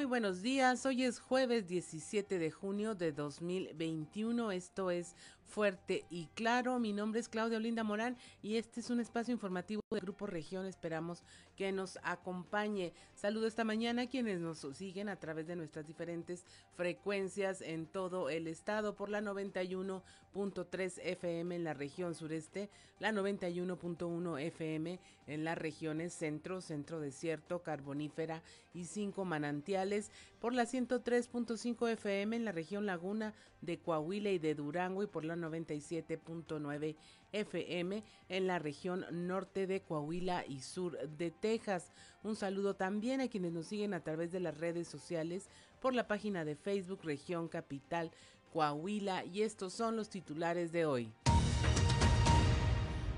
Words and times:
Muy 0.00 0.06
buenos 0.06 0.40
días, 0.40 0.86
hoy 0.86 1.04
es 1.04 1.20
jueves 1.20 1.68
17 1.68 2.38
de 2.38 2.50
junio 2.50 2.94
de 2.94 3.12
2021, 3.12 4.50
esto 4.50 4.90
es 4.90 5.14
Fuerte 5.50 6.04
y 6.10 6.26
Claro, 6.34 6.78
mi 6.78 6.92
nombre 6.92 7.20
es 7.20 7.28
Claudia 7.28 7.58
Olinda 7.58 7.82
Morán 7.82 8.16
y 8.40 8.56
este 8.56 8.78
es 8.78 8.88
un 8.88 9.00
espacio 9.00 9.32
informativo 9.32 9.82
del 9.90 10.00
Grupo 10.00 10.26
Región, 10.26 10.64
esperamos 10.64 11.24
que 11.56 11.72
nos 11.72 11.98
acompañe. 12.04 12.92
Saludo 13.16 13.48
esta 13.48 13.64
mañana 13.64 14.02
a 14.02 14.06
quienes 14.08 14.38
nos 14.38 14.60
siguen 14.74 15.08
a 15.08 15.16
través 15.16 15.48
de 15.48 15.56
nuestras 15.56 15.86
diferentes 15.86 16.44
frecuencias 16.76 17.60
en 17.62 17.86
todo 17.86 18.30
el 18.30 18.46
estado 18.46 18.94
por 18.94 19.08
la 19.08 19.20
91.3 19.20 21.00
FM 21.02 21.56
en 21.56 21.64
la 21.64 21.74
región 21.74 22.14
sureste, 22.14 22.70
la 23.00 23.10
91.1 23.10 24.40
FM 24.40 25.00
en 25.26 25.44
las 25.44 25.58
regiones 25.58 26.14
centro, 26.14 26.60
centro 26.60 27.00
desierto, 27.00 27.62
carbonífera 27.62 28.42
y 28.72 28.84
cinco 28.84 29.24
manantiales, 29.24 30.12
por 30.40 30.54
la 30.54 30.64
103.5 30.64 31.90
FM 31.90 32.36
en 32.36 32.44
la 32.44 32.52
región 32.52 32.86
laguna 32.86 33.34
de 33.60 33.78
Coahuila 33.78 34.30
y 34.30 34.38
de 34.38 34.54
Durango 34.54 35.02
y 35.02 35.06
por 35.06 35.24
la 35.24 35.36
97.9 35.36 36.96
FM 37.32 38.02
en 38.28 38.46
la 38.46 38.58
región 38.58 39.04
norte 39.12 39.66
de 39.66 39.82
Coahuila 39.82 40.44
y 40.46 40.60
sur 40.60 40.98
de 41.08 41.30
Texas. 41.30 41.92
Un 42.24 42.36
saludo 42.36 42.74
también 42.74 43.20
a 43.20 43.28
quienes 43.28 43.52
nos 43.52 43.66
siguen 43.66 43.94
a 43.94 44.02
través 44.02 44.32
de 44.32 44.40
las 44.40 44.58
redes 44.58 44.88
sociales 44.88 45.48
por 45.80 45.94
la 45.94 46.08
página 46.08 46.44
de 46.44 46.56
Facebook 46.56 47.00
Región 47.04 47.48
Capital 47.48 48.10
Coahuila 48.52 49.24
y 49.24 49.42
estos 49.42 49.74
son 49.74 49.96
los 49.96 50.08
titulares 50.08 50.72
de 50.72 50.86
hoy. 50.86 51.12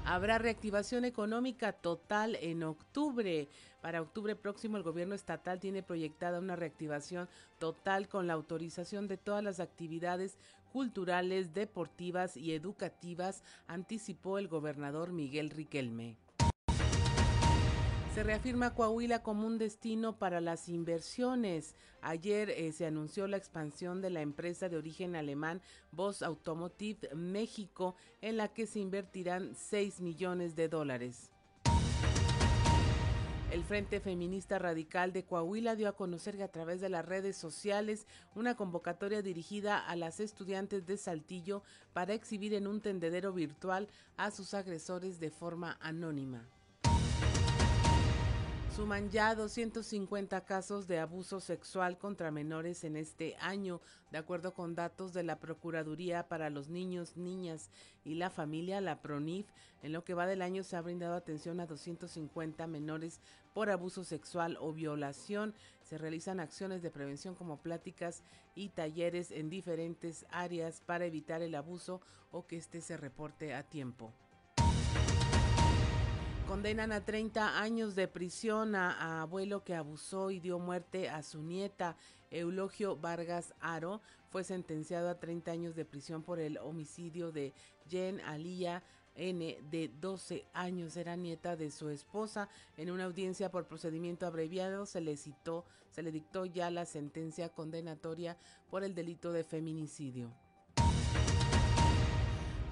Habrá 0.05 0.39
reactivación 0.39 1.05
económica 1.05 1.73
total 1.73 2.37
en 2.41 2.65
octubre. 2.65 3.49
Para 3.81 4.03
octubre 4.03 4.35
próximo 4.35 4.77
el 4.77 4.83
gobierno 4.83 5.15
estatal 5.15 5.61
tiene 5.61 5.85
proyectada 5.85 6.41
una 6.41 6.57
reactivación 6.57 7.29
total 7.59 8.09
con 8.09 8.27
la 8.27 8.33
autorización 8.33 9.07
de 9.07 9.17
todas 9.17 9.45
las 9.45 9.61
actividades 9.61 10.39
culturales, 10.73 11.55
deportivas 11.55 12.37
y 12.37 12.53
educativas, 12.53 13.45
anticipó 13.69 14.39
el 14.39 14.49
gobernador 14.49 15.13
Miguel 15.13 15.51
Riquelme. 15.51 16.17
Se 18.15 18.23
reafirma 18.23 18.75
Coahuila 18.75 19.23
como 19.23 19.47
un 19.47 19.57
destino 19.57 20.19
para 20.19 20.43
las 20.43 20.69
inversiones. 20.69 21.75
Ayer 22.03 22.51
eh, 22.51 22.71
se 22.73 22.85
anunció 22.85 23.27
la 23.27 23.39
expansión 23.39 24.03
de 24.03 24.11
la 24.11 24.21
empresa 24.21 24.69
de 24.69 24.77
origen 24.77 25.17
alemán 25.17 25.63
Voss 25.93 26.23
Automotive 26.23 27.09
México, 27.15 27.97
en 28.21 28.37
la 28.37 28.49
que 28.49 28.67
se 28.67 28.81
invertirán 28.81 29.55
6 29.55 30.03
millones 30.03 30.57
de 30.57 30.69
dólares. 30.69 31.31
El 33.51 33.65
Frente 33.65 33.99
Feminista 33.99 34.59
Radical 34.59 35.15
de 35.15 35.25
Coahuila 35.25 35.75
dio 35.75 35.89
a 35.89 35.97
conocer 35.97 36.37
que 36.37 36.43
a 36.43 36.53
través 36.53 36.83
de 36.83 36.91
las 36.91 37.07
redes 37.07 37.39
sociales 37.39 38.07
una 38.35 38.57
convocatoria 38.57 39.23
dirigida 39.23 39.79
a 39.79 39.97
las 39.97 40.21
estudiantes 40.21 40.85
de 40.85 40.99
Saltillo 40.99 41.63
para 41.95 42.13
exhibir 42.13 42.53
en 42.53 42.67
un 42.67 42.83
tendedero 42.83 43.33
virtual 43.33 43.89
a 44.19 44.31
sus 44.31 44.53
agresores 44.53 45.19
de 45.19 45.31
forma 45.31 45.79
anónima. 45.81 46.47
Suman 48.77 49.11
ya 49.11 49.35
250 49.35 50.47
casos 50.47 50.89
de 50.89 50.99
abuso 50.99 51.41
sexual 51.41 51.99
contra 51.99 52.31
menores 52.31 52.85
en 52.85 52.97
este 52.97 53.37
año, 53.39 53.83
de 54.11 54.17
acuerdo 54.17 54.55
con 54.55 54.75
datos 54.75 55.13
de 55.13 55.23
la 55.23 55.39
Procuraduría 55.39 56.27
para 56.27 56.49
los 56.49 56.71
Niños, 56.71 57.19
Niñas 57.19 57.69
y 58.03 58.15
la 58.15 58.31
Familia, 58.31 58.81
la 58.81 59.03
PRONIF. 59.03 59.47
En 59.83 59.93
lo 59.93 60.05
que 60.05 60.15
va 60.15 60.27
del 60.27 60.41
año 60.41 60.65
se 60.65 60.77
ha 60.77 60.81
brindado 60.81 61.17
atención 61.17 61.61
a 61.61 61.67
250 61.67 62.67
menores 62.67 63.21
por 63.53 63.69
abuso 63.69 64.05
sexual 64.05 64.57
o 64.59 64.73
violación. 64.73 65.55
Se 65.83 65.99
realizan 65.99 66.41
acciones 66.41 66.81
de 66.81 66.91
prevención 66.91 67.35
como 67.35 67.59
pláticas 67.59 68.23
y 68.55 68.71
talleres 68.71 69.33
en 69.33 69.51
diferentes 69.51 70.25
áreas 70.31 70.81
para 70.81 71.05
evitar 71.05 71.43
el 71.43 71.57
abuso 71.57 72.01
o 72.31 72.47
que 72.47 72.57
éste 72.57 72.81
se 72.81 72.97
reporte 72.97 73.53
a 73.53 73.65
tiempo. 73.65 74.15
Condenan 76.49 76.93
a 76.93 77.05
30 77.05 77.61
años 77.61 77.95
de 77.95 78.09
prisión 78.09 78.75
a, 78.75 79.23
abuelo 79.23 79.65
que 79.65 79.75
abusó 79.75 80.31
y 80.31 80.41
dio 80.41 80.59
muerte 80.59 81.09
a 81.09 81.23
su 81.23 81.43
nieta. 81.43 81.97
Eulogio 82.31 82.97
Vargas 82.97 83.55
Aro 83.61 84.01
fue 84.31 84.45
sentenciado 84.45 85.09
a 85.09 85.19
30 85.19 85.51
años 85.51 85.75
de 85.75 85.85
prisión 85.85 86.23
por 86.23 86.41
el 86.41 86.59
homicidio 86.59 87.33
de 87.33 87.55
Jen 87.89 88.21
Alía 88.21 88.83
N 89.15 89.59
de 89.71 89.89
12 90.01 90.47
años 90.53 90.97
era 90.97 91.17
nieta 91.17 91.57
de 91.57 91.71
su 91.71 91.89
esposa. 91.89 92.49
En 92.77 92.91
una 92.91 93.05
audiencia 93.05 93.51
por 93.51 93.67
procedimiento 93.67 94.27
abreviado 94.27 94.87
se 94.87 95.01
le 95.01 95.17
citó, 95.17 95.65
se 95.91 96.03
le 96.03 96.13
dictó 96.13 96.45
ya 96.47 96.71
la 96.71 96.87
sentencia 96.87 97.51
condenatoria 97.51 98.37
por 98.71 98.85
el 98.85 98.95
delito 98.95 99.33
de 99.33 99.45
feminicidio 99.45 100.33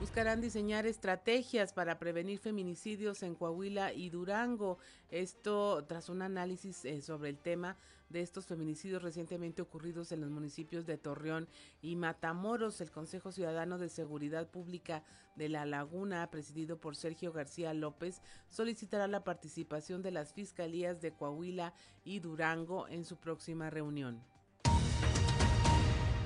buscarán 0.00 0.40
diseñar 0.40 0.86
estrategias 0.86 1.74
para 1.74 1.98
prevenir 1.98 2.38
feminicidios 2.38 3.22
en 3.22 3.34
Coahuila 3.34 3.92
y 3.92 4.08
Durango. 4.08 4.78
Esto 5.10 5.84
tras 5.84 6.08
un 6.08 6.22
análisis 6.22 6.86
eh, 6.86 7.02
sobre 7.02 7.28
el 7.28 7.36
tema 7.36 7.76
de 8.08 8.22
estos 8.22 8.46
feminicidios 8.46 9.02
recientemente 9.02 9.60
ocurridos 9.60 10.10
en 10.10 10.22
los 10.22 10.30
municipios 10.30 10.86
de 10.86 10.96
Torreón 10.96 11.48
y 11.82 11.96
Matamoros. 11.96 12.80
El 12.80 12.90
Consejo 12.90 13.30
Ciudadano 13.30 13.76
de 13.76 13.90
Seguridad 13.90 14.48
Pública 14.48 15.04
de 15.36 15.50
La 15.50 15.66
Laguna, 15.66 16.30
presidido 16.30 16.80
por 16.80 16.96
Sergio 16.96 17.30
García 17.30 17.74
López, 17.74 18.22
solicitará 18.48 19.06
la 19.06 19.22
participación 19.22 20.00
de 20.00 20.12
las 20.12 20.32
fiscalías 20.32 21.02
de 21.02 21.12
Coahuila 21.12 21.74
y 22.04 22.20
Durango 22.20 22.88
en 22.88 23.04
su 23.04 23.18
próxima 23.18 23.68
reunión 23.68 24.29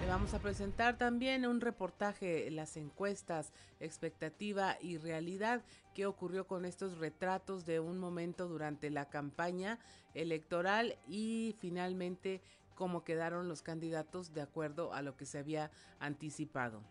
vamos 0.09 0.35
a 0.35 0.39
presentar 0.39 0.99
también 0.99 1.47
un 1.47 1.61
reportaje, 1.61 2.51
las 2.51 2.77
encuestas, 2.77 3.53
expectativa 3.81 4.77
y 4.81 4.99
realidad, 4.99 5.63
qué 5.95 6.07
ocurrió 6.07 6.47
con 6.47 6.65
estos 6.65 6.99
retratos 6.99 7.65
de 7.65 7.81
un 7.81 7.99
momento 7.99 8.49
durante 8.49 8.91
la 8.91 9.09
campaña 9.09 9.79
electoral 10.15 10.99
y 11.09 11.55
finalmente 11.59 12.43
cómo 12.75 13.05
quedaron 13.05 13.49
los 13.49 13.63
candidatos 13.63 14.35
de 14.35 14.43
acuerdo 14.43 14.93
a 14.93 15.03
lo 15.03 15.17
que 15.17 15.27
se 15.27 15.39
había 15.39 15.71
anticipado. 16.01 16.83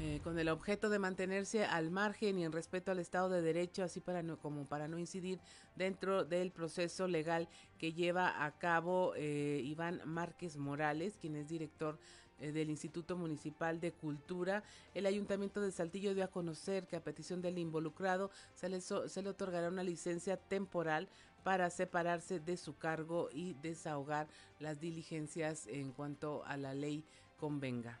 Eh, 0.00 0.20
con 0.22 0.38
el 0.38 0.48
objeto 0.48 0.90
de 0.90 1.00
mantenerse 1.00 1.64
al 1.64 1.90
margen 1.90 2.38
y 2.38 2.44
en 2.44 2.52
respeto 2.52 2.92
al 2.92 3.00
Estado 3.00 3.30
de 3.30 3.42
Derecho, 3.42 3.82
así 3.82 3.98
para 3.98 4.22
no, 4.22 4.38
como 4.38 4.64
para 4.64 4.86
no 4.86 4.96
incidir 4.96 5.40
dentro 5.74 6.24
del 6.24 6.52
proceso 6.52 7.08
legal 7.08 7.48
que 7.78 7.92
lleva 7.92 8.44
a 8.44 8.56
cabo 8.58 9.14
eh, 9.16 9.60
Iván 9.64 10.00
Márquez 10.04 10.56
Morales, 10.56 11.18
quien 11.20 11.34
es 11.34 11.48
director 11.48 11.98
eh, 12.38 12.52
del 12.52 12.70
Instituto 12.70 13.16
Municipal 13.16 13.80
de 13.80 13.90
Cultura. 13.90 14.62
El 14.94 15.04
Ayuntamiento 15.04 15.60
de 15.60 15.72
Saltillo 15.72 16.14
dio 16.14 16.22
a 16.22 16.30
conocer 16.30 16.86
que 16.86 16.94
a 16.94 17.02
petición 17.02 17.42
del 17.42 17.58
involucrado 17.58 18.30
se 18.54 18.68
le, 18.68 18.80
se 18.80 19.22
le 19.22 19.28
otorgará 19.28 19.68
una 19.68 19.82
licencia 19.82 20.36
temporal 20.36 21.08
para 21.42 21.70
separarse 21.70 22.38
de 22.38 22.56
su 22.56 22.78
cargo 22.78 23.30
y 23.32 23.54
desahogar 23.54 24.28
las 24.60 24.78
diligencias 24.78 25.66
en 25.66 25.90
cuanto 25.90 26.44
a 26.44 26.56
la 26.56 26.72
ley 26.72 27.04
convenga. 27.36 28.00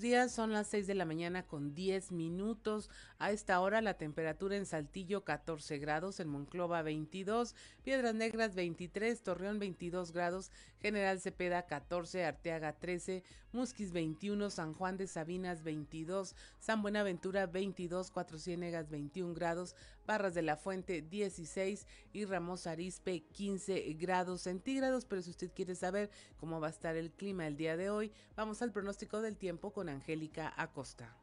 Días. 0.00 0.32
Son 0.32 0.52
las 0.52 0.66
6 0.68 0.86
de 0.86 0.94
la 0.94 1.04
mañana 1.04 1.42
con 1.44 1.74
10 1.74 2.12
minutos. 2.12 2.90
A 3.18 3.30
esta 3.30 3.60
hora 3.60 3.80
la 3.80 3.94
temperatura 3.94 4.56
en 4.56 4.66
Saltillo 4.66 5.24
14 5.24 5.78
grados, 5.78 6.20
en 6.20 6.28
Monclova 6.28 6.82
22, 6.82 7.54
Piedras 7.82 8.14
Negras 8.14 8.54
23, 8.54 9.22
Torreón 9.22 9.58
22 9.58 10.12
grados, 10.12 10.50
General 10.80 11.20
Cepeda 11.20 11.66
14, 11.66 12.24
Arteaga 12.24 12.72
13, 12.74 13.22
Musquis 13.56 13.90
21, 13.90 14.50
San 14.50 14.74
Juan 14.74 14.98
de 14.98 15.06
Sabinas 15.06 15.62
22, 15.62 16.36
San 16.58 16.82
Buenaventura 16.82 17.46
22, 17.46 18.10
Cuatro 18.10 18.38
Ciénegas 18.38 18.90
21 18.90 19.32
grados, 19.32 19.74
Barras 20.06 20.34
de 20.34 20.42
la 20.42 20.58
Fuente 20.58 21.00
16 21.00 21.86
y 22.12 22.26
Ramos 22.26 22.66
Arispe 22.66 23.24
15 23.32 23.94
grados 23.94 24.42
centígrados. 24.42 25.06
Pero 25.06 25.22
si 25.22 25.30
usted 25.30 25.50
quiere 25.54 25.74
saber 25.74 26.10
cómo 26.36 26.60
va 26.60 26.66
a 26.66 26.70
estar 26.70 26.96
el 26.96 27.10
clima 27.10 27.46
el 27.46 27.56
día 27.56 27.78
de 27.78 27.88
hoy, 27.88 28.12
vamos 28.36 28.60
al 28.60 28.72
pronóstico 28.72 29.22
del 29.22 29.38
tiempo 29.38 29.72
con 29.72 29.88
Angélica 29.88 30.52
Acosta. 30.54 31.16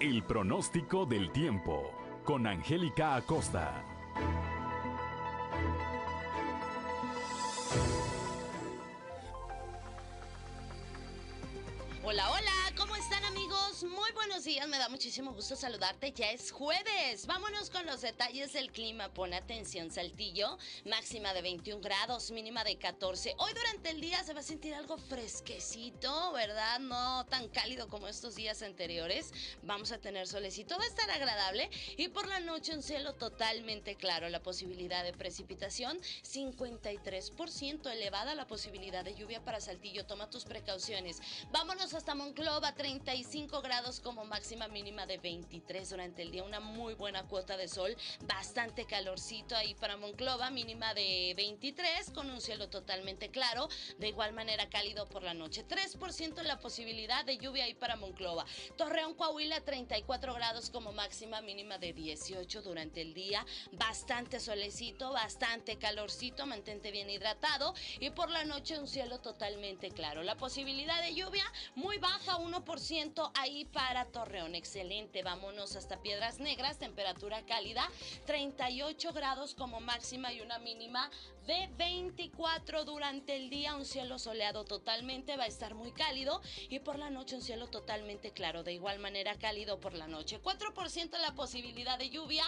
El 0.00 0.22
pronóstico 0.22 1.04
del 1.04 1.30
tiempo 1.30 1.92
con 2.24 2.46
Angélica 2.46 3.16
Acosta. 3.16 3.93
Hola, 12.14 12.28
hola. 12.28 12.53
Muy 13.84 14.12
buenos 14.12 14.44
días, 14.44 14.66
me 14.66 14.78
da 14.78 14.88
muchísimo 14.88 15.34
gusto 15.34 15.56
saludarte. 15.56 16.10
Ya 16.12 16.30
es 16.30 16.50
jueves. 16.50 17.26
Vámonos 17.26 17.68
con 17.68 17.84
los 17.84 18.00
detalles 18.00 18.54
del 18.54 18.72
clima. 18.72 19.12
Pon 19.12 19.34
atención, 19.34 19.90
Saltillo. 19.90 20.56
Máxima 20.86 21.34
de 21.34 21.42
21 21.42 21.82
grados, 21.82 22.30
mínima 22.30 22.64
de 22.64 22.78
14. 22.78 23.34
Hoy 23.36 23.52
durante 23.52 23.90
el 23.90 24.00
día 24.00 24.24
se 24.24 24.32
va 24.32 24.40
a 24.40 24.42
sentir 24.42 24.74
algo 24.74 24.96
fresquecito, 24.96 26.32
¿verdad? 26.32 26.80
No 26.80 27.26
tan 27.26 27.48
cálido 27.48 27.88
como 27.88 28.08
estos 28.08 28.36
días 28.36 28.62
anteriores. 28.62 29.32
Vamos 29.62 29.92
a 29.92 29.98
tener 29.98 30.26
solecito, 30.26 30.78
va 30.78 30.84
a 30.84 30.88
estar 30.88 31.10
agradable. 31.10 31.68
Y 31.98 32.08
por 32.08 32.26
la 32.26 32.40
noche 32.40 32.74
un 32.74 32.82
cielo 32.82 33.12
totalmente 33.12 33.96
claro. 33.96 34.30
La 34.30 34.42
posibilidad 34.42 35.04
de 35.04 35.12
precipitación, 35.12 36.00
53% 36.22 37.90
elevada 37.90 38.34
la 38.34 38.46
posibilidad 38.46 39.04
de 39.04 39.14
lluvia 39.14 39.44
para 39.44 39.60
Saltillo. 39.60 40.06
Toma 40.06 40.30
tus 40.30 40.46
precauciones. 40.46 41.20
Vámonos 41.52 41.92
hasta 41.92 42.14
Monclova, 42.14 42.74
35 42.74 43.60
grados 43.60 43.73
como 44.02 44.24
máxima 44.24 44.68
mínima 44.68 45.04
de 45.04 45.18
23 45.18 45.90
durante 45.90 46.22
el 46.22 46.30
día. 46.30 46.44
Una 46.44 46.60
muy 46.60 46.94
buena 46.94 47.24
cuota 47.24 47.56
de 47.56 47.66
sol, 47.66 47.96
bastante 48.24 48.84
calorcito 48.84 49.56
ahí 49.56 49.74
para 49.74 49.96
Monclova, 49.96 50.48
mínima 50.50 50.94
de 50.94 51.34
23 51.36 52.10
con 52.10 52.30
un 52.30 52.40
cielo 52.40 52.68
totalmente 52.68 53.30
claro. 53.30 53.68
De 53.98 54.06
igual 54.06 54.32
manera 54.32 54.68
cálido 54.68 55.08
por 55.08 55.24
la 55.24 55.34
noche. 55.34 55.66
3% 55.66 56.42
la 56.42 56.60
posibilidad 56.60 57.24
de 57.24 57.36
lluvia 57.36 57.64
ahí 57.64 57.74
para 57.74 57.96
Monclova. 57.96 58.46
Torreón, 58.76 59.14
Coahuila, 59.14 59.60
34 59.60 60.34
grados 60.34 60.70
como 60.70 60.92
máxima 60.92 61.40
mínima 61.40 61.76
de 61.78 61.92
18 61.92 62.62
durante 62.62 63.00
el 63.00 63.12
día. 63.12 63.44
Bastante 63.72 64.38
solecito, 64.38 65.12
bastante 65.12 65.78
calorcito. 65.78 66.46
Mantente 66.46 66.92
bien 66.92 67.10
hidratado. 67.10 67.74
Y 67.98 68.10
por 68.10 68.30
la 68.30 68.44
noche 68.44 68.78
un 68.78 68.86
cielo 68.86 69.18
totalmente 69.18 69.90
claro. 69.90 70.22
La 70.22 70.36
posibilidad 70.36 71.02
de 71.02 71.14
lluvia 71.14 71.44
muy 71.74 71.98
baja, 71.98 72.38
1% 72.38 73.32
ahí 73.34 73.63
para 73.64 74.04
Torreón. 74.06 74.54
Excelente. 74.54 75.22
Vámonos 75.22 75.76
hasta 75.76 76.00
Piedras 76.00 76.38
Negras, 76.40 76.78
temperatura 76.78 77.44
cálida, 77.46 77.88
38 78.26 79.12
grados 79.12 79.54
como 79.54 79.80
máxima 79.80 80.32
y 80.32 80.40
una 80.40 80.58
mínima 80.58 81.10
de 81.46 81.68
24 81.76 82.84
durante 82.84 83.36
el 83.36 83.50
día, 83.50 83.76
un 83.76 83.84
cielo 83.84 84.18
soleado 84.18 84.64
totalmente, 84.64 85.36
va 85.36 85.44
a 85.44 85.48
estar 85.48 85.74
muy 85.74 85.92
cálido 85.92 86.40
y 86.70 86.78
por 86.78 86.98
la 86.98 87.10
noche 87.10 87.36
un 87.36 87.42
cielo 87.42 87.68
totalmente 87.68 88.30
claro, 88.30 88.62
de 88.62 88.72
igual 88.72 88.98
manera 88.98 89.34
cálido 89.38 89.78
por 89.78 89.92
la 89.92 90.06
noche. 90.06 90.40
4% 90.40 91.18
la 91.18 91.34
posibilidad 91.34 91.98
de 91.98 92.08
lluvia 92.08 92.44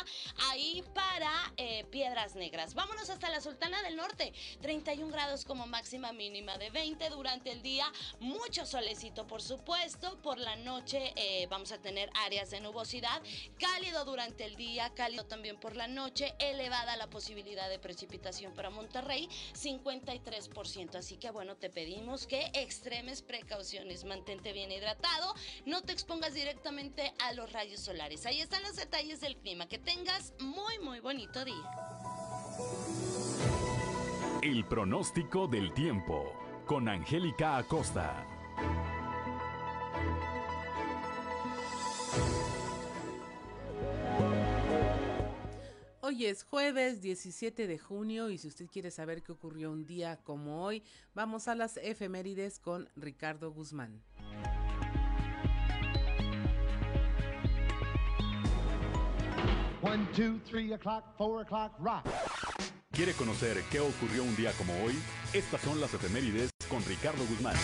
ahí 0.50 0.82
para 0.94 1.30
eh, 1.58 1.84
Piedras 1.90 2.36
Negras. 2.36 2.74
Vámonos 2.74 3.10
hasta 3.10 3.28
la 3.28 3.42
Sultana 3.42 3.82
del 3.82 3.96
Norte, 3.96 4.32
31 4.62 5.12
grados 5.12 5.44
como 5.44 5.66
máxima 5.66 6.12
mínima 6.12 6.56
de 6.56 6.70
20 6.70 7.10
durante 7.10 7.52
el 7.52 7.62
día, 7.62 7.92
mucho 8.20 8.64
solecito 8.64 9.26
por 9.26 9.42
supuesto, 9.42 10.18
por 10.22 10.38
la 10.38 10.56
noche 10.56 11.05
eh, 11.16 11.46
vamos 11.50 11.72
a 11.72 11.78
tener 11.78 12.10
áreas 12.14 12.50
de 12.50 12.60
nubosidad, 12.60 13.22
cálido 13.58 14.04
durante 14.04 14.44
el 14.44 14.56
día, 14.56 14.92
cálido 14.94 15.24
también 15.24 15.58
por 15.58 15.76
la 15.76 15.88
noche, 15.88 16.34
elevada 16.38 16.96
la 16.96 17.08
posibilidad 17.08 17.68
de 17.68 17.78
precipitación 17.78 18.52
para 18.54 18.70
Monterrey, 18.70 19.28
53%. 19.54 20.96
Así 20.96 21.16
que 21.16 21.30
bueno, 21.30 21.56
te 21.56 21.70
pedimos 21.70 22.26
que 22.26 22.50
extremes 22.54 23.22
precauciones, 23.22 24.04
mantente 24.04 24.52
bien 24.52 24.72
hidratado, 24.72 25.34
no 25.64 25.82
te 25.82 25.92
expongas 25.92 26.34
directamente 26.34 27.12
a 27.18 27.32
los 27.32 27.52
rayos 27.52 27.80
solares. 27.80 28.26
Ahí 28.26 28.40
están 28.40 28.62
los 28.62 28.76
detalles 28.76 29.20
del 29.20 29.36
clima. 29.36 29.66
Que 29.68 29.78
tengas 29.78 30.32
muy, 30.38 30.78
muy 30.78 31.00
bonito 31.00 31.44
día. 31.44 31.54
El 34.42 34.64
pronóstico 34.66 35.46
del 35.46 35.72
tiempo 35.72 36.32
con 36.66 36.88
Angélica 36.88 37.56
Acosta. 37.56 38.26
Hoy 46.08 46.26
es 46.26 46.44
jueves 46.44 47.02
17 47.02 47.66
de 47.66 47.78
junio 47.80 48.30
y 48.30 48.38
si 48.38 48.46
usted 48.46 48.68
quiere 48.68 48.92
saber 48.92 49.24
qué 49.24 49.32
ocurrió 49.32 49.72
un 49.72 49.84
día 49.86 50.20
como 50.22 50.62
hoy, 50.62 50.84
vamos 51.14 51.48
a 51.48 51.56
las 51.56 51.78
efemérides 51.78 52.60
con 52.60 52.88
Ricardo 52.94 53.50
Guzmán. 53.50 54.00
One, 59.82 60.06
two, 60.14 60.38
three 60.48 60.72
o'clock, 60.72 61.02
four 61.18 61.42
o'clock, 61.42 61.72
rock. 61.80 62.04
¿Quiere 62.92 63.12
conocer 63.14 63.60
qué 63.72 63.80
ocurrió 63.80 64.22
un 64.22 64.36
día 64.36 64.52
como 64.52 64.80
hoy? 64.84 64.94
Estas 65.32 65.60
son 65.62 65.80
las 65.80 65.92
efemérides 65.92 66.50
con 66.68 66.84
Ricardo 66.84 67.26
Guzmán. 67.26 67.56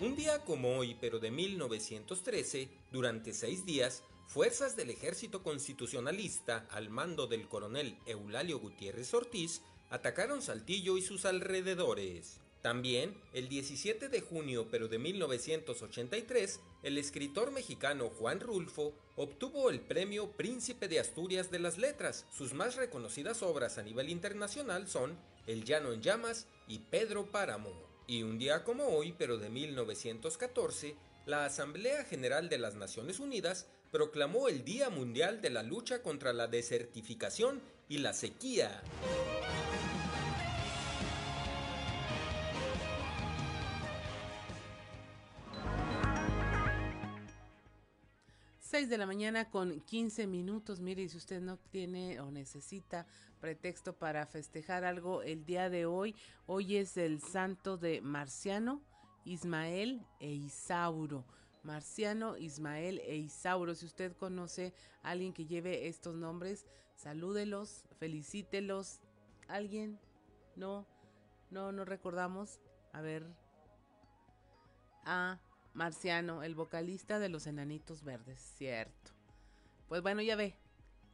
Un 0.00 0.14
día 0.14 0.44
como 0.44 0.78
hoy, 0.78 0.96
pero 1.00 1.18
de 1.18 1.32
1913, 1.32 2.68
durante 2.92 3.32
seis 3.32 3.66
días, 3.66 4.04
fuerzas 4.28 4.76
del 4.76 4.90
ejército 4.90 5.42
constitucionalista, 5.42 6.68
al 6.70 6.88
mando 6.88 7.26
del 7.26 7.48
coronel 7.48 7.98
Eulalio 8.06 8.60
Gutiérrez 8.60 9.12
Ortiz, 9.12 9.60
atacaron 9.90 10.40
Saltillo 10.40 10.96
y 10.98 11.02
sus 11.02 11.24
alrededores. 11.24 12.38
También, 12.62 13.20
el 13.32 13.48
17 13.48 14.08
de 14.08 14.20
junio, 14.20 14.68
pero 14.70 14.86
de 14.86 15.00
1983, 15.00 16.60
el 16.84 16.96
escritor 16.96 17.50
mexicano 17.50 18.08
Juan 18.08 18.38
Rulfo 18.38 18.94
obtuvo 19.16 19.68
el 19.68 19.80
premio 19.80 20.30
Príncipe 20.30 20.86
de 20.86 21.00
Asturias 21.00 21.50
de 21.50 21.58
las 21.58 21.76
Letras. 21.76 22.24
Sus 22.30 22.54
más 22.54 22.76
reconocidas 22.76 23.42
obras 23.42 23.78
a 23.78 23.82
nivel 23.82 24.10
internacional 24.10 24.86
son 24.86 25.18
El 25.48 25.64
Llano 25.64 25.92
en 25.92 26.02
Llamas 26.02 26.46
y 26.68 26.78
Pedro 26.78 27.32
Páramo. 27.32 27.87
Y 28.10 28.22
un 28.22 28.38
día 28.38 28.64
como 28.64 28.86
hoy, 28.86 29.14
pero 29.18 29.36
de 29.36 29.50
1914, 29.50 30.96
la 31.26 31.44
Asamblea 31.44 32.04
General 32.04 32.48
de 32.48 32.56
las 32.56 32.74
Naciones 32.74 33.20
Unidas 33.20 33.66
proclamó 33.92 34.48
el 34.48 34.64
Día 34.64 34.88
Mundial 34.88 35.42
de 35.42 35.50
la 35.50 35.62
Lucha 35.62 36.02
contra 36.02 36.32
la 36.32 36.46
Desertificación 36.46 37.60
y 37.86 37.98
la 37.98 38.14
Sequía. 38.14 38.82
6 48.78 48.90
de 48.90 48.98
la 48.98 49.06
mañana 49.06 49.50
con 49.50 49.80
15 49.80 50.28
minutos. 50.28 50.78
Mire, 50.78 51.08
si 51.08 51.16
usted 51.16 51.40
no 51.40 51.56
tiene 51.56 52.20
o 52.20 52.30
necesita 52.30 53.08
pretexto 53.40 53.92
para 53.92 54.24
festejar 54.24 54.84
algo 54.84 55.22
el 55.22 55.44
día 55.44 55.68
de 55.68 55.84
hoy, 55.84 56.14
hoy 56.46 56.76
es 56.76 56.96
el 56.96 57.20
santo 57.20 57.76
de 57.76 58.00
Marciano, 58.00 58.80
Ismael 59.24 60.06
e 60.20 60.30
Isauro. 60.30 61.24
Marciano, 61.64 62.36
Ismael 62.36 63.00
e 63.00 63.16
Isauro. 63.16 63.74
Si 63.74 63.84
usted 63.84 64.16
conoce 64.16 64.72
a 65.02 65.10
alguien 65.10 65.32
que 65.32 65.46
lleve 65.46 65.88
estos 65.88 66.14
nombres, 66.14 66.64
salúdelos, 66.94 67.82
felicítelos. 67.98 69.00
¿Alguien? 69.48 69.98
No, 70.54 70.86
no, 71.50 71.72
no 71.72 71.84
recordamos. 71.84 72.60
A 72.92 73.00
ver. 73.00 73.26
Ah, 75.04 75.40
Marciano, 75.74 76.42
el 76.42 76.54
vocalista 76.54 77.18
de 77.18 77.28
los 77.28 77.46
Enanitos 77.46 78.02
Verdes, 78.02 78.40
cierto. 78.56 79.12
Pues 79.88 80.02
bueno, 80.02 80.22
ya 80.22 80.36
ve, 80.36 80.54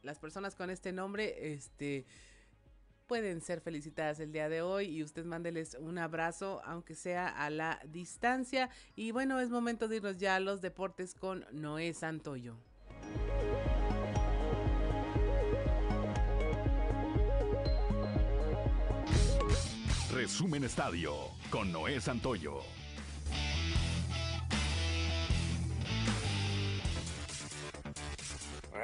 las 0.03 0.19
personas 0.19 0.55
con 0.55 0.69
este 0.69 0.91
nombre, 0.91 1.53
este, 1.53 2.05
pueden 3.07 3.41
ser 3.41 3.61
felicitadas 3.61 4.19
el 4.19 4.31
día 4.31 4.49
de 4.49 4.61
hoy 4.61 4.85
y 4.85 5.03
usted 5.03 5.25
mándeles 5.25 5.75
un 5.79 5.97
abrazo, 5.97 6.61
aunque 6.65 6.95
sea 6.95 7.27
a 7.27 7.49
la 7.49 7.79
distancia. 7.87 8.69
Y 8.95 9.11
bueno, 9.11 9.39
es 9.39 9.49
momento 9.49 9.87
de 9.87 9.97
irnos 9.97 10.17
ya 10.17 10.35
a 10.35 10.39
los 10.39 10.61
deportes 10.61 11.15
con 11.15 11.45
Noé 11.51 11.93
Santoyo. 11.93 12.55
Resumen 20.11 20.63
Estadio 20.63 21.13
con 21.49 21.71
Noé 21.71 21.99
Santoyo. 21.99 22.61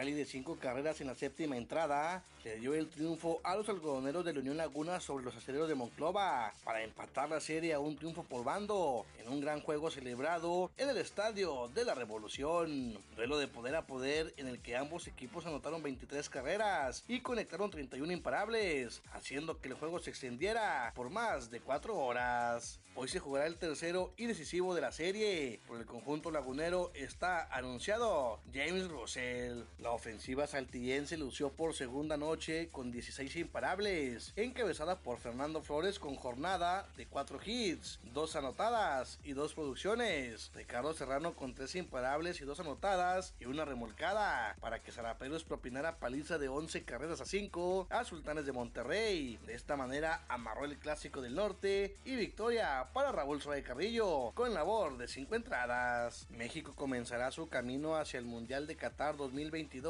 Rally 0.02 0.14
de 0.14 0.26
cinco 0.26 0.58
carreras 0.60 1.00
en 1.00 1.06
la 1.06 1.14
séptima 1.14 1.58
entrada 1.58 2.24
le 2.44 2.56
dio 2.56 2.74
el 2.74 2.90
triunfo 2.90 3.40
a 3.44 3.56
los 3.56 3.70
algodoneros 3.70 4.26
de 4.26 4.34
la 4.34 4.40
Unión 4.40 4.58
Laguna 4.58 5.00
sobre 5.00 5.24
los 5.24 5.36
aceleros 5.36 5.70
de 5.70 5.76
Monclova 5.76 6.52
para 6.64 6.84
empatar 6.84 7.30
la 7.30 7.40
serie 7.40 7.76
a 7.76 7.80
un 7.80 7.96
triunfo 7.96 8.24
por 8.24 8.44
bando 8.44 9.06
en 9.20 9.32
un 9.32 9.42
gran 9.42 9.62
juego 9.62 9.92
celebrado 9.92 10.72
en 10.78 10.90
el 10.90 10.98
Estadio 10.98 11.70
de 11.76 11.86
la 11.86 11.94
Revolución. 11.94 12.98
Duelo 13.16 13.38
de 13.38 13.48
poder 13.48 13.76
a 13.76 13.86
poder 13.86 14.34
en 14.38 14.48
el 14.48 14.60
que 14.60 14.76
ambos 14.76 15.08
equipos 15.08 15.46
anotaron 15.46 15.84
23 15.84 16.30
carreras 16.30 17.04
y 17.08 17.20
conectaron 17.20 17.70
31 17.70 18.12
imparables, 18.12 19.04
haciendo 19.14 19.62
que 19.62 19.70
el 19.70 19.76
juego 19.76 20.00
se 20.00 20.10
extendiera 20.10 20.92
por 20.96 21.12
más 21.12 21.52
de 21.52 21.60
4 21.60 21.96
horas. 21.96 22.80
Hoy 22.94 23.08
se 23.08 23.20
jugará 23.20 23.46
el 23.46 23.56
tercero 23.56 24.14
y 24.18 24.26
decisivo 24.26 24.76
de 24.76 24.82
la 24.82 24.92
serie. 24.92 25.62
Por 25.66 25.80
el 25.80 25.86
conjunto 25.86 26.30
lagunero 26.30 26.92
está 26.94 27.48
anunciado 27.56 28.42
James 28.54 28.90
Russell. 28.90 29.64
La 29.80 29.91
ofensiva 29.92 30.48
saltillense 30.48 31.18
lució 31.18 31.52
por 31.52 31.74
segunda 31.74 32.18
noche 32.18 32.70
con 32.72 32.92
16 32.92 33.36
imparables, 33.36 34.34
encabezada 34.36 35.00
por 35.00 35.20
Fernando 35.20 35.62
Flores 35.62 36.00
con 36.00 36.16
jornada 36.16 36.88
de 36.98 37.06
4 37.08 37.40
hits, 37.46 38.00
2 38.14 38.36
anotadas 38.36 39.20
y 39.24 39.34
2 39.34 39.54
producciones. 39.54 40.52
Ricardo 40.54 40.94
Serrano 40.94 41.34
con 41.34 41.54
3 41.54 41.76
imparables 41.76 42.42
y 42.42 42.46
2 42.46 42.60
anotadas 42.60 43.34
y 43.40 43.46
una 43.46 43.66
remolcada 43.66 44.56
para 44.60 44.80
que 44.80 44.92
Zaraperos 44.92 45.44
propinara 45.44 45.98
paliza 45.98 46.38
de 46.38 46.48
11 46.48 46.84
carreras 46.84 47.22
a 47.22 47.26
5 47.26 47.88
a 47.90 48.04
Sultanes 48.04 48.46
de 48.46 48.52
Monterrey. 48.52 49.38
De 49.46 49.54
esta 49.54 49.76
manera 49.76 50.24
amarró 50.28 50.66
el 50.66 50.78
clásico 50.78 51.22
del 51.22 51.36
norte 51.36 51.96
y 52.06 52.16
victoria 52.16 52.88
para 52.94 53.12
Raúl 53.12 53.42
Suárez 53.42 53.66
Carrillo, 53.66 54.32
con 54.34 54.54
labor 54.54 54.98
de 54.98 55.08
5 55.08 55.36
entradas. 55.36 56.28
México 56.30 56.74
comenzará 56.76 57.32
su 57.32 57.50
camino 57.50 57.96
hacia 57.96 58.20
el 58.20 58.26
Mundial 58.26 58.68
de 58.68 58.76
Qatar 58.76 59.18
2022, 59.18 59.81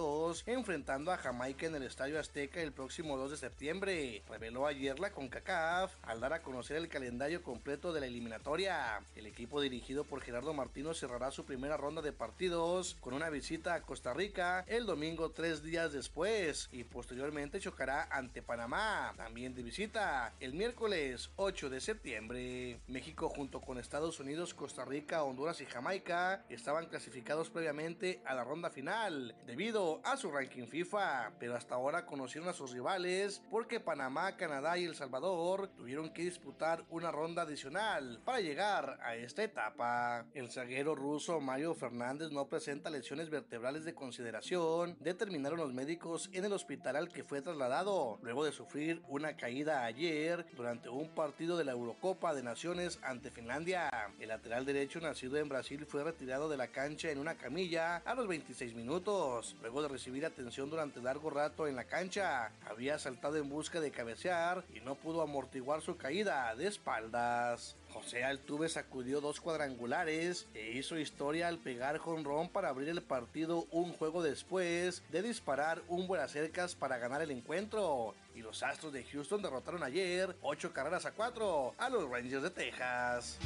enfrentando 0.45 1.11
a 1.11 1.17
Jamaica 1.17 1.65
en 1.65 1.75
el 1.75 1.83
Estadio 1.83 2.17
Azteca 2.17 2.61
el 2.61 2.71
próximo 2.71 3.17
2 3.17 3.31
de 3.31 3.37
septiembre. 3.37 4.23
Reveló 4.29 4.65
ayer 4.65 4.97
la 5.01 5.11
CONCACAF 5.11 5.91
al 6.03 6.21
dar 6.21 6.31
a 6.31 6.41
conocer 6.41 6.77
el 6.77 6.87
calendario 6.87 7.43
completo 7.43 7.91
de 7.91 7.99
la 7.99 8.05
eliminatoria. 8.05 9.03
El 9.15 9.25
equipo 9.25 9.59
dirigido 9.59 10.05
por 10.05 10.21
Gerardo 10.21 10.53
Martino 10.53 10.93
cerrará 10.93 11.29
su 11.31 11.45
primera 11.45 11.75
ronda 11.75 12.01
de 12.01 12.13
partidos 12.13 12.95
con 13.01 13.13
una 13.13 13.29
visita 13.29 13.73
a 13.73 13.81
Costa 13.81 14.13
Rica 14.13 14.63
el 14.67 14.85
domingo 14.85 15.31
tres 15.31 15.61
días 15.61 15.91
después 15.91 16.69
y 16.71 16.85
posteriormente 16.85 17.59
chocará 17.59 18.07
ante 18.11 18.41
Panamá, 18.41 19.13
también 19.17 19.53
de 19.53 19.63
visita, 19.63 20.33
el 20.39 20.53
miércoles 20.53 21.31
8 21.35 21.69
de 21.69 21.81
septiembre. 21.81 22.79
México 22.87 23.27
junto 23.27 23.59
con 23.59 23.77
Estados 23.77 24.21
Unidos, 24.21 24.53
Costa 24.53 24.85
Rica, 24.85 25.23
Honduras 25.23 25.59
y 25.59 25.65
Jamaica 25.65 26.45
estaban 26.47 26.85
clasificados 26.85 27.49
previamente 27.49 28.21
a 28.25 28.33
la 28.33 28.45
ronda 28.45 28.69
final 28.69 29.35
debido 29.45 29.80
a 30.03 30.15
su 30.15 30.29
ranking 30.29 30.67
FIFA, 30.67 31.31
pero 31.39 31.55
hasta 31.55 31.73
ahora 31.73 32.05
conocieron 32.05 32.47
a 32.47 32.53
sus 32.53 32.71
rivales 32.71 33.41
porque 33.49 33.79
Panamá, 33.79 34.35
Canadá 34.37 34.77
y 34.77 34.85
El 34.85 34.95
Salvador 34.95 35.69
tuvieron 35.75 36.11
que 36.11 36.23
disputar 36.23 36.83
una 36.89 37.11
ronda 37.11 37.41
adicional 37.41 38.19
para 38.23 38.41
llegar 38.41 38.99
a 39.01 39.15
esta 39.15 39.43
etapa. 39.43 40.25
El 40.35 40.51
zaguero 40.51 40.93
ruso 40.93 41.39
Mario 41.39 41.73
Fernández 41.73 42.31
no 42.31 42.47
presenta 42.47 42.91
lesiones 42.91 43.31
vertebrales 43.31 43.83
de 43.83 43.95
consideración, 43.95 44.97
determinaron 44.99 45.57
los 45.57 45.73
médicos 45.73 46.29
en 46.33 46.45
el 46.45 46.53
hospital 46.53 46.95
al 46.95 47.09
que 47.09 47.23
fue 47.23 47.41
trasladado 47.41 48.19
luego 48.21 48.45
de 48.45 48.51
sufrir 48.51 49.01
una 49.07 49.35
caída 49.35 49.83
ayer 49.83 50.45
durante 50.55 50.89
un 50.89 51.09
partido 51.09 51.57
de 51.57 51.65
la 51.65 51.71
Eurocopa 51.71 52.35
de 52.35 52.43
Naciones 52.43 52.99
ante 53.01 53.31
Finlandia. 53.31 53.89
El 54.19 54.27
lateral 54.27 54.63
derecho 54.63 54.99
nacido 54.99 55.37
en 55.37 55.49
Brasil 55.49 55.87
fue 55.87 56.03
retirado 56.03 56.49
de 56.49 56.57
la 56.57 56.67
cancha 56.67 57.09
en 57.09 57.17
una 57.17 57.35
camilla 57.35 57.97
a 58.05 58.13
los 58.13 58.27
26 58.27 58.75
minutos, 58.75 59.55
luego 59.61 59.81
de 59.81 59.87
recibir 59.87 60.25
atención 60.25 60.69
durante 60.69 61.01
largo 61.01 61.29
rato 61.29 61.67
en 61.67 61.75
la 61.75 61.85
cancha. 61.85 62.51
Había 62.69 62.99
saltado 62.99 63.37
en 63.37 63.49
busca 63.49 63.79
de 63.79 63.91
cabecear 63.91 64.63
y 64.73 64.79
no 64.81 64.95
pudo 64.95 65.21
amortiguar 65.21 65.81
su 65.81 65.97
caída 65.97 66.53
de 66.55 66.67
espaldas. 66.67 67.75
José 67.89 68.23
Altuve 68.23 68.69
sacudió 68.69 69.19
dos 69.19 69.41
cuadrangulares 69.41 70.47
e 70.53 70.71
hizo 70.71 70.97
historia 70.97 71.49
al 71.49 71.57
pegar 71.57 71.97
jonrón 71.97 72.47
para 72.47 72.69
abrir 72.69 72.87
el 72.87 73.01
partido 73.01 73.67
un 73.71 73.91
juego 73.93 74.23
después 74.23 75.03
de 75.11 75.21
disparar 75.21 75.81
un 75.87 76.07
cercas 76.27 76.75
para 76.75 76.97
ganar 76.97 77.21
el 77.21 77.31
encuentro. 77.31 78.13
Y 78.35 78.41
los 78.41 78.63
Astros 78.63 78.93
de 78.93 79.03
Houston 79.03 79.41
derrotaron 79.41 79.83
ayer 79.83 80.35
8 80.41 80.73
carreras 80.73 81.05
a 81.05 81.11
4 81.11 81.75
a 81.77 81.89
los 81.89 82.09
Rangers 82.09 82.43
de 82.43 82.49
Texas. 82.49 83.37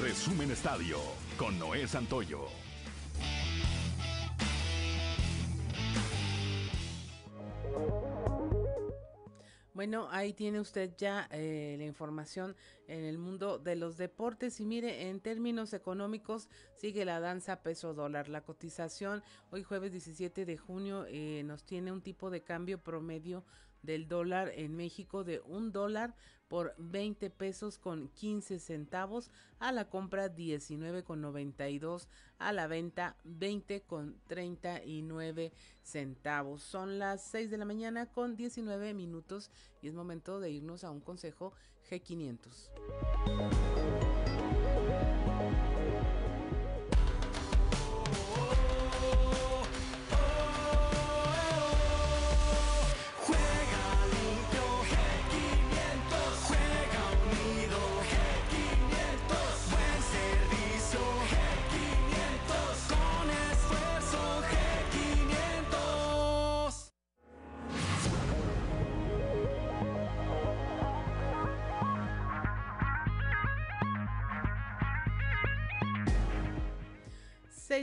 Resumen 0.00 0.50
Estadio 0.50 0.98
con 1.38 1.58
Noé 1.58 1.86
Santoyo. 1.86 2.63
Bueno, 9.74 10.06
ahí 10.12 10.32
tiene 10.32 10.60
usted 10.60 10.94
ya 10.96 11.26
eh, 11.32 11.74
la 11.76 11.84
información 11.84 12.54
en 12.86 13.04
el 13.04 13.18
mundo 13.18 13.58
de 13.58 13.74
los 13.74 13.96
deportes 13.96 14.60
y 14.60 14.64
mire, 14.64 15.08
en 15.08 15.20
términos 15.20 15.72
económicos 15.72 16.48
sigue 16.76 17.04
la 17.04 17.18
danza 17.18 17.60
peso 17.60 17.92
dólar. 17.92 18.28
La 18.28 18.44
cotización 18.44 19.24
hoy 19.50 19.64
jueves 19.64 19.90
17 19.90 20.46
de 20.46 20.56
junio 20.56 21.06
eh, 21.08 21.42
nos 21.44 21.64
tiene 21.64 21.90
un 21.90 22.02
tipo 22.02 22.30
de 22.30 22.42
cambio 22.42 22.78
promedio 22.78 23.44
del 23.84 24.08
dólar 24.08 24.52
en 24.54 24.76
México 24.76 25.24
de 25.24 25.40
un 25.40 25.72
dólar 25.72 26.14
por 26.48 26.74
20 26.78 27.30
pesos 27.30 27.78
con 27.78 28.08
15 28.08 28.58
centavos, 28.58 29.30
a 29.58 29.72
la 29.72 29.88
compra 29.88 30.28
19 30.28 31.02
con 31.02 31.20
92, 31.20 32.08
a 32.38 32.52
la 32.52 32.66
venta 32.66 33.16
20 33.24 33.82
con 33.82 34.20
39 34.26 35.52
centavos. 35.82 36.62
Son 36.62 36.98
las 36.98 37.24
6 37.24 37.50
de 37.50 37.58
la 37.58 37.64
mañana 37.64 38.06
con 38.06 38.36
19 38.36 38.94
minutos 38.94 39.50
y 39.80 39.88
es 39.88 39.94
momento 39.94 40.38
de 40.40 40.50
irnos 40.50 40.84
a 40.84 40.90
un 40.90 41.00
consejo 41.00 41.54
G500. 41.90 42.70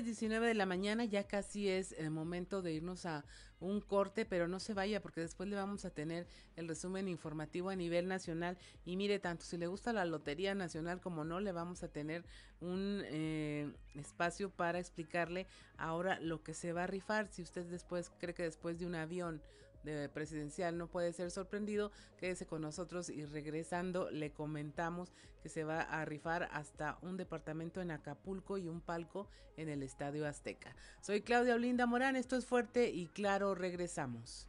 Diecinueve 0.04 0.48
de 0.48 0.54
la 0.54 0.66
mañana, 0.66 1.06
ya 1.06 1.28
casi 1.28 1.68
es 1.68 1.92
el 1.94 2.12
momento 2.12 2.62
de 2.62 2.74
irnos 2.74 3.06
a 3.06 3.26
un 3.60 3.80
corte, 3.80 4.26
pero 4.26 4.48
no 4.48 4.60
se 4.60 4.74
vaya 4.74 5.02
porque 5.02 5.22
después 5.22 5.48
le 5.48 5.56
vamos 5.56 5.86
a 5.86 5.92
tener 5.92 6.28
el 6.56 6.68
resumen 6.68 7.08
informativo 7.08 7.70
a 7.70 7.76
nivel 7.76 8.08
nacional. 8.08 8.58
Y 8.86 8.98
mire, 8.98 9.20
tanto 9.20 9.46
si 9.46 9.58
le 9.58 9.68
gusta 9.68 9.94
la 9.94 10.06
Lotería 10.06 10.56
Nacional 10.56 11.00
como 11.00 11.24
no, 11.24 11.40
le 11.40 11.52
vamos 11.52 11.84
a 11.84 11.88
tener 11.88 12.26
un 12.60 13.04
eh, 13.06 13.72
espacio 13.96 14.50
para 14.50 14.80
explicarle 14.80 15.48
ahora 15.78 16.20
lo 16.20 16.44
que 16.44 16.54
se 16.54 16.74
va 16.74 16.84
a 16.84 16.88
rifar. 16.88 17.28
Si 17.28 17.42
usted 17.42 17.66
después 17.66 18.12
cree 18.20 18.34
que 18.34 18.44
después 18.44 18.80
de 18.80 18.86
un 18.86 18.96
avión 18.96 19.42
de 19.84 20.10
presidencial 20.10 20.78
no 20.78 20.88
puede 20.88 21.14
ser 21.14 21.32
sorprendido, 21.32 21.92
quédese 22.18 22.46
con 22.46 22.62
nosotros 22.62 23.10
y 23.10 23.26
regresando 23.26 24.10
le 24.12 24.32
comentamos 24.32 25.14
que 25.42 25.50
se 25.50 25.64
va 25.64 25.82
a 25.82 26.06
rifar 26.06 26.50
hasta 26.52 26.98
un 27.02 27.18
departamento 27.18 27.82
en 27.82 27.92
Acapulco 27.92 28.58
y 28.58 28.68
un 28.68 28.82
palco 28.82 29.28
en 29.58 29.70
el 29.70 29.84
Estadio 29.84 30.28
Azteca. 30.28 30.76
Soy 31.02 31.22
Claudia 31.22 31.56
Olinda 31.56 31.86
Morán, 31.86 32.16
esto 32.16 32.36
es 32.36 32.46
fuerte 32.46 32.90
y 32.90 33.08
claro, 33.08 33.56
regresamos. 33.56 34.48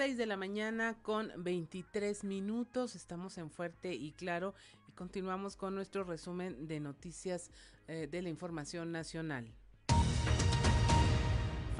6 0.00 0.16
de 0.16 0.24
la 0.24 0.38
mañana 0.38 0.96
con 1.02 1.30
23 1.36 2.24
minutos. 2.24 2.96
Estamos 2.96 3.36
en 3.36 3.50
Fuerte 3.50 3.92
y 3.92 4.12
Claro 4.12 4.54
y 4.88 4.92
continuamos 4.92 5.56
con 5.56 5.74
nuestro 5.74 6.04
resumen 6.04 6.66
de 6.66 6.80
noticias 6.80 7.50
eh, 7.86 8.08
de 8.10 8.22
la 8.22 8.30
información 8.30 8.92
nacional. 8.92 9.52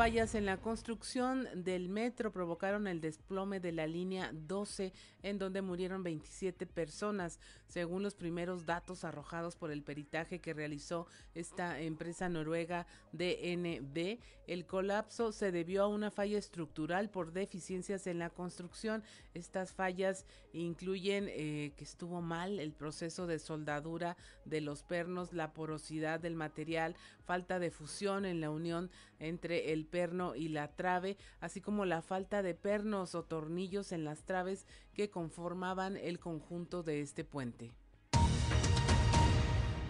Fallas 0.00 0.34
en 0.34 0.46
la 0.46 0.56
construcción 0.56 1.46
del 1.62 1.90
metro 1.90 2.32
provocaron 2.32 2.86
el 2.86 3.02
desplome 3.02 3.60
de 3.60 3.70
la 3.70 3.86
línea 3.86 4.30
12, 4.32 4.94
en 5.22 5.38
donde 5.38 5.60
murieron 5.60 6.02
27 6.02 6.64
personas, 6.64 7.38
según 7.66 8.02
los 8.02 8.14
primeros 8.14 8.64
datos 8.64 9.04
arrojados 9.04 9.56
por 9.56 9.70
el 9.70 9.82
peritaje 9.82 10.40
que 10.40 10.54
realizó 10.54 11.06
esta 11.34 11.78
empresa 11.80 12.30
noruega 12.30 12.86
DNB. 13.12 14.20
El 14.46 14.64
colapso 14.64 15.32
se 15.32 15.52
debió 15.52 15.82
a 15.82 15.88
una 15.88 16.10
falla 16.10 16.38
estructural 16.38 17.10
por 17.10 17.32
deficiencias 17.32 18.06
en 18.06 18.18
la 18.18 18.30
construcción. 18.30 19.04
Estas 19.34 19.74
fallas 19.74 20.24
incluyen 20.54 21.26
eh, 21.28 21.72
que 21.76 21.84
estuvo 21.84 22.22
mal 22.22 22.58
el 22.58 22.72
proceso 22.72 23.26
de 23.26 23.38
soldadura 23.38 24.16
de 24.46 24.62
los 24.62 24.82
pernos, 24.82 25.34
la 25.34 25.52
porosidad 25.52 26.20
del 26.20 26.36
material, 26.36 26.96
falta 27.30 27.60
de 27.60 27.70
fusión 27.70 28.24
en 28.24 28.40
la 28.40 28.50
unión 28.50 28.90
entre 29.20 29.72
el 29.72 29.86
perno 29.86 30.34
y 30.34 30.48
la 30.48 30.74
trave, 30.74 31.16
así 31.38 31.60
como 31.60 31.84
la 31.84 32.02
falta 32.02 32.42
de 32.42 32.56
pernos 32.56 33.14
o 33.14 33.22
tornillos 33.22 33.92
en 33.92 34.02
las 34.02 34.24
traves 34.24 34.66
que 34.94 35.10
conformaban 35.10 35.96
el 35.96 36.18
conjunto 36.18 36.82
de 36.82 37.02
este 37.02 37.22
puente. 37.22 37.70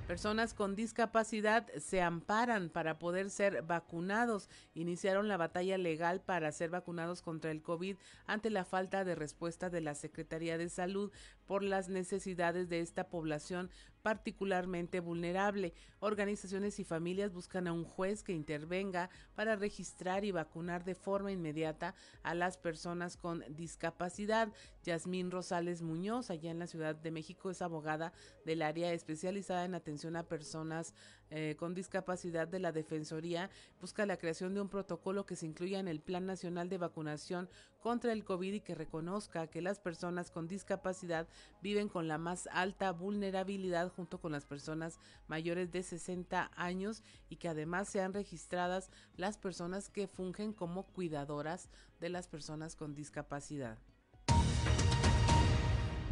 Personas 0.07 0.53
con 0.53 0.75
discapacidad 0.75 1.65
se 1.79 2.03
amparan 2.03 2.69
para 2.69 2.99
poder 2.99 3.31
ser 3.31 3.63
vacunados. 3.63 4.49
Iniciaron 4.75 5.27
la 5.27 5.35
batalla 5.35 5.79
legal 5.79 6.21
para 6.21 6.51
ser 6.51 6.69
vacunados 6.69 7.23
contra 7.23 7.49
el 7.49 7.63
COVID 7.63 7.97
ante 8.27 8.51
la 8.51 8.65
falta 8.65 9.03
de 9.03 9.15
respuesta 9.15 9.71
de 9.71 9.81
la 9.81 9.95
Secretaría 9.95 10.59
de 10.59 10.69
Salud 10.69 11.11
por 11.45 11.63
las 11.63 11.89
necesidades 11.89 12.69
de 12.69 12.79
esta 12.79 13.09
población 13.09 13.69
particularmente 14.05 14.99
vulnerable. 14.99 15.73
Organizaciones 15.99 16.79
y 16.79 16.83
familias 16.83 17.33
buscan 17.33 17.67
a 17.67 17.73
un 17.73 17.83
juez 17.83 18.21
que 18.21 18.33
intervenga 18.33 19.09
para 19.33 19.55
registrar 19.55 20.23
y 20.25 20.31
vacunar 20.31 20.85
de 20.85 20.93
forma 20.93 21.31
inmediata 21.31 21.95
a 22.21 22.35
las 22.35 22.55
personas 22.55 23.17
con 23.17 23.43
discapacidad. 23.55 24.53
Yasmín 24.83 25.31
Rosales 25.31 25.81
Muñoz, 25.81 26.29
allá 26.29 26.51
en 26.51 26.59
la 26.59 26.67
Ciudad 26.67 26.95
de 26.95 27.09
México, 27.09 27.49
es 27.49 27.63
abogada 27.63 28.13
del 28.45 28.61
área 28.61 28.93
especializada 28.93 29.65
en 29.65 29.73
atención 29.73 30.15
a 30.17 30.21
personas 30.21 30.93
eh, 31.31 31.55
con 31.57 31.73
discapacidad 31.73 32.47
de 32.47 32.59
la 32.59 32.71
Defensoría 32.71 33.49
busca 33.81 34.05
la 34.05 34.17
creación 34.17 34.53
de 34.53 34.61
un 34.61 34.69
protocolo 34.69 35.25
que 35.25 35.35
se 35.35 35.45
incluya 35.45 35.79
en 35.79 35.87
el 35.87 35.99
Plan 35.99 36.25
Nacional 36.25 36.69
de 36.69 36.77
Vacunación 36.77 37.49
contra 37.79 38.13
el 38.13 38.23
COVID 38.23 38.53
y 38.53 38.59
que 38.61 38.75
reconozca 38.75 39.47
que 39.47 39.61
las 39.61 39.79
personas 39.79 40.31
con 40.31 40.47
discapacidad 40.47 41.27
viven 41.61 41.89
con 41.89 42.07
la 42.07 42.17
más 42.17 42.47
alta 42.51 42.91
vulnerabilidad 42.91 43.89
junto 43.89 44.19
con 44.19 44.31
las 44.31 44.45
personas 44.45 44.99
mayores 45.27 45.71
de 45.71 45.83
60 45.83 46.51
años 46.55 47.03
y 47.29 47.37
que 47.37 47.49
además 47.49 47.89
sean 47.89 48.13
registradas 48.13 48.89
las 49.17 49.37
personas 49.37 49.89
que 49.89 50.07
fungen 50.07 50.53
como 50.53 50.83
cuidadoras 50.83 51.69
de 51.99 52.09
las 52.09 52.27
personas 52.27 52.75
con 52.75 52.95
discapacidad. 52.95 53.77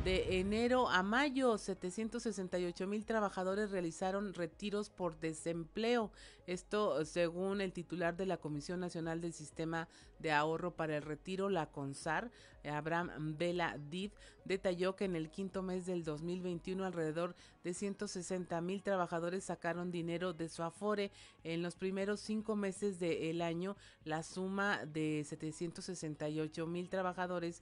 De 0.04 0.38
enero 0.42 0.90
a 0.90 1.02
mayo, 1.02 1.58
768 1.58 2.88
mil 2.88 3.06
trabajadores 3.06 3.72
realizaron 3.72 4.34
retiros 4.34 4.90
por 4.90 5.18
desempleo. 5.18 6.12
Esto 6.46 7.06
según 7.06 7.62
el 7.62 7.72
titular 7.72 8.18
de 8.18 8.26
la 8.26 8.38
Comisión 8.38 8.80
Nacional 8.82 9.22
del 9.22 9.34
Sistema 9.34 9.88
de 10.20 10.32
Ahorro 10.32 10.76
para 10.76 10.98
el 10.98 11.04
Retiro, 11.04 11.50
la 11.50 11.72
CONSAR, 11.72 12.32
Abraham 12.66 13.36
Vela 13.38 13.78
Div, 13.90 14.12
detalló 14.46 14.96
que 14.96 15.06
en 15.06 15.16
el 15.16 15.30
quinto 15.30 15.62
mes 15.62 15.86
del 15.86 16.04
2021 16.04 16.86
alrededor 16.86 17.36
de 17.64 17.74
160 17.74 18.60
mil 18.62 18.84
trabajadores 18.84 19.46
sacaron 19.46 19.92
dinero 19.92 20.34
de 20.34 20.50
su 20.50 20.64
afore. 20.64 21.12
En 21.44 21.62
los 21.62 21.76
primeros 21.76 22.20
cinco 22.20 22.56
meses 22.56 23.00
del 23.00 23.42
año, 23.42 23.76
la 24.04 24.24
suma 24.24 24.86
de 24.86 25.24
768 25.26 26.68
mil 26.68 26.90
trabajadores 26.90 27.62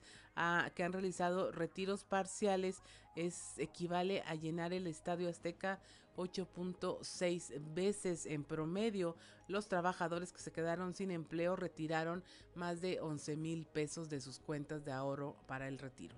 que 0.74 0.82
han 0.82 0.92
realizado 0.92 1.52
retiros 1.52 2.04
parciales 2.04 2.82
es 3.16 3.58
equivale 3.58 4.22
a 4.22 4.34
llenar 4.34 4.72
el 4.72 4.86
Estadio 4.86 5.28
Azteca 5.28 5.80
8.6 6.16 7.74
veces 7.74 8.26
en 8.26 8.44
promedio. 8.44 9.16
Los 9.48 9.68
trabajadores 9.68 10.32
que 10.32 10.40
se 10.40 10.52
quedaron 10.52 10.94
sin 10.94 11.10
empleo 11.10 11.56
retiraron 11.56 12.22
más 12.54 12.80
de 12.80 13.00
11 13.00 13.36
mil 13.36 13.66
pesos 13.66 14.08
de 14.08 14.20
sus 14.20 14.38
cuentas 14.38 14.84
de 14.84 14.92
ahorro 14.92 15.36
para 15.46 15.68
el 15.68 15.78
retiro. 15.78 16.16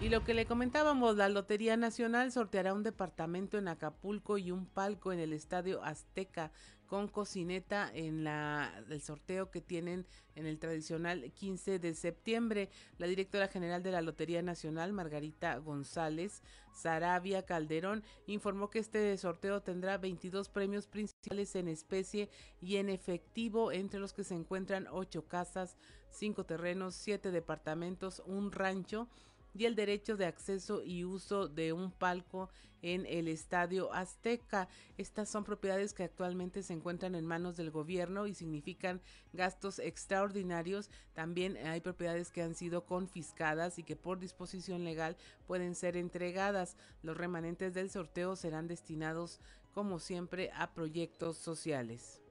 Y 0.00 0.10
lo 0.10 0.22
que 0.22 0.34
le 0.34 0.44
comentábamos, 0.44 1.16
la 1.16 1.30
Lotería 1.30 1.78
Nacional 1.78 2.30
sorteará 2.30 2.74
un 2.74 2.82
departamento 2.82 3.56
en 3.56 3.68
Acapulco 3.68 4.36
y 4.36 4.50
un 4.50 4.66
palco 4.66 5.12
en 5.12 5.18
el 5.18 5.32
Estadio 5.32 5.82
Azteca 5.82 6.52
con 6.94 7.08
cocineta 7.08 7.90
en 7.92 8.22
la 8.22 8.72
el 8.88 9.02
sorteo 9.02 9.50
que 9.50 9.60
tienen 9.60 10.06
en 10.36 10.46
el 10.46 10.60
tradicional 10.60 11.32
15 11.32 11.80
de 11.80 11.92
septiembre. 11.92 12.70
La 12.98 13.08
directora 13.08 13.48
general 13.48 13.82
de 13.82 13.90
la 13.90 14.00
Lotería 14.00 14.42
Nacional, 14.42 14.92
Margarita 14.92 15.56
González 15.56 16.44
Sarabia 16.72 17.44
Calderón, 17.44 18.04
informó 18.28 18.70
que 18.70 18.78
este 18.78 19.18
sorteo 19.18 19.60
tendrá 19.60 19.98
22 19.98 20.48
premios 20.50 20.86
principales 20.86 21.56
en 21.56 21.66
especie 21.66 22.30
y 22.60 22.76
en 22.76 22.88
efectivo, 22.88 23.72
entre 23.72 23.98
los 23.98 24.12
que 24.12 24.22
se 24.22 24.36
encuentran 24.36 24.86
ocho 24.88 25.26
casas, 25.26 25.76
cinco 26.10 26.46
terrenos, 26.46 26.94
siete 26.94 27.32
departamentos, 27.32 28.22
un 28.24 28.52
rancho 28.52 29.08
y 29.52 29.64
el 29.64 29.74
derecho 29.74 30.16
de 30.16 30.26
acceso 30.26 30.80
y 30.84 31.02
uso 31.02 31.48
de 31.48 31.72
un 31.72 31.90
palco 31.90 32.50
en 32.84 33.06
el 33.06 33.28
Estadio 33.28 33.92
Azteca. 33.94 34.68
Estas 34.98 35.30
son 35.30 35.42
propiedades 35.42 35.94
que 35.94 36.04
actualmente 36.04 36.62
se 36.62 36.74
encuentran 36.74 37.14
en 37.14 37.26
manos 37.26 37.56
del 37.56 37.70
gobierno 37.70 38.26
y 38.26 38.34
significan 38.34 39.00
gastos 39.32 39.78
extraordinarios. 39.78 40.90
También 41.14 41.56
hay 41.56 41.80
propiedades 41.80 42.30
que 42.30 42.42
han 42.42 42.54
sido 42.54 42.84
confiscadas 42.84 43.78
y 43.78 43.84
que 43.84 43.96
por 43.96 44.18
disposición 44.18 44.84
legal 44.84 45.16
pueden 45.46 45.74
ser 45.74 45.96
entregadas. 45.96 46.76
Los 47.02 47.16
remanentes 47.16 47.72
del 47.72 47.90
sorteo 47.90 48.36
serán 48.36 48.68
destinados, 48.68 49.40
como 49.72 49.98
siempre, 49.98 50.50
a 50.54 50.74
proyectos 50.74 51.38
sociales. 51.38 52.23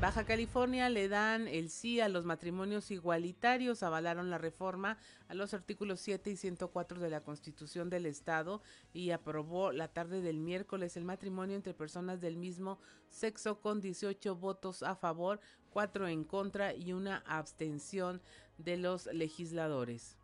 Baja 0.00 0.24
California 0.24 0.88
le 0.88 1.08
dan 1.10 1.46
el 1.46 1.68
sí 1.68 2.00
a 2.00 2.08
los 2.08 2.24
matrimonios 2.24 2.90
igualitarios, 2.90 3.82
avalaron 3.82 4.30
la 4.30 4.38
reforma 4.38 4.96
a 5.28 5.34
los 5.34 5.52
artículos 5.52 6.00
7 6.00 6.30
y 6.30 6.36
104 6.36 7.00
de 7.00 7.10
la 7.10 7.20
Constitución 7.20 7.90
del 7.90 8.06
Estado 8.06 8.62
y 8.94 9.10
aprobó 9.10 9.72
la 9.72 9.88
tarde 9.88 10.22
del 10.22 10.38
miércoles 10.38 10.96
el 10.96 11.04
matrimonio 11.04 11.54
entre 11.54 11.74
personas 11.74 12.22
del 12.22 12.38
mismo 12.38 12.78
sexo 13.10 13.60
con 13.60 13.82
18 13.82 14.36
votos 14.36 14.82
a 14.82 14.96
favor, 14.96 15.38
4 15.68 16.08
en 16.08 16.24
contra 16.24 16.74
y 16.74 16.94
una 16.94 17.18
abstención 17.26 18.22
de 18.56 18.78
los 18.78 19.04
legisladores. 19.04 20.16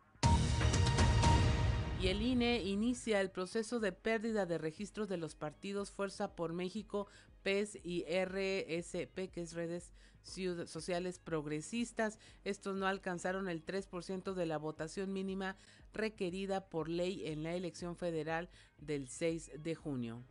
Y 2.01 2.09
el 2.09 2.21
INE 2.21 2.63
inicia 2.63 3.21
el 3.21 3.31
proceso 3.31 3.79
de 3.79 3.91
pérdida 3.91 4.45
de 4.45 4.59
registros 4.59 5.07
de 5.07 5.17
los 5.17 5.33
partidos 5.33 5.89
Fuerza 5.89 6.35
por 6.35 6.53
México, 6.53 7.07
PES 7.43 7.79
y 7.83 8.03
RSP, 8.03 9.31
que 9.31 9.41
es 9.41 9.53
redes 9.53 9.93
sociales 10.23 11.19
progresistas. 11.19 12.19
Estos 12.43 12.75
no 12.75 12.87
alcanzaron 12.87 13.47
el 13.47 13.65
3% 13.65 14.33
de 14.33 14.45
la 14.45 14.57
votación 14.57 15.13
mínima 15.13 15.55
requerida 15.93 16.69
por 16.69 16.89
ley 16.89 17.27
en 17.27 17.43
la 17.43 17.55
elección 17.55 17.95
federal 17.95 18.49
del 18.77 19.07
6 19.07 19.51
de 19.59 19.75
junio. 19.75 20.23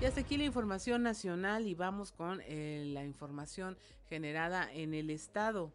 Y 0.00 0.04
hasta 0.04 0.20
aquí 0.20 0.36
la 0.36 0.44
información 0.44 1.02
nacional 1.02 1.66
y 1.66 1.74
vamos 1.74 2.12
con 2.12 2.40
eh, 2.44 2.84
la 2.86 3.04
información 3.04 3.76
generada 4.08 4.72
en 4.72 4.94
el 4.94 5.10
estado. 5.10 5.72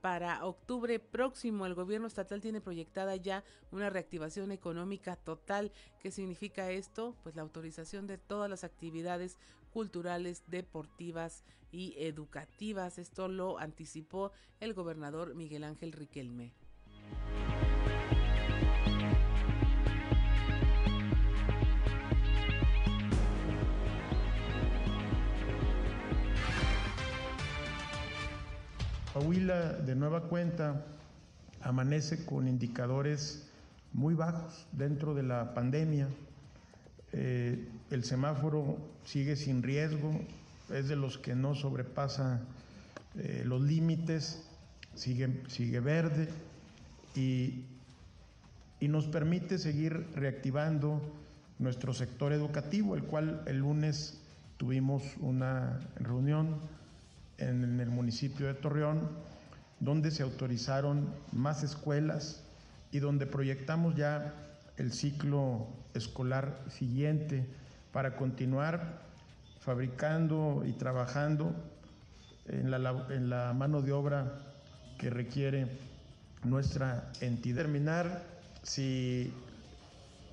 Para 0.00 0.46
octubre 0.46 0.98
próximo, 0.98 1.66
el 1.66 1.74
gobierno 1.74 2.06
estatal 2.06 2.40
tiene 2.40 2.62
proyectada 2.62 3.16
ya 3.16 3.44
una 3.70 3.90
reactivación 3.90 4.50
económica 4.50 5.16
total. 5.16 5.72
¿Qué 6.00 6.10
significa 6.10 6.70
esto? 6.70 7.14
Pues 7.22 7.36
la 7.36 7.42
autorización 7.42 8.06
de 8.06 8.16
todas 8.16 8.48
las 8.48 8.64
actividades 8.64 9.36
culturales, 9.72 10.42
deportivas 10.46 11.44
y 11.70 11.94
educativas. 11.98 12.98
Esto 12.98 13.28
lo 13.28 13.58
anticipó 13.58 14.32
el 14.58 14.72
gobernador 14.72 15.34
Miguel 15.34 15.64
Ángel 15.64 15.92
Riquelme. 15.92 16.54
Coahuila 29.20 29.72
de 29.74 29.94
nueva 29.94 30.22
cuenta 30.22 30.82
amanece 31.60 32.24
con 32.24 32.48
indicadores 32.48 33.46
muy 33.92 34.14
bajos 34.14 34.66
dentro 34.72 35.14
de 35.14 35.22
la 35.22 35.52
pandemia. 35.52 36.08
Eh, 37.12 37.68
el 37.90 38.04
semáforo 38.04 38.78
sigue 39.04 39.36
sin 39.36 39.62
riesgo, 39.62 40.18
es 40.72 40.88
de 40.88 40.96
los 40.96 41.18
que 41.18 41.34
no 41.34 41.54
sobrepasa 41.54 42.40
eh, 43.18 43.42
los 43.44 43.60
límites, 43.60 44.42
sigue, 44.94 45.42
sigue 45.48 45.80
verde 45.80 46.26
y, 47.14 47.64
y 48.80 48.88
nos 48.88 49.06
permite 49.06 49.58
seguir 49.58 50.06
reactivando 50.14 51.02
nuestro 51.58 51.92
sector 51.92 52.32
educativo, 52.32 52.94
el 52.94 53.02
cual 53.02 53.42
el 53.46 53.58
lunes 53.58 54.18
tuvimos 54.56 55.02
una 55.20 55.78
reunión 55.96 56.56
en 57.40 57.80
el 57.80 57.88
municipio 57.88 58.46
de 58.46 58.54
Torreón, 58.54 59.08
donde 59.80 60.10
se 60.10 60.22
autorizaron 60.22 61.08
más 61.32 61.62
escuelas 61.62 62.42
y 62.92 62.98
donde 62.98 63.26
proyectamos 63.26 63.96
ya 63.96 64.34
el 64.76 64.92
ciclo 64.92 65.66
escolar 65.94 66.58
siguiente 66.68 67.46
para 67.92 68.16
continuar 68.16 69.00
fabricando 69.60 70.62
y 70.66 70.72
trabajando 70.72 71.54
en 72.46 72.70
la, 72.70 73.52
mano 73.54 73.82
de 73.82 73.92
obra 73.92 74.32
que 74.98 75.10
requiere 75.10 75.66
nuestra 76.44 77.12
entidad. 77.20 77.62
Terminar, 77.62 78.22
si 78.62 79.32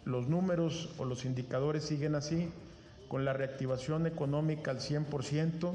los 0.05 0.27
números 0.27 0.89
o 0.97 1.05
los 1.05 1.25
indicadores 1.25 1.83
siguen 1.83 2.15
así, 2.15 2.49
con 3.07 3.25
la 3.25 3.33
reactivación 3.33 4.07
económica 4.07 4.71
al 4.71 4.79
100%, 4.79 5.73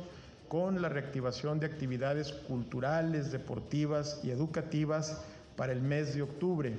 con 0.53 0.83
la 0.83 0.91
reactivación 0.91 1.61
de 1.61 1.65
actividades 1.65 2.31
culturales, 2.31 3.33
deportivas 3.33 4.21
y 4.23 4.33
educativas 4.33 5.23
para 5.57 5.73
el 5.73 5.81
mes 5.81 6.15
de 6.15 6.21
octubre. 6.21 6.75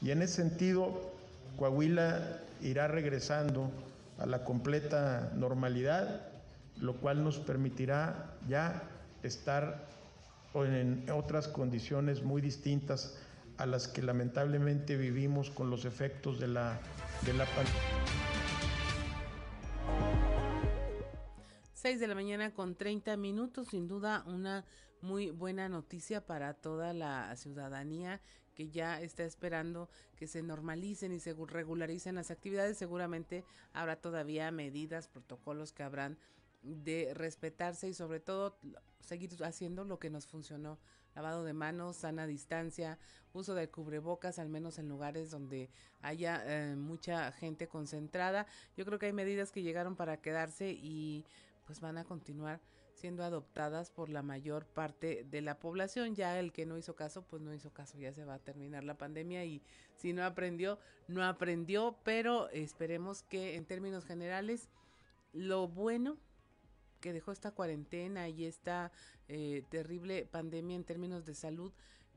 Y 0.00 0.10
en 0.10 0.20
ese 0.20 0.34
sentido, 0.34 1.12
Coahuila 1.56 2.40
irá 2.60 2.88
regresando 2.88 3.70
a 4.18 4.26
la 4.26 4.42
completa 4.42 5.30
normalidad, 5.36 6.22
lo 6.80 6.96
cual 6.96 7.22
nos 7.22 7.38
permitirá 7.38 8.32
ya 8.48 8.82
estar 9.22 9.86
en 10.56 11.06
otras 11.08 11.46
condiciones 11.46 12.24
muy 12.24 12.42
distintas 12.42 13.16
a 13.58 13.66
las 13.66 13.86
que 13.86 14.02
lamentablemente 14.02 14.96
vivimos 14.96 15.50
con 15.50 15.70
los 15.70 15.84
efectos 15.84 16.40
de 16.40 16.48
la, 16.48 16.80
de 17.24 17.32
la 17.32 17.44
pandemia. 17.44 18.43
6 21.84 22.00
de 22.00 22.06
la 22.06 22.14
mañana 22.14 22.50
con 22.54 22.76
30 22.76 23.14
minutos, 23.18 23.68
sin 23.68 23.88
duda 23.88 24.24
una 24.26 24.64
muy 25.02 25.30
buena 25.30 25.68
noticia 25.68 26.24
para 26.24 26.54
toda 26.54 26.94
la 26.94 27.36
ciudadanía 27.36 28.22
que 28.54 28.70
ya 28.70 29.02
está 29.02 29.24
esperando 29.24 29.90
que 30.16 30.26
se 30.26 30.42
normalicen 30.42 31.12
y 31.12 31.20
se 31.20 31.34
regularicen 31.34 32.14
las 32.14 32.30
actividades. 32.30 32.78
Seguramente 32.78 33.44
habrá 33.74 33.96
todavía 33.96 34.50
medidas, 34.50 35.08
protocolos 35.08 35.74
que 35.74 35.82
habrán 35.82 36.16
de 36.62 37.12
respetarse 37.12 37.86
y 37.86 37.92
sobre 37.92 38.18
todo 38.18 38.56
seguir 39.00 39.32
haciendo 39.44 39.84
lo 39.84 39.98
que 39.98 40.08
nos 40.08 40.26
funcionó. 40.26 40.78
Lavado 41.14 41.44
de 41.44 41.52
manos, 41.52 41.96
sana 41.96 42.26
distancia, 42.26 42.98
uso 43.34 43.54
de 43.54 43.68
cubrebocas, 43.68 44.38
al 44.38 44.48
menos 44.48 44.78
en 44.78 44.88
lugares 44.88 45.30
donde 45.30 45.68
haya 46.00 46.42
eh, 46.46 46.76
mucha 46.76 47.30
gente 47.32 47.68
concentrada. 47.68 48.46
Yo 48.74 48.86
creo 48.86 48.98
que 48.98 49.06
hay 49.06 49.12
medidas 49.12 49.52
que 49.52 49.62
llegaron 49.62 49.96
para 49.96 50.16
quedarse 50.16 50.70
y 50.72 51.26
pues 51.64 51.80
van 51.80 51.98
a 51.98 52.04
continuar 52.04 52.60
siendo 52.94 53.24
adoptadas 53.24 53.90
por 53.90 54.08
la 54.08 54.22
mayor 54.22 54.66
parte 54.66 55.24
de 55.24 55.40
la 55.42 55.58
población. 55.58 56.14
Ya 56.14 56.38
el 56.38 56.52
que 56.52 56.66
no 56.66 56.78
hizo 56.78 56.94
caso, 56.94 57.22
pues 57.22 57.42
no 57.42 57.52
hizo 57.52 57.72
caso, 57.72 57.98
ya 57.98 58.12
se 58.12 58.24
va 58.24 58.34
a 58.34 58.38
terminar 58.38 58.84
la 58.84 58.96
pandemia 58.96 59.44
y 59.44 59.62
si 59.96 60.12
no 60.12 60.24
aprendió, 60.24 60.78
no 61.08 61.24
aprendió, 61.24 61.98
pero 62.04 62.48
esperemos 62.50 63.22
que 63.22 63.56
en 63.56 63.66
términos 63.66 64.04
generales 64.04 64.68
lo 65.32 65.68
bueno 65.68 66.16
que 67.00 67.12
dejó 67.12 67.32
esta 67.32 67.50
cuarentena 67.50 68.28
y 68.28 68.46
esta 68.46 68.92
eh, 69.28 69.62
terrible 69.68 70.26
pandemia 70.26 70.76
en 70.76 70.84
términos 70.84 71.26
de 71.26 71.34
salud, 71.34 71.72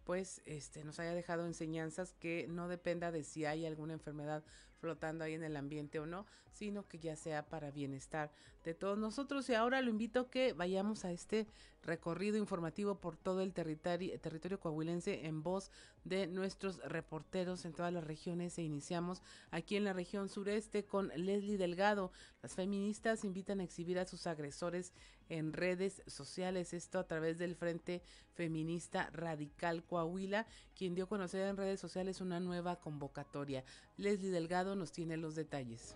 pues 0.05 0.41
este 0.45 0.85
nos 0.85 0.99
haya 1.01 1.13
dejado 1.13 1.45
enseñanzas 1.45 2.13
que 2.13 2.47
no 2.47 2.69
dependa 2.69 3.11
de 3.11 3.25
si 3.25 3.43
hay 3.43 3.65
alguna 3.65 3.91
enfermedad 3.91 4.45
flotando 4.77 5.23
ahí 5.23 5.33
en 5.33 5.43
el 5.43 5.55
ambiente 5.55 5.99
o 5.99 6.05
no, 6.05 6.25
sino 6.51 6.87
que 6.87 6.99
ya 6.99 7.15
sea 7.15 7.45
para 7.47 7.71
bienestar 7.71 8.31
de 8.63 8.73
todos 8.73 8.97
nosotros. 8.97 9.49
Y 9.49 9.53
ahora 9.53 9.81
lo 9.81 9.89
invito 9.89 10.21
a 10.21 10.29
que 10.29 10.53
vayamos 10.53 11.05
a 11.05 11.11
este 11.11 11.47
recorrido 11.83 12.37
informativo 12.37 12.99
por 12.99 13.15
todo 13.15 13.41
el 13.41 13.53
territorio, 13.53 14.19
territorio 14.19 14.59
coahuilense 14.59 15.25
en 15.25 15.43
voz 15.43 15.71
de 16.03 16.27
nuestros 16.27 16.79
reporteros 16.79 17.65
en 17.65 17.73
todas 17.73 17.93
las 17.93 18.03
regiones 18.03 18.57
e 18.57 18.63
iniciamos 18.63 19.21
aquí 19.51 19.75
en 19.75 19.83
la 19.83 19.93
región 19.93 20.29
sureste 20.29 20.85
con 20.85 21.09
Leslie 21.09 21.57
Delgado. 21.57 22.11
Las 22.41 22.55
feministas 22.55 23.23
invitan 23.23 23.59
a 23.59 23.63
exhibir 23.63 23.99
a 23.99 24.05
sus 24.05 24.27
agresores 24.27 24.93
en 25.29 25.53
redes 25.53 26.01
sociales, 26.07 26.73
esto 26.73 26.99
a 26.99 27.07
través 27.07 27.37
del 27.37 27.55
Frente 27.55 28.01
Feminista 28.33 29.09
Radical 29.11 29.83
Coahuila, 29.83 30.47
quien 30.75 30.95
dio 30.95 31.05
a 31.05 31.09
conocer 31.09 31.47
en 31.47 31.57
redes 31.57 31.79
sociales 31.79 32.21
una 32.21 32.39
nueva 32.39 32.79
convocatoria. 32.79 33.63
Leslie 33.97 34.31
Delgado 34.31 34.75
nos 34.75 34.91
tiene 34.91 35.17
los 35.17 35.35
detalles. 35.35 35.95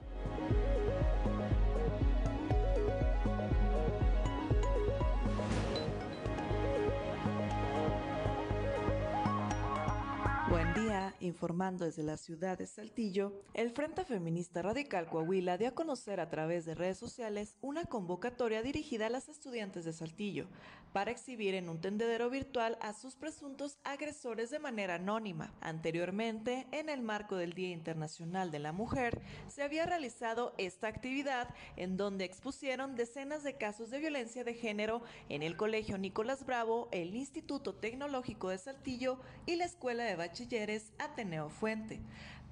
Informando 11.21 11.85
desde 11.85 12.03
la 12.03 12.17
ciudad 12.17 12.57
de 12.57 12.67
Saltillo, 12.67 13.41
el 13.53 13.71
Frente 13.71 14.05
Feminista 14.05 14.61
Radical 14.61 15.07
Coahuila 15.07 15.57
dio 15.57 15.69
a 15.69 15.75
conocer 15.75 16.19
a 16.19 16.29
través 16.29 16.65
de 16.65 16.75
redes 16.75 16.97
sociales 16.97 17.55
una 17.61 17.85
convocatoria 17.85 18.61
dirigida 18.61 19.07
a 19.07 19.09
las 19.09 19.29
estudiantes 19.29 19.85
de 19.85 19.93
Saltillo 19.93 20.47
para 20.93 21.11
exhibir 21.11 21.55
en 21.55 21.69
un 21.69 21.79
tendedero 21.79 22.29
virtual 22.29 22.77
a 22.81 22.93
sus 22.93 23.15
presuntos 23.15 23.77
agresores 23.83 24.49
de 24.49 24.59
manera 24.59 24.95
anónima. 24.95 25.53
Anteriormente, 25.61 26.67
en 26.71 26.89
el 26.89 27.01
marco 27.01 27.37
del 27.37 27.53
Día 27.53 27.69
Internacional 27.69 28.51
de 28.51 28.59
la 28.59 28.73
Mujer, 28.73 29.21
se 29.47 29.63
había 29.63 29.85
realizado 29.85 30.53
esta 30.57 30.87
actividad 30.87 31.47
en 31.77 31.97
donde 31.97 32.25
expusieron 32.25 32.95
decenas 32.95 33.43
de 33.43 33.55
casos 33.55 33.89
de 33.89 33.99
violencia 33.99 34.43
de 34.43 34.53
género 34.53 35.01
en 35.29 35.43
el 35.43 35.55
Colegio 35.55 35.97
Nicolás 35.97 36.45
Bravo, 36.45 36.89
el 36.91 37.15
Instituto 37.15 37.73
Tecnológico 37.75 38.49
de 38.49 38.57
Saltillo 38.57 39.19
y 39.45 39.55
la 39.55 39.65
Escuela 39.65 40.03
de 40.03 40.15
Bachilleres 40.15 40.91
Ateneo 41.11 41.49
Fuente. 41.49 41.99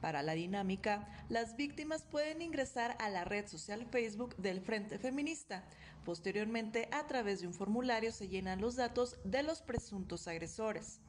Para 0.02 0.22
la 0.22 0.34
dinámica, 0.34 1.08
las 1.30 1.56
víctimas 1.56 2.04
pueden 2.04 2.42
ingresar 2.42 2.96
a 3.00 3.10
la 3.10 3.24
red 3.24 3.48
social 3.48 3.86
Facebook 3.90 4.36
del 4.36 4.60
Frente 4.60 4.98
Feminista. 5.00 5.64
Posteriormente, 6.06 6.90
a 6.92 7.08
través 7.08 7.40
de 7.42 7.48
un 7.48 7.54
formulario 7.54 8.12
se 8.12 8.28
llenan 8.28 8.60
los 8.60 8.76
datos 8.76 9.18
de 9.24 9.44
los 9.44 9.62
presuntos 9.62 10.28
agresores. 10.28 11.00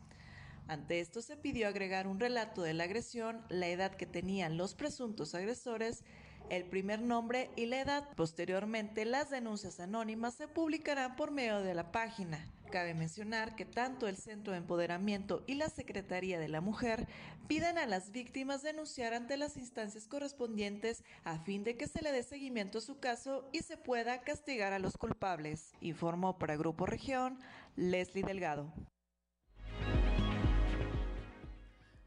Ante 0.68 1.00
esto 1.00 1.22
se 1.22 1.36
pidió 1.36 1.66
agregar 1.66 2.06
un 2.06 2.20
relato 2.20 2.62
de 2.62 2.74
la 2.74 2.84
agresión, 2.84 3.44
la 3.48 3.66
edad 3.66 3.96
que 3.96 4.06
tenían 4.06 4.56
los 4.56 4.74
presuntos 4.74 5.34
agresores, 5.34 6.04
el 6.50 6.64
primer 6.64 7.00
nombre 7.00 7.50
y 7.56 7.66
la 7.66 7.80
edad. 7.80 8.08
Posteriormente, 8.16 9.04
las 9.04 9.30
denuncias 9.30 9.80
anónimas 9.80 10.34
se 10.34 10.48
publicarán 10.48 11.16
por 11.16 11.30
medio 11.30 11.60
de 11.60 11.74
la 11.74 11.92
página. 11.92 12.44
Cabe 12.70 12.94
mencionar 12.94 13.56
que 13.56 13.64
tanto 13.64 14.06
el 14.06 14.16
Centro 14.16 14.52
de 14.52 14.58
Empoderamiento 14.58 15.42
y 15.46 15.54
la 15.54 15.68
Secretaría 15.68 16.38
de 16.38 16.48
la 16.48 16.60
Mujer 16.60 17.08
piden 17.48 17.78
a 17.78 17.86
las 17.86 18.12
víctimas 18.12 18.62
denunciar 18.62 19.12
ante 19.12 19.36
las 19.36 19.56
instancias 19.56 20.06
correspondientes 20.06 21.02
a 21.24 21.40
fin 21.40 21.64
de 21.64 21.76
que 21.76 21.88
se 21.88 22.02
le 22.02 22.12
dé 22.12 22.22
seguimiento 22.22 22.78
a 22.78 22.82
su 22.82 23.00
caso 23.00 23.48
y 23.52 23.60
se 23.60 23.76
pueda 23.76 24.20
castigar 24.20 24.72
a 24.72 24.78
los 24.78 24.96
culpables. 24.96 25.72
Informó 25.80 26.38
para 26.38 26.56
Grupo 26.56 26.86
Región 26.86 27.40
Leslie 27.74 28.22
Delgado. 28.22 28.72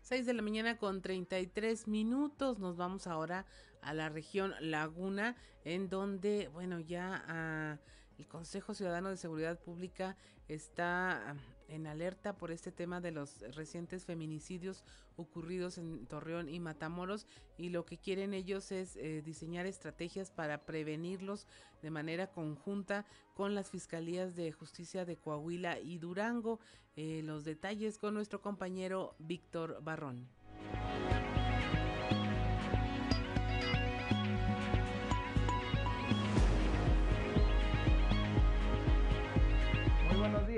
6 0.04 0.26
de 0.26 0.34
la 0.34 0.42
mañana 0.42 0.78
con 0.78 1.02
33 1.02 1.88
minutos. 1.88 2.60
Nos 2.60 2.78
vamos 2.78 3.08
ahora 3.08 3.46
a 3.84 3.94
la 3.94 4.10
región 4.10 4.54
Laguna, 4.60 5.36
en 5.64 5.90
donde, 5.90 6.50
bueno, 6.50 6.80
ya 6.80 7.24
ah, 7.28 7.78
el 8.18 8.28
Consejo 8.28 8.74
Ciudadano 8.74 9.10
de 9.10 9.18
Seguridad 9.18 9.60
Pública 9.60 10.18
está 10.48 11.32
ah, 11.32 11.36
en 11.68 11.88
alerta 11.88 12.36
por 12.38 12.52
este 12.52 12.72
tema 12.72 13.02
de 13.02 13.12
los 13.12 13.40
recientes 13.56 14.06
feminicidios 14.06 14.84
ocurridos 15.16 15.78
en 15.78 16.06
Torreón 16.06 16.50
y 16.50 16.60
Matamoros 16.60 17.28
y 17.58 17.70
lo 17.70 17.86
que 17.86 17.98
quieren 17.98 18.34
ellos 18.34 18.72
es 18.72 18.96
eh, 18.96 19.22
diseñar 19.24 19.66
estrategias 19.66 20.32
para 20.32 20.66
prevenirlos 20.66 21.48
de 21.82 21.92
manera 21.92 22.28
conjunta 22.28 23.06
con 23.34 23.56
las 23.56 23.70
fiscalías 23.70 24.36
de 24.36 24.52
justicia 24.52 25.06
de 25.06 25.18
Coahuila 25.18 25.80
y 25.80 25.98
Durango. 25.98 26.60
Eh, 26.96 27.22
los 27.24 27.44
detalles 27.44 27.98
con 27.98 28.14
nuestro 28.14 28.42
compañero 28.42 29.16
Víctor 29.18 29.80
Barrón. 29.82 30.28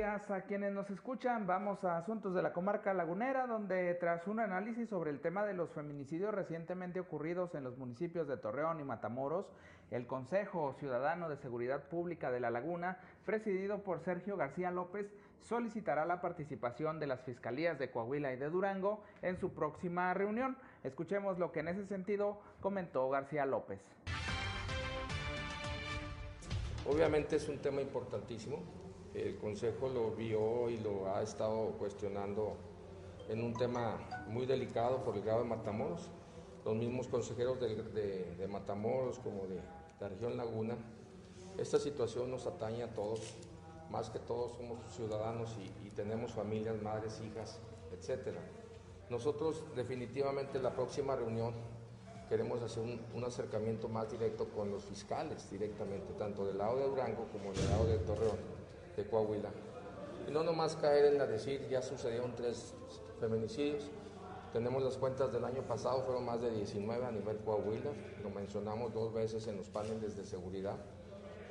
Días 0.05 0.29
a 0.29 0.41
quienes 0.41 0.71
nos 0.71 0.87
escuchan. 0.91 1.47
Vamos 1.47 1.83
a 1.83 1.97
asuntos 1.97 2.35
de 2.35 2.43
la 2.43 2.53
comarca 2.53 2.93
lagunera, 2.93 3.47
donde 3.47 3.95
tras 3.95 4.27
un 4.27 4.39
análisis 4.39 4.87
sobre 4.87 5.09
el 5.09 5.19
tema 5.19 5.43
de 5.45 5.55
los 5.55 5.71
feminicidios 5.71 6.31
recientemente 6.31 6.99
ocurridos 6.99 7.55
en 7.55 7.63
los 7.63 7.75
municipios 7.79 8.27
de 8.27 8.37
Torreón 8.37 8.79
y 8.79 8.83
Matamoros, 8.83 9.47
el 9.89 10.05
Consejo 10.05 10.75
Ciudadano 10.77 11.27
de 11.27 11.37
Seguridad 11.37 11.85
Pública 11.85 12.29
de 12.29 12.39
la 12.39 12.51
Laguna, 12.51 12.99
presidido 13.25 13.79
por 13.81 13.99
Sergio 13.99 14.37
García 14.37 14.69
López, 14.69 15.11
solicitará 15.41 16.05
la 16.05 16.21
participación 16.21 16.99
de 16.99 17.07
las 17.07 17.23
fiscalías 17.23 17.79
de 17.79 17.89
Coahuila 17.89 18.31
y 18.31 18.37
de 18.37 18.51
Durango 18.51 19.01
en 19.23 19.39
su 19.39 19.55
próxima 19.55 20.13
reunión. 20.13 20.55
Escuchemos 20.83 21.39
lo 21.39 21.51
que 21.51 21.61
en 21.61 21.69
ese 21.69 21.87
sentido 21.87 22.39
comentó 22.61 23.09
García 23.09 23.47
López. 23.47 23.81
Obviamente 26.87 27.37
es 27.37 27.49
un 27.49 27.57
tema 27.57 27.81
importantísimo. 27.81 28.84
El 29.15 29.37
Consejo 29.37 29.87
lo 29.87 30.11
vio 30.11 30.69
y 30.69 30.77
lo 30.77 31.07
ha 31.07 31.21
estado 31.21 31.71
cuestionando 31.79 32.57
en 33.29 33.41
un 33.41 33.53
tema 33.53 33.97
muy 34.27 34.45
delicado 34.45 35.03
por 35.05 35.15
el 35.15 35.23
grado 35.23 35.39
de 35.39 35.45
Matamoros. 35.45 36.09
Los 36.65 36.75
mismos 36.75 37.07
consejeros 37.07 37.59
de, 37.59 38.47
Matamoros 38.51 39.19
como 39.19 39.47
de 39.47 39.61
la 40.01 40.09
región 40.09 40.35
Laguna, 40.35 40.75
esta 41.57 41.79
situación 41.79 42.29
nos 42.29 42.45
atañe 42.45 42.83
a 42.83 42.93
todos, 42.93 43.21
más 43.89 44.09
que 44.09 44.19
todos 44.19 44.51
somos 44.57 44.79
ciudadanos 44.93 45.55
y, 45.83 45.89
tenemos 45.91 46.33
familias, 46.33 46.81
madres, 46.81 47.21
hijas, 47.21 47.61
etc. 47.93 48.35
Nosotros 49.09 49.63
definitivamente 49.77 50.59
la 50.59 50.73
próxima 50.73 51.15
reunión 51.15 51.53
queremos 52.27 52.61
hacer 52.61 52.83
un, 53.13 53.23
acercamiento 53.23 53.87
más 53.87 54.11
directo 54.11 54.49
con 54.49 54.71
los 54.71 54.83
fiscales 54.83 55.49
directamente, 55.49 56.13
tanto 56.15 56.45
del 56.45 56.57
lado 56.57 56.79
de 56.79 56.85
Durango 56.85 57.29
como 57.31 57.53
del 57.53 57.69
lado 57.69 57.85
de 57.85 57.97
Torreón, 57.99 58.64
de 58.95 59.05
Coahuila. 59.05 59.49
Y 60.27 60.31
no 60.31 60.43
nomás 60.43 60.75
caer 60.75 61.05
en 61.05 61.17
la 61.17 61.27
decir, 61.27 61.67
ya 61.69 61.81
sucedieron 61.81 62.35
tres 62.35 62.73
feminicidios, 63.19 63.89
tenemos 64.53 64.81
las 64.83 64.97
cuentas 64.97 65.31
del 65.31 65.43
año 65.43 65.61
pasado, 65.63 66.03
fueron 66.03 66.25
más 66.25 66.41
de 66.41 66.49
19 66.49 67.05
a 67.05 67.11
nivel 67.11 67.37
Coahuila, 67.39 67.91
lo 68.23 68.29
mencionamos 68.29 68.93
dos 68.93 69.13
veces 69.13 69.45
en 69.47 69.57
los 69.57 69.69
paneles 69.69 70.15
de 70.15 70.25
seguridad. 70.25 70.77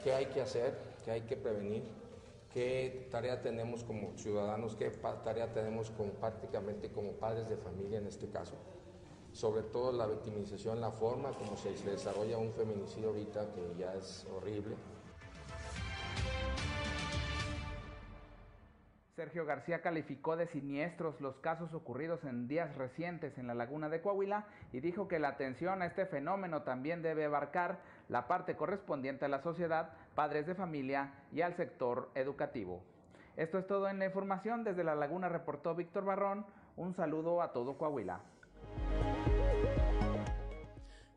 ¿Qué 0.03 0.13
hay 0.13 0.27
que 0.27 0.41
hacer? 0.41 0.75
¿Qué 1.05 1.11
hay 1.11 1.21
que 1.23 1.37
prevenir? 1.37 1.83
¿Qué 2.53 3.09
tarea 3.11 3.43
tenemos 3.43 3.85
como 3.85 4.17
ciudadanos? 4.17 4.75
¿Qué 4.77 4.91
tarea 5.23 5.53
tenemos 5.53 5.91
como, 5.91 6.13
prácticamente 6.13 6.91
como 6.91 7.13
padres 7.13 7.49
de 7.49 7.57
familia 7.57 7.99
en 7.99 8.07
este 8.07 8.29
caso? 8.29 8.55
sobre 9.35 9.63
todo 9.63 9.91
la 9.91 10.07
victimización, 10.07 10.81
la 10.81 10.93
forma 10.93 11.33
como 11.33 11.57
se, 11.57 11.73
desarrolla 11.91 12.39
un 12.39 12.53
feminicidio 12.53 13.09
ahorita, 13.09 13.53
que 13.53 13.75
ya 13.77 13.93
es 13.95 14.25
horrible. 14.33 14.77
Sergio 19.25 19.47
García 19.47 19.81
calificó 19.81 20.37
de 20.37 20.47
siniestros 20.49 21.19
los 21.19 21.39
casos 21.39 21.73
ocurridos 21.73 22.23
en 22.25 22.47
días 22.47 22.77
recientes 22.77 23.39
en 23.39 23.47
la 23.47 23.55
laguna 23.55 23.89
de 23.89 24.03
Coahuila 24.03 24.45
y 24.71 24.81
dijo 24.81 25.09
que 25.09 25.19
la 25.19 25.29
atención 25.29 25.81
a 25.81 25.87
este 25.87 26.05
fenómeno 26.05 26.61
también 26.61 27.01
debe 27.01 27.25
abarcar 27.25 27.81
la 28.11 28.29
parte 28.29 28.55
correspondiente 28.55 29.25
a 29.25 29.29
la 29.29 29.41
sociedad, 29.41 29.95
padres 30.15 30.47
de 30.47 30.55
familia 30.55 31.15
y 31.33 31.41
al 31.41 31.57
sector 31.57 32.11
educativo. 32.15 32.83
Esto 33.39 33.57
es 33.57 33.67
todo 33.67 33.89
en 33.89 33.99
la 33.99 34.05
información. 34.05 34.63
Desde 34.63 34.85
la 34.85 34.95
laguna 34.95 35.31
reportó 35.31 35.75
Víctor 35.75 36.05
Barrón. 36.05 36.45
Un 36.77 36.93
saludo 36.93 37.41
a 37.41 37.55
todo 37.55 37.79
Coahuila. 37.79 38.21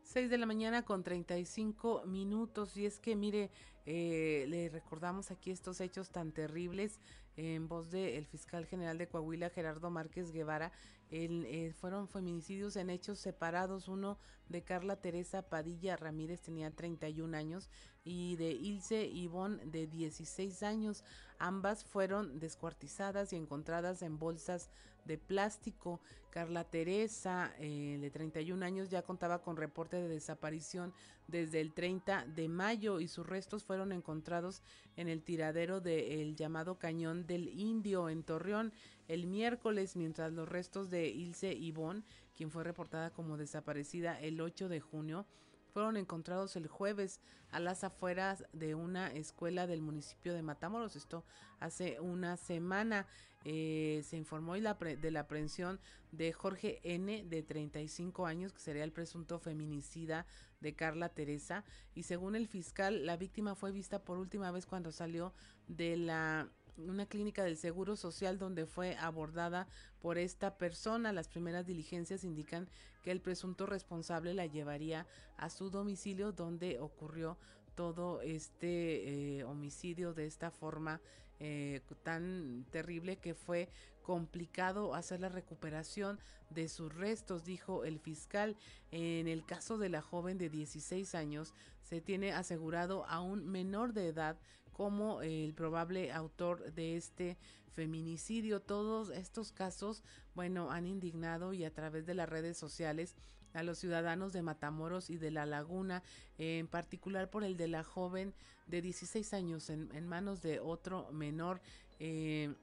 6 0.04 0.30
de 0.30 0.38
la 0.38 0.46
mañana 0.46 0.82
con 0.82 1.02
35 1.02 2.04
minutos. 2.06 2.74
Y 2.78 2.86
es 2.86 3.00
que, 3.00 3.14
mire, 3.16 3.50
eh, 3.84 4.46
le 4.48 4.70
recordamos 4.70 5.30
aquí 5.30 5.50
estos 5.50 5.82
hechos 5.82 6.10
tan 6.10 6.32
terribles 6.32 6.98
en 7.38 7.68
voz 7.68 7.90
del 7.90 8.26
fiscal 8.26 8.66
general 8.66 8.98
de 8.98 9.06
Coahuila, 9.06 9.48
Gerardo 9.50 9.90
Márquez 9.90 10.32
Guevara. 10.32 10.72
Eh, 11.10 11.72
fueron 11.78 12.08
feminicidios 12.08 12.74
en 12.74 12.90
hechos 12.90 13.20
separados. 13.20 13.86
Uno 13.86 14.18
de 14.48 14.64
Carla 14.64 15.00
Teresa 15.00 15.42
Padilla 15.42 15.96
Ramírez 15.96 16.42
tenía 16.42 16.72
31 16.72 17.36
años 17.36 17.70
y 18.02 18.34
de 18.36 18.50
Ilse 18.50 19.06
Ivón 19.06 19.60
de 19.70 19.86
16 19.86 20.64
años. 20.64 21.04
Ambas 21.38 21.84
fueron 21.84 22.38
descuartizadas 22.38 23.32
y 23.32 23.36
encontradas 23.36 24.02
en 24.02 24.18
bolsas 24.18 24.70
de 25.04 25.18
plástico. 25.18 26.00
Carla 26.30 26.64
Teresa, 26.64 27.52
eh, 27.58 27.98
de 28.00 28.10
31 28.10 28.64
años, 28.64 28.90
ya 28.90 29.02
contaba 29.02 29.42
con 29.42 29.56
reporte 29.56 29.96
de 29.96 30.08
desaparición 30.08 30.92
desde 31.26 31.60
el 31.60 31.72
30 31.72 32.26
de 32.26 32.48
mayo 32.48 33.00
y 33.00 33.08
sus 33.08 33.26
restos 33.26 33.64
fueron 33.64 33.92
encontrados 33.92 34.62
en 34.96 35.08
el 35.08 35.22
tiradero 35.22 35.80
del 35.80 36.36
llamado 36.36 36.78
Cañón 36.78 37.26
del 37.26 37.48
Indio 37.48 38.08
en 38.08 38.22
Torreón 38.22 38.72
el 39.08 39.26
miércoles, 39.26 39.96
mientras 39.96 40.32
los 40.32 40.48
restos 40.48 40.90
de 40.90 41.08
Ilse 41.08 41.52
Ivón, 41.54 42.04
quien 42.36 42.50
fue 42.50 42.62
reportada 42.62 43.10
como 43.10 43.36
desaparecida 43.36 44.20
el 44.20 44.40
8 44.40 44.68
de 44.68 44.80
junio, 44.80 45.26
fueron 45.72 45.96
encontrados 45.96 46.56
el 46.56 46.66
jueves 46.66 47.20
a 47.50 47.60
las 47.60 47.84
afueras 47.84 48.44
de 48.52 48.74
una 48.74 49.08
escuela 49.12 49.66
del 49.66 49.80
municipio 49.80 50.34
de 50.34 50.42
Matamoros. 50.42 50.96
Esto 50.96 51.24
hace 51.60 52.00
una 52.00 52.36
semana. 52.36 53.06
Eh, 53.44 54.02
se 54.04 54.16
informó 54.16 54.54
de 54.54 55.10
la 55.10 55.20
aprehensión 55.20 55.80
de 56.10 56.32
Jorge 56.32 56.80
N., 56.82 57.24
de 57.24 57.42
35 57.42 58.26
años, 58.26 58.52
que 58.52 58.60
sería 58.60 58.84
el 58.84 58.92
presunto 58.92 59.38
feminicida 59.38 60.26
de 60.60 60.74
Carla 60.74 61.08
Teresa. 61.08 61.64
Y 61.94 62.02
según 62.02 62.34
el 62.34 62.48
fiscal, 62.48 63.06
la 63.06 63.16
víctima 63.16 63.54
fue 63.54 63.72
vista 63.72 64.04
por 64.04 64.18
última 64.18 64.50
vez 64.50 64.66
cuando 64.66 64.90
salió 64.90 65.32
de 65.68 65.96
la 65.96 66.50
una 66.86 67.06
clínica 67.06 67.42
del 67.42 67.56
Seguro 67.56 67.96
Social 67.96 68.38
donde 68.38 68.66
fue 68.66 68.96
abordada 68.96 69.66
por 70.00 70.18
esta 70.18 70.56
persona. 70.56 71.12
Las 71.12 71.28
primeras 71.28 71.66
diligencias 71.66 72.24
indican 72.24 72.68
que 73.02 73.10
el 73.10 73.20
presunto 73.20 73.66
responsable 73.66 74.34
la 74.34 74.46
llevaría 74.46 75.06
a 75.36 75.50
su 75.50 75.70
domicilio 75.70 76.32
donde 76.32 76.78
ocurrió 76.78 77.36
todo 77.74 78.20
este 78.22 79.38
eh, 79.38 79.44
homicidio 79.44 80.12
de 80.12 80.26
esta 80.26 80.50
forma 80.50 81.00
eh, 81.40 81.80
tan 82.02 82.66
terrible 82.70 83.16
que 83.16 83.34
fue 83.34 83.68
complicado 84.02 84.94
hacer 84.94 85.20
la 85.20 85.28
recuperación 85.28 86.18
de 86.50 86.68
sus 86.68 86.92
restos, 86.94 87.44
dijo 87.44 87.84
el 87.84 88.00
fiscal. 88.00 88.56
En 88.90 89.28
el 89.28 89.44
caso 89.44 89.78
de 89.78 89.90
la 89.90 90.02
joven 90.02 90.38
de 90.38 90.48
16 90.48 91.14
años, 91.14 91.54
se 91.82 92.00
tiene 92.00 92.32
asegurado 92.32 93.04
a 93.06 93.20
un 93.20 93.46
menor 93.46 93.92
de 93.92 94.08
edad 94.08 94.38
como 94.78 95.22
el 95.22 95.54
probable 95.54 96.12
autor 96.12 96.72
de 96.72 96.96
este 96.96 97.36
feminicidio. 97.74 98.60
Todos 98.62 99.10
estos 99.10 99.50
casos, 99.50 100.04
bueno, 100.36 100.70
han 100.70 100.86
indignado 100.86 101.52
y 101.52 101.64
a 101.64 101.74
través 101.74 102.06
de 102.06 102.14
las 102.14 102.28
redes 102.28 102.56
sociales 102.56 103.16
a 103.54 103.64
los 103.64 103.78
ciudadanos 103.78 104.32
de 104.32 104.42
Matamoros 104.42 105.10
y 105.10 105.16
de 105.16 105.32
La 105.32 105.46
Laguna, 105.46 106.04
en 106.38 106.68
particular 106.68 107.28
por 107.28 107.42
el 107.42 107.56
de 107.56 107.66
la 107.66 107.82
joven 107.82 108.34
de 108.68 108.80
16 108.80 109.34
años 109.34 109.68
en, 109.68 110.06
manos 110.06 110.42
de 110.42 110.60
otro 110.60 111.10
menor. 111.10 111.60
Eh, 111.98 112.54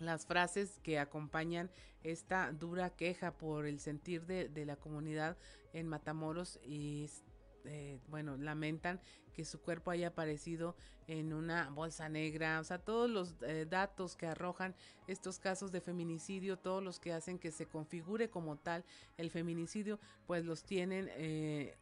las 0.00 0.26
frases 0.26 0.80
que 0.82 0.98
acompañan 0.98 1.70
esta 2.02 2.50
dura 2.50 2.90
queja 2.90 3.30
por 3.30 3.64
el 3.64 3.78
sentir 3.78 4.26
de, 4.26 4.66
la 4.66 4.74
comunidad 4.74 5.36
en 5.72 5.86
Matamoros 5.86 6.58
y 6.64 7.08
eh, 7.64 7.98
bueno, 8.08 8.36
lamentan 8.36 9.00
que 9.32 9.44
su 9.44 9.60
cuerpo 9.60 9.90
haya 9.90 10.08
aparecido 10.08 10.74
en 11.06 11.32
una 11.32 11.70
bolsa 11.70 12.08
negra, 12.08 12.60
o 12.60 12.64
sea, 12.64 12.78
todos 12.78 13.08
los 13.08 13.34
eh, 13.42 13.66
datos 13.68 14.14
que 14.16 14.26
arrojan 14.26 14.74
estos 15.06 15.38
casos 15.38 15.72
de 15.72 15.80
feminicidio, 15.80 16.58
todos 16.58 16.82
los 16.82 17.00
que 17.00 17.12
hacen 17.12 17.38
que 17.38 17.50
se 17.50 17.66
configure 17.66 18.28
como 18.28 18.56
tal 18.56 18.84
el 19.16 19.30
feminicidio, 19.30 19.98
pues 20.26 20.44
los 20.44 20.64
tienen 20.64 21.08
eh, 21.12 21.76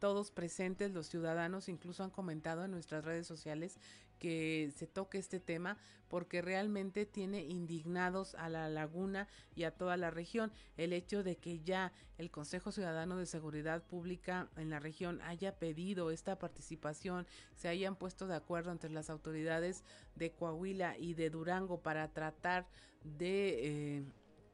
todos 0.00 0.32
presentes, 0.32 0.90
los 0.90 1.06
ciudadanos 1.06 1.68
incluso 1.68 2.02
han 2.02 2.10
comentado 2.10 2.64
en 2.64 2.72
nuestras 2.72 3.04
redes 3.04 3.26
sociales 3.26 3.78
que 4.18 4.72
se 4.76 4.86
toque 4.86 5.18
este 5.18 5.40
tema 5.40 5.78
porque 6.08 6.42
realmente 6.42 7.06
tiene 7.06 7.42
indignados 7.42 8.34
a 8.34 8.50
la 8.50 8.68
laguna 8.68 9.28
y 9.54 9.64
a 9.64 9.70
toda 9.70 9.96
la 9.96 10.10
región. 10.10 10.52
El 10.76 10.92
hecho 10.92 11.22
de 11.22 11.36
que 11.36 11.60
ya 11.60 11.92
el 12.18 12.30
Consejo 12.30 12.70
Ciudadano 12.70 13.16
de 13.16 13.24
Seguridad 13.24 13.82
Pública 13.82 14.50
en 14.56 14.68
la 14.68 14.78
región 14.78 15.22
haya 15.22 15.56
pedido 15.56 16.10
esta 16.10 16.38
participación, 16.38 17.26
se 17.54 17.68
hayan 17.68 17.96
puesto 17.96 18.26
de 18.26 18.36
acuerdo 18.36 18.72
entre 18.72 18.90
las 18.90 19.08
autoridades 19.08 19.84
de 20.14 20.32
Coahuila 20.32 20.98
y 20.98 21.14
de 21.14 21.30
Durango 21.30 21.80
para 21.80 22.08
tratar 22.08 22.66
de, 23.02 23.96
eh, 23.96 24.04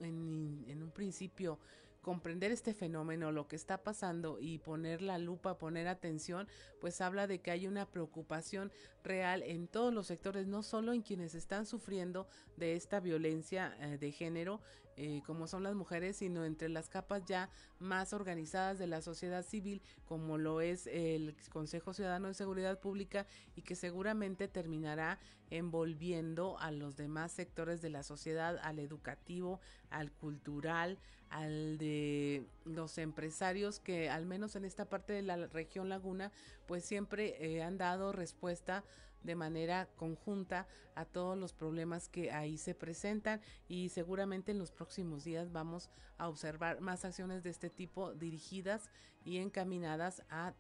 en 0.01 0.83
un 0.83 0.91
principio, 0.93 1.59
comprender 2.01 2.51
este 2.53 2.75
fenómeno, 2.75 3.33
lo 3.33 3.49
que 3.49 3.57
está 3.57 3.83
pasando 3.83 4.39
y 4.41 4.59
poner 4.59 5.03
la 5.03 5.19
lupa, 5.19 5.59
poner 5.59 5.89
atención, 5.89 6.49
pues 6.81 7.01
habla 7.01 7.27
de 7.27 7.41
que 7.41 7.51
hay 7.51 7.67
una 7.67 7.91
preocupación 7.91 8.73
real 9.03 9.43
en 9.43 9.69
todos 9.69 9.93
los 9.93 10.07
sectores, 10.07 10.47
no 10.47 10.63
solo 10.63 10.93
en 10.93 11.03
quienes 11.03 11.35
están 11.35 11.67
sufriendo 11.67 12.27
de 12.57 12.75
esta 12.75 13.01
violencia 13.01 13.77
eh, 13.81 13.99
de 13.99 14.13
género, 14.13 14.61
eh, 15.01 15.23
como 15.25 15.47
son 15.47 15.63
las 15.63 15.77
mujeres, 15.77 16.17
sino 16.17 16.45
entre 16.45 16.69
las 16.69 16.89
capas 16.89 17.25
ya 17.25 17.49
más 17.79 18.13
organizadas 18.13 18.81
de 18.81 18.89
la 18.89 19.01
sociedad 19.01 19.45
civil, 19.45 19.81
como 20.07 20.39
lo 20.39 20.61
es 20.61 20.89
el 20.89 21.37
Consejo 21.51 21.93
Ciudadano 21.93 22.27
de 22.27 22.35
Seguridad 22.35 22.81
Pública 22.81 23.25
y 23.55 23.63
que 23.63 23.77
seguramente 23.77 24.49
terminará 24.49 25.21
envolviendo 25.51 26.59
a 26.59 26.73
los 26.73 26.97
demás 26.97 27.31
sectores 27.31 27.81
de 27.81 27.91
la 27.91 28.03
sociedad, 28.03 28.59
al 28.61 28.81
educativo, 28.81 29.61
al 29.91 30.11
cultural, 30.11 30.99
al 31.31 31.79
de 31.79 32.45
los 32.65 32.99
empresarios 32.99 33.79
que 33.79 34.11
al 34.11 34.27
menos 34.27 34.57
en 34.57 34.65
esta 34.65 34.87
parte 34.87 35.13
de 35.13 35.23
la 35.23 35.37
región 35.47 35.89
laguna 35.89 36.33
pues 36.67 36.85
siempre 36.85 37.37
eh, 37.39 37.63
han 37.63 37.79
dado 37.79 38.13
respuesta 38.13 38.83
de 39.23 39.35
manera 39.35 39.89
conjunta 39.97 40.67
a 40.95 41.05
todos 41.05 41.37
los 41.37 41.53
problemas 41.53 42.09
que 42.09 42.33
ahí 42.33 42.59
se 42.59 42.75
presentan 42.75 43.41
y 43.69 43.91
seguramente 43.91 44.53
en 44.53 44.59
los 44.59 44.71
próximos 44.71 45.25
días 45.25 45.53
vamos 45.53 45.91
a 46.17 46.29
observar 46.29 46.81
más 46.81 47.05
acciones 47.05 47.43
de 47.43 47.51
este 47.51 47.71
tipo 47.71 48.15
dirigidas 48.15 48.91
y 49.25 49.39
encaminadas 49.39 50.23
a 50.31 50.55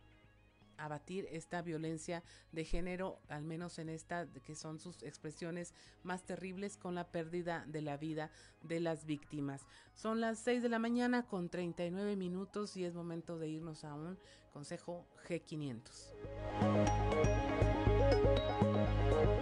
abatir 0.79 1.29
esta 1.31 1.61
violencia 1.61 2.23
de 2.53 2.65
género, 2.65 3.21
al 3.29 3.45
menos 3.45 3.79
en 3.79 3.91
esta 3.91 4.27
que 4.47 4.55
son 4.55 4.79
sus 4.79 5.03
expresiones 5.03 5.75
más 6.03 6.25
terribles 6.25 6.77
con 6.77 6.95
la 6.95 7.09
pérdida 7.09 7.65
de 7.67 7.83
la 7.83 7.97
vida 7.97 8.31
de 8.63 8.81
las 8.81 9.05
víctimas. 9.05 9.67
Son 9.95 10.21
las 10.21 10.39
6 10.39 10.63
de 10.63 10.69
la 10.69 10.79
mañana 10.79 11.27
con 11.27 11.49
39 11.49 12.17
minutos 12.17 12.77
y 12.77 12.85
es 12.85 12.95
momento 12.95 13.39
de 13.39 13.49
irnos 13.49 13.85
a 13.85 13.95
un 13.95 14.19
consejo 14.53 15.07
G500. 15.29 17.68
Thank 18.11 18.25
you. 19.29 19.38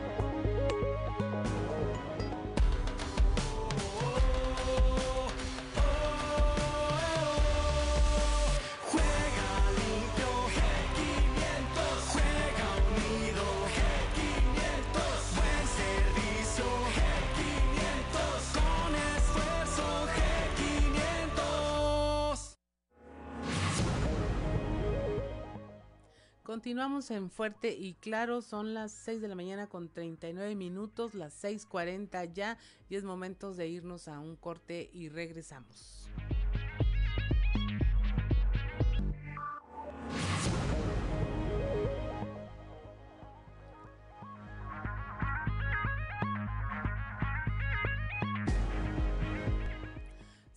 Continuamos 26.57 27.11
en 27.11 27.29
Fuerte 27.29 27.77
y 27.79 27.93
Claro, 28.01 28.41
son 28.41 28.73
las 28.73 28.91
6 28.91 29.21
de 29.21 29.29
la 29.29 29.35
mañana 29.35 29.67
con 29.67 29.91
39 29.91 30.55
minutos, 30.55 31.13
las 31.13 31.45
6.40 31.45 32.33
ya, 32.33 32.57
y 32.89 32.97
es 32.97 33.05
momento 33.05 33.53
de 33.53 33.69
irnos 33.69 34.09
a 34.09 34.21
un 34.21 34.37
corte 34.37 34.89
y 34.95 35.11
regresamos. 35.11 36.09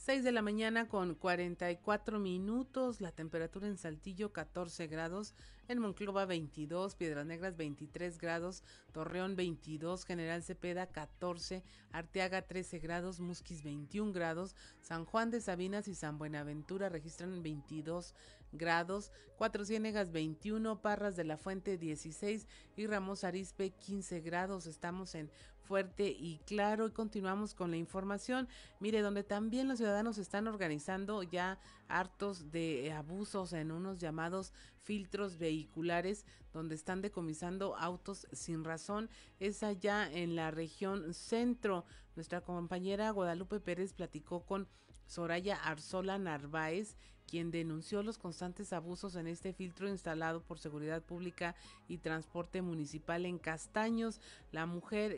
6 0.09 0.23
de 0.23 0.31
la 0.31 0.41
mañana 0.41 0.87
con 0.87 1.13
44 1.13 2.17
minutos, 2.17 2.99
la 2.99 3.11
temperatura 3.11 3.67
en 3.67 3.77
Saltillo 3.77 4.33
14 4.33 4.87
grados, 4.87 5.35
en 5.67 5.77
Monclova 5.77 6.25
22, 6.25 6.95
Piedras 6.95 7.27
Negras 7.27 7.57
23 7.57 8.17
grados, 8.17 8.63
Torreón 8.91 9.35
22, 9.35 10.05
General 10.05 10.41
Cepeda 10.41 10.87
14, 10.87 11.61
Arteaga 11.91 12.41
13 12.41 12.79
grados, 12.79 13.19
Musquis 13.19 13.61
21 13.61 14.11
grados, 14.11 14.55
San 14.81 15.05
Juan 15.05 15.29
de 15.29 15.41
Sabinas 15.41 15.87
y 15.87 15.93
San 15.93 16.17
Buenaventura 16.17 16.89
registran 16.89 17.43
22 17.43 18.15
grados, 18.51 19.11
Cuatro 19.37 19.63
Ciénegas 19.63 20.11
21, 20.11 20.81
Parras 20.81 21.17
de 21.17 21.23
la 21.23 21.37
Fuente 21.37 21.77
16 21.77 22.47
y 22.75 22.87
Ramos 22.87 23.23
Arispe 23.23 23.69
15 23.69 24.21
grados. 24.21 24.65
Estamos 24.65 25.13
en 25.13 25.29
fuerte 25.69 26.09
y 26.09 26.39
claro 26.47 26.87
y 26.87 26.91
continuamos 26.91 27.53
con 27.53 27.69
la 27.69 27.77
información. 27.77 28.47
Mire, 28.79 29.01
donde 29.01 29.23
también 29.23 29.67
los 29.67 29.77
ciudadanos 29.77 30.17
están 30.17 30.47
organizando 30.47 31.21
ya 31.21 31.59
hartos 31.87 32.49
de 32.49 32.91
abusos 32.91 33.53
en 33.53 33.71
unos 33.71 33.99
llamados 33.99 34.51
filtros 34.81 35.37
vehiculares 35.37 36.25
donde 36.53 36.73
están 36.73 37.03
decomisando 37.03 37.77
autos 37.77 38.27
sin 38.31 38.63
razón. 38.63 39.11
Es 39.39 39.61
allá 39.61 40.11
en 40.11 40.35
la 40.35 40.49
región 40.49 41.13
centro. 41.13 41.85
Nuestra 42.15 42.41
compañera 42.41 43.11
Guadalupe 43.11 43.59
Pérez 43.59 43.93
platicó 43.93 44.47
con 44.47 44.67
Soraya 45.05 45.55
Arzola 45.55 46.17
Narváez, 46.17 46.95
quien 47.29 47.51
denunció 47.51 48.01
los 48.01 48.17
constantes 48.17 48.73
abusos 48.73 49.15
en 49.15 49.27
este 49.27 49.53
filtro 49.53 49.87
instalado 49.87 50.41
por 50.41 50.57
Seguridad 50.57 51.03
Pública 51.03 51.55
y 51.87 51.99
Transporte 51.99 52.61
Municipal 52.61 53.25
en 53.25 53.37
Castaños. 53.37 54.19
La 54.51 54.65
mujer 54.65 55.17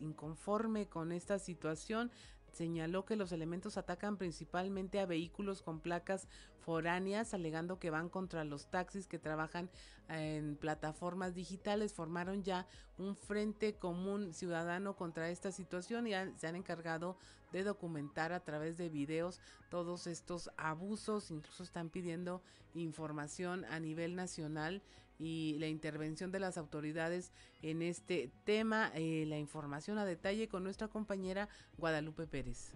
inconforme 0.00 0.86
con 0.86 1.12
esta 1.12 1.38
situación 1.38 2.10
señaló 2.52 3.04
que 3.04 3.16
los 3.16 3.32
elementos 3.32 3.78
atacan 3.78 4.16
principalmente 4.16 5.00
a 5.00 5.06
vehículos 5.06 5.62
con 5.62 5.80
placas 5.80 6.28
foráneas, 6.60 7.32
alegando 7.32 7.78
que 7.78 7.90
van 7.90 8.08
contra 8.08 8.44
los 8.44 8.66
taxis 8.66 9.06
que 9.06 9.18
trabajan 9.18 9.70
en 10.08 10.56
plataformas 10.56 11.34
digitales. 11.34 11.94
Formaron 11.94 12.42
ya 12.42 12.66
un 12.98 13.16
frente 13.16 13.74
común 13.74 14.34
ciudadano 14.34 14.96
contra 14.96 15.30
esta 15.30 15.50
situación 15.50 16.06
y 16.06 16.12
se 16.36 16.46
han 16.46 16.56
encargado 16.56 17.16
de 17.52 17.62
documentar 17.62 18.32
a 18.32 18.40
través 18.40 18.76
de 18.76 18.88
videos 18.88 19.40
todos 19.70 20.06
estos 20.06 20.50
abusos. 20.56 21.30
Incluso 21.30 21.62
están 21.62 21.90
pidiendo 21.90 22.42
información 22.74 23.64
a 23.66 23.78
nivel 23.78 24.16
nacional 24.16 24.82
y 25.18 25.56
la 25.60 25.68
intervención 25.68 26.32
de 26.32 26.40
las 26.40 26.58
autoridades 26.58 27.30
en 27.62 27.82
este 27.82 28.30
tema. 28.44 28.90
Eh, 28.94 29.24
la 29.28 29.38
información 29.38 29.98
a 29.98 30.04
detalle 30.04 30.48
con 30.48 30.64
nuestra 30.64 30.88
compañera 30.88 31.48
Guadalupe 31.78 32.26
Pérez. 32.26 32.72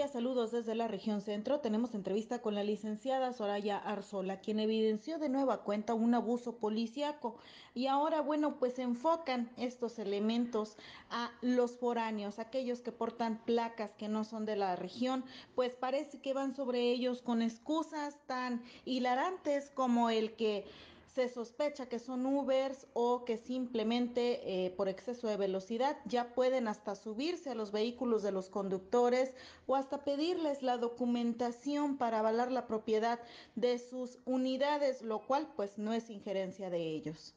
Saludos 0.00 0.50
desde 0.50 0.74
la 0.74 0.88
región 0.88 1.20
centro. 1.20 1.60
Tenemos 1.60 1.94
entrevista 1.94 2.40
con 2.40 2.54
la 2.54 2.64
licenciada 2.64 3.32
Soraya 3.34 3.76
Arzola, 3.76 4.40
quien 4.40 4.58
evidenció 4.58 5.18
de 5.18 5.28
nueva 5.28 5.62
cuenta 5.62 5.92
un 5.92 6.14
abuso 6.14 6.56
policíaco. 6.56 7.36
Y 7.74 7.86
ahora, 7.86 8.22
bueno, 8.22 8.56
pues 8.58 8.78
enfocan 8.78 9.50
estos 9.58 9.98
elementos 9.98 10.76
a 11.10 11.30
los 11.42 11.72
foráneos, 11.72 12.38
aquellos 12.38 12.80
que 12.80 12.90
portan 12.90 13.42
placas 13.44 13.94
que 13.94 14.08
no 14.08 14.24
son 14.24 14.46
de 14.46 14.56
la 14.56 14.76
región, 14.76 15.24
pues 15.54 15.74
parece 15.74 16.20
que 16.20 16.32
van 16.32 16.56
sobre 16.56 16.90
ellos 16.90 17.20
con 17.20 17.42
excusas 17.42 18.16
tan 18.26 18.62
hilarantes 18.86 19.70
como 19.70 20.08
el 20.08 20.32
que 20.36 20.64
se 21.14 21.28
sospecha 21.28 21.86
que 21.86 21.98
son 21.98 22.24
Ubers 22.24 22.86
o 22.94 23.24
que 23.26 23.36
simplemente 23.36 24.64
eh, 24.64 24.70
por 24.70 24.88
exceso 24.88 25.28
de 25.28 25.36
velocidad 25.36 25.98
ya 26.06 26.32
pueden 26.34 26.68
hasta 26.68 26.94
subirse 26.94 27.50
a 27.50 27.54
los 27.54 27.70
vehículos 27.70 28.22
de 28.22 28.32
los 28.32 28.48
conductores 28.48 29.34
o 29.66 29.76
hasta 29.76 30.04
pedirles 30.04 30.62
la 30.62 30.78
documentación 30.78 31.98
para 31.98 32.20
avalar 32.20 32.50
la 32.50 32.66
propiedad 32.66 33.20
de 33.56 33.78
sus 33.78 34.18
unidades, 34.24 35.02
lo 35.02 35.20
cual 35.20 35.48
pues 35.54 35.76
no 35.76 35.92
es 35.92 36.08
injerencia 36.08 36.70
de 36.70 36.78
ellos. 36.78 37.34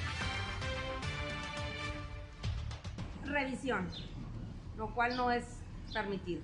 Revisión, 3.26 3.90
lo 4.78 4.94
cual 4.96 5.18
no 5.18 5.32
es 5.32 5.44
permitido. 5.94 6.42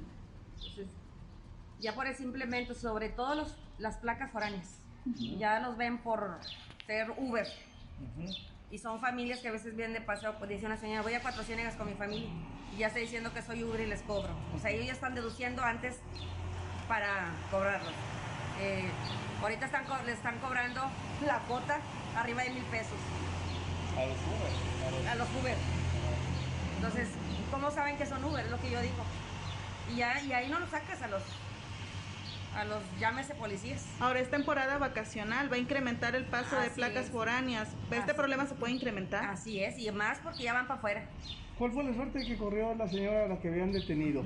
ya 1.80 1.96
por 1.96 2.08
el 2.08 2.16
simplemente, 2.16 2.76
sobre 2.76 3.08
todo 3.10 3.36
los, 3.36 3.56
las 3.78 3.98
placas 3.98 4.32
foráneas, 4.32 4.80
ya 5.16 5.62
los 5.62 5.78
ven 5.78 5.98
por 6.00 6.40
ser 6.92 7.14
Uber. 7.18 7.48
Y 8.70 8.78
son 8.78 9.00
familias 9.00 9.40
que 9.40 9.48
a 9.48 9.52
veces 9.52 9.76
vienen 9.76 9.94
de 9.94 10.02
paseo, 10.02 10.36
pues 10.38 10.50
dice 10.50 10.66
una 10.66 10.78
señora, 10.78 11.02
voy 11.02 11.14
a 11.14 11.22
cuatro 11.22 11.44
ciénegas 11.44 11.76
con 11.76 11.88
mi 11.88 11.94
familia 11.94 12.30
y 12.74 12.80
ya 12.80 12.88
está 12.88 13.00
diciendo 13.00 13.34
que 13.34 13.42
soy 13.42 13.64
Uber 13.64 13.80
y 13.80 13.88
les 13.88 14.02
cobro. 14.02 14.34
O 14.56 14.60
sea, 14.60 14.72
ellos 14.72 14.86
ya 14.88 14.94
están 14.94 15.16
deduciendo 15.16 15.64
antes 15.64 15.96
para 16.88 17.32
cobrarlos. 17.50 17.94
Eh, 18.60 18.90
ahorita 19.42 19.66
están, 19.66 19.86
le 20.06 20.12
están 20.12 20.38
cobrando 20.40 20.82
la 21.26 21.40
cuota 21.40 21.80
arriba 22.16 22.44
de 22.44 22.52
mil 22.52 22.64
pesos. 22.66 23.00
A 23.98 24.06
los 24.06 24.18
Uber. 24.18 25.10
A 25.10 25.16
los 25.16 25.28
Uber. 25.42 25.58
Entonces, 26.76 27.10
¿cómo 27.52 27.72
saben 27.72 27.98
que 27.98 28.06
son 28.06 28.24
Uber? 28.24 28.46
Es 28.46 28.52
lo 28.52 28.60
que 28.60 28.70
yo 28.70 28.82
digo. 28.82 29.04
Y, 29.92 29.98
ya, 29.98 30.22
y 30.22 30.34
ahí 30.34 30.50
no 30.50 30.60
los 30.60 30.70
sacas 30.70 31.02
a 31.02 31.08
los 31.08 31.24
a 32.56 32.66
los 32.66 32.84
llámese 33.00 33.34
policías. 33.36 33.86
Ahora 34.00 34.20
es 34.20 34.30
temporada 34.30 34.78
vacacional, 34.78 35.52
va 35.52 35.56
a 35.56 35.60
incrementar 35.60 36.16
el 36.16 36.26
paso 36.26 36.60
de 36.60 36.70
placas 36.70 37.10
foráneas. 37.10 37.70
¿Este 37.92 38.14
problema 38.14 38.46
se 38.46 38.56
puede 38.56 38.74
incrementar? 38.74 39.26
Así 39.26 39.64
es, 39.64 39.78
y 39.78 39.90
más 39.92 40.20
porque 40.20 40.44
ya 40.44 40.54
van 40.54 40.68
para 40.68 40.78
afuera. 40.80 41.06
¿Cuál 41.58 41.72
fue 41.72 41.84
la 41.84 41.94
suerte 41.94 42.26
que 42.26 42.38
corrió 42.38 42.74
la 42.76 42.88
señora 42.88 43.26
a 43.26 43.28
la 43.28 43.40
que 43.40 43.50
habían 43.50 43.72
detenido? 43.72 44.24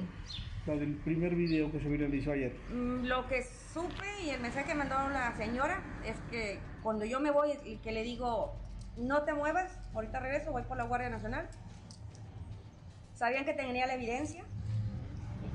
La 0.66 0.76
del 0.76 0.96
primer 0.96 1.36
video 1.36 1.72
que 1.72 1.80
se 1.80 1.88
viralizó 1.88 2.32
ayer. 2.32 2.56
Mm, 2.70 3.04
Lo 3.06 3.28
que 3.28 3.44
supe 3.44 4.06
y 4.24 4.30
el 4.30 4.42
mensaje 4.42 4.66
que 4.66 4.76
mandó 4.76 4.96
la 5.10 5.36
señora 5.36 5.84
es 6.04 6.18
que 6.32 6.60
cuando 6.82 7.06
yo 7.06 7.20
me 7.20 7.30
voy 7.30 7.52
y 7.64 7.78
que 7.78 7.92
le 7.92 8.02
digo, 8.04 8.56
no 8.98 9.24
te 9.24 9.34
muevas, 9.34 9.78
ahorita 9.94 10.20
regreso, 10.20 10.52
voy 10.52 10.64
por 10.64 10.78
la 10.78 10.86
Guardia 10.86 11.10
Nacional. 11.10 11.48
Sabían 13.14 13.46
que 13.46 13.54
tenía 13.54 13.86
la 13.86 13.94
evidencia 13.94 14.44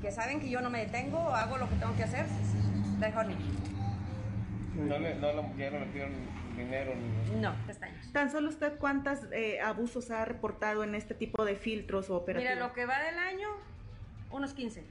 que 0.01 0.11
saben 0.11 0.39
que 0.39 0.49
yo 0.49 0.61
no 0.61 0.69
me 0.69 0.79
detengo, 0.79 1.19
hago 1.33 1.57
lo 1.57 1.69
que 1.69 1.75
tengo 1.75 1.95
que 1.95 2.03
hacer, 2.03 2.25
dejo 2.99 3.21
ir. 3.29 3.37
No 4.75 4.97
le, 4.97 5.15
no, 5.15 5.33
la 5.33 5.41
mujer 5.41 5.73
no 5.73 5.79
le 5.79 5.85
pidieron 5.87 6.13
dinero 6.57 6.93
ni 6.95 7.39
No, 7.39 7.53
pestañas. 7.67 8.11
Tan 8.11 8.31
solo 8.31 8.49
usted 8.49 8.77
cuántos 8.77 9.19
eh, 9.31 9.61
abusos 9.61 10.11
ha 10.11 10.25
reportado 10.25 10.83
en 10.83 10.95
este 10.95 11.13
tipo 11.13 11.45
de 11.45 11.55
filtros 11.55 12.09
o 12.09 12.15
operativos. 12.15 12.55
Mira, 12.55 12.67
lo 12.67 12.73
que 12.73 12.85
va 12.85 12.99
del 12.99 13.17
año, 13.17 13.47
unos 14.31 14.53
15. 14.53 14.83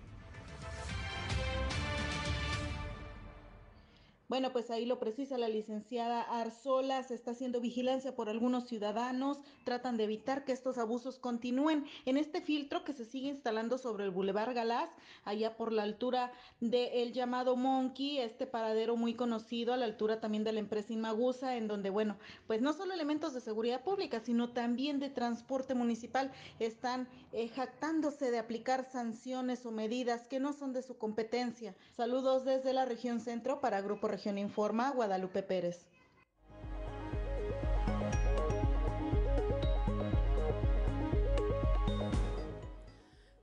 Bueno, 4.30 4.52
pues 4.52 4.70
ahí 4.70 4.86
lo 4.86 5.00
precisa 5.00 5.38
la 5.38 5.48
licenciada 5.48 6.22
Arzola, 6.22 7.02
se 7.02 7.14
está 7.14 7.32
haciendo 7.32 7.60
vigilancia 7.60 8.14
por 8.14 8.28
algunos 8.28 8.68
ciudadanos, 8.68 9.40
tratan 9.64 9.96
de 9.96 10.04
evitar 10.04 10.44
que 10.44 10.52
estos 10.52 10.78
abusos 10.78 11.18
continúen. 11.18 11.84
En 12.06 12.16
este 12.16 12.40
filtro 12.40 12.84
que 12.84 12.92
se 12.92 13.04
sigue 13.04 13.26
instalando 13.26 13.76
sobre 13.76 14.04
el 14.04 14.12
Boulevard 14.12 14.54
Galás, 14.54 14.88
allá 15.24 15.56
por 15.56 15.72
la 15.72 15.82
altura 15.82 16.30
del 16.60 17.12
llamado 17.12 17.56
Monkey, 17.56 18.18
este 18.18 18.46
paradero 18.46 18.94
muy 18.94 19.14
conocido, 19.14 19.72
a 19.72 19.76
la 19.76 19.86
altura 19.86 20.20
también 20.20 20.44
de 20.44 20.52
la 20.52 20.60
empresa 20.60 20.92
Inmagusa, 20.92 21.56
en 21.56 21.66
donde, 21.66 21.90
bueno, 21.90 22.16
pues 22.46 22.62
no 22.62 22.72
solo 22.72 22.94
elementos 22.94 23.34
de 23.34 23.40
seguridad 23.40 23.82
pública, 23.82 24.20
sino 24.20 24.50
también 24.50 25.00
de 25.00 25.10
transporte 25.10 25.74
municipal 25.74 26.30
están 26.60 27.08
eh, 27.32 27.48
jactándose 27.48 28.30
de 28.30 28.38
aplicar 28.38 28.88
sanciones 28.92 29.66
o 29.66 29.72
medidas 29.72 30.28
que 30.28 30.38
no 30.38 30.52
son 30.52 30.72
de 30.72 30.82
su 30.82 30.98
competencia. 30.98 31.74
Saludos 31.96 32.44
desde 32.44 32.72
la 32.72 32.84
región 32.84 33.18
centro 33.18 33.60
para 33.60 33.80
Grupo 33.80 34.06
Región 34.20 34.36
Informa, 34.36 34.90
Guadalupe 34.90 35.42
Pérez. 35.42 35.86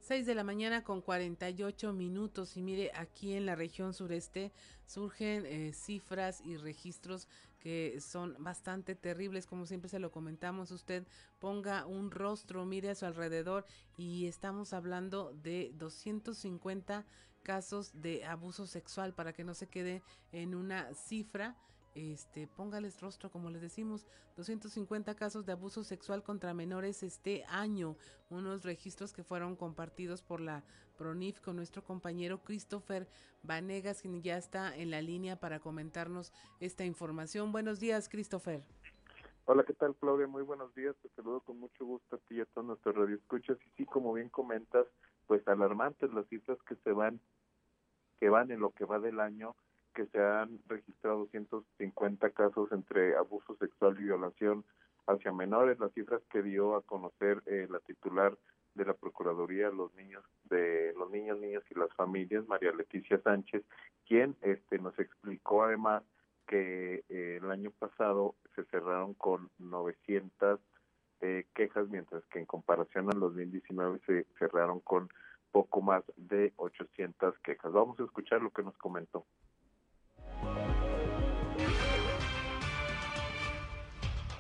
6 0.02 0.28
de 0.28 0.36
la 0.36 0.44
mañana 0.44 0.84
con 0.84 1.02
48 1.02 1.94
minutos 1.94 2.56
y 2.58 2.62
mire, 2.62 2.92
aquí 2.94 3.34
en 3.34 3.48
la 3.48 3.56
región 3.56 3.96
sureste 3.96 4.52
surgen 4.86 5.48
eh, 5.48 5.74
cifras 5.74 6.42
y 6.46 6.58
registros 6.58 7.28
que 7.60 8.00
son 8.00 8.36
bastante 8.38 8.94
terribles, 8.94 9.48
como 9.48 9.66
siempre 9.66 9.90
se 9.90 9.98
lo 9.98 10.12
comentamos, 10.12 10.70
usted 10.70 11.08
ponga 11.40 11.88
un 11.88 12.12
rostro, 12.12 12.66
mire 12.66 12.92
a 12.92 12.96
su 12.96 13.08
alrededor 13.08 13.66
y 13.98 14.28
estamos 14.28 14.74
hablando 14.74 15.34
de 15.34 15.72
250 15.74 17.04
casos 17.48 18.02
de 18.02 18.26
abuso 18.26 18.68
sexual 18.68 19.14
para 19.14 19.32
que 19.32 19.46
no 19.46 19.54
se 19.54 19.68
quede 19.68 20.04
en 20.34 20.54
una 20.54 20.94
cifra 20.94 21.56
este, 21.96 22.46
póngales 22.46 23.00
rostro, 23.00 23.32
como 23.32 23.50
les 23.50 23.62
decimos, 23.62 24.06
250 24.36 25.16
casos 25.16 25.46
de 25.46 25.54
abuso 25.54 25.86
sexual 25.86 26.24
contra 26.24 26.54
menores 26.54 27.04
este 27.04 27.46
año, 27.46 27.96
unos 28.30 28.66
registros 28.66 29.14
que 29.14 29.24
fueron 29.24 29.56
compartidos 29.56 30.22
por 30.22 30.42
la 30.42 30.66
PRONIF 30.98 31.40
con 31.40 31.56
nuestro 31.56 31.86
compañero 31.86 32.44
Christopher 32.44 33.08
Vanegas, 33.44 34.02
quien 34.02 34.22
ya 34.22 34.38
está 34.38 34.76
en 34.76 34.92
la 34.92 35.02
línea 35.02 35.40
para 35.40 35.62
comentarnos 35.62 36.34
esta 36.60 36.84
información. 36.84 37.54
Buenos 37.54 37.80
días, 37.80 38.10
Christopher. 38.10 38.62
Hola, 39.46 39.64
¿qué 39.64 39.74
tal, 39.74 39.96
Claudia? 39.96 40.28
Muy 40.28 40.44
buenos 40.44 40.76
días. 40.76 40.98
Te 41.02 41.08
saludo 41.16 41.40
con 41.40 41.58
mucho 41.58 41.86
gusto 41.86 42.18
a 42.18 42.20
ti 42.28 42.36
y 42.36 42.42
a 42.42 42.46
todos 42.48 42.68
nuestros 42.68 42.94
radioescuchas. 42.94 43.58
Y 43.66 43.70
sí, 43.78 43.86
como 43.86 44.12
bien 44.12 44.28
comentas, 44.28 44.86
pues 45.28 45.48
alarmantes 45.48 46.14
las 46.14 46.28
cifras 46.28 46.58
que 46.68 46.76
se 46.84 46.92
van, 46.92 47.20
que 48.20 48.30
van 48.30 48.52
en 48.52 48.60
lo 48.60 48.72
que 48.72 48.86
va 48.86 49.00
del 49.00 49.20
año 49.20 49.56
que 49.94 50.06
se 50.08 50.20
han 50.20 50.60
registrado 50.68 51.20
250 51.20 52.30
casos 52.30 52.72
entre 52.72 53.16
abuso 53.16 53.56
sexual 53.58 53.98
y 54.00 54.04
violación 54.04 54.64
hacia 55.08 55.32
menores, 55.32 55.80
las 55.80 55.92
cifras 55.94 56.22
que 56.30 56.44
dio 56.44 56.76
a 56.76 56.84
conocer 56.84 57.42
eh, 57.48 57.68
la 57.70 57.80
titular 57.80 58.38
de 58.76 58.86
la 58.86 58.94
Procuraduría 58.94 59.70
los 59.72 59.94
niños 59.96 60.24
de 60.46 60.94
los 60.98 61.10
niños, 61.10 61.40
niñas 61.40 61.64
y 61.70 61.80
las 61.80 61.92
familias, 61.96 62.48
María 62.48 62.72
Leticia 62.72 63.20
Sánchez, 63.22 63.64
quien 64.08 64.36
este 64.42 64.78
nos 64.78 64.98
explicó 65.00 65.64
además 65.64 66.04
que 66.48 67.04
eh, 67.10 67.40
el 67.42 67.52
año 67.52 67.72
pasado 67.72 68.36
se 68.56 68.64
cerraron 68.66 69.16
con 69.16 69.50
900 69.58 70.60
eh, 71.22 71.46
quejas, 71.56 71.90
mientras 71.90 72.24
que 72.28 72.40
en 72.40 72.46
comparación 72.46 73.12
al 73.12 73.20
2019 73.20 74.00
se 74.06 74.28
cerraron 74.38 74.80
con 74.80 75.10
poco 75.52 75.82
más 75.82 76.04
de 76.16 76.54
800 76.58 77.38
quejas. 77.40 77.72
Vamos 77.72 78.00
a 78.00 78.04
escuchar 78.04 78.42
lo 78.42 78.52
que 78.52 78.64
nos 78.64 78.78
comentó. 78.78 79.26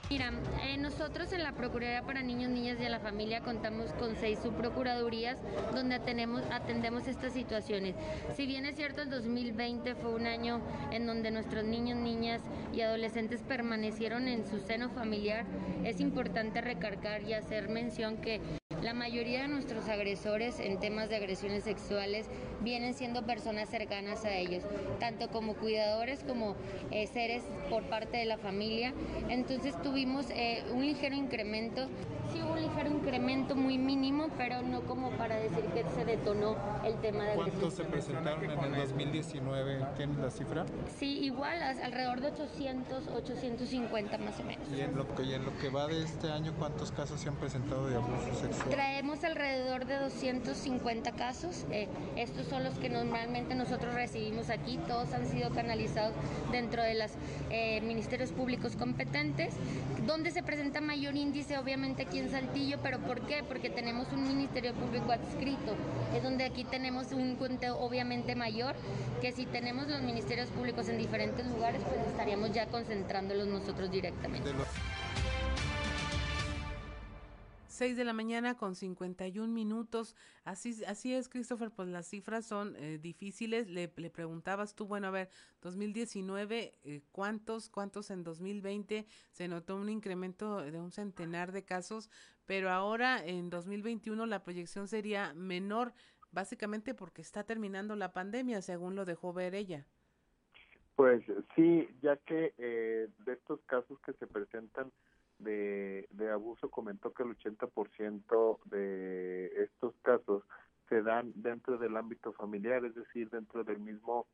Mira, 0.09 0.31
nosotros 0.87 1.33
en 1.33 1.43
la 1.43 1.51
Procuraduría 1.51 2.01
para 2.03 2.21
Niños, 2.21 2.49
Niñas 2.49 2.77
y 2.79 2.85
a 2.85 2.89
la 2.89 3.01
Familia 3.01 3.41
contamos 3.41 3.91
con 3.99 4.15
seis 4.15 4.39
subprocuradurías 4.41 5.37
donde 5.75 5.95
atendemos, 5.95 6.43
atendemos 6.49 7.09
estas 7.09 7.33
situaciones. 7.33 7.93
Si 8.37 8.45
bien 8.45 8.65
es 8.65 8.77
cierto, 8.77 9.01
el 9.01 9.09
2020 9.09 9.95
fue 9.95 10.13
un 10.13 10.25
año 10.25 10.61
en 10.91 11.05
donde 11.05 11.29
nuestros 11.29 11.65
niños, 11.65 11.97
niñas 11.97 12.41
y 12.73 12.79
adolescentes 12.79 13.41
permanecieron 13.41 14.29
en 14.29 14.47
su 14.47 14.61
seno 14.61 14.89
familiar, 14.89 15.45
es 15.83 15.99
importante 15.99 16.61
recargar 16.61 17.21
y 17.23 17.33
hacer 17.33 17.67
mención 17.67 18.15
que 18.15 18.39
la 18.81 18.93
mayoría 18.93 19.41
de 19.41 19.47
nuestros 19.47 19.89
agresores 19.89 20.59
en 20.59 20.79
temas 20.79 21.09
de 21.09 21.15
agresiones 21.15 21.63
sexuales 21.63 22.27
vienen 22.61 22.93
siendo 22.93 23.25
personas 23.25 23.69
cercanas 23.69 24.23
a 24.23 24.35
ellos, 24.35 24.63
tanto 24.99 25.29
como 25.29 25.55
cuidadores 25.55 26.23
como 26.23 26.55
eh, 26.91 27.07
seres 27.07 27.43
por 27.69 27.83
parte 27.89 28.17
de 28.17 28.25
la 28.25 28.37
familia. 28.37 28.93
Entonces 29.29 29.75
tuvimos 29.81 30.27
eh, 30.29 30.63
un 30.77 30.85
ligero 30.85 31.15
incremento, 31.15 31.87
sí 32.31 32.41
hubo 32.41 32.53
un 32.53 32.61
ligero 32.61 32.89
incremento 32.89 33.55
muy 33.55 33.77
mínimo, 33.77 34.27
pero 34.37 34.61
no 34.61 34.81
como 34.81 35.09
para 35.11 35.35
decir 35.35 35.63
que 35.73 35.83
se 35.95 36.05
detonó 36.05 36.55
el 36.85 36.95
tema 37.01 37.23
de 37.25 37.35
¿Cuántos 37.35 37.73
se 37.73 37.83
presentaron 37.83 38.43
en 38.43 38.51
el 38.51 38.75
2019? 38.75 39.85
¿Tienes 39.95 40.17
la 40.17 40.29
cifra? 40.29 40.65
Sí, 40.99 41.19
igual, 41.23 41.61
alrededor 41.61 42.21
de 42.21 42.27
800, 42.27 43.07
850 43.07 44.17
más 44.19 44.39
o 44.39 44.43
menos. 44.43 44.67
¿Y 44.71 44.81
en 44.81 44.95
lo 44.95 45.13
que, 45.15 45.23
y 45.23 45.33
en 45.33 45.45
lo 45.45 45.57
que 45.57 45.69
va 45.69 45.87
de 45.87 46.03
este 46.03 46.31
año, 46.31 46.53
cuántos 46.57 46.91
casos 46.91 47.19
se 47.19 47.29
han 47.29 47.35
presentado 47.35 47.87
de 47.87 47.95
abuso 47.95 48.35
sexual? 48.39 48.69
Traemos 48.69 49.23
alrededor 49.23 49.85
de 49.85 49.97
250 49.97 51.11
casos. 51.13 51.65
Eh, 51.71 51.87
estos 52.15 52.45
son 52.47 52.63
los 52.63 52.77
que 52.77 52.89
normalmente 52.89 53.55
nosotros 53.55 53.95
recibimos 53.95 54.49
aquí. 54.49 54.79
Todos 54.87 55.11
han 55.13 55.27
sido 55.27 55.49
canalizados 55.51 56.13
dentro 56.51 56.83
de 56.83 56.95
los 56.95 57.11
eh, 57.49 57.81
ministerios 57.81 58.31
públicos 58.31 58.75
competentes. 58.75 59.55
Donde 60.05 60.31
se 60.31 60.43
presenta 60.67 60.85
mayor 60.85 61.15
índice, 61.15 61.57
obviamente 61.57 62.03
aquí 62.03 62.19
en 62.19 62.29
Saltillo, 62.29 62.77
pero 62.83 62.99
¿por 62.99 63.21
qué? 63.21 63.41
Porque 63.47 63.69
tenemos 63.69 64.11
un 64.11 64.27
ministerio 64.27 64.73
público 64.73 65.13
adscrito. 65.13 65.77
Es 66.13 66.21
donde 66.21 66.43
aquí 66.43 66.65
tenemos 66.65 67.13
un 67.13 67.37
conteo 67.37 67.79
obviamente 67.79 68.35
mayor, 68.35 68.75
que 69.21 69.31
si 69.31 69.45
tenemos 69.45 69.87
los 69.87 70.01
ministerios 70.01 70.49
públicos 70.49 70.89
en 70.89 70.97
diferentes 70.97 71.47
lugares, 71.47 71.81
pues 71.83 72.05
estaríamos 72.07 72.51
ya 72.51 72.65
concentrándolos 72.65 73.47
nosotros 73.47 73.89
directamente. 73.89 74.49
6 77.77 77.95
de 77.95 78.05
la 78.05 78.13
mañana 78.13 78.57
con 78.57 78.73
51 78.73 79.53
minutos. 79.53 80.15
Así, 80.43 80.83
así 80.85 81.13
es, 81.13 81.29
Christopher, 81.29 81.69
pues 81.69 81.87
las 81.87 82.07
cifras 82.07 82.45
son 82.45 82.75
eh, 82.77 82.97
difíciles. 82.97 83.69
Le, 83.69 83.93
le, 83.95 84.09
preguntabas 84.09 84.73
tú, 84.73 84.87
bueno, 84.87 85.07
a 85.07 85.11
ver, 85.11 85.29
2019, 85.61 86.73
eh, 86.83 87.01
¿cuántos, 87.11 87.69
cuántos 87.69 88.09
en 88.09 88.23
2020? 88.23 89.05
Se 89.31 89.47
notó 89.47 89.75
un 89.75 89.89
incremento 89.89 90.61
de 90.61 90.79
un 90.79 90.91
centenar 90.91 91.51
de 91.51 91.65
casos, 91.65 92.09
pero 92.47 92.71
ahora 92.71 93.23
en 93.23 93.51
2021 93.51 94.25
la 94.25 94.43
proyección 94.43 94.87
sería 94.87 95.33
menor, 95.35 95.93
básicamente 96.31 96.95
porque 96.95 97.21
está 97.21 97.43
terminando 97.43 97.95
la 97.95 98.11
pandemia, 98.11 98.63
según 98.63 98.95
lo 98.95 99.05
dejó 99.05 99.33
ver 99.33 99.53
ella. 99.53 99.85
Pues 100.95 101.23
sí, 101.55 101.87
ya 102.01 102.15
que 102.17 102.55
eh, 102.57 103.07
de 103.19 103.33
estos 103.33 103.61
casos 103.67 103.99
que 103.99 104.13
se 104.13 104.25
presentan 104.25 104.91
de, 105.39 106.07
de 106.11 106.31
abuso 106.31 106.69
comentó 106.69 107.13
que 107.13 107.23
el 107.23 107.37
80% 107.37 108.59
de 108.65 109.63
estos 109.63 109.93
casos 110.01 110.43
se 110.89 111.01
dan 111.01 111.31
dentro 111.35 111.77
del 111.77 111.97
ámbito 111.97 112.33
familiar, 112.33 112.85
es 112.85 112.95
decir, 112.95 113.29
dentro 113.29 113.63
del 113.63 113.79
mismo 113.79 114.25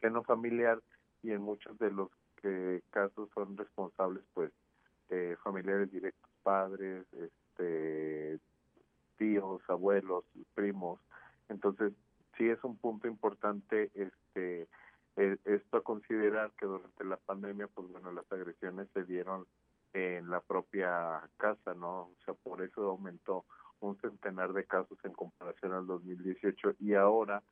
seno 0.00 0.22
familiar 0.22 0.80
y 1.22 1.32
en 1.32 1.42
muchos 1.42 1.78
de 1.78 1.90
los 1.90 2.10
que 2.40 2.82
casos 2.90 3.28
son 3.34 3.56
responsables 3.56 4.24
pues 4.34 4.52
eh, 5.10 5.36
familiares 5.42 5.90
directos, 5.90 6.30
padres, 6.42 7.04
este 7.12 8.38
tíos, 9.16 9.60
abuelos, 9.68 10.24
primos. 10.54 11.00
Entonces, 11.48 11.92
sí 12.36 12.48
es 12.48 12.62
un 12.62 12.76
punto 12.76 13.08
importante 13.08 13.90
este 13.94 14.68
e, 15.16 15.36
esto 15.44 15.78
a 15.78 15.82
considerar 15.82 16.52
que 16.52 16.66
durante 16.66 17.04
la 17.04 17.16
pandemia 17.16 17.66
pues 17.66 17.88
bueno 17.88 18.12
las 18.12 18.30
agresiones 18.30 18.88
se 18.94 19.04
dieron 19.04 19.46
en 19.92 20.30
la 20.30 20.40
propia 20.40 21.22
casa 21.36 21.74
no 21.74 22.00
o 22.00 22.16
sea 22.24 22.34
por 22.34 22.62
eso 22.62 22.90
aumentó 22.90 23.44
un 23.80 23.96
centenar 24.00 24.52
de 24.52 24.64
casos 24.64 24.98
en 25.04 25.12
comparación 25.12 25.72
al 25.72 25.86
2018 25.86 26.76
y 26.80 26.94
ahora 26.94 27.42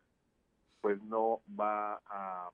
pues 0.81 1.03
no 1.03 1.41
va 1.59 2.01
a 2.07 2.51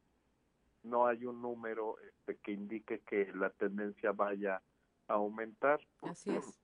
no 0.82 1.06
hay 1.06 1.24
un 1.24 1.40
número 1.40 1.96
este, 2.00 2.36
que 2.38 2.52
indique 2.52 3.00
que 3.00 3.30
la 3.34 3.50
tendencia 3.50 4.12
vaya 4.12 4.62
a 5.06 5.14
aumentar. 5.14 5.80
Así 6.02 6.30
es. 6.30 6.58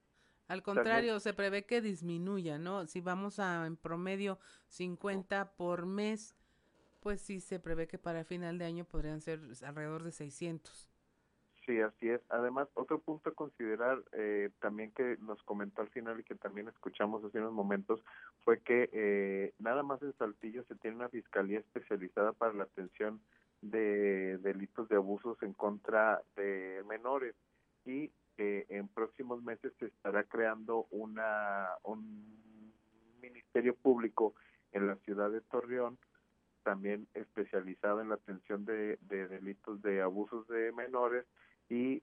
Al 0.48 0.62
contrario, 0.62 1.20
se 1.20 1.34
prevé 1.34 1.66
que 1.66 1.82
disminuya, 1.82 2.58
¿no? 2.58 2.86
Si 2.86 3.00
vamos 3.00 3.38
a 3.38 3.66
en 3.66 3.76
promedio 3.76 4.38
50 4.68 5.52
por 5.56 5.84
mes, 5.84 6.34
pues 7.00 7.20
sí 7.20 7.40
se 7.40 7.60
prevé 7.60 7.86
que 7.86 7.98
para 7.98 8.24
final 8.24 8.58
de 8.58 8.64
año 8.64 8.84
podrían 8.84 9.20
ser 9.20 9.40
alrededor 9.62 10.04
de 10.04 10.12
600. 10.12 10.88
Sí, 11.68 11.78
así 11.82 12.08
es. 12.08 12.22
Además, 12.30 12.66
otro 12.72 12.98
punto 12.98 13.28
a 13.28 13.34
considerar 13.34 14.02
eh, 14.12 14.48
también 14.58 14.90
que 14.92 15.18
nos 15.20 15.42
comentó 15.42 15.82
al 15.82 15.90
final 15.90 16.18
y 16.18 16.24
que 16.24 16.34
también 16.34 16.66
escuchamos 16.66 17.22
hace 17.22 17.40
unos 17.40 17.52
momentos 17.52 18.02
fue 18.42 18.60
que 18.62 18.88
eh, 18.90 19.52
nada 19.58 19.82
más 19.82 20.00
en 20.00 20.16
Saltillo 20.16 20.64
se 20.64 20.76
tiene 20.76 20.96
una 20.96 21.10
fiscalía 21.10 21.58
especializada 21.58 22.32
para 22.32 22.54
la 22.54 22.62
atención 22.64 23.20
de 23.60 24.38
delitos 24.38 24.88
de 24.88 24.96
abusos 24.96 25.36
en 25.42 25.52
contra 25.52 26.22
de 26.36 26.82
menores 26.88 27.34
y 27.84 28.10
eh, 28.38 28.64
en 28.70 28.88
próximos 28.88 29.42
meses 29.42 29.70
se 29.78 29.88
estará 29.88 30.24
creando 30.24 30.86
una 30.90 31.68
un 31.82 32.72
ministerio 33.20 33.74
público 33.74 34.34
en 34.72 34.86
la 34.86 34.96
ciudad 34.96 35.30
de 35.30 35.42
Torreón 35.42 35.98
también 36.62 37.08
especializado 37.12 38.00
en 38.00 38.08
la 38.08 38.14
atención 38.14 38.64
de, 38.64 38.96
de 39.02 39.28
delitos 39.28 39.82
de 39.82 40.00
abusos 40.00 40.48
de 40.48 40.72
menores 40.72 41.26
y 41.68 42.02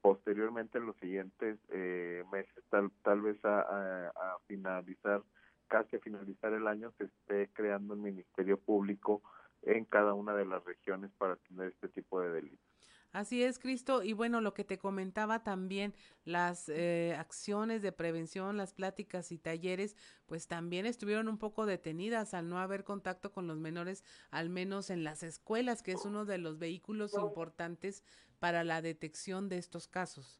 posteriormente 0.00 0.78
en 0.78 0.86
los 0.86 0.96
siguientes 0.96 1.58
eh, 1.70 2.24
meses, 2.30 2.62
tal, 2.68 2.90
tal 3.02 3.22
vez 3.22 3.38
a, 3.42 4.12
finalizar, 4.46 5.22
casi 5.66 5.96
a 5.96 6.00
finalizar 6.00 6.52
el 6.52 6.66
año, 6.66 6.92
se 6.98 7.04
esté 7.04 7.48
creando 7.54 7.94
un 7.94 8.02
ministerio 8.02 8.58
público 8.58 9.22
en 9.62 9.86
cada 9.86 10.12
una 10.12 10.34
de 10.34 10.44
las 10.44 10.62
regiones 10.64 11.10
para 11.16 11.36
tener 11.36 11.68
este 11.68 11.88
tipo 11.88 12.20
de 12.20 12.30
delitos. 12.32 12.74
Así 13.12 13.44
es, 13.44 13.60
Cristo. 13.60 14.02
Y 14.02 14.12
bueno, 14.12 14.40
lo 14.40 14.54
que 14.54 14.64
te 14.64 14.76
comentaba 14.76 15.44
también, 15.44 15.94
las 16.24 16.68
eh, 16.68 17.14
acciones 17.16 17.80
de 17.80 17.92
prevención, 17.92 18.56
las 18.56 18.74
pláticas 18.74 19.30
y 19.30 19.38
talleres, 19.38 19.96
pues 20.26 20.48
también 20.48 20.84
estuvieron 20.84 21.28
un 21.28 21.38
poco 21.38 21.64
detenidas 21.64 22.34
al 22.34 22.48
no 22.48 22.58
haber 22.58 22.82
contacto 22.82 23.30
con 23.30 23.46
los 23.46 23.56
menores, 23.56 24.02
al 24.32 24.50
menos 24.50 24.90
en 24.90 25.04
las 25.04 25.22
escuelas, 25.22 25.84
que 25.84 25.92
es 25.92 26.04
uno 26.04 26.24
de 26.24 26.38
los 26.38 26.58
vehículos 26.58 27.14
importantes 27.14 28.02
para 28.44 28.62
la 28.62 28.82
detección 28.82 29.48
de 29.48 29.56
estos 29.56 29.88
casos. 29.88 30.38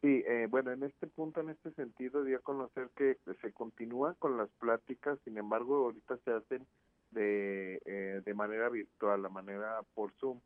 Sí, 0.00 0.24
eh, 0.26 0.48
bueno, 0.50 0.72
en 0.72 0.82
este 0.82 1.06
punto, 1.06 1.40
en 1.40 1.50
este 1.50 1.70
sentido, 1.74 2.24
di 2.24 2.34
a 2.34 2.40
conocer 2.40 2.90
que 2.96 3.16
se 3.40 3.52
continúa 3.52 4.14
con 4.14 4.36
las 4.36 4.50
pláticas, 4.58 5.20
sin 5.22 5.38
embargo, 5.38 5.84
ahorita 5.84 6.18
se 6.24 6.32
hacen 6.32 6.66
de, 7.12 7.80
eh, 7.84 8.22
de 8.24 8.34
manera 8.34 8.68
virtual, 8.70 9.22
la 9.22 9.28
manera 9.28 9.84
por 9.94 10.12
Zoom. 10.14 10.40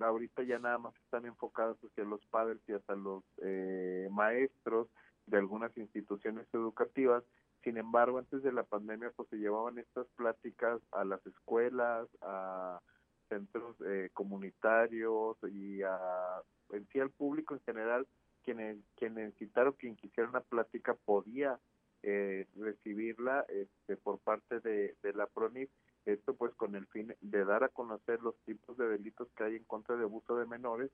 Ahorita 0.00 0.42
ya 0.42 0.58
nada 0.58 0.78
más 0.78 0.94
están 1.04 1.26
enfocadas 1.26 1.76
hacia 1.84 2.04
los 2.04 2.24
padres 2.28 2.62
y 2.66 2.72
hasta 2.72 2.96
los 2.96 3.22
eh, 3.42 4.08
maestros 4.10 4.88
de 5.26 5.36
algunas 5.36 5.76
instituciones 5.76 6.46
educativas. 6.54 7.24
Sin 7.62 7.76
embargo, 7.76 8.16
antes 8.16 8.42
de 8.42 8.52
la 8.52 8.62
pandemia, 8.62 9.12
pues 9.14 9.28
se 9.28 9.36
llevaban 9.36 9.76
estas 9.76 10.06
pláticas 10.16 10.80
a 10.92 11.04
las 11.04 11.20
escuelas, 11.26 12.08
a 12.22 12.80
centros 13.28 13.76
eh, 13.86 14.10
comunitarios 14.12 15.36
y 15.52 15.82
a, 15.82 16.42
en 16.70 16.86
sí 16.88 17.00
al 17.00 17.10
público 17.10 17.54
en 17.54 17.60
general, 17.60 18.06
quienes, 18.44 18.78
quien 18.96 19.14
necesitaron, 19.14 19.74
quien 19.74 19.96
quisiera 19.96 20.28
una 20.28 20.40
plática 20.40 20.94
podía 20.94 21.58
eh, 22.02 22.46
recibirla 22.56 23.44
este, 23.48 23.96
por 23.96 24.18
parte 24.20 24.60
de, 24.60 24.94
la 25.14 25.26
PRONIF, 25.26 25.68
esto 26.04 26.34
pues 26.34 26.54
con 26.54 26.76
el 26.76 26.86
fin 26.86 27.14
de 27.20 27.44
dar 27.44 27.64
a 27.64 27.68
conocer 27.68 28.22
los 28.22 28.36
tipos 28.44 28.76
de 28.76 28.88
delitos 28.88 29.28
que 29.36 29.44
hay 29.44 29.56
en 29.56 29.64
contra 29.64 29.96
de 29.96 30.04
abuso 30.04 30.36
de 30.36 30.46
menores 30.46 30.90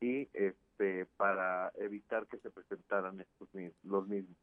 y 0.00 0.28
este 0.32 1.06
para 1.16 1.70
evitar 1.76 2.26
que 2.26 2.38
se 2.38 2.50
presentaran 2.50 3.20
estos 3.20 3.48
los 3.84 4.08
mismos. 4.08 4.36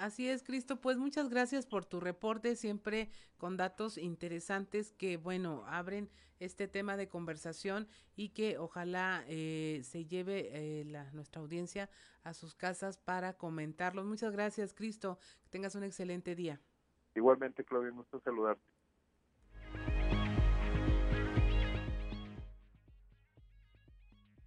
Así 0.00 0.30
es, 0.30 0.42
Cristo. 0.42 0.80
Pues 0.80 0.96
muchas 0.96 1.28
gracias 1.28 1.66
por 1.66 1.84
tu 1.84 2.00
reporte, 2.00 2.56
siempre 2.56 3.10
con 3.36 3.58
datos 3.58 3.98
interesantes 3.98 4.92
que, 4.92 5.18
bueno, 5.18 5.62
abren 5.66 6.08
este 6.38 6.68
tema 6.68 6.96
de 6.96 7.10
conversación 7.10 7.86
y 8.16 8.30
que 8.30 8.56
ojalá 8.56 9.22
eh, 9.28 9.82
se 9.84 10.06
lleve 10.06 10.48
eh, 10.52 10.86
la, 10.86 11.12
nuestra 11.12 11.42
audiencia 11.42 11.90
a 12.22 12.32
sus 12.32 12.54
casas 12.54 12.96
para 12.96 13.34
comentarlos. 13.34 14.06
Muchas 14.06 14.32
gracias, 14.32 14.72
Cristo. 14.72 15.18
Que 15.42 15.50
tengas 15.50 15.74
un 15.74 15.84
excelente 15.84 16.34
día. 16.34 16.62
Igualmente, 17.14 17.62
Claudia, 17.62 17.90
gusto 17.90 18.20
saludarte. 18.20 18.64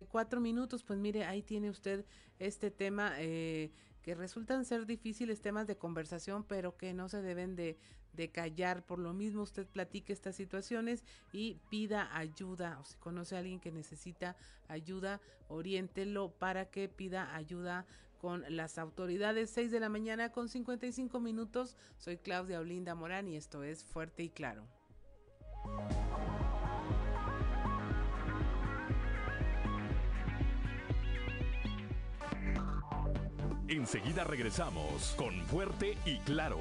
Cuatro 0.10 0.42
minutos, 0.42 0.84
pues 0.84 0.98
mire, 0.98 1.26
ahí 1.26 1.44
tiene 1.44 1.70
usted 1.70 2.08
este 2.40 2.72
tema. 2.72 3.14
Eh, 3.20 3.72
que 4.04 4.16
resultan 4.16 4.66
ser 4.66 4.86
difíciles 4.86 5.42
temas 5.42 5.66
de 5.66 5.78
conversación, 5.78 6.44
pero 6.44 6.78
que 6.78 6.94
no 6.94 7.10
se 7.10 7.22
deben 7.22 7.56
de, 7.56 7.78
de 8.14 8.30
callar. 8.30 8.86
Por 8.86 9.00
lo 9.00 9.14
mismo, 9.14 9.42
usted 9.42 9.66
platique 9.66 10.14
estas 10.14 10.36
situaciones 10.36 11.04
y 11.32 11.58
pida 11.70 12.16
ayuda. 12.16 12.78
O 12.80 12.84
si 12.84 12.98
conoce 12.98 13.36
a 13.36 13.40
alguien 13.40 13.60
que 13.60 13.72
necesita 13.72 14.36
ayuda, 14.68 15.22
oriéntelo 15.48 16.32
para 16.32 16.70
que 16.70 16.90
pida 16.90 17.34
ayuda 17.36 17.86
con 18.20 18.44
las 18.50 18.78
autoridades. 18.78 19.50
6 19.50 19.72
de 19.72 19.80
la 19.80 19.90
mañana 19.90 20.32
con 20.32 20.50
55 20.50 21.20
minutos. 21.20 21.78
Soy 21.98 22.18
Claudia 22.18 22.60
Olinda 22.60 22.96
Morán 22.96 23.28
y 23.28 23.38
esto 23.38 23.64
es 23.64 23.84
Fuerte 23.86 24.24
y 24.24 24.30
Claro. 24.30 24.68
Enseguida 33.76 34.24
regresamos 34.24 35.16
con 35.18 35.34
Fuerte 35.48 35.98
y 36.06 36.20
Claro. 36.20 36.60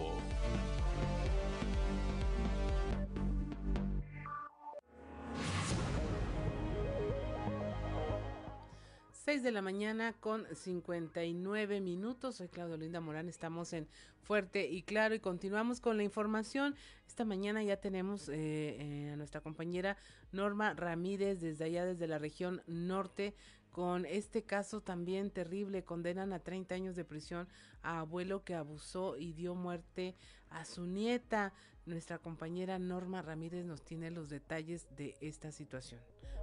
Seis 9.13 9.43
de 9.43 9.53
la 9.53 9.61
mañana 9.61 10.15
con 10.15 10.47
59 10.55 11.83
minutos. 11.83 12.37
Soy 12.37 12.49
Claudio 12.49 12.79
Linda 12.79 13.03
Morán. 13.03 13.29
Estamos 13.29 13.75
en 13.75 13.89
Fuerte 14.23 14.71
y 14.71 14.83
Claro 14.83 15.15
y 15.15 15.21
continuamos 15.21 15.81
con 15.81 15.99
la 15.99 16.05
información. 16.05 16.75
Esta 17.07 17.27
mañana 17.27 17.63
ya 17.63 17.77
tenemos 17.77 18.31
eh, 18.31 18.35
eh, 18.79 19.11
a 19.13 19.17
nuestra 19.17 19.43
compañera 19.43 19.99
Norma 20.33 20.73
Ramírez 20.73 21.43
desde 21.43 21.65
allá, 21.67 21.85
desde 21.85 22.07
la 22.07 22.19
región 22.19 22.63
norte 22.67 23.35
con 23.73 24.05
este 24.05 24.45
caso 24.45 24.83
también 24.83 25.31
terrible. 25.31 25.83
Condenan 25.83 26.33
a 26.33 26.39
30 26.39 26.75
años 26.75 26.95
de 26.95 27.05
prisión 27.05 27.49
a 27.83 28.01
abuelo 28.01 28.45
que 28.45 28.55
abusó 28.55 29.17
y 29.17 29.33
dio 29.33 29.55
muerte 29.55 30.15
a 30.51 30.65
su 30.65 30.87
nieta. 30.87 31.53
Nuestra 31.87 32.19
compañera 32.19 32.79
Norma 32.79 33.23
Ramírez 33.23 33.65
nos 33.65 33.83
tiene 33.83 34.11
los 34.11 34.29
detalles 34.29 34.87
de 34.97 35.17
esta 35.21 35.51
situación. 35.51 36.01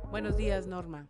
Buenos 0.10 0.38
días, 0.38 0.68
Norma. 0.68 1.08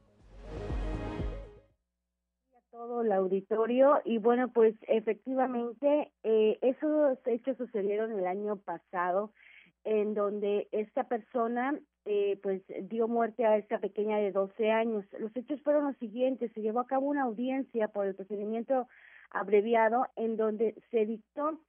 A 2.51 2.61
todo 2.72 3.01
el 3.01 3.11
auditorio 3.13 4.01
y 4.03 4.17
bueno, 4.17 4.51
pues 4.51 4.76
efectivamente 4.88 6.11
eh, 6.24 6.59
esos 6.61 7.17
hechos 7.26 7.57
sucedieron 7.57 8.11
el 8.11 8.28
año 8.28 8.57
pasado 8.57 9.32
en 9.86 10.13
donde 10.13 10.67
esta 10.72 11.07
persona 11.07 11.80
eh, 12.12 12.39
pues 12.41 12.64
dio 12.89 13.07
muerte 13.07 13.45
a 13.45 13.55
esta 13.57 13.78
pequeña 13.78 14.18
de 14.18 14.32
12 14.32 14.72
años. 14.72 15.05
Los 15.20 15.36
hechos 15.38 15.62
fueron 15.62 15.86
los 15.86 15.97
siguientes, 15.97 16.51
se 16.53 16.62
llevó 16.62 16.80
a 16.80 16.88
cabo 16.88 17.05
una 17.05 17.22
audiencia 17.22 17.88
por 17.89 18.07
el 18.07 18.16
procedimiento 18.16 18.88
abreviado 19.30 20.07
en 20.16 20.36
donde 20.36 20.74
se 20.89 21.05
dictó 21.05 21.60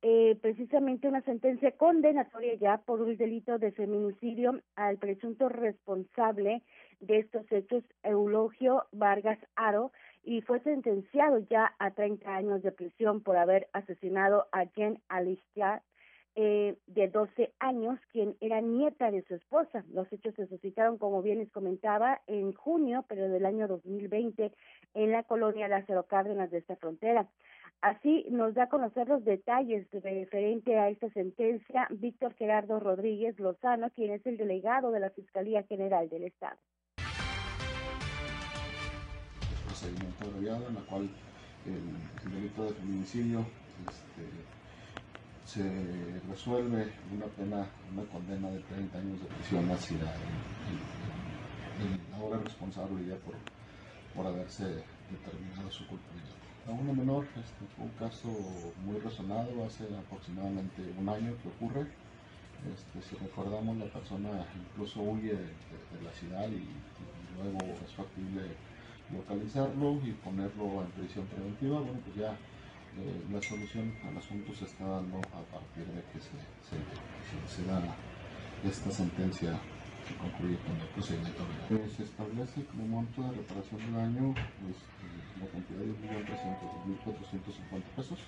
eh, 0.00 0.38
precisamente 0.40 1.08
una 1.08 1.20
sentencia 1.20 1.72
condenatoria 1.72 2.54
ya 2.54 2.78
por 2.78 3.02
un 3.02 3.18
delito 3.18 3.58
de 3.58 3.72
feminicidio 3.72 4.62
al 4.76 4.96
presunto 4.96 5.50
responsable 5.50 6.62
de 7.00 7.18
estos 7.18 7.44
hechos, 7.52 7.84
Eulogio 8.02 8.86
Vargas 8.92 9.40
Aro, 9.56 9.92
y 10.24 10.40
fue 10.40 10.60
sentenciado 10.60 11.40
ya 11.50 11.74
a 11.78 11.90
30 11.90 12.34
años 12.34 12.62
de 12.62 12.72
prisión 12.72 13.20
por 13.20 13.36
haber 13.36 13.68
asesinado 13.74 14.46
a 14.52 14.64
Jen 14.68 15.02
Alicia 15.08 15.82
eh, 16.34 16.76
de 16.86 17.08
12 17.08 17.52
años, 17.58 18.00
quien 18.10 18.36
era 18.40 18.60
nieta 18.60 19.10
de 19.10 19.22
su 19.24 19.34
esposa. 19.34 19.84
Los 19.92 20.10
hechos 20.12 20.34
se 20.34 20.46
suscitaron, 20.46 20.96
como 20.98 21.20
bien 21.22 21.38
les 21.38 21.50
comentaba, 21.50 22.22
en 22.26 22.52
junio, 22.54 23.04
pero 23.08 23.28
del 23.28 23.44
año 23.44 23.68
2020, 23.68 24.52
en 24.94 25.12
la 25.12 25.24
colonia 25.24 25.68
Lázaro 25.68 26.04
Cárdenas 26.04 26.50
de 26.50 26.58
esta 26.58 26.76
frontera. 26.76 27.28
Así 27.82 28.24
nos 28.30 28.54
da 28.54 28.64
a 28.64 28.68
conocer 28.68 29.08
los 29.08 29.24
detalles 29.24 29.88
referente 29.90 30.78
a 30.78 30.88
esta 30.88 31.10
sentencia 31.10 31.88
Víctor 31.90 32.32
Gerardo 32.34 32.78
Rodríguez 32.78 33.38
Lozano, 33.40 33.90
quien 33.90 34.12
es 34.12 34.24
el 34.24 34.36
delegado 34.36 34.92
de 34.92 35.00
la 35.00 35.10
Fiscalía 35.10 35.64
General 35.64 36.08
del 36.08 36.24
Estado. 36.24 36.56
Es 39.40 39.60
procedimiento 39.66 40.24
abreviado 40.24 40.68
en 40.68 40.74
la 40.76 40.80
cual 40.82 41.10
el, 41.66 42.32
delito 42.32 42.64
de 42.64 42.72
feminicidio 42.74 43.40
este, 43.88 44.22
se 45.44 45.62
resuelve 46.28 46.92
una 47.12 47.26
pena, 47.26 47.66
una 47.92 48.04
condena 48.10 48.50
de 48.50 48.60
30 48.60 48.98
años 48.98 49.20
de 49.20 49.26
prisión 49.26 49.70
hacia 49.70 49.96
el, 49.96 50.78
el, 51.82 52.00
ahora 52.14 52.38
responsable 52.38 53.04
ya 53.06 53.16
por, 53.16 53.34
por 54.14 54.26
haberse 54.26 54.64
determinado 55.10 55.70
su 55.70 55.86
culpabilidad. 55.86 56.42
A 56.68 56.70
uno 56.70 56.94
menor, 56.94 57.24
este, 57.24 57.66
fue 57.74 57.86
un 57.86 57.90
caso 57.98 58.28
muy 58.84 58.98
resonado, 59.00 59.64
hace 59.66 59.84
aproximadamente 59.96 60.82
un 60.96 61.08
año 61.08 61.34
que 61.42 61.48
ocurre. 61.48 61.88
Este, 62.72 63.02
si 63.02 63.16
recordamos, 63.16 63.76
la 63.76 63.86
persona 63.86 64.46
incluso 64.54 65.02
huye 65.02 65.32
de, 65.34 65.50
de 65.98 66.02
la 66.04 66.12
ciudad 66.12 66.48
y, 66.48 66.62
y, 66.62 67.34
luego 67.34 67.58
es 67.84 67.92
factible 67.92 68.42
localizarlo 69.12 69.98
y 70.06 70.12
ponerlo 70.12 70.82
en 70.82 70.90
prisión 70.92 71.26
preventiva. 71.26 71.80
Bueno, 71.80 71.98
pues 72.04 72.16
ya 72.16 72.36
eh, 72.98 73.24
la 73.32 73.40
solución 73.40 73.94
al 74.06 74.18
asunto 74.18 74.54
se 74.54 74.66
está 74.66 74.84
dando 74.84 75.18
a 75.18 75.42
partir 75.48 75.86
de 75.86 76.02
que 76.12 76.20
se, 76.20 76.36
se, 76.68 76.76
se, 77.48 77.64
da 77.66 77.80
esta 78.64 78.90
sentencia 78.90 79.58
que 80.06 80.14
concluye 80.16 80.58
con 80.66 80.76
el 80.76 80.86
procedimiento 80.88 81.42
legal. 81.48 81.86
Eh, 81.86 81.90
se 81.96 82.02
establece 82.04 82.66
como 82.66 82.86
monto 82.86 83.22
de 83.22 83.32
reparación 83.32 83.80
del 83.80 83.94
daño 83.94 84.34
pues, 84.34 84.76
la 85.40 85.46
cantidad 85.46 85.80
de 85.80 85.86
1.450 85.86 87.82
pesos 87.96 88.18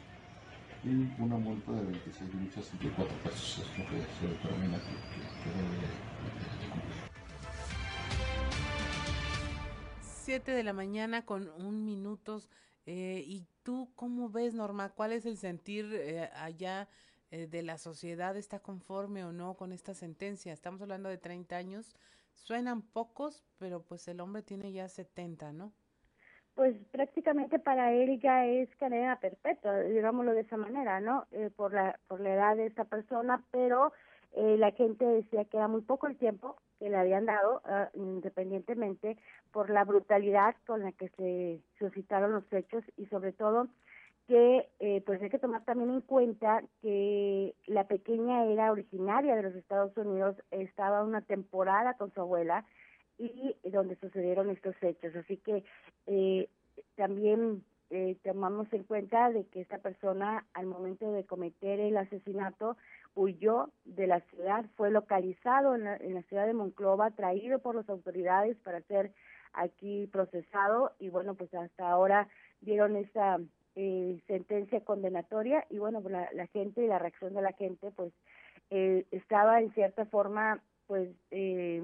y 0.82 1.22
una 1.22 1.36
multa 1.36 1.72
de 1.72 1.82
26.064 1.82 3.06
pesos. 3.22 3.58
Es 3.58 3.78
lo 3.78 3.84
que 3.84 4.00
se 4.18 4.28
determina 4.28 4.78
que, 4.78 4.92
que, 5.12 5.50
debe 5.50 5.76
de, 5.76 5.86
de, 5.86 6.68
cumplir. 6.70 7.04
7 10.00 10.52
de 10.52 10.62
la 10.62 10.72
mañana 10.72 11.24
con 11.26 11.48
un 11.58 11.84
minutos. 11.84 12.48
Eh, 12.86 13.22
¿Y 13.26 13.46
tú 13.64 13.90
cómo 13.96 14.28
ves, 14.28 14.54
Norma? 14.54 14.90
¿Cuál 14.90 15.12
es 15.12 15.26
el 15.26 15.36
sentir 15.36 15.92
eh, 15.92 16.30
allá 16.34 16.88
eh, 17.30 17.48
de 17.48 17.62
la 17.62 17.78
sociedad? 17.78 18.36
¿Está 18.36 18.60
conforme 18.60 19.24
o 19.24 19.32
no 19.32 19.54
con 19.54 19.72
esta 19.72 19.94
sentencia? 19.94 20.52
Estamos 20.52 20.80
hablando 20.82 21.08
de 21.08 21.18
30 21.18 21.56
años. 21.56 21.96
Suenan 22.34 22.82
pocos, 22.82 23.44
pero 23.58 23.82
pues 23.82 24.06
el 24.06 24.20
hombre 24.20 24.42
tiene 24.42 24.72
ya 24.72 24.88
70, 24.88 25.52
¿no? 25.52 25.72
pues 26.54 26.76
prácticamente 26.92 27.58
para 27.58 27.92
él 27.92 28.20
ya 28.20 28.46
es 28.46 28.68
cadena 28.76 29.18
perpetua, 29.18 29.80
digámoslo 29.80 30.34
de 30.34 30.42
esa 30.42 30.56
manera, 30.56 31.00
¿no? 31.00 31.26
Eh, 31.32 31.50
por 31.54 31.74
la 31.74 31.98
por 32.06 32.20
la 32.20 32.32
edad 32.32 32.56
de 32.56 32.66
esta 32.66 32.84
persona, 32.84 33.44
pero 33.50 33.92
eh, 34.34 34.56
la 34.58 34.72
gente 34.72 35.04
decía 35.04 35.44
que 35.44 35.56
era 35.56 35.68
muy 35.68 35.82
poco 35.82 36.06
el 36.06 36.16
tiempo 36.16 36.56
que 36.78 36.90
le 36.90 36.96
habían 36.96 37.26
dado, 37.26 37.62
uh, 37.64 37.98
independientemente 37.98 39.16
por 39.52 39.70
la 39.70 39.84
brutalidad 39.84 40.56
con 40.66 40.82
la 40.82 40.92
que 40.92 41.08
se 41.10 41.60
suscitaron 41.78 42.32
los 42.32 42.52
hechos 42.52 42.84
y 42.96 43.06
sobre 43.06 43.32
todo 43.32 43.68
que 44.26 44.68
eh, 44.80 45.02
pues 45.04 45.22
hay 45.22 45.30
que 45.30 45.38
tomar 45.38 45.64
también 45.64 45.90
en 45.90 46.00
cuenta 46.00 46.62
que 46.80 47.54
la 47.66 47.86
pequeña 47.86 48.46
era 48.46 48.72
originaria 48.72 49.36
de 49.36 49.42
los 49.42 49.54
Estados 49.54 49.96
Unidos, 49.96 50.36
estaba 50.50 51.04
una 51.04 51.20
temporada 51.20 51.94
con 51.94 52.12
su 52.12 52.20
abuela, 52.20 52.64
y 53.18 53.56
donde 53.70 53.96
sucedieron 53.96 54.50
estos 54.50 54.74
hechos. 54.82 55.14
Así 55.14 55.36
que 55.38 55.64
eh, 56.06 56.48
también 56.96 57.64
eh, 57.90 58.16
tomamos 58.22 58.72
en 58.72 58.84
cuenta 58.84 59.30
de 59.30 59.46
que 59.46 59.60
esta 59.60 59.78
persona 59.78 60.46
al 60.54 60.66
momento 60.66 61.12
de 61.12 61.24
cometer 61.24 61.80
el 61.80 61.96
asesinato 61.96 62.76
huyó 63.14 63.70
de 63.84 64.06
la 64.06 64.20
ciudad, 64.20 64.64
fue 64.76 64.90
localizado 64.90 65.74
en 65.74 65.84
la, 65.84 65.96
en 65.96 66.14
la 66.14 66.22
ciudad 66.22 66.46
de 66.46 66.54
Monclova, 66.54 67.10
traído 67.10 67.58
por 67.60 67.74
las 67.74 67.88
autoridades 67.88 68.56
para 68.58 68.80
ser 68.82 69.12
aquí 69.52 70.08
procesado 70.08 70.92
y 70.98 71.10
bueno, 71.10 71.34
pues 71.34 71.52
hasta 71.54 71.88
ahora 71.88 72.28
dieron 72.60 72.96
esa 72.96 73.38
eh, 73.76 74.20
sentencia 74.26 74.80
condenatoria 74.80 75.64
y 75.70 75.78
bueno, 75.78 76.00
la, 76.08 76.28
la 76.32 76.46
gente 76.48 76.84
y 76.84 76.88
la 76.88 76.98
reacción 76.98 77.34
de 77.34 77.42
la 77.42 77.52
gente 77.52 77.90
pues 77.92 78.12
eh, 78.70 79.06
estaba 79.10 79.60
en 79.60 79.72
cierta 79.74 80.06
forma 80.06 80.62
pues 80.86 81.10
eh, 81.30 81.82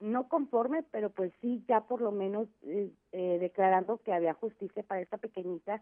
no 0.00 0.28
conforme, 0.28 0.82
pero 0.90 1.10
pues 1.10 1.32
sí, 1.40 1.62
ya 1.68 1.82
por 1.82 2.00
lo 2.00 2.10
menos 2.10 2.48
eh, 2.62 2.90
eh, 3.12 3.38
declarando 3.40 3.98
que 3.98 4.12
había 4.12 4.34
justicia 4.34 4.82
para 4.82 5.00
esta 5.00 5.18
pequeñita 5.18 5.80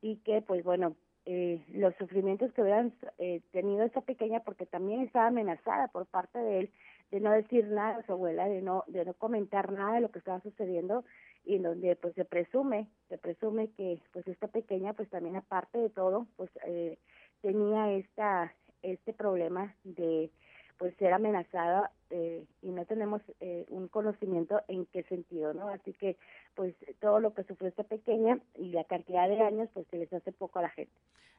y 0.00 0.16
que 0.16 0.42
pues 0.42 0.64
bueno, 0.64 0.96
eh, 1.30 1.62
los 1.74 1.94
sufrimientos 1.96 2.50
que 2.54 2.62
hubieran 2.62 2.94
eh, 3.18 3.42
tenido 3.52 3.84
esta 3.84 4.00
pequeña, 4.00 4.40
porque 4.40 4.64
también 4.64 5.02
estaba 5.02 5.26
amenazada 5.26 5.88
por 5.88 6.06
parte 6.06 6.38
de 6.38 6.60
él 6.60 6.70
de 7.10 7.20
no 7.20 7.30
decir 7.32 7.66
nada 7.66 7.98
a 7.98 8.06
su 8.06 8.12
abuela, 8.12 8.48
de 8.48 8.62
no, 8.62 8.84
de 8.86 9.04
no 9.04 9.12
comentar 9.12 9.70
nada 9.70 9.96
de 9.96 10.00
lo 10.00 10.10
que 10.10 10.20
estaba 10.20 10.40
sucediendo 10.40 11.04
y 11.44 11.56
en 11.56 11.64
donde 11.64 11.96
pues 11.96 12.14
se 12.14 12.24
presume, 12.24 12.88
se 13.10 13.18
presume 13.18 13.68
que 13.72 14.00
pues 14.14 14.26
esta 14.26 14.48
pequeña 14.48 14.94
pues 14.94 15.10
también 15.10 15.36
aparte 15.36 15.76
de 15.76 15.90
todo 15.90 16.26
pues 16.36 16.50
eh, 16.64 16.98
tenía 17.42 17.92
esta 17.92 18.54
este 18.80 19.12
problema 19.12 19.74
de 19.84 20.30
pues 20.78 20.94
ser 20.96 21.12
amenazada 21.12 21.90
eh, 22.10 22.44
y 22.62 22.70
no 22.70 22.86
tenemos 22.86 23.20
eh, 23.40 23.66
un 23.68 23.88
conocimiento 23.88 24.62
en 24.68 24.86
qué 24.86 25.02
sentido, 25.04 25.52
¿no? 25.52 25.68
Así 25.68 25.92
que 25.92 26.16
pues 26.54 26.74
todo 27.00 27.20
lo 27.20 27.34
que 27.34 27.44
sufrió 27.44 27.68
esta 27.68 27.84
pequeña 27.84 28.40
y 28.54 28.70
la 28.70 28.84
cantidad 28.84 29.28
de 29.28 29.40
años 29.42 29.68
pues 29.74 29.86
se 29.90 29.98
les 29.98 30.12
hace 30.12 30.32
poco 30.32 30.60
a 30.60 30.62
la 30.62 30.70
gente. 30.70 30.92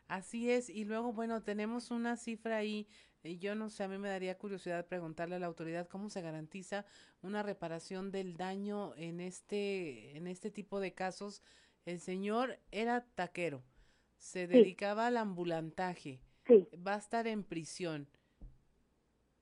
Así 0.08 0.52
es, 0.52 0.70
y 0.70 0.86
luego 0.86 1.14
bueno, 1.14 1.44
tenemos 1.44 1.92
una 1.92 2.18
cifra 2.18 2.58
ahí, 2.58 2.88
y 3.24 3.38
yo 3.38 3.54
no 3.54 3.70
sé, 3.70 3.84
a 3.84 3.88
mí 3.88 3.98
me 3.98 4.10
daría 4.10 4.38
curiosidad 4.38 4.88
preguntarle 4.88 5.36
a 5.36 5.40
la 5.40 5.46
autoridad 5.46 5.88
cómo 5.88 6.10
se 6.10 6.22
garantiza 6.22 6.86
una 7.22 7.44
reparación 7.44 8.12
del 8.12 8.36
daño 8.36 8.96
en 8.96 9.20
este 9.20 10.18
en 10.18 10.28
este 10.28 10.52
tipo 10.52 10.80
de 10.80 10.94
casos. 10.94 11.44
El 11.86 12.00
señor 12.00 12.60
era 12.72 13.06
taquero, 13.16 13.62
se 14.18 14.48
dedicaba 14.48 15.04
sí. 15.04 15.08
al 15.10 15.18
ambulantaje. 15.18 16.22
Sí. 16.48 16.68
Va 16.76 16.96
a 16.96 16.98
estar 16.98 17.28
en 17.28 17.44
prisión 17.44 18.08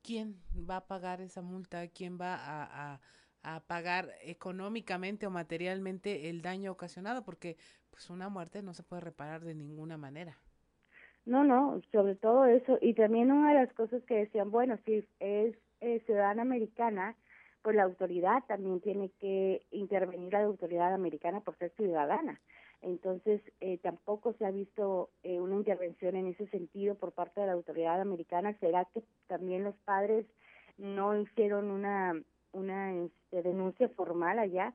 quién 0.07 0.37
va 0.53 0.77
a 0.77 0.87
pagar 0.87 1.19
esa 1.19 1.41
multa, 1.41 1.85
quién 1.89 2.17
va 2.17 2.37
a, 2.39 2.99
pagar 3.67 4.09
económicamente 4.23 5.25
o 5.25 5.29
materialmente 5.29 6.29
el 6.29 6.41
daño 6.41 6.71
ocasionado, 6.71 7.23
porque 7.23 7.55
pues 7.89 8.09
una 8.09 8.27
muerte 8.27 8.61
no 8.61 8.73
se 8.73 8.83
puede 8.83 9.01
reparar 9.01 9.41
de 9.41 9.55
ninguna 9.55 9.97
manera. 9.97 10.37
No, 11.25 11.45
no, 11.45 11.81
sobre 11.93 12.15
todo 12.15 12.45
eso. 12.45 12.77
Y 12.81 12.93
también 12.93 13.31
una 13.31 13.53
de 13.53 13.65
las 13.65 13.73
cosas 13.73 14.03
que 14.03 14.15
decían, 14.15 14.51
bueno, 14.51 14.77
si 14.85 15.07
es 15.19 15.55
eh, 15.79 16.03
ciudadana 16.05 16.41
americana, 16.41 17.15
pues 17.61 17.77
la 17.77 17.83
autoridad 17.83 18.43
también 18.47 18.81
tiene 18.81 19.11
que 19.19 19.65
intervenir 19.71 20.33
la 20.33 20.43
autoridad 20.43 20.93
americana 20.93 21.39
por 21.39 21.57
ser 21.57 21.71
ciudadana. 21.77 22.41
Entonces, 22.81 23.41
eh, 23.59 23.79
tampoco 23.79 24.33
se 24.33 24.45
ha 24.45 24.51
visto 24.51 25.09
eh, 25.23 25.39
una 25.39 25.55
intervención 25.55 26.15
en 26.15 26.27
ese 26.27 26.47
sentido 26.47 26.95
por 26.95 27.11
parte 27.11 27.41
de 27.41 27.47
la 27.47 27.53
autoridad 27.53 27.99
americana. 27.99 28.57
¿Será 28.59 28.85
que 28.85 29.03
también 29.27 29.63
los 29.63 29.75
padres 29.77 30.25
no 30.77 31.19
hicieron 31.19 31.71
una, 31.71 32.13
una 32.51 32.93
este, 32.93 33.41
denuncia 33.41 33.89
formal 33.89 34.39
allá? 34.39 34.73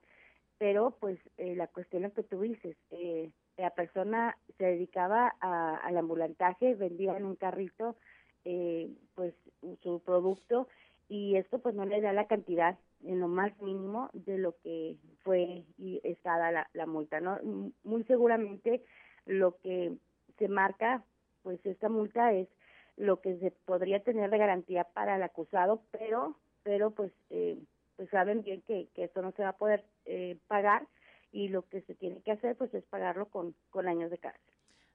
Pero, 0.58 0.96
pues, 1.00 1.18
eh, 1.38 1.56
la 1.56 1.66
cuestión 1.66 2.04
es 2.04 2.12
que 2.12 2.22
tú 2.22 2.40
dices, 2.40 2.76
eh, 2.90 3.30
la 3.56 3.70
persona 3.70 4.36
se 4.58 4.64
dedicaba 4.64 5.34
a, 5.40 5.76
al 5.76 5.96
ambulantaje, 5.96 6.74
vendía 6.74 7.16
en 7.16 7.24
un 7.24 7.36
carrito, 7.36 7.96
eh, 8.44 8.88
pues, 9.14 9.34
su 9.82 10.00
producto 10.04 10.68
y 11.08 11.36
esto, 11.36 11.58
pues, 11.58 11.74
no 11.74 11.84
le 11.84 12.00
da 12.00 12.12
la 12.12 12.26
cantidad 12.26 12.78
en 13.04 13.20
lo 13.20 13.28
más 13.28 13.58
mínimo 13.60 14.10
de 14.12 14.38
lo 14.38 14.56
que 14.58 14.96
fue 15.22 15.64
y 15.78 16.00
está 16.04 16.50
la, 16.50 16.68
la 16.72 16.86
multa, 16.86 17.20
¿no? 17.20 17.38
Muy 17.84 18.04
seguramente 18.04 18.84
lo 19.26 19.58
que 19.58 19.96
se 20.38 20.48
marca, 20.48 21.04
pues 21.42 21.64
esta 21.64 21.88
multa 21.88 22.32
es 22.32 22.48
lo 22.96 23.20
que 23.20 23.38
se 23.38 23.50
podría 23.50 24.02
tener 24.02 24.30
de 24.30 24.38
garantía 24.38 24.84
para 24.84 25.16
el 25.16 25.22
acusado, 25.22 25.82
pero, 25.90 26.36
pero 26.62 26.90
pues, 26.90 27.12
eh, 27.30 27.58
pues 27.96 28.08
saben 28.10 28.42
bien 28.42 28.62
que, 28.62 28.88
que 28.94 29.04
esto 29.04 29.22
no 29.22 29.32
se 29.32 29.42
va 29.42 29.50
a 29.50 29.56
poder 29.58 29.84
eh, 30.04 30.38
pagar 30.46 30.86
y 31.30 31.48
lo 31.48 31.62
que 31.68 31.80
se 31.82 31.94
tiene 31.94 32.20
que 32.22 32.32
hacer 32.32 32.56
pues 32.56 32.72
es 32.74 32.84
pagarlo 32.84 33.26
con, 33.26 33.54
con 33.70 33.88
años 33.88 34.10
de 34.10 34.18
cárcel. 34.18 34.51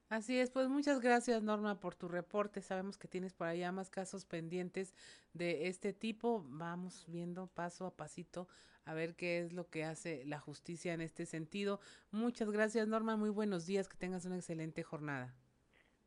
Así 0.08 0.38
es, 0.38 0.50
pues 0.50 0.68
muchas 0.68 1.00
gracias 1.00 1.42
Norma 1.42 1.80
por 1.80 1.94
tu 1.94 2.08
reporte. 2.08 2.62
Sabemos 2.62 2.96
que 2.96 3.08
tienes 3.08 3.34
por 3.34 3.46
allá 3.46 3.72
más 3.72 3.90
casos 3.90 4.24
pendientes 4.24 4.94
de 5.34 5.68
este 5.68 5.92
tipo. 5.92 6.42
Vamos 6.48 7.04
viendo 7.08 7.46
paso 7.48 7.84
a 7.84 7.94
pasito 7.94 8.48
a 8.86 8.94
ver 8.94 9.16
qué 9.16 9.40
es 9.40 9.52
lo 9.52 9.68
que 9.68 9.84
hace 9.84 10.24
la 10.24 10.40
justicia 10.40 10.94
en 10.94 11.02
este 11.02 11.26
sentido. 11.26 11.78
Muchas 12.10 12.50
gracias 12.50 12.88
Norma, 12.88 13.18
muy 13.18 13.28
buenos 13.28 13.66
días, 13.66 13.86
que 13.86 13.98
tengas 13.98 14.24
una 14.24 14.36
excelente 14.36 14.82
jornada. 14.82 15.34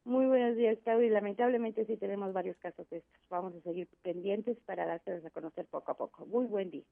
Muy 0.04 0.26
buenos 0.26 0.58
días, 0.58 0.80
Claudia. 0.84 1.06
Y 1.08 1.12
lamentablemente 1.12 1.86
sí 1.86 1.95
tenemos 1.95 2.34
varios 2.34 2.58
casos 2.58 2.89
de 2.89 2.97
estos. 2.97 3.30
Vamos 3.30 3.54
a 3.54 3.62
seguir 3.62 3.88
pendientes 4.02 4.58
para 4.66 4.88
dárselos 4.88 5.24
a 5.26 5.30
conocer 5.30 5.68
poco 5.68 5.91
a 5.91 5.95
poco. 5.95 6.26
Muy 6.26 6.45
buen 6.47 6.72
día. 6.72 6.86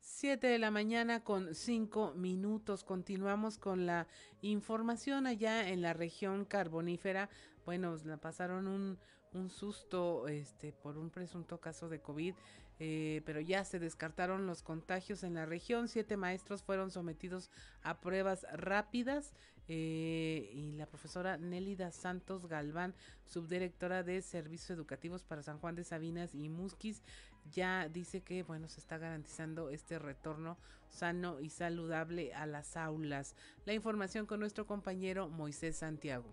7 0.00 0.46
de 0.46 0.58
la 0.58 0.70
mañana 0.70 1.22
con 1.22 1.54
5 1.54 2.14
minutos. 2.14 2.84
Continuamos 2.84 3.58
con 3.58 3.86
la 3.86 4.06
información 4.40 5.26
allá 5.26 5.68
en 5.68 5.82
la 5.82 5.92
región 5.92 6.44
carbonífera. 6.44 7.28
Bueno, 7.64 7.96
la 8.04 8.16
pasaron 8.16 8.66
un, 8.66 8.98
un 9.32 9.50
susto 9.50 10.26
este, 10.28 10.72
por 10.72 10.96
un 10.98 11.10
presunto 11.10 11.60
caso 11.60 11.88
de 11.88 12.00
COVID, 12.00 12.34
eh, 12.78 13.22
pero 13.26 13.40
ya 13.40 13.64
se 13.64 13.78
descartaron 13.78 14.46
los 14.46 14.62
contagios 14.62 15.22
en 15.22 15.34
la 15.34 15.46
región. 15.46 15.86
Siete 15.86 16.16
maestros 16.16 16.62
fueron 16.62 16.90
sometidos 16.90 17.50
a 17.82 18.00
pruebas 18.00 18.46
rápidas 18.52 19.34
eh, 19.68 20.50
y 20.52 20.72
la 20.72 20.86
profesora 20.86 21.36
Nélida 21.36 21.92
Santos 21.92 22.46
Galván, 22.46 22.94
subdirectora 23.24 24.02
de 24.02 24.20
Servicios 24.20 24.70
Educativos 24.70 25.22
para 25.22 25.44
San 25.44 25.58
Juan 25.58 25.76
de 25.76 25.84
Sabinas 25.84 26.34
y 26.34 26.48
Musquis, 26.48 27.02
ya 27.50 27.88
dice 27.88 28.22
que 28.22 28.42
bueno 28.42 28.68
se 28.68 28.80
está 28.80 28.98
garantizando 28.98 29.70
este 29.70 29.98
retorno 29.98 30.56
sano 30.88 31.40
y 31.40 31.50
saludable 31.50 32.34
a 32.34 32.46
las 32.46 32.76
aulas. 32.76 33.34
La 33.64 33.74
información 33.74 34.26
con 34.26 34.40
nuestro 34.40 34.66
compañero 34.66 35.28
Moisés 35.28 35.76
Santiago. 35.76 36.26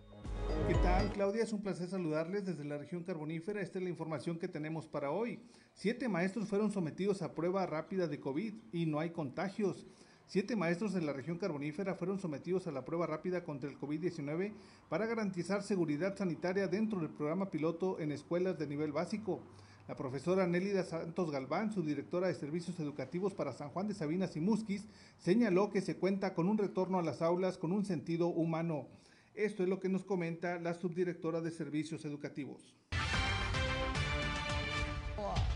¿Qué 0.67 0.73
tal, 0.75 1.11
Claudia? 1.11 1.43
Es 1.43 1.53
un 1.53 1.61
placer 1.61 1.87
saludarles 1.87 2.45
desde 2.45 2.65
la 2.65 2.77
región 2.77 3.03
carbonífera. 3.03 3.61
Esta 3.61 3.79
es 3.79 3.83
la 3.83 3.89
información 3.89 4.39
que 4.39 4.47
tenemos 4.47 4.87
para 4.87 5.11
hoy. 5.11 5.39
Siete 5.73 6.09
maestros 6.09 6.47
fueron 6.47 6.71
sometidos 6.71 7.21
a 7.21 7.33
prueba 7.33 7.65
rápida 7.65 8.07
de 8.07 8.19
COVID 8.19 8.53
y 8.71 8.85
no 8.85 8.99
hay 8.99 9.11
contagios. 9.11 9.85
Siete 10.25 10.57
maestros 10.57 10.91
de 10.91 11.01
la 11.01 11.13
región 11.13 11.37
carbonífera 11.37 11.95
fueron 11.95 12.19
sometidos 12.19 12.67
a 12.67 12.71
la 12.71 12.83
prueba 12.83 13.07
rápida 13.07 13.45
contra 13.45 13.69
el 13.69 13.79
COVID-19 13.79 14.51
para 14.89 15.05
garantizar 15.05 15.63
seguridad 15.63 16.17
sanitaria 16.17 16.67
dentro 16.67 16.99
del 16.99 17.11
programa 17.11 17.49
piloto 17.49 17.97
en 17.99 18.11
escuelas 18.11 18.59
de 18.59 18.67
nivel 18.67 18.91
básico. 18.91 19.41
La 19.87 19.95
profesora 19.95 20.45
Nélida 20.45 20.83
Santos 20.83 21.31
Galván, 21.31 21.71
su 21.71 21.81
directora 21.81 22.27
de 22.27 22.33
Servicios 22.33 22.77
Educativos 22.81 23.33
para 23.33 23.53
San 23.53 23.69
Juan 23.69 23.87
de 23.87 23.93
Sabinas 23.93 24.35
y 24.35 24.41
Musquis, 24.41 24.85
señaló 25.17 25.69
que 25.69 25.79
se 25.79 25.95
cuenta 25.95 26.33
con 26.33 26.49
un 26.49 26.57
retorno 26.57 26.99
a 26.99 27.01
las 27.01 27.21
aulas 27.21 27.57
con 27.57 27.71
un 27.71 27.85
sentido 27.85 28.27
humano. 28.27 28.89
Esto 29.33 29.63
es 29.63 29.69
lo 29.69 29.79
que 29.79 29.87
nos 29.87 30.03
comenta 30.03 30.59
la 30.59 30.73
subdirectora 30.73 31.39
de 31.39 31.51
Servicios 31.51 32.03
Educativos. 32.03 32.75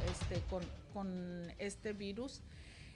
Este, 0.10 0.42
con, 0.94 1.52
este 1.60 1.92
virus 1.92 2.42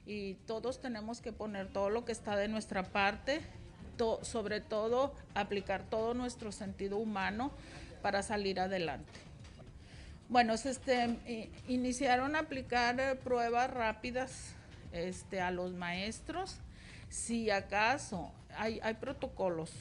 y 0.06 0.36
todos 0.46 0.80
tenemos 0.80 1.20
que 1.20 1.34
poner 1.34 1.68
todo 1.68 1.90
lo 1.90 2.06
que 2.06 2.14
está 2.14 2.38
de 2.38 2.48
nuestra 2.48 2.84
parte, 2.94 3.42
sobre 4.22 4.62
todo 4.62 5.14
aplicar 5.34 5.90
todo 5.90 6.14
nuestro 6.14 6.54
sentido 6.54 6.98
humano 6.98 7.52
para 8.02 8.24
salir 8.24 8.60
adelante. 8.60 9.25
Bueno, 10.28 10.54
este, 10.54 11.52
iniciaron 11.68 12.36
a 12.36 12.40
aplicar 12.40 13.00
eh, 13.00 13.16
pruebas 13.16 13.70
rápidas 13.70 14.56
este, 14.92 15.40
a 15.40 15.52
los 15.52 15.74
maestros. 15.74 16.58
Si 17.10 17.52
acaso 17.52 18.32
hay, 18.58 18.80
hay 18.82 18.96
protocolos 18.96 19.72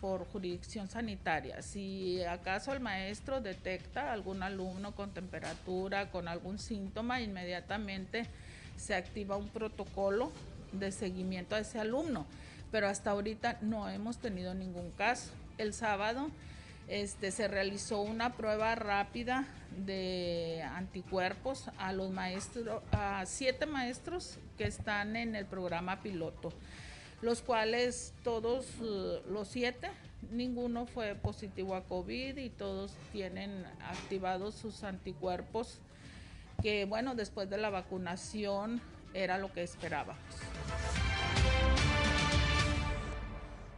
por 0.00 0.24
jurisdicción 0.26 0.88
sanitaria, 0.88 1.62
si 1.62 2.24
acaso 2.24 2.72
el 2.72 2.80
maestro 2.80 3.40
detecta 3.40 4.12
algún 4.12 4.42
alumno 4.42 4.96
con 4.96 5.12
temperatura, 5.12 6.10
con 6.10 6.26
algún 6.26 6.58
síntoma, 6.58 7.20
inmediatamente 7.20 8.26
se 8.76 8.96
activa 8.96 9.36
un 9.36 9.48
protocolo 9.48 10.32
de 10.72 10.90
seguimiento 10.90 11.54
a 11.54 11.60
ese 11.60 11.78
alumno. 11.78 12.26
Pero 12.72 12.88
hasta 12.88 13.10
ahorita 13.10 13.58
no 13.60 13.88
hemos 13.90 14.16
tenido 14.16 14.54
ningún 14.54 14.90
caso. 14.92 15.30
El 15.58 15.74
sábado 15.74 16.30
este, 16.88 17.30
se 17.30 17.46
realizó 17.46 18.00
una 18.00 18.32
prueba 18.32 18.74
rápida 18.74 19.46
de 19.76 20.62
anticuerpos 20.62 21.70
a 21.78 21.92
los 21.92 22.10
maestros, 22.10 22.82
a 22.92 23.24
siete 23.26 23.66
maestros 23.66 24.38
que 24.58 24.64
están 24.64 25.16
en 25.16 25.34
el 25.34 25.46
programa 25.46 26.02
piloto, 26.02 26.52
los 27.20 27.42
cuales 27.42 28.14
todos 28.22 28.66
eh, 28.82 29.22
los 29.28 29.48
siete, 29.48 29.90
ninguno 30.30 30.86
fue 30.86 31.14
positivo 31.14 31.74
a 31.74 31.84
COVID 31.84 32.36
y 32.36 32.50
todos 32.50 32.92
tienen 33.12 33.64
activados 33.88 34.54
sus 34.54 34.84
anticuerpos, 34.84 35.78
que 36.62 36.84
bueno, 36.84 37.14
después 37.14 37.50
de 37.50 37.58
la 37.58 37.70
vacunación 37.70 38.80
era 39.14 39.38
lo 39.38 39.52
que 39.52 39.62
esperábamos. 39.62 40.22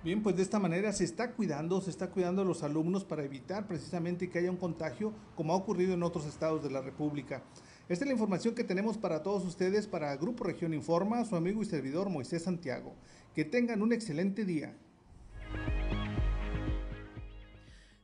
Bien, 0.04 0.22
pues 0.22 0.36
de 0.36 0.42
esta 0.42 0.58
manera 0.58 0.92
se 0.92 1.02
está 1.02 1.32
cuidando, 1.32 1.80
se 1.80 1.88
está 1.88 2.10
cuidando 2.10 2.42
a 2.42 2.44
los 2.44 2.62
alumnos 2.62 3.04
para 3.04 3.24
evitar 3.24 3.66
precisamente 3.66 4.28
que 4.28 4.38
haya 4.38 4.50
un 4.50 4.58
contagio 4.58 5.14
como 5.34 5.54
ha 5.54 5.56
ocurrido 5.56 5.94
en 5.94 6.02
otros 6.02 6.26
estados 6.26 6.62
de 6.62 6.70
la 6.70 6.82
República. 6.82 7.42
Esta 7.88 8.04
es 8.04 8.08
la 8.08 8.12
información 8.12 8.54
que 8.54 8.64
tenemos 8.64 8.98
para 8.98 9.22
todos 9.22 9.46
ustedes 9.46 9.86
para 9.86 10.14
Grupo 10.16 10.44
Región 10.44 10.74
Informa, 10.74 11.24
su 11.24 11.36
amigo 11.36 11.62
y 11.62 11.64
servidor 11.64 12.10
Moisés 12.10 12.42
Santiago. 12.42 12.94
Que 13.34 13.46
tengan 13.46 13.80
un 13.80 13.94
excelente 13.94 14.44
día. 14.44 14.76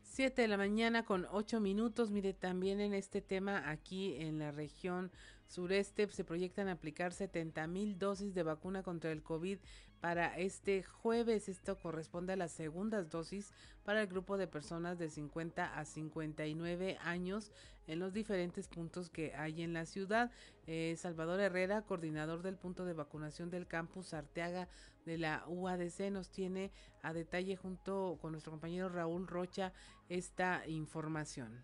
7 0.04 0.40
de 0.40 0.48
la 0.48 0.56
mañana 0.56 1.04
con 1.04 1.26
8 1.30 1.60
minutos. 1.60 2.10
Mire, 2.10 2.32
también 2.32 2.80
en 2.80 2.94
este 2.94 3.20
tema 3.20 3.68
aquí 3.68 4.14
en 4.16 4.38
la 4.38 4.52
región 4.52 5.10
sureste 5.50 6.08
se 6.08 6.24
proyectan 6.24 6.68
aplicar 6.68 7.12
70 7.12 7.66
mil 7.66 7.98
dosis 7.98 8.34
de 8.34 8.44
vacuna 8.44 8.82
contra 8.82 9.10
el 9.10 9.22
COVID 9.22 9.58
para 10.00 10.38
este 10.38 10.84
jueves. 10.84 11.48
Esto 11.48 11.76
corresponde 11.76 12.32
a 12.32 12.36
las 12.36 12.52
segundas 12.52 13.10
dosis 13.10 13.52
para 13.84 14.00
el 14.00 14.06
grupo 14.06 14.38
de 14.38 14.46
personas 14.46 14.96
de 14.98 15.10
50 15.10 15.78
a 15.78 15.84
59 15.84 16.98
años 17.02 17.50
en 17.88 17.98
los 17.98 18.12
diferentes 18.12 18.68
puntos 18.68 19.10
que 19.10 19.34
hay 19.34 19.62
en 19.62 19.72
la 19.72 19.86
ciudad. 19.86 20.30
Eh, 20.68 20.94
Salvador 20.96 21.40
Herrera, 21.40 21.82
coordinador 21.82 22.42
del 22.42 22.56
punto 22.56 22.84
de 22.84 22.92
vacunación 22.92 23.50
del 23.50 23.66
campus 23.66 24.14
Arteaga 24.14 24.68
de 25.04 25.18
la 25.18 25.44
UADC, 25.48 26.12
nos 26.12 26.30
tiene 26.30 26.70
a 27.02 27.12
detalle 27.12 27.56
junto 27.56 28.18
con 28.20 28.30
nuestro 28.32 28.52
compañero 28.52 28.88
Raúl 28.88 29.26
Rocha 29.26 29.72
esta 30.08 30.62
información. 30.68 31.60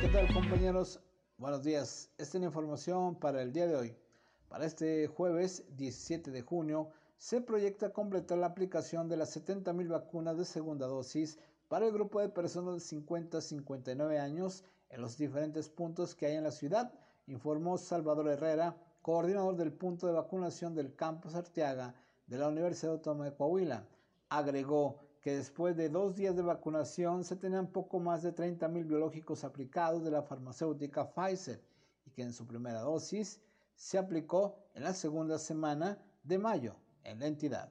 ¿Qué 0.00 0.08
tal 0.08 0.32
compañeros? 0.32 0.98
Buenos 1.38 1.64
días. 1.64 2.10
Esta 2.18 2.36
es 2.36 2.40
la 2.40 2.46
información 2.46 3.16
para 3.16 3.42
el 3.42 3.52
día 3.52 3.66
de 3.66 3.74
hoy. 3.74 3.96
Para 4.48 4.64
este 4.64 5.08
jueves 5.08 5.64
17 5.76 6.30
de 6.30 6.42
junio 6.42 6.90
se 7.16 7.40
proyecta 7.40 7.92
completar 7.92 8.38
la 8.38 8.46
aplicación 8.46 9.08
de 9.08 9.16
las 9.16 9.36
70.000 9.36 9.88
vacunas 9.88 10.36
de 10.38 10.44
segunda 10.44 10.86
dosis 10.86 11.38
para 11.68 11.86
el 11.86 11.92
grupo 11.92 12.20
de 12.20 12.28
personas 12.28 12.74
de 12.74 12.80
50 12.80 13.38
a 13.38 13.40
59 13.40 14.18
años 14.18 14.62
en 14.90 15.00
los 15.00 15.16
diferentes 15.16 15.68
puntos 15.68 16.14
que 16.14 16.26
hay 16.26 16.36
en 16.36 16.44
la 16.44 16.52
ciudad, 16.52 16.92
informó 17.26 17.76
Salvador 17.78 18.28
Herrera, 18.28 18.76
coordinador 19.00 19.56
del 19.56 19.72
punto 19.72 20.06
de 20.06 20.12
vacunación 20.12 20.74
del 20.74 20.94
campus 20.94 21.34
Arteaga 21.34 21.94
de 22.26 22.38
la 22.38 22.48
Universidad 22.48 22.92
Autónoma 22.92 23.24
de 23.24 23.34
Coahuila. 23.34 23.88
Agregó 24.28 25.00
que 25.22 25.36
después 25.36 25.76
de 25.76 25.88
dos 25.88 26.16
días 26.16 26.34
de 26.34 26.42
vacunación 26.42 27.22
se 27.22 27.36
tenían 27.36 27.68
poco 27.68 28.00
más 28.00 28.22
de 28.22 28.34
30.000 28.34 28.86
biológicos 28.86 29.44
aplicados 29.44 30.04
de 30.04 30.10
la 30.10 30.22
farmacéutica 30.22 31.14
Pfizer 31.14 31.62
y 32.04 32.10
que 32.10 32.22
en 32.22 32.32
su 32.32 32.46
primera 32.46 32.80
dosis 32.80 33.40
se 33.76 33.98
aplicó 33.98 34.56
en 34.74 34.82
la 34.82 34.92
segunda 34.92 35.38
semana 35.38 35.96
de 36.24 36.38
mayo 36.38 36.74
en 37.04 37.20
la 37.20 37.26
entidad. 37.26 37.70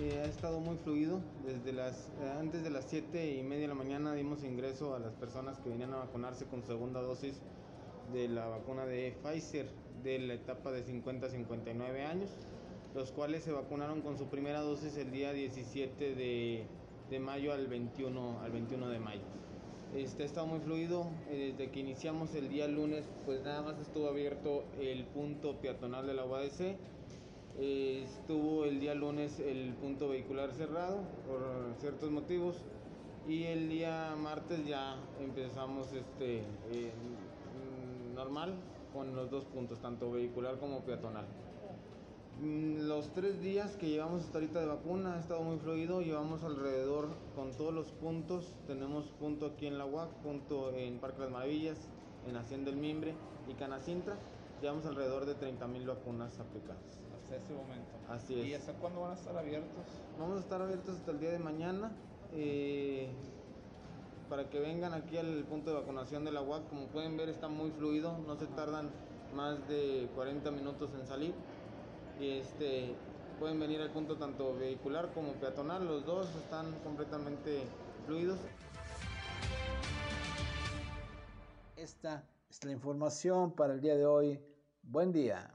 Eh, 0.00 0.22
ha 0.24 0.26
estado 0.26 0.60
muy 0.60 0.76
fluido. 0.78 1.20
Desde 1.44 1.72
las, 1.72 2.08
eh, 2.20 2.32
antes 2.38 2.62
de 2.62 2.70
las 2.70 2.86
7 2.86 3.34
y 3.34 3.42
media 3.42 3.62
de 3.62 3.68
la 3.68 3.74
mañana 3.74 4.14
dimos 4.14 4.42
ingreso 4.42 4.94
a 4.94 4.98
las 4.98 5.12
personas 5.14 5.58
que 5.58 5.68
venían 5.68 5.92
a 5.92 5.98
vacunarse 5.98 6.46
con 6.46 6.62
segunda 6.62 7.02
dosis 7.02 7.40
de 8.12 8.28
la 8.28 8.46
vacuna 8.46 8.86
de 8.86 9.14
Pfizer 9.22 9.68
de 10.02 10.18
la 10.20 10.34
etapa 10.34 10.72
de 10.72 10.82
50 10.82 11.26
a 11.26 11.30
59 11.30 12.04
años, 12.06 12.30
los 12.98 13.12
cuales 13.12 13.44
se 13.44 13.52
vacunaron 13.52 14.00
con 14.00 14.18
su 14.18 14.26
primera 14.26 14.60
dosis 14.60 14.96
el 14.96 15.12
día 15.12 15.32
17 15.32 16.16
de, 16.16 16.66
de 17.08 17.20
mayo 17.20 17.52
al 17.52 17.68
21, 17.68 18.40
al 18.40 18.50
21 18.50 18.88
de 18.88 18.98
mayo. 18.98 19.20
Este, 19.94 20.24
ha 20.24 20.26
estado 20.26 20.48
muy 20.48 20.58
fluido. 20.58 21.06
Eh, 21.30 21.54
desde 21.56 21.70
que 21.70 21.78
iniciamos 21.78 22.34
el 22.34 22.48
día 22.48 22.66
lunes, 22.66 23.08
pues 23.24 23.40
nada 23.44 23.62
más 23.62 23.78
estuvo 23.78 24.08
abierto 24.08 24.64
el 24.80 25.04
punto 25.04 25.60
peatonal 25.60 26.08
de 26.08 26.14
la 26.14 26.24
UADC. 26.24 26.76
Eh, 27.60 28.02
estuvo 28.04 28.64
el 28.64 28.80
día 28.80 28.96
lunes 28.96 29.38
el 29.38 29.74
punto 29.74 30.08
vehicular 30.08 30.52
cerrado 30.52 30.98
por 31.28 31.40
ciertos 31.78 32.10
motivos. 32.10 32.56
Y 33.28 33.44
el 33.44 33.68
día 33.68 34.16
martes 34.18 34.66
ya 34.66 34.96
empezamos 35.20 35.92
este, 35.92 36.38
eh, 36.38 36.90
normal 38.16 38.54
con 38.92 39.14
los 39.14 39.30
dos 39.30 39.44
puntos, 39.44 39.78
tanto 39.78 40.10
vehicular 40.10 40.58
como 40.58 40.80
peatonal. 40.80 41.26
Mm, 42.40 42.86
los 42.86 43.12
tres 43.14 43.40
días 43.40 43.74
que 43.76 43.88
llevamos 43.88 44.22
hasta 44.22 44.38
ahorita 44.38 44.60
de 44.60 44.66
vacuna 44.66 45.14
ha 45.14 45.18
estado 45.18 45.42
muy 45.42 45.58
fluido, 45.58 46.02
llevamos 46.02 46.44
alrededor 46.44 47.08
con 47.34 47.50
todos 47.50 47.74
los 47.74 47.90
puntos, 47.90 48.54
tenemos 48.68 49.06
punto 49.18 49.46
aquí 49.46 49.66
en 49.66 49.76
la 49.76 49.84
UAC, 49.84 50.08
punto 50.22 50.72
en 50.72 51.00
Parque 51.00 51.22
Las 51.22 51.30
Maravillas, 51.32 51.78
en 52.28 52.36
Hacienda 52.36 52.70
el 52.70 52.76
Mimbre 52.76 53.14
y 53.48 53.54
Canacintra, 53.54 54.16
llevamos 54.62 54.86
alrededor 54.86 55.26
de 55.26 55.34
30 55.34 55.66
mil 55.66 55.84
vacunas 55.84 56.38
aplicadas. 56.38 57.00
Hasta 57.20 57.36
ese 57.36 57.52
momento. 57.54 57.90
Así 58.08 58.38
es. 58.38 58.46
¿Y 58.46 58.54
hasta 58.54 58.72
cuándo 58.74 59.00
van 59.00 59.10
a 59.10 59.14
estar 59.14 59.36
abiertos? 59.36 59.84
Vamos 60.20 60.36
a 60.36 60.40
estar 60.40 60.62
abiertos 60.62 60.96
hasta 60.96 61.10
el 61.10 61.18
día 61.18 61.30
de 61.30 61.40
mañana. 61.40 61.90
Eh, 62.34 63.08
para 64.30 64.48
que 64.48 64.60
vengan 64.60 64.94
aquí 64.94 65.16
al 65.16 65.42
punto 65.44 65.70
de 65.70 65.80
vacunación 65.80 66.24
de 66.24 66.30
la 66.30 66.42
UAC, 66.42 66.68
como 66.68 66.86
pueden 66.86 67.16
ver 67.16 67.30
está 67.30 67.48
muy 67.48 67.70
fluido, 67.72 68.16
no 68.26 68.36
se 68.36 68.46
tardan 68.46 68.90
más 69.34 69.66
de 69.68 70.08
40 70.14 70.50
minutos 70.52 70.90
en 70.98 71.06
salir. 71.06 71.34
Y 72.20 72.38
este, 72.38 72.94
pueden 73.38 73.60
venir 73.60 73.80
al 73.80 73.90
punto 73.90 74.16
tanto 74.16 74.56
vehicular 74.56 75.12
como 75.14 75.32
peatonal, 75.34 75.86
los 75.86 76.04
dos 76.04 76.28
están 76.34 76.72
completamente 76.82 77.62
fluidos. 78.06 78.38
Esta 81.76 82.28
es 82.50 82.64
la 82.64 82.72
información 82.72 83.52
para 83.52 83.74
el 83.74 83.80
día 83.80 83.96
de 83.96 84.06
hoy. 84.06 84.40
Buen 84.82 85.12
día. 85.12 85.52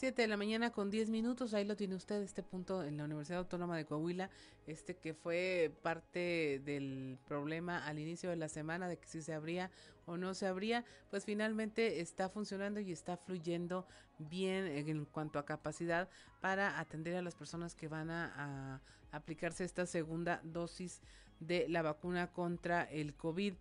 7 0.00 0.22
de 0.22 0.28
la 0.28 0.38
mañana 0.38 0.70
con 0.70 0.88
10 0.88 1.10
minutos, 1.10 1.52
ahí 1.52 1.66
lo 1.66 1.76
tiene 1.76 1.94
usted, 1.94 2.22
este 2.22 2.42
punto 2.42 2.82
en 2.82 2.96
la 2.96 3.04
Universidad 3.04 3.40
Autónoma 3.40 3.76
de 3.76 3.84
Coahuila, 3.84 4.30
este 4.66 4.96
que 4.96 5.12
fue 5.12 5.76
parte 5.82 6.62
del 6.64 7.18
problema 7.28 7.86
al 7.86 7.98
inicio 7.98 8.30
de 8.30 8.36
la 8.36 8.48
semana 8.48 8.88
de 8.88 8.96
que 8.96 9.06
si 9.06 9.20
se 9.20 9.34
abría 9.34 9.70
o 10.06 10.16
no 10.16 10.32
se 10.32 10.46
abría, 10.46 10.86
pues 11.10 11.26
finalmente 11.26 12.00
está 12.00 12.30
funcionando 12.30 12.80
y 12.80 12.92
está 12.92 13.18
fluyendo 13.18 13.86
bien 14.16 14.68
en 14.68 15.04
cuanto 15.04 15.38
a 15.38 15.44
capacidad 15.44 16.08
para 16.40 16.80
atender 16.80 17.14
a 17.16 17.20
las 17.20 17.34
personas 17.34 17.74
que 17.74 17.86
van 17.86 18.08
a, 18.08 18.32
a 18.38 18.80
aplicarse 19.14 19.64
esta 19.64 19.84
segunda 19.84 20.40
dosis 20.44 21.02
de 21.40 21.68
la 21.68 21.82
vacuna 21.82 22.32
contra 22.32 22.84
el 22.84 23.12
COVID. 23.12 23.52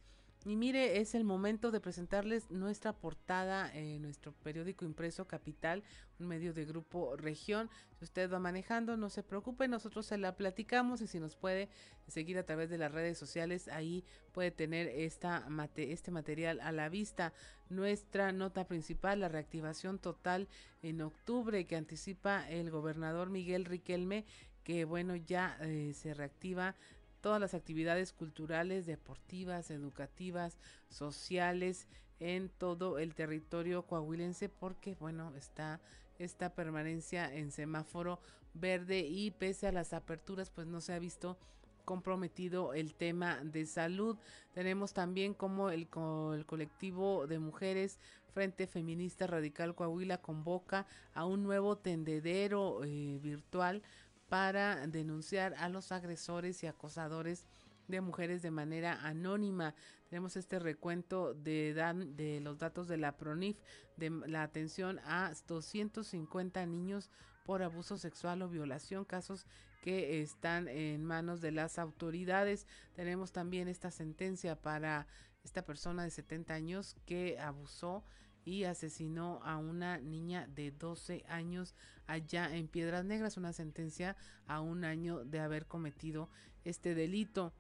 Y 0.46 0.56
mire, 0.56 1.02
es 1.02 1.16
el 1.16 1.26
momento 1.26 1.70
de 1.70 1.82
presentarles 1.82 2.50
nuestra 2.50 2.94
portada 2.94 3.70
en 3.76 4.02
nuestro 4.02 4.32
periódico 4.32 4.86
impreso 4.86 5.28
Capital, 5.28 5.84
un 6.18 6.28
medio 6.28 6.54
de 6.54 6.64
grupo 6.64 7.18
región. 7.18 7.70
Si 7.98 8.06
usted 8.06 8.32
va 8.32 8.40
manejando, 8.40 8.96
no 8.96 9.10
se 9.10 9.22
preocupe, 9.22 9.68
nosotros 9.68 10.06
se 10.06 10.18
la 10.18 10.38
platicamos 10.38 11.02
y 11.02 11.08
si 11.08 11.20
nos 11.20 11.36
puede 11.36 11.68
seguir 12.08 12.38
a 12.38 12.46
través 12.46 12.70
de 12.70 12.78
las 12.78 12.94
redes 12.94 13.18
sociales, 13.18 13.68
ahí 13.68 14.06
puede 14.32 14.52
tener 14.52 14.88
esta 14.88 15.46
este 15.76 16.12
material 16.12 16.62
a 16.62 16.72
la 16.72 16.88
vista. 16.88 17.34
Nuestra 17.70 18.32
nota 18.32 18.66
principal, 18.66 19.20
la 19.20 19.28
reactivación 19.28 20.00
total 20.00 20.48
en 20.82 21.02
octubre 21.02 21.68
que 21.68 21.76
anticipa 21.76 22.50
el 22.50 22.72
gobernador 22.72 23.30
Miguel 23.30 23.66
Riquelme, 23.66 24.26
que 24.64 24.86
bueno, 24.86 25.18
ya 25.18 25.58
eh, 25.62 25.92
se 25.94 26.14
reactiva 26.14 26.76
todas 27.22 27.40
las 27.40 27.54
actividades 27.54 28.14
culturales, 28.14 28.86
deportivas, 28.86 29.72
educativas, 29.72 30.58
sociales 30.90 31.88
en 32.20 32.50
todo 32.50 33.00
el 33.00 33.16
territorio 33.16 33.84
coahuilense 33.84 34.50
porque 34.50 34.96
bueno, 34.96 35.34
está 35.36 35.80
esta 36.18 36.54
permanencia 36.54 37.34
en 37.34 37.52
semáforo 37.52 38.20
verde 38.54 39.00
y 39.00 39.32
pese 39.32 39.68
a 39.68 39.72
las 39.72 39.94
aperturas 39.94 40.50
pues 40.50 40.68
no 40.68 40.82
se 40.82 40.94
ha 40.94 41.00
visto 41.00 41.38
comprometido 41.86 42.74
el 42.74 42.94
tema 42.94 43.40
de 43.44 43.66
salud. 43.66 44.16
Tenemos 44.54 44.94
también 44.94 45.34
como 45.34 45.72
el, 45.72 45.88
el, 46.34 46.46
colectivo 46.46 47.26
de 47.26 47.40
mujeres 47.40 48.00
Frente 48.32 48.68
Feminista 48.68 49.26
Radical 49.26 49.74
Coahuila 49.74 50.20
convoca 50.20 50.86
a 51.16 51.26
un 51.26 51.42
nuevo 51.44 51.78
tendedero 51.78 52.84
eh, 52.84 53.18
virtual 53.24 53.82
para 54.30 54.88
denunciar 54.88 55.56
a 55.56 55.68
los 55.70 55.92
agresores 55.92 56.64
y 56.64 56.68
acosadores 56.68 57.46
de 57.88 58.02
mujeres 58.02 58.42
de 58.42 58.52
manera 58.52 59.00
anónima. 59.02 59.74
Tenemos 60.10 60.38
este 60.38 60.60
recuento 60.60 61.34
de, 61.34 62.40
los 62.42 62.60
datos 62.60 62.88
de 62.88 62.98
la 62.98 63.18
PRONIF, 63.18 63.58
de 63.98 64.10
la 64.28 64.44
atención 64.44 65.00
a 65.00 65.34
250 65.48 66.66
niños 66.68 67.10
por 67.46 67.64
abuso 67.64 67.98
sexual 67.98 68.44
o 68.44 68.50
violación, 68.50 69.06
casos 69.06 69.48
que 69.82 70.22
están 70.22 70.68
en 70.68 71.04
manos 71.04 71.42
de 71.42 71.52
las 71.52 71.80
autoridades. 71.80 72.68
Tenemos 72.94 73.32
también 73.32 73.68
esta 73.68 73.90
sentencia 73.90 74.56
para 74.56 75.08
esta 75.44 75.66
persona 75.66 76.04
de 76.04 76.12
70 76.12 76.54
años 76.54 76.96
que 77.06 77.40
abusó 77.40 78.04
y 78.46 78.64
asesinó 78.64 79.42
a 79.44 79.58
una 79.58 79.98
niña 80.00 80.48
de 80.48 80.72
12 80.72 81.24
años 81.28 81.76
allá 82.08 82.56
en 82.56 82.68
Piedras 82.68 83.06
Negras, 83.06 83.38
una 83.38 83.54
sentencia 83.54 84.16
a 84.48 84.62
un 84.62 84.84
año 84.84 85.24
de 85.24 85.40
haber 85.40 85.66
cometido 85.66 86.30
este 86.64 86.96
delito. 86.96 87.54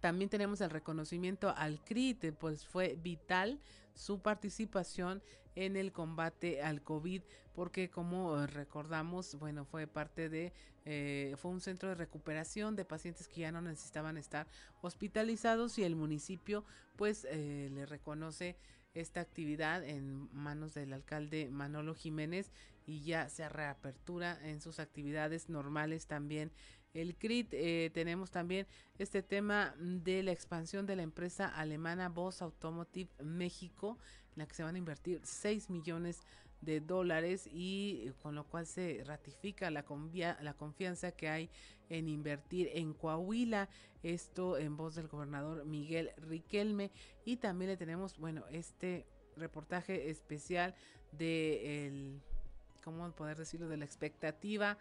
También 0.00 0.28
tenemos 0.28 0.60
el 0.60 0.70
reconocimiento 0.70 1.52
al 1.56 1.82
CRIT, 1.82 2.32
pues 2.34 2.66
fue 2.66 2.98
vital 3.02 3.58
su 3.94 4.20
participación 4.20 5.22
en 5.54 5.76
el 5.76 5.92
combate 5.92 6.62
al 6.62 6.82
COVID, 6.82 7.22
porque 7.54 7.90
como 7.90 8.46
recordamos, 8.46 9.34
bueno, 9.34 9.64
fue 9.64 9.88
parte 9.88 10.28
de, 10.28 10.52
eh, 10.84 11.34
fue 11.36 11.50
un 11.50 11.60
centro 11.60 11.88
de 11.88 11.96
recuperación 11.96 12.76
de 12.76 12.84
pacientes 12.84 13.26
que 13.26 13.40
ya 13.40 13.50
no 13.50 13.60
necesitaban 13.60 14.16
estar 14.16 14.46
hospitalizados 14.82 15.76
y 15.78 15.82
el 15.82 15.96
municipio 15.96 16.64
pues 16.94 17.26
eh, 17.28 17.70
le 17.72 17.86
reconoce 17.86 18.56
esta 19.00 19.20
actividad 19.20 19.84
en 19.84 20.28
manos 20.32 20.74
del 20.74 20.92
alcalde 20.92 21.48
Manolo 21.50 21.94
Jiménez 21.94 22.50
y 22.86 23.02
ya 23.02 23.28
se 23.28 23.48
reapertura 23.48 24.38
en 24.42 24.60
sus 24.60 24.80
actividades 24.80 25.48
normales 25.48 26.06
también 26.06 26.52
el 26.94 27.14
CRIT. 27.16 27.52
Eh, 27.52 27.90
tenemos 27.92 28.30
también 28.30 28.66
este 28.98 29.22
tema 29.22 29.74
de 29.78 30.22
la 30.22 30.32
expansión 30.32 30.86
de 30.86 30.96
la 30.96 31.02
empresa 31.02 31.46
alemana 31.46 32.08
Boss 32.08 32.42
Automotive 32.42 33.10
México, 33.22 33.98
en 34.32 34.38
la 34.40 34.46
que 34.46 34.54
se 34.54 34.62
van 34.62 34.74
a 34.74 34.78
invertir 34.78 35.20
6 35.22 35.70
millones 35.70 36.20
de 36.20 36.47
dólares 36.60 37.48
y 37.52 38.10
con 38.22 38.34
lo 38.34 38.44
cual 38.44 38.66
se 38.66 39.02
ratifica 39.04 39.70
la, 39.70 39.84
la 40.40 40.54
confianza 40.54 41.12
que 41.12 41.28
hay 41.28 41.50
en 41.88 42.08
invertir 42.08 42.70
en 42.74 42.92
Coahuila, 42.92 43.68
esto 44.02 44.58
en 44.58 44.76
voz 44.76 44.94
del 44.94 45.08
gobernador 45.08 45.64
Miguel 45.64 46.10
Riquelme. 46.18 46.90
Y 47.24 47.36
también 47.36 47.70
le 47.70 47.76
tenemos, 47.76 48.18
bueno, 48.18 48.44
este 48.50 49.06
reportaje 49.36 50.10
especial 50.10 50.74
de 51.12 51.86
el, 51.86 52.20
¿cómo 52.92 53.12
poder 53.12 53.38
decirlo?, 53.38 53.68
de 53.68 53.76
la 53.76 53.84
expectativa 53.84 54.78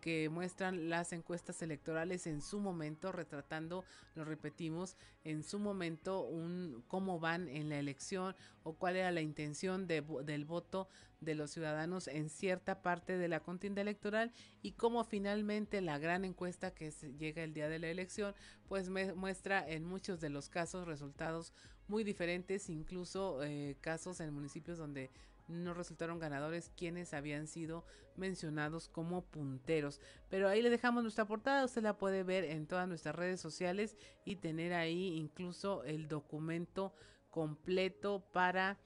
que 0.00 0.28
muestran 0.28 0.88
las 0.88 1.12
encuestas 1.12 1.60
electorales 1.62 2.26
en 2.26 2.40
su 2.40 2.60
momento, 2.60 3.12
retratando, 3.12 3.84
lo 4.14 4.24
repetimos, 4.24 4.96
en 5.24 5.42
su 5.42 5.58
momento 5.58 6.22
un 6.22 6.84
cómo 6.88 7.18
van 7.18 7.48
en 7.48 7.68
la 7.68 7.78
elección 7.78 8.36
o 8.62 8.74
cuál 8.74 8.96
era 8.96 9.10
la 9.10 9.20
intención 9.20 9.86
de, 9.86 10.02
del 10.24 10.44
voto 10.44 10.88
de 11.20 11.34
los 11.34 11.50
ciudadanos 11.50 12.06
en 12.06 12.30
cierta 12.30 12.80
parte 12.80 13.18
de 13.18 13.28
la 13.28 13.40
contienda 13.40 13.80
electoral 13.80 14.32
y 14.62 14.72
cómo 14.72 15.04
finalmente 15.04 15.80
la 15.80 15.98
gran 15.98 16.24
encuesta 16.24 16.72
que 16.72 16.92
llega 17.18 17.42
el 17.42 17.54
día 17.54 17.68
de 17.68 17.80
la 17.80 17.88
elección 17.88 18.34
pues 18.68 18.88
muestra 18.88 19.68
en 19.68 19.84
muchos 19.84 20.20
de 20.20 20.30
los 20.30 20.48
casos 20.48 20.86
resultados 20.86 21.52
muy 21.88 22.04
diferentes, 22.04 22.68
incluso 22.68 23.42
eh, 23.42 23.76
casos 23.80 24.20
en 24.20 24.32
municipios 24.32 24.78
donde 24.78 25.10
no 25.48 25.74
resultaron 25.74 26.18
ganadores 26.18 26.70
quienes 26.76 27.14
habían 27.14 27.46
sido 27.46 27.84
mencionados 28.16 28.88
como 28.88 29.22
punteros. 29.22 30.00
Pero 30.28 30.48
ahí 30.48 30.62
le 30.62 30.70
dejamos 30.70 31.02
nuestra 31.02 31.26
portada, 31.26 31.64
usted 31.64 31.82
la 31.82 31.98
puede 31.98 32.22
ver 32.22 32.44
en 32.44 32.66
todas 32.66 32.86
nuestras 32.88 33.14
redes 33.14 33.40
sociales 33.40 33.96
y 34.24 34.36
tener 34.36 34.72
ahí 34.74 35.14
incluso 35.16 35.82
el 35.84 36.08
documento 36.08 36.92
completo 37.30 38.24
para 38.32 38.78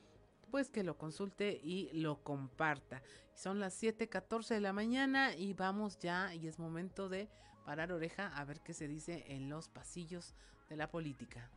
pues 0.50 0.68
que 0.68 0.84
lo 0.84 0.98
consulte 0.98 1.58
y 1.62 1.90
lo 1.94 2.22
comparta. 2.22 3.02
Son 3.34 3.58
las 3.58 3.74
7:14 3.82 4.54
de 4.54 4.60
la 4.60 4.74
mañana 4.74 5.34
y 5.34 5.54
vamos 5.54 5.98
ya 5.98 6.34
y 6.34 6.46
es 6.46 6.58
momento 6.58 7.08
de 7.08 7.30
parar 7.64 7.90
oreja 7.90 8.28
a 8.28 8.44
ver 8.44 8.60
qué 8.60 8.74
se 8.74 8.86
dice 8.86 9.24
en 9.28 9.48
los 9.48 9.68
pasillos 9.68 10.34
de 10.68 10.76
la 10.76 10.90
política. 10.90 11.50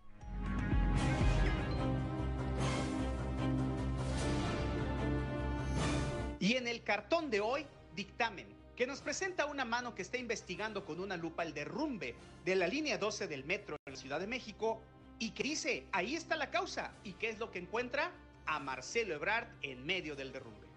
Y 6.45 6.57
en 6.57 6.67
el 6.67 6.83
cartón 6.83 7.31
de 7.31 7.41
hoy, 7.41 7.65
dictamen, 7.95 8.45
que 8.75 8.85
nos 8.85 9.01
presenta 9.01 9.47
una 9.47 9.65
mano 9.65 9.95
que 9.95 10.03
está 10.03 10.19
investigando 10.19 10.85
con 10.85 10.99
una 10.99 11.17
lupa 11.17 11.41
el 11.41 11.55
derrumbe 11.55 12.13
de 12.43 12.55
la 12.55 12.67
línea 12.67 12.99
12 12.99 13.27
del 13.27 13.43
metro 13.45 13.77
en 13.83 13.93
la 13.93 13.99
Ciudad 13.99 14.19
de 14.19 14.27
México 14.27 14.79
y 15.17 15.31
que 15.31 15.41
dice, 15.41 15.87
ahí 15.91 16.15
está 16.15 16.35
la 16.35 16.51
causa. 16.51 16.93
¿Y 17.03 17.13
qué 17.13 17.29
es 17.29 17.39
lo 17.39 17.49
que 17.49 17.57
encuentra? 17.57 18.11
A 18.45 18.59
Marcelo 18.59 19.15
Ebrard 19.15 19.47
en 19.63 19.87
medio 19.87 20.15
del 20.15 20.31
derrumbe. 20.31 20.67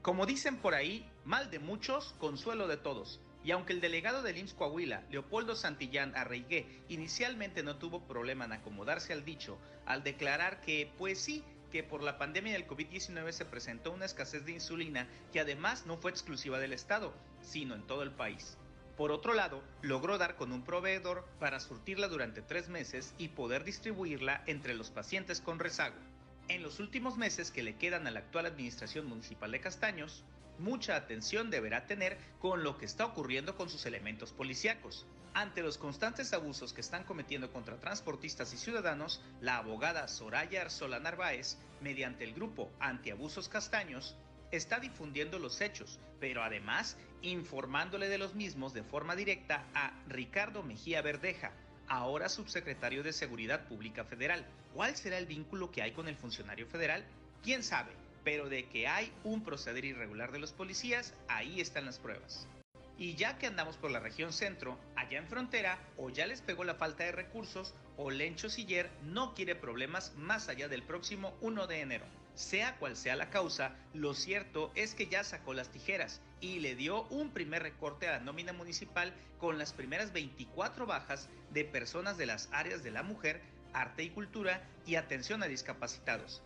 Como 0.00 0.24
dicen 0.24 0.56
por 0.56 0.72
ahí, 0.74 1.06
mal 1.26 1.50
de 1.50 1.58
muchos, 1.58 2.14
consuelo 2.14 2.66
de 2.66 2.78
todos. 2.78 3.20
Y 3.44 3.50
aunque 3.50 3.74
el 3.74 3.82
delegado 3.82 4.22
del 4.22 4.38
IMSS 4.38 4.54
Coahuila, 4.54 5.04
Leopoldo 5.10 5.56
Santillán 5.56 6.16
Arreigué, 6.16 6.84
inicialmente 6.88 7.62
no 7.62 7.76
tuvo 7.76 8.00
problema 8.00 8.46
en 8.46 8.52
acomodarse 8.52 9.12
al 9.12 9.26
dicho, 9.26 9.58
al 9.84 10.02
declarar 10.02 10.62
que, 10.62 10.90
pues 10.96 11.20
sí, 11.20 11.44
que 11.70 11.82
por 11.82 12.02
la 12.02 12.18
pandemia 12.18 12.52
del 12.52 12.66
COVID-19 12.66 13.32
se 13.32 13.44
presentó 13.44 13.92
una 13.92 14.04
escasez 14.04 14.44
de 14.44 14.52
insulina 14.52 15.08
que 15.32 15.40
además 15.40 15.86
no 15.86 15.96
fue 15.96 16.10
exclusiva 16.10 16.58
del 16.58 16.72
Estado, 16.72 17.12
sino 17.40 17.74
en 17.74 17.86
todo 17.86 18.02
el 18.02 18.10
país. 18.10 18.56
Por 18.96 19.12
otro 19.12 19.32
lado, 19.32 19.62
logró 19.80 20.18
dar 20.18 20.34
con 20.34 20.50
un 20.50 20.64
proveedor 20.64 21.24
para 21.38 21.60
surtirla 21.60 22.08
durante 22.08 22.42
tres 22.42 22.68
meses 22.68 23.14
y 23.16 23.28
poder 23.28 23.62
distribuirla 23.62 24.42
entre 24.46 24.74
los 24.74 24.90
pacientes 24.90 25.40
con 25.40 25.60
rezago. 25.60 25.94
En 26.48 26.62
los 26.62 26.80
últimos 26.80 27.16
meses 27.16 27.50
que 27.50 27.62
le 27.62 27.76
quedan 27.76 28.06
a 28.06 28.10
la 28.10 28.20
actual 28.20 28.46
administración 28.46 29.06
municipal 29.06 29.52
de 29.52 29.60
Castaños, 29.60 30.24
mucha 30.58 30.96
atención 30.96 31.50
deberá 31.50 31.86
tener 31.86 32.18
con 32.40 32.64
lo 32.64 32.76
que 32.76 32.86
está 32.86 33.06
ocurriendo 33.06 33.54
con 33.54 33.70
sus 33.70 33.86
elementos 33.86 34.32
policíacos. 34.32 35.06
Ante 35.38 35.62
los 35.62 35.78
constantes 35.78 36.32
abusos 36.32 36.72
que 36.72 36.80
están 36.80 37.04
cometiendo 37.04 37.52
contra 37.52 37.76
transportistas 37.76 38.52
y 38.52 38.56
ciudadanos, 38.56 39.22
la 39.40 39.58
abogada 39.58 40.08
Soraya 40.08 40.62
Arzola 40.62 40.98
Narváez, 40.98 41.58
mediante 41.80 42.24
el 42.24 42.34
grupo 42.34 42.72
Antiabusos 42.80 43.48
Castaños, 43.48 44.16
está 44.50 44.80
difundiendo 44.80 45.38
los 45.38 45.60
hechos, 45.60 46.00
pero 46.18 46.42
además 46.42 46.96
informándole 47.22 48.08
de 48.08 48.18
los 48.18 48.34
mismos 48.34 48.74
de 48.74 48.82
forma 48.82 49.14
directa 49.14 49.64
a 49.74 49.92
Ricardo 50.08 50.64
Mejía 50.64 51.02
Verdeja, 51.02 51.52
ahora 51.86 52.28
subsecretario 52.28 53.04
de 53.04 53.12
Seguridad 53.12 53.68
Pública 53.68 54.02
Federal. 54.02 54.44
¿Cuál 54.74 54.96
será 54.96 55.18
el 55.18 55.26
vínculo 55.26 55.70
que 55.70 55.82
hay 55.82 55.92
con 55.92 56.08
el 56.08 56.16
funcionario 56.16 56.66
federal? 56.66 57.04
¿Quién 57.44 57.62
sabe? 57.62 57.92
Pero 58.24 58.48
de 58.48 58.68
que 58.68 58.88
hay 58.88 59.12
un 59.22 59.44
proceder 59.44 59.84
irregular 59.84 60.32
de 60.32 60.40
los 60.40 60.52
policías, 60.52 61.14
ahí 61.28 61.60
están 61.60 61.84
las 61.84 62.00
pruebas. 62.00 62.48
Y 62.98 63.14
ya 63.14 63.38
que 63.38 63.46
andamos 63.46 63.76
por 63.76 63.92
la 63.92 64.00
región 64.00 64.32
centro, 64.32 64.76
allá 64.96 65.18
en 65.18 65.28
frontera, 65.28 65.78
o 65.96 66.10
ya 66.10 66.26
les 66.26 66.42
pegó 66.42 66.64
la 66.64 66.74
falta 66.74 67.04
de 67.04 67.12
recursos, 67.12 67.72
o 67.96 68.10
Lencho 68.10 68.50
Siller 68.50 68.90
no 69.04 69.34
quiere 69.34 69.54
problemas 69.54 70.12
más 70.16 70.48
allá 70.48 70.66
del 70.66 70.82
próximo 70.82 71.36
1 71.40 71.68
de 71.68 71.80
enero. 71.80 72.04
Sea 72.34 72.76
cual 72.76 72.96
sea 72.96 73.16
la 73.16 73.30
causa, 73.30 73.74
lo 73.94 74.14
cierto 74.14 74.70
es 74.74 74.94
que 74.94 75.06
ya 75.06 75.24
sacó 75.24 75.54
las 75.54 75.70
tijeras 75.70 76.20
y 76.40 76.60
le 76.60 76.76
dio 76.76 77.02
un 77.08 77.30
primer 77.30 77.62
recorte 77.62 78.08
a 78.08 78.12
la 78.12 78.20
nómina 78.20 78.52
municipal 78.52 79.12
con 79.38 79.58
las 79.58 79.72
primeras 79.72 80.12
24 80.12 80.86
bajas 80.86 81.28
de 81.50 81.64
personas 81.64 82.16
de 82.16 82.26
las 82.26 82.48
áreas 82.52 82.82
de 82.82 82.92
la 82.92 83.02
mujer, 83.02 83.40
arte 83.72 84.04
y 84.04 84.10
cultura 84.10 84.62
y 84.86 84.94
atención 84.94 85.42
a 85.42 85.46
discapacitados. 85.46 86.42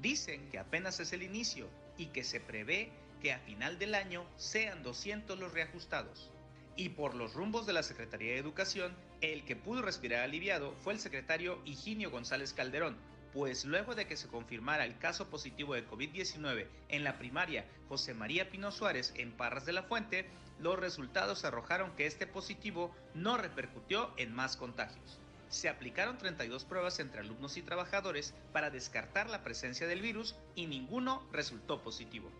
Dicen 0.00 0.48
que 0.50 0.58
apenas 0.58 1.00
es 1.00 1.12
el 1.12 1.22
inicio 1.22 1.68
y 1.96 2.06
que 2.06 2.24
se 2.24 2.40
prevé 2.40 2.92
que 3.22 3.32
a 3.32 3.38
final 3.38 3.78
del 3.78 3.94
año 3.94 4.26
sean 4.36 4.82
200 4.82 5.38
los 5.38 5.52
reajustados. 5.52 6.30
Y 6.74 6.90
por 6.90 7.14
los 7.14 7.34
rumbos 7.34 7.66
de 7.66 7.72
la 7.72 7.84
Secretaría 7.84 8.32
de 8.32 8.38
Educación, 8.38 8.96
el 9.20 9.44
que 9.44 9.54
pudo 9.54 9.80
respirar 9.80 10.24
aliviado 10.24 10.72
fue 10.82 10.92
el 10.92 10.98
secretario 10.98 11.60
Higinio 11.64 12.10
González 12.10 12.52
Calderón, 12.52 12.96
pues 13.32 13.64
luego 13.64 13.94
de 13.94 14.06
que 14.06 14.16
se 14.16 14.26
confirmara 14.26 14.84
el 14.84 14.98
caso 14.98 15.30
positivo 15.30 15.74
de 15.74 15.86
COVID-19 15.86 16.66
en 16.88 17.04
la 17.04 17.16
primaria 17.16 17.64
José 17.88 18.12
María 18.12 18.50
Pino 18.50 18.72
Suárez 18.72 19.14
en 19.16 19.32
Parras 19.32 19.66
de 19.66 19.72
la 19.72 19.84
Fuente, 19.84 20.26
los 20.58 20.78
resultados 20.78 21.44
arrojaron 21.44 21.92
que 21.92 22.06
este 22.06 22.26
positivo 22.26 22.94
no 23.14 23.36
repercutió 23.36 24.12
en 24.16 24.34
más 24.34 24.56
contagios. 24.56 25.20
Se 25.48 25.68
aplicaron 25.68 26.18
32 26.18 26.64
pruebas 26.64 26.98
entre 26.98 27.20
alumnos 27.20 27.56
y 27.56 27.62
trabajadores 27.62 28.34
para 28.52 28.70
descartar 28.70 29.30
la 29.30 29.44
presencia 29.44 29.86
del 29.86 30.00
virus 30.00 30.34
y 30.54 30.66
ninguno 30.66 31.22
resultó 31.30 31.82
positivo. 31.82 32.30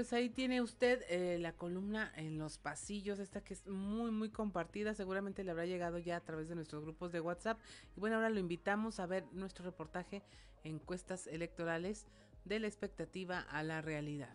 Pues 0.00 0.14
ahí 0.14 0.30
tiene 0.30 0.62
usted 0.62 1.02
eh, 1.10 1.36
la 1.38 1.52
columna 1.52 2.10
en 2.16 2.38
los 2.38 2.56
pasillos, 2.56 3.18
esta 3.18 3.42
que 3.42 3.52
es 3.52 3.66
muy, 3.66 4.10
muy 4.10 4.30
compartida, 4.30 4.94
seguramente 4.94 5.44
le 5.44 5.50
habrá 5.50 5.66
llegado 5.66 5.98
ya 5.98 6.16
a 6.16 6.20
través 6.20 6.48
de 6.48 6.54
nuestros 6.54 6.82
grupos 6.82 7.12
de 7.12 7.20
WhatsApp. 7.20 7.60
Y 7.94 8.00
bueno, 8.00 8.16
ahora 8.16 8.30
lo 8.30 8.40
invitamos 8.40 8.98
a 8.98 9.04
ver 9.04 9.26
nuestro 9.32 9.62
reportaje 9.62 10.22
encuestas 10.64 11.26
electorales 11.26 12.06
de 12.46 12.60
la 12.60 12.66
expectativa 12.66 13.40
a 13.40 13.62
la 13.62 13.82
realidad. 13.82 14.34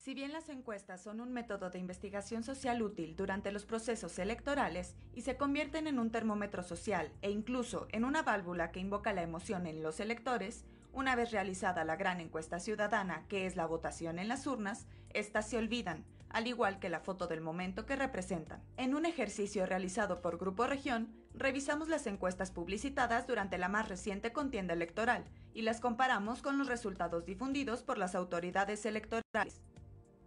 Si 0.00 0.14
bien 0.14 0.32
las 0.32 0.48
encuestas 0.50 1.02
son 1.02 1.20
un 1.20 1.32
método 1.32 1.68
de 1.70 1.80
investigación 1.80 2.44
social 2.44 2.80
útil 2.80 3.16
durante 3.16 3.50
los 3.50 3.64
procesos 3.64 4.20
electorales 4.20 4.94
y 5.14 5.22
se 5.22 5.36
convierten 5.36 5.88
en 5.88 5.98
un 5.98 6.12
termómetro 6.12 6.62
social 6.62 7.10
e 7.22 7.32
incluso 7.32 7.88
en 7.90 8.04
una 8.04 8.22
válvula 8.22 8.70
que 8.70 8.78
invoca 8.78 9.12
la 9.12 9.22
emoción 9.24 9.66
en 9.66 9.82
los 9.82 9.98
electores, 9.98 10.64
una 10.92 11.16
vez 11.16 11.30
realizada 11.30 11.84
la 11.84 11.96
gran 11.96 12.20
encuesta 12.20 12.60
ciudadana, 12.60 13.24
que 13.28 13.46
es 13.46 13.56
la 13.56 13.66
votación 13.66 14.18
en 14.18 14.28
las 14.28 14.46
urnas, 14.46 14.86
éstas 15.10 15.48
se 15.48 15.56
olvidan, 15.56 16.04
al 16.28 16.46
igual 16.46 16.78
que 16.78 16.88
la 16.88 17.00
foto 17.00 17.26
del 17.26 17.40
momento 17.40 17.86
que 17.86 17.96
representan. 17.96 18.62
En 18.76 18.94
un 18.94 19.06
ejercicio 19.06 19.66
realizado 19.66 20.20
por 20.20 20.38
Grupo 20.38 20.66
Región, 20.66 21.12
revisamos 21.34 21.88
las 21.88 22.06
encuestas 22.06 22.50
publicitadas 22.50 23.26
durante 23.26 23.58
la 23.58 23.68
más 23.68 23.88
reciente 23.88 24.32
contienda 24.32 24.74
electoral 24.74 25.24
y 25.54 25.62
las 25.62 25.80
comparamos 25.80 26.42
con 26.42 26.58
los 26.58 26.68
resultados 26.68 27.26
difundidos 27.26 27.82
por 27.82 27.98
las 27.98 28.14
autoridades 28.14 28.84
electorales. 28.86 29.60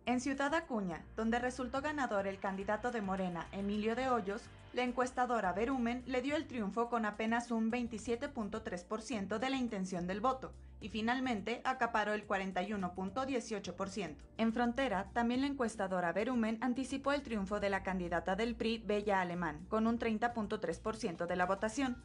En 0.05 0.21
Ciudad 0.21 0.53
Acuña, 0.53 1.03
donde 1.15 1.39
resultó 1.39 1.81
ganador 1.81 2.27
el 2.27 2.39
candidato 2.39 2.91
de 2.91 3.01
Morena, 3.01 3.47
Emilio 3.51 3.95
de 3.95 4.09
Hoyos, 4.09 4.43
la 4.75 4.83
encuestadora 4.83 5.53
Verumen 5.53 6.03
le 6.05 6.21
dio 6.21 6.35
el 6.35 6.47
triunfo 6.47 6.89
con 6.89 7.05
apenas 7.05 7.49
un 7.49 7.71
27.3% 7.71 9.39
de 9.39 9.49
la 9.49 9.55
intención 9.55 10.05
del 10.05 10.19
voto 10.19 10.51
y 10.81 10.89
finalmente 10.89 11.61
acaparó 11.63 12.13
el 12.13 12.27
41.18%. 12.27 14.15
En 14.37 14.51
Frontera, 14.51 15.09
también 15.13 15.39
la 15.41 15.47
encuestadora 15.47 16.11
Verumen 16.11 16.57
anticipó 16.59 17.13
el 17.13 17.21
triunfo 17.21 17.61
de 17.61 17.69
la 17.69 17.83
candidata 17.83 18.35
del 18.35 18.55
PRI, 18.55 18.79
Bella 18.79 19.21
Alemán, 19.21 19.65
con 19.69 19.87
un 19.87 19.97
30.3% 19.97 21.25
de 21.25 21.35
la 21.37 21.45
votación, 21.45 21.95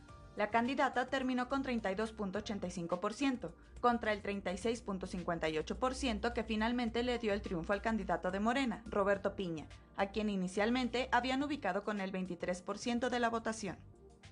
la 0.40 0.48
candidata 0.48 1.10
terminó 1.10 1.50
con 1.50 1.62
32.85%, 1.62 3.50
contra 3.78 4.14
el 4.14 4.22
36.58% 4.22 6.32
que 6.32 6.44
finalmente 6.44 7.02
le 7.02 7.18
dio 7.18 7.34
el 7.34 7.42
triunfo 7.42 7.74
al 7.74 7.82
candidato 7.82 8.30
de 8.30 8.40
Morena, 8.40 8.82
Roberto 8.86 9.36
Piña, 9.36 9.66
a 9.98 10.06
quien 10.06 10.30
inicialmente 10.30 11.10
habían 11.12 11.42
ubicado 11.42 11.84
con 11.84 12.00
el 12.00 12.10
23% 12.10 13.10
de 13.10 13.20
la 13.20 13.28
votación. 13.28 13.76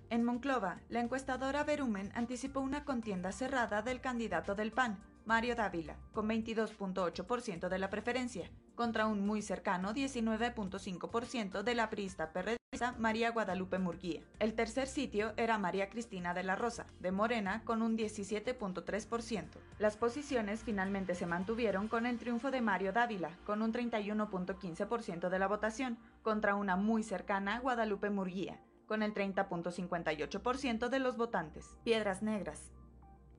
En 0.09 0.24
Monclova, 0.24 0.80
la 0.88 1.00
encuestadora 1.00 1.62
Verumen 1.62 2.11
anticipó 2.14 2.61
una 2.61 2.86
contienda 2.86 3.30
cerrada 3.30 3.82
del 3.82 4.00
candidato 4.00 4.54
del 4.54 4.72
PAN, 4.72 4.96
Mario 5.28 5.54
Dávila, 5.54 5.98
con 6.14 6.26
22.8% 6.26 7.68
de 7.68 7.78
la 7.78 7.90
preferencia, 7.90 8.50
contra 8.74 9.06
un 9.06 9.26
muy 9.26 9.42
cercano 9.42 9.92
19.5% 9.92 11.62
de 11.62 11.74
la 11.74 11.90
priista 11.90 12.32
perredista 12.32 12.94
María 12.98 13.30
Guadalupe 13.30 13.78
Murguía. 13.78 14.22
El 14.38 14.54
tercer 14.54 14.88
sitio 14.88 15.34
era 15.36 15.58
María 15.58 15.90
Cristina 15.90 16.32
de 16.32 16.44
la 16.44 16.56
Rosa, 16.56 16.86
de 17.00 17.12
Morena, 17.12 17.60
con 17.66 17.82
un 17.82 17.98
17.3%. 17.98 19.44
Las 19.78 19.98
posiciones 19.98 20.64
finalmente 20.64 21.14
se 21.14 21.26
mantuvieron 21.26 21.88
con 21.88 22.06
el 22.06 22.18
triunfo 22.18 22.50
de 22.50 22.62
Mario 22.62 22.94
Dávila, 22.94 23.36
con 23.44 23.60
un 23.60 23.70
31.15% 23.70 25.28
de 25.28 25.38
la 25.38 25.46
votación, 25.46 25.98
contra 26.22 26.54
una 26.54 26.76
muy 26.76 27.02
cercana 27.02 27.60
Guadalupe 27.60 28.08
Murguía, 28.08 28.62
con 28.86 29.02
el 29.02 29.12
30.58% 29.12 30.88
de 30.88 30.98
los 31.00 31.18
votantes. 31.18 31.76
Piedras 31.84 32.22
Negras, 32.22 32.72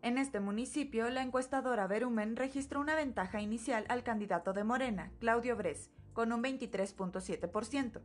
en 0.01 0.17
este 0.17 0.39
municipio, 0.39 1.09
la 1.09 1.21
encuestadora 1.21 1.85
Verumen 1.87 2.37
registró 2.37 2.79
una 2.79 2.95
ventaja 2.95 3.41
inicial 3.41 3.85
al 3.89 4.03
candidato 4.03 4.53
de 4.53 4.63
Morena, 4.63 5.11
Claudio 5.19 5.57
Bres, 5.57 5.91
con 6.13 6.31
un 6.31 6.41
23.7%. 6.41 7.99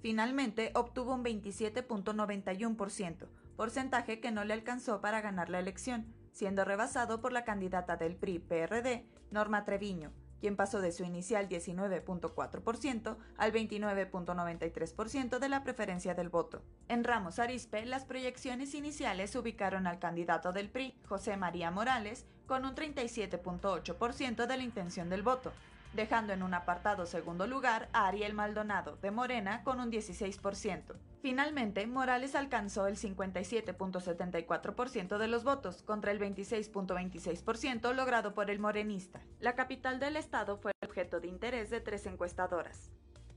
Finalmente, 0.00 0.70
obtuvo 0.74 1.14
un 1.14 1.24
27.91%, 1.24 3.28
porcentaje 3.56 4.20
que 4.20 4.30
no 4.30 4.44
le 4.44 4.54
alcanzó 4.54 5.00
para 5.00 5.20
ganar 5.20 5.50
la 5.50 5.60
elección, 5.60 6.06
siendo 6.32 6.64
rebasado 6.64 7.20
por 7.20 7.32
la 7.32 7.44
candidata 7.44 7.96
del 7.96 8.16
PRI-PRD, 8.16 9.06
Norma 9.30 9.64
Treviño, 9.64 10.12
quien 10.44 10.56
pasó 10.56 10.82
de 10.82 10.92
su 10.92 11.04
inicial 11.04 11.48
19.4% 11.48 13.16
al 13.38 13.50
29.93% 13.50 15.38
de 15.38 15.48
la 15.48 15.64
preferencia 15.64 16.12
del 16.12 16.28
voto. 16.28 16.60
En 16.86 17.02
Ramos 17.02 17.38
Arispe, 17.38 17.86
las 17.86 18.04
proyecciones 18.04 18.74
iniciales 18.74 19.34
ubicaron 19.36 19.86
al 19.86 19.98
candidato 19.98 20.52
del 20.52 20.68
PRI, 20.68 21.00
José 21.08 21.38
María 21.38 21.70
Morales, 21.70 22.26
con 22.46 22.66
un 22.66 22.74
37.8% 22.74 24.46
de 24.46 24.56
la 24.58 24.62
intención 24.62 25.08
del 25.08 25.22
voto, 25.22 25.50
dejando 25.94 26.32
en 26.32 26.42
un 26.42 26.54
apartado 26.54 27.04
segundo 27.06 27.46
lugar 27.46 27.88
a 27.92 28.08
Ariel 28.08 28.34
Maldonado, 28.34 28.96
de 28.96 29.10
Morena, 29.10 29.62
con 29.62 29.78
un 29.80 29.90
16%. 29.90 30.94
Finalmente, 31.22 31.86
Morales 31.86 32.34
alcanzó 32.34 32.86
el 32.86 32.96
57.74% 32.96 35.18
de 35.18 35.28
los 35.28 35.44
votos, 35.44 35.82
contra 35.82 36.12
el 36.12 36.20
26.26% 36.20 37.94
logrado 37.94 38.34
por 38.34 38.50
el 38.50 38.58
morenista. 38.58 39.20
La 39.40 39.54
capital 39.54 40.00
del 40.00 40.16
estado 40.16 40.58
fue 40.58 40.72
objeto 40.84 41.20
de 41.20 41.28
interés 41.28 41.70
de 41.70 41.80
tres 41.80 42.04
encuestadoras. 42.06 42.90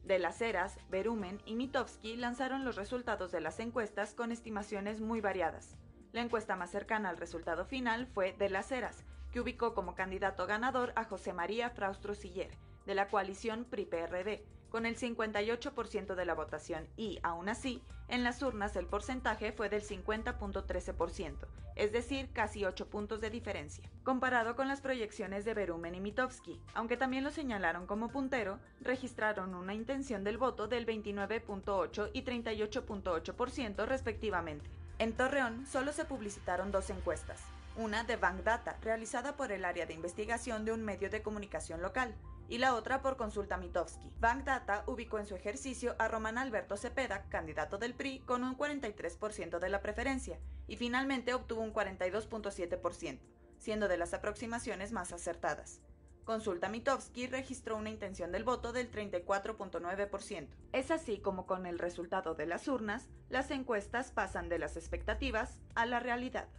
De 0.03 0.20
las 0.20 0.41
Heras, 0.41 0.78
Berumen 0.89 1.41
y 1.45 1.55
Mitofsky 1.55 2.16
lanzaron 2.16 2.66
los 2.66 2.76
resultados 2.76 3.32
de 3.32 3.41
las 3.41 3.60
encuestas 3.60 4.14
con 4.14 4.32
estimaciones 4.32 5.01
muy 5.01 5.22
variadas. 5.22 5.76
La 6.14 6.22
encuesta 6.22 6.55
más 6.55 6.72
cercana 6.72 7.10
al 7.10 7.18
resultado 7.18 7.66
final 7.66 8.08
fue 8.08 8.34
de 8.34 8.49
las 8.49 8.72
Heras, 8.72 9.03
que 9.32 9.39
ubicó 9.39 9.73
como 9.73 9.95
candidato 9.95 10.47
ganador 10.47 10.93
a 10.95 11.03
José 11.03 11.34
María 11.34 11.69
Fraustro 11.69 12.15
Siller, 12.15 12.51
de 12.86 12.95
la 12.95 13.07
coalición 13.07 13.65
PRI-PRD, 13.65 14.43
con 14.69 14.86
el 14.86 14.97
58% 14.97 16.15
de 16.15 16.25
la 16.25 16.34
votación 16.34 16.88
y, 16.97 17.19
aún 17.23 17.49
así, 17.49 17.82
en 18.09 18.23
las 18.23 18.41
urnas 18.41 18.75
el 18.75 18.86
porcentaje 18.86 19.51
fue 19.51 19.69
del 19.69 19.82
50.13%, 19.82 21.47
es 21.75 21.91
decir, 21.91 22.30
casi 22.32 22.65
8 22.65 22.89
puntos 22.89 23.21
de 23.21 23.30
diferencia. 23.30 23.89
Comparado 24.03 24.55
con 24.55 24.67
las 24.67 24.82
proyecciones 24.82 25.45
de 25.45 25.53
Berumen 25.53 25.95
y 25.95 26.01
Mitofsky, 26.01 26.61
aunque 26.73 26.97
también 26.97 27.23
lo 27.23 27.32
señalaron 27.32 27.86
como 27.86 28.09
puntero, 28.09 28.59
registraron 28.82 29.55
una 29.55 29.73
intención 29.73 30.23
del 30.23 30.38
voto 30.38 30.67
del 30.67 30.86
29.8 30.86 32.11
y 32.13 32.23
38.8% 32.23 33.86
respectivamente. 33.86 34.69
En 34.99 35.13
Torreón 35.13 35.65
solo 35.65 35.91
se 35.91 36.05
publicitaron 36.05 36.71
dos 36.71 36.89
encuestas, 36.89 37.43
una 37.78 38.03
de 38.03 38.15
Bank 38.15 38.43
Data, 38.43 38.78
realizada 38.82 39.38
por 39.38 39.51
el 39.51 39.63
área 39.63 39.86
de 39.86 39.93
investigación 39.93 40.65
de 40.65 40.71
un 40.71 40.84
medio 40.84 41.09
de 41.09 41.21
comunicación 41.21 41.82
local, 41.82 42.15
y 42.49 42.57
la 42.57 42.73
otra 42.75 43.01
por 43.01 43.17
consulta 43.17 43.57
Mitofsky. 43.57 44.11
Bank 44.19 44.45
Data 44.45 44.84
ubicó 44.88 45.19
en 45.19 45.25
su 45.25 45.36
ejercicio 45.36 45.95
a 45.99 46.07
Román 46.07 46.38
Alberto 46.38 46.75
Cepeda, 46.75 47.23
candidato 47.30 47.78
del 47.78 47.93
PRI, 47.93 48.19
con 48.19 48.43
un 48.43 48.57
43% 48.57 49.59
de 49.59 49.69
la 49.69 49.82
preferencia, 49.82 50.39
y 50.67 50.78
finalmente 50.78 51.34
obtuvo 51.34 51.61
un 51.61 51.73
42.7%, 51.73 53.19
siendo 53.59 53.88
de 53.88 53.97
las 53.97 54.13
aproximaciones 54.13 54.91
más 54.91 55.13
acertadas. 55.13 55.82
Consulta 56.23 56.67
Mitofsky 56.67 57.28
registró 57.28 57.78
una 57.78 57.89
intención 57.89 58.34
del 58.34 58.43
voto 58.43 58.73
del 58.73 58.91
34.9%. 58.91 60.49
Es 60.73 60.91
así 60.91 61.19
como 61.19 61.45
con 61.45 61.65
el 61.65 61.80
resultado 61.80 62.36
de 62.36 62.47
las 62.47 62.67
urnas, 62.67 63.07
las 63.30 63.49
encuestas 63.51 64.11
pasan 64.11 64.49
de 64.49 64.59
las 64.59 64.75
expectativas 64.75 65.57
a 65.75 65.86
la 65.86 66.01
realidad. 66.01 66.49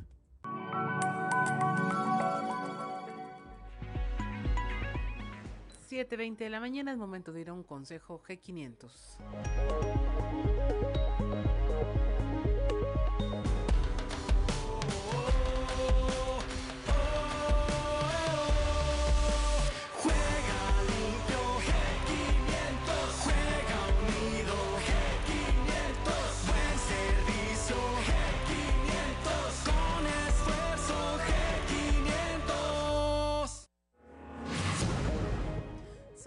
7.20 5.89 6.37
de 6.37 6.51
la 6.51 6.61
mañana 6.61 6.93
es 6.93 6.99
momento 6.99 7.33
de 7.33 7.41
ir 7.41 7.49
a 7.49 7.55
un 7.55 7.63
consejo 7.63 8.23
G500. 8.23 10.48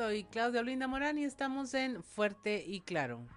Soy 0.02 0.24
Claudia 0.24 0.62
Olinda 0.62 0.88
Morán 0.88 1.20
y 1.20 1.26
estamos 1.26 1.76
en 1.76 2.02
Fuerte 2.02 2.64
y 2.66 2.82
Claro. 2.82 3.28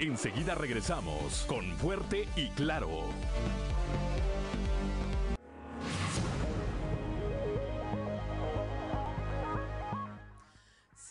Enseguida 0.00 0.56
regresamos 0.56 1.44
con 1.46 1.64
Fuerte 1.76 2.26
y 2.34 2.48
Claro. 2.56 3.04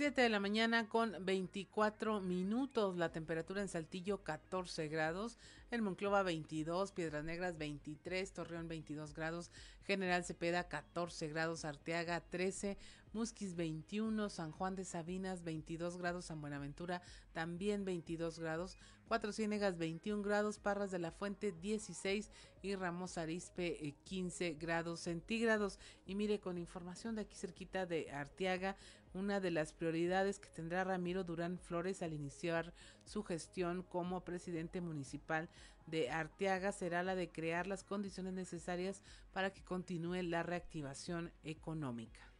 7 0.01 0.19
de 0.19 0.29
la 0.29 0.39
mañana 0.39 0.89
con 0.89 1.15
24 1.23 2.21
minutos, 2.21 2.97
la 2.97 3.11
temperatura 3.11 3.61
en 3.61 3.67
Saltillo 3.67 4.23
14 4.23 4.87
grados, 4.87 5.37
en 5.71 5.83
Monclova 5.83 6.21
22, 6.21 6.91
Piedras 6.91 7.23
Negras 7.23 7.57
23, 7.57 8.33
Torreón 8.33 8.67
22 8.67 9.13
grados, 9.13 9.51
General 9.83 10.23
Cepeda 10.25 10.67
14 10.67 11.29
grados, 11.29 11.63
Arteaga 11.63 12.19
13, 12.19 12.77
Musquis 13.13 13.55
21, 13.55 14.29
San 14.29 14.51
Juan 14.51 14.75
de 14.75 14.83
Sabinas 14.83 15.43
22 15.43 15.97
grados, 15.97 16.25
San 16.25 16.41
Buenaventura 16.41 17.01
también 17.31 17.85
22 17.85 18.39
grados, 18.39 18.77
Cuatro 19.07 19.33
Ciénegas 19.33 19.77
21 19.77 20.23
grados, 20.23 20.57
Parras 20.57 20.89
de 20.89 20.99
la 20.99 21.11
Fuente 21.11 21.51
16 21.51 22.31
y 22.61 22.75
Ramos 22.75 23.17
Arispe 23.17 23.93
15 24.05 24.47
eh, 24.47 24.53
grados 24.53 25.01
centígrados. 25.01 25.79
Y 26.05 26.15
mire, 26.15 26.39
con 26.39 26.57
información 26.57 27.15
de 27.15 27.23
aquí 27.23 27.35
cerquita 27.35 27.85
de 27.85 28.09
Arteaga, 28.11 28.77
una 29.13 29.41
de 29.41 29.51
las 29.51 29.73
prioridades 29.73 30.39
que 30.39 30.49
tendrá 30.49 30.85
Ramiro 30.85 31.25
Durán 31.25 31.59
Flores 31.59 32.01
al 32.01 32.13
iniciar 32.13 32.73
su 33.03 33.23
gestión 33.23 33.83
como 33.83 34.23
presidente 34.23 34.79
municipal 34.79 35.49
de 35.87 36.09
Arteaga 36.09 36.71
será 36.71 37.03
la 37.03 37.15
de 37.15 37.29
crear 37.29 37.67
las 37.67 37.83
condiciones 37.83 38.33
necesarias 38.33 39.01
para 39.33 39.51
que 39.53 39.63
continúe 39.63 40.21
la 40.23 40.43
reactivación 40.43 41.31
económica. 41.43 42.30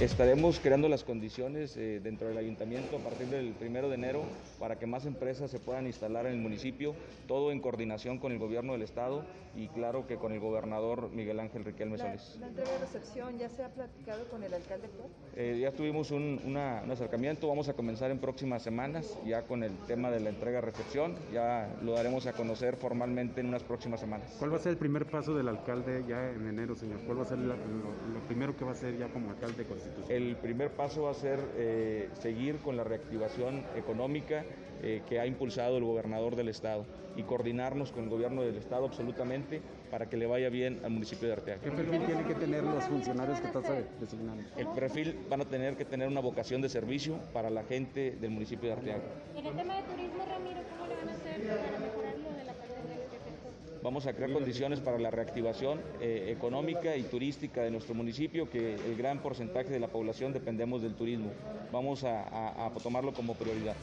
Estaremos 0.00 0.58
creando 0.60 0.88
las 0.88 1.04
condiciones 1.04 1.76
eh, 1.76 2.00
dentro 2.02 2.26
del 2.28 2.38
ayuntamiento 2.38 2.96
a 2.96 3.00
partir 3.00 3.26
del 3.26 3.52
primero 3.52 3.90
de 3.90 3.96
enero 3.96 4.22
para 4.58 4.78
que 4.78 4.86
más 4.86 5.04
empresas 5.04 5.50
se 5.50 5.58
puedan 5.58 5.86
instalar 5.86 6.24
en 6.24 6.32
el 6.32 6.38
municipio, 6.38 6.94
todo 7.28 7.52
en 7.52 7.60
coordinación 7.60 8.16
con 8.16 8.32
el 8.32 8.38
gobierno 8.38 8.72
del 8.72 8.80
estado 8.80 9.26
y 9.54 9.68
claro 9.68 10.06
que 10.06 10.16
con 10.16 10.32
el 10.32 10.40
gobernador 10.40 11.10
Miguel 11.10 11.38
Ángel 11.38 11.66
Riquelme 11.66 11.98
Solís. 11.98 12.36
¿La 12.40 12.46
entrega 12.46 12.70
de 12.72 12.78
recepción 12.78 13.38
ya 13.38 13.50
se 13.50 13.62
ha 13.62 13.68
platicado 13.68 14.24
con 14.28 14.42
el 14.42 14.54
alcalde 14.54 14.88
eh, 15.36 15.58
ya 15.60 15.70
tuvimos 15.72 16.10
un, 16.10 16.56
acercamiento, 16.56 17.48
vamos 17.48 17.68
a 17.68 17.74
comenzar 17.74 18.10
en 18.10 18.18
próximas 18.18 18.62
semanas 18.62 19.16
ya 19.26 19.42
con 19.42 19.62
el 19.62 19.76
tema 19.86 20.10
de 20.10 20.20
la 20.20 20.30
entrega 20.30 20.56
de 20.56 20.66
recepción, 20.66 21.14
ya 21.32 21.68
lo 21.82 21.92
daremos 21.92 22.26
a 22.26 22.32
conocer 22.32 22.76
formalmente 22.76 23.40
en 23.40 23.48
unas 23.48 23.62
próximas 23.62 24.00
semanas. 24.00 24.34
¿Cuál 24.38 24.52
va 24.52 24.56
a 24.56 24.60
ser 24.60 24.72
el 24.72 24.78
primer 24.78 25.06
paso 25.06 25.34
del 25.34 25.48
alcalde 25.48 26.04
ya 26.08 26.30
en 26.30 26.46
enero, 26.48 26.74
señor? 26.74 27.00
¿Cuál 27.06 27.18
va 27.18 27.22
a 27.22 27.26
ser 27.26 27.38
lo, 27.38 27.54
primero 28.26 28.56
que 28.56 28.64
va 28.64 28.70
a 28.70 28.74
hacer 28.74 28.98
ya 28.98 29.08
como 29.08 29.30
alcalde 29.30 29.64
el 30.08 30.36
primer 30.36 30.70
paso 30.70 31.02
va 31.02 31.10
a 31.10 31.14
ser 31.14 31.40
eh, 31.56 32.08
seguir 32.20 32.58
con 32.58 32.76
la 32.76 32.84
reactivación 32.84 33.64
económica 33.76 34.44
eh, 34.82 35.02
que 35.08 35.20
ha 35.20 35.26
impulsado 35.26 35.76
el 35.76 35.84
gobernador 35.84 36.36
del 36.36 36.48
estado 36.48 36.86
y 37.16 37.22
coordinarnos 37.22 37.92
con 37.92 38.04
el 38.04 38.10
gobierno 38.10 38.42
del 38.42 38.56
estado 38.56 38.86
absolutamente 38.86 39.60
para 39.90 40.08
que 40.08 40.16
le 40.16 40.26
vaya 40.26 40.48
bien 40.48 40.80
al 40.84 40.90
municipio 40.90 41.28
de 41.28 41.34
Arteaga. 41.34 41.60
¿Qué 41.60 41.70
perfil 41.70 42.06
tienen 42.06 42.24
que 42.24 42.34
tener 42.34 42.64
los 42.64 42.84
funcionarios 42.84 43.40
que 43.40 43.48
estás 43.48 43.64
designando? 44.00 44.42
El 44.56 44.68
perfil 44.68 45.18
van 45.28 45.42
a 45.42 45.44
tener 45.44 45.76
que 45.76 45.84
tener 45.84 46.08
una 46.08 46.20
vocación 46.20 46.62
de 46.62 46.68
servicio 46.68 47.18
para 47.32 47.50
la 47.50 47.64
gente 47.64 48.16
del 48.20 48.30
municipio 48.30 48.68
de 48.68 48.76
Arteaga. 48.76 49.02
En 49.36 49.46
el 49.46 49.54
tema 49.54 49.76
de 49.76 49.82
turismo, 49.82 50.24
Ramiro, 50.26 50.60
¿cómo 50.70 50.86
le 50.86 50.96
van 50.96 51.08
a 51.08 51.12
hacer 51.12 51.46
para 51.46 51.78
mejorarlo 51.78 52.30
de 52.36 52.44
la 52.44 52.52
pandemia? 52.54 52.70
Vamos 53.82 54.06
a 54.06 54.12
crear 54.12 54.32
condiciones 54.32 54.80
para 54.80 54.98
la 54.98 55.10
reactivación 55.10 55.80
eh, 56.00 56.26
económica 56.36 56.96
y 56.96 57.02
turística 57.04 57.62
de 57.62 57.70
nuestro 57.70 57.94
municipio, 57.94 58.50
que 58.50 58.74
el 58.74 58.96
gran 58.96 59.22
porcentaje 59.22 59.70
de 59.70 59.80
la 59.80 59.88
población 59.88 60.32
dependemos 60.32 60.82
del 60.82 60.94
turismo. 60.94 61.32
Vamos 61.72 62.04
a 62.04 62.70
tomarlo 62.82 63.12
como 63.12 63.34
prioridad. 63.34 63.76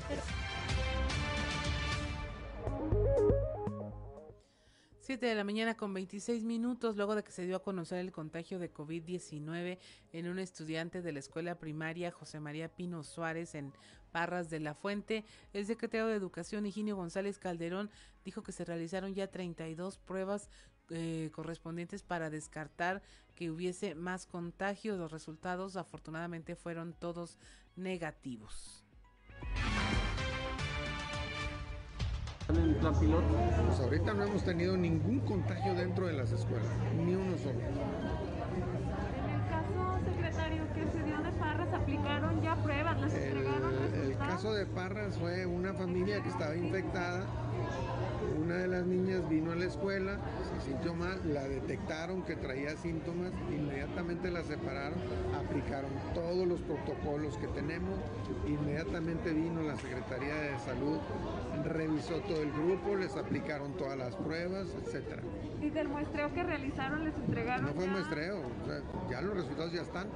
7 5.08 5.26
de 5.26 5.36
la 5.36 5.46
mañana 5.46 5.78
con 5.78 5.94
26 5.94 6.44
minutos, 6.44 6.98
luego 6.98 7.16
de 7.16 7.24
que 7.24 7.32
se 7.32 7.46
dio 7.46 7.56
a 7.56 7.64
conocer 7.64 8.00
el 8.00 8.12
contagio 8.12 8.60
de 8.60 8.74
COVID-19 8.74 9.78
en 10.12 10.28
un 10.28 10.38
estudiante 10.38 11.02
de 11.02 11.14
la 11.14 11.20
escuela 11.20 11.58
primaria 11.58 12.12
José 12.12 12.42
María 12.42 12.68
Pino 12.68 13.06
Suárez 13.06 13.56
en 13.56 13.72
Parras 14.08 14.50
de 14.50 14.60
la 14.60 14.74
Fuente, 14.74 15.26
el 15.54 15.66
secretario 15.66 16.08
de 16.08 16.16
Educación 16.16 16.66
Higinio 16.66 16.96
González 16.96 17.38
Calderón 17.38 17.90
dijo 18.26 18.44
que 18.44 18.52
se 18.52 18.66
realizaron 18.66 19.14
ya 19.14 19.28
32 19.28 19.98
pruebas 20.00 20.50
eh, 20.90 21.30
correspondientes 21.34 22.02
para 22.04 22.30
descartar 22.30 23.02
que 23.36 23.52
hubiese 23.52 23.94
más 23.94 24.26
contagios. 24.26 24.98
Los 24.98 25.12
resultados 25.12 25.76
afortunadamente 25.76 26.56
fueron 26.56 26.94
todos 26.94 27.38
negativos. 27.76 28.84
en 32.50 32.76
plan 32.76 32.98
piloto? 33.00 33.28
Pues 33.68 33.80
ahorita 33.80 34.14
no 34.14 34.24
hemos 34.24 34.44
tenido 34.44 34.78
ningún 34.78 35.20
contagio 35.22 35.76
dentro 35.76 36.08
de 36.08 36.14
las 36.14 36.32
escuelas, 36.32 36.70
ni 37.06 37.14
uno 37.14 37.38
solo. 37.38 37.60
En 37.60 39.30
el 39.30 39.50
caso, 39.50 40.00
secretario, 40.06 40.74
que 40.74 40.88
se 40.88 41.04
dio 41.04 41.18
de 41.22 41.32
Parras, 41.34 41.74
¿aplicaron 41.74 42.42
ya 42.42 42.56
pruebas? 42.56 43.02
¿Les 43.02 43.14
entregaron 43.14 43.67
el, 44.22 44.28
caso 44.28 44.54
de 44.54 44.66
Parras 44.66 45.18
fue 45.18 45.46
una 45.46 45.74
familia 45.74 46.22
que 46.22 46.30
estaba 46.30 46.56
infectada 46.56 47.26
una 48.38 48.56
de 48.56 48.68
las 48.68 48.86
niñas 48.86 49.28
vino 49.30 49.52
a 49.52 49.56
la 49.56 49.66
escuela, 49.66 50.18
se 50.54 50.70
sintió 50.70 50.94
mal, 50.94 51.20
la 51.34 51.44
detectaron 51.48 52.24
que 52.24 52.36
traía 52.36 52.76
síntomas, 52.78 53.32
inmediatamente 53.52 54.32
la 54.32 54.44
separaron, 54.44 55.00
aplicaron 55.36 55.92
todos 56.14 56.48
los 56.48 56.62
protocolos 56.62 57.38
que 57.38 57.48
tenemos, 57.48 58.00
inmediatamente 58.48 59.34
vino 59.34 59.62
la 59.62 59.76
Secretaría 59.78 60.36
de 60.36 60.60
Salud, 60.60 61.00
revisó 61.66 62.20
todo 62.22 62.42
el 62.42 62.52
grupo, 62.52 62.96
les 62.96 63.16
aplicaron 63.16 63.74
todas 63.74 63.98
las 63.98 64.16
pruebas, 64.16 64.68
etcétera. 64.84 65.24
¿Y 65.62 65.70
del 65.70 65.90
muestreo 65.90 66.34
que 66.34 66.44
realizaron 66.44 67.04
les 67.04 67.16
entregaron? 67.16 67.66
No 67.66 67.74
fue 67.74 67.88
muestreo, 67.88 68.42
ya 69.10 69.22
los 69.22 69.36
resultados 69.36 69.74
ya 69.74 69.82
están, 69.82 70.08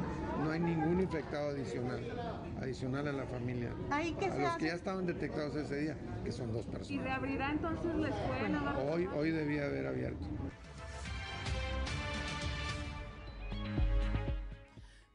no 0.43 0.51
hay 0.51 0.59
ningún 0.59 1.01
infectado 1.01 1.49
adicional, 1.49 1.99
adicional 2.61 3.07
a 3.07 3.11
la 3.11 3.25
familia. 3.25 3.71
a 3.89 4.37
los 4.37 4.57
que 4.57 4.65
ya 4.65 4.73
estaban 4.73 5.05
detectados 5.05 5.55
ese 5.55 5.75
día, 5.77 5.97
que 6.23 6.31
son 6.31 6.53
dos 6.53 6.65
personas. 6.65 6.91
¿Y 6.91 6.99
reabrirá 6.99 7.51
entonces 7.51 7.95
la 7.95 8.09
escuela? 8.09 8.10
Hoy, 8.89 9.07
hoy 9.15 9.31
debía 9.31 9.65
haber 9.65 9.87
abierto. 9.87 10.25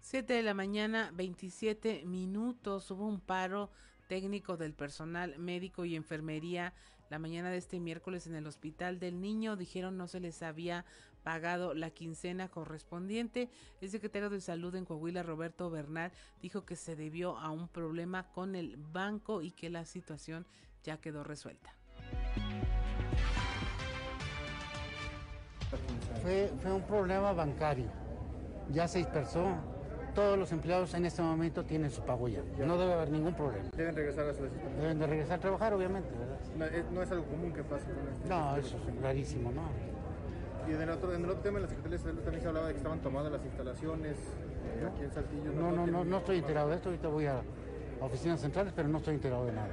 7 0.00 0.32
de 0.32 0.42
la 0.42 0.54
mañana, 0.54 1.10
27 1.14 2.04
minutos. 2.06 2.90
Hubo 2.90 3.06
un 3.06 3.20
paro 3.20 3.70
técnico 4.08 4.56
del 4.56 4.72
personal 4.72 5.38
médico 5.38 5.84
y 5.84 5.96
enfermería 5.96 6.72
la 7.10 7.18
mañana 7.18 7.50
de 7.50 7.58
este 7.58 7.80
miércoles 7.80 8.26
en 8.26 8.34
el 8.34 8.46
Hospital 8.46 8.98
del 8.98 9.20
Niño. 9.20 9.56
Dijeron 9.56 9.96
no 9.96 10.06
se 10.06 10.20
les 10.20 10.42
había 10.42 10.84
pagado 11.22 11.74
la 11.74 11.90
quincena 11.90 12.48
correspondiente. 12.48 13.50
El 13.80 13.90
secretario 13.90 14.30
de 14.30 14.40
Salud 14.40 14.74
en 14.76 14.84
Coahuila, 14.84 15.22
Roberto 15.22 15.70
Bernal, 15.70 16.12
dijo 16.40 16.64
que 16.64 16.76
se 16.76 16.94
debió 16.94 17.36
a 17.38 17.50
un 17.50 17.68
problema 17.68 18.30
con 18.30 18.54
el 18.54 18.76
banco 18.76 19.42
y 19.42 19.50
que 19.50 19.70
la 19.70 19.84
situación 19.84 20.46
ya 20.84 21.00
quedó 21.00 21.24
resuelta. 21.24 21.74
Fue, 26.22 26.50
fue 26.62 26.72
un 26.72 26.82
problema 26.82 27.32
bancario. 27.32 27.86
Ya 28.72 28.88
se 28.88 28.98
dispersó. 28.98 29.44
Todos 30.14 30.38
los 30.38 30.50
empleados 30.50 30.94
en 30.94 31.04
este 31.04 31.20
momento 31.20 31.64
tienen 31.64 31.90
su 31.90 32.00
pago 32.02 32.26
ya. 32.28 32.40
No 32.58 32.78
debe 32.78 32.94
haber 32.94 33.10
ningún 33.10 33.34
problema. 33.34 33.64
Deben 33.76 33.94
regresar 33.94 34.26
a 34.28 34.32
su 34.34 34.44
Deben 34.80 34.98
de 34.98 35.06
regresar 35.06 35.38
a 35.38 35.40
trabajar, 35.40 35.74
obviamente, 35.74 36.08
¿verdad? 36.18 36.38
No, 36.56 36.64
es- 36.64 36.90
no 36.90 37.02
es 37.02 37.10
algo 37.10 37.24
común 37.26 37.52
que 37.52 37.62
pase 37.62 37.84
con 37.84 38.08
este. 38.08 38.28
No, 38.28 38.56
eso 38.56 38.76
es 38.88 39.02
rarísimo, 39.02 39.52
¿no? 39.52 39.62
Y 40.70 40.74
en 40.74 40.80
el 40.82 40.90
otro, 40.90 41.14
en 41.14 41.22
el 41.22 41.30
otro 41.30 41.42
tema, 41.42 41.58
en 41.58 41.64
la 41.64 41.68
Secretaría 41.68 41.98
de 41.98 42.02
Salud 42.02 42.20
también 42.22 42.42
se 42.42 42.48
hablaba 42.48 42.66
de 42.68 42.72
que 42.72 42.78
estaban 42.78 42.98
tomadas 43.00 43.30
las 43.30 43.44
instalaciones 43.44 44.16
eh, 44.16 44.88
aquí 44.90 45.02
en 45.04 45.10
Saltillo. 45.12 45.52
No, 45.52 45.70
no, 45.70 45.76
no, 45.76 45.84
tienen- 45.84 46.10
no 46.10 46.16
estoy 46.16 46.38
enterado 46.38 46.70
de 46.70 46.76
esto. 46.76 46.88
Ahorita 46.88 47.08
voy 47.08 47.26
a 47.26 47.42
oficinas 48.00 48.40
centrales, 48.40 48.72
pero 48.74 48.88
no 48.88 48.98
estoy 48.98 49.14
enterado 49.16 49.44
de 49.44 49.52
nada. 49.52 49.68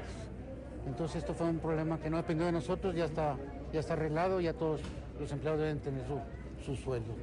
Entonces 0.86 1.18
esto 1.18 1.34
fue 1.34 1.48
un 1.50 1.60
problema 1.60 1.98
que 2.00 2.10
no 2.10 2.18
dependió 2.18 2.46
de 2.46 2.52
nosotros, 2.52 2.94
ya 2.94 3.06
está, 3.06 3.38
ya 3.72 3.80
está 3.80 3.94
arreglado, 3.94 4.42
ya 4.42 4.52
todos 4.54 4.82
los 5.24 5.32
empleados 5.32 5.60
deben 5.62 5.80
tener 5.80 6.06
su, 6.06 6.20
su 6.64 6.76
sueldo. 6.76 7.14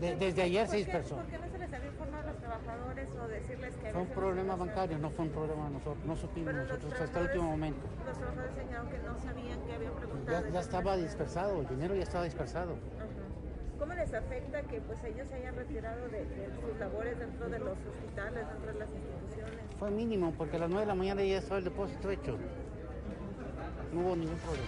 De- 0.00 0.16
desde 0.16 0.42
ayer 0.42 0.66
se 0.66 0.76
dispersó. 0.78 1.16
¿Por 1.16 1.26
qué 1.26 1.38
no 1.38 1.48
se 1.48 1.58
les 1.58 1.72
había 1.72 1.86
informado 1.88 2.28
a 2.28 2.32
los 2.32 2.36
trabajadores 2.40 3.08
o 3.16 3.28
decirles 3.28 3.74
que 3.76 3.90
Fue 3.92 4.02
un 4.02 4.08
problema 4.08 4.56
bancario, 4.56 4.98
no 4.98 5.10
fue 5.10 5.24
un 5.26 5.30
problema 5.30 5.64
de 5.66 5.70
nosotros, 5.74 6.04
no 6.04 6.16
supimos 6.16 6.52
Pero 6.52 6.64
nosotros 6.64 7.00
hasta 7.00 7.18
el 7.20 7.26
último 7.26 7.50
momento. 7.50 7.80
Los 8.04 8.18
trabajadores 8.18 8.54
señalaron 8.56 8.90
que 8.90 8.98
no 8.98 9.18
sabían 9.18 9.60
que 9.62 9.72
habían 9.74 9.92
preguntado. 9.94 10.42
Ya, 10.46 10.50
ya 10.52 10.60
estaba 10.60 10.96
dispersado, 10.96 11.60
el 11.60 11.68
dinero 11.68 11.94
ya 11.94 12.02
estaba 12.02 12.24
dispersado. 12.24 12.76
¿Cómo 13.78 13.94
les 13.94 14.12
afecta 14.12 14.62
que 14.62 14.80
pues 14.80 15.04
ellos 15.04 15.28
se 15.28 15.34
hayan 15.36 15.54
retirado 15.54 16.08
de, 16.08 16.24
de 16.26 16.46
sus 16.60 16.78
labores 16.80 17.18
dentro 17.18 17.48
de 17.48 17.58
los 17.60 17.78
hospitales, 17.78 18.44
dentro 18.48 18.72
de 18.72 18.78
las 18.80 18.88
instituciones? 18.90 19.64
Fue 19.78 19.90
mínimo, 19.92 20.34
porque 20.36 20.56
a 20.56 20.60
las 20.60 20.68
9 20.70 20.80
de 20.82 20.88
la 20.88 20.94
mañana 20.96 21.22
ya 21.22 21.38
estaba 21.38 21.58
el 21.58 21.64
depósito 21.64 22.10
hecho. 22.10 22.36
No 23.92 24.00
hubo 24.00 24.16
ningún 24.16 24.36
problema. 24.38 24.66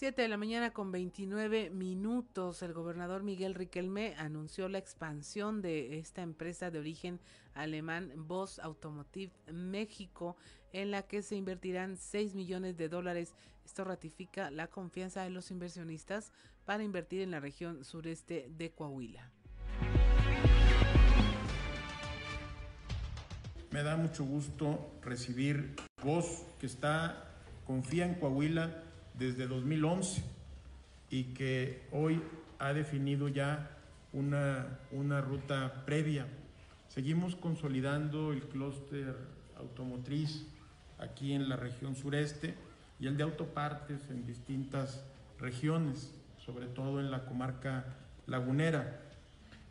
7 0.00 0.22
de 0.22 0.28
la 0.28 0.38
mañana 0.38 0.72
con 0.72 0.92
29 0.92 1.68
minutos, 1.68 2.62
el 2.62 2.72
gobernador 2.72 3.22
Miguel 3.22 3.54
Riquelme 3.54 4.14
anunció 4.16 4.66
la 4.70 4.78
expansión 4.78 5.60
de 5.60 5.98
esta 5.98 6.22
empresa 6.22 6.70
de 6.70 6.78
origen 6.78 7.20
alemán 7.52 8.10
Voss 8.16 8.60
Automotive 8.60 9.30
México, 9.52 10.38
en 10.72 10.90
la 10.90 11.02
que 11.02 11.20
se 11.20 11.36
invertirán 11.36 11.98
6 11.98 12.34
millones 12.34 12.78
de 12.78 12.88
dólares. 12.88 13.34
Esto 13.62 13.84
ratifica 13.84 14.50
la 14.50 14.68
confianza 14.68 15.22
de 15.22 15.28
los 15.28 15.50
inversionistas 15.50 16.32
para 16.64 16.82
invertir 16.82 17.20
en 17.20 17.30
la 17.30 17.40
región 17.40 17.84
sureste 17.84 18.48
de 18.56 18.70
Coahuila. 18.70 19.30
Me 23.70 23.82
da 23.82 23.98
mucho 23.98 24.24
gusto 24.24 24.98
recibir 25.02 25.76
voz 26.02 26.46
que 26.58 26.64
está, 26.64 27.34
confía 27.66 28.06
en 28.06 28.14
Coahuila 28.14 28.84
desde 29.20 29.46
2011 29.46 30.22
y 31.10 31.24
que 31.34 31.82
hoy 31.92 32.22
ha 32.58 32.72
definido 32.72 33.28
ya 33.28 33.70
una, 34.14 34.78
una 34.92 35.20
ruta 35.20 35.84
previa. 35.84 36.26
Seguimos 36.88 37.36
consolidando 37.36 38.32
el 38.32 38.40
clúster 38.48 39.14
automotriz 39.58 40.46
aquí 40.98 41.34
en 41.34 41.50
la 41.50 41.56
región 41.56 41.94
sureste 41.94 42.54
y 42.98 43.08
el 43.08 43.18
de 43.18 43.24
autopartes 43.24 44.08
en 44.08 44.26
distintas 44.26 45.04
regiones, 45.38 46.14
sobre 46.38 46.66
todo 46.66 46.98
en 46.98 47.10
la 47.10 47.26
comarca 47.26 47.84
lagunera. 48.26 49.02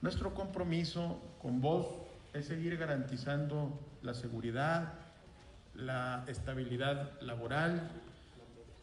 Nuestro 0.03 0.35
compromiso 0.35 1.19
con 1.41 1.59
vos 1.59 1.87
es 2.33 2.45
seguir 2.45 2.77
garantizando 2.77 3.79
la 4.03 4.13
seguridad, 4.13 4.93
la 5.73 6.23
estabilidad 6.27 7.19
laboral, 7.21 7.89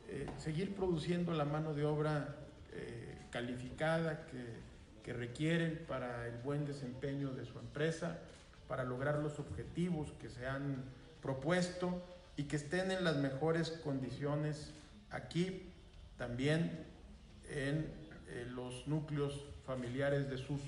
eh, 0.08 0.28
seguir 0.38 0.74
produciendo 0.74 1.32
la 1.32 1.44
mano 1.44 1.74
de 1.74 1.84
obra 1.84 2.36
eh, 2.72 3.18
calificada 3.30 4.26
que, 4.26 4.66
requieren 5.12 5.84
para 5.86 6.26
el 6.26 6.36
buen 6.38 6.66
desempeño 6.66 7.30
de 7.30 7.44
su 7.44 7.60
empresa, 7.60 8.18
para 8.66 8.82
lograr 8.82 9.20
los 9.20 9.38
objetivos 9.38 10.12
que 10.20 10.28
se 10.28 10.48
han 10.48 10.82
propuesto 11.22 12.02
y 12.36 12.44
que 12.44 12.56
estén 12.56 12.90
en 12.90 13.04
las 13.04 13.16
mejores 13.16 13.70
condiciones 13.84 14.72
aquí, 15.12 15.70
también 16.18 16.84
en 17.48 17.86
eh, 18.26 18.48
los 18.50 18.88
núcleos 18.88 19.44
familiares 19.64 20.28
de 20.28 20.38
sus 20.38 20.60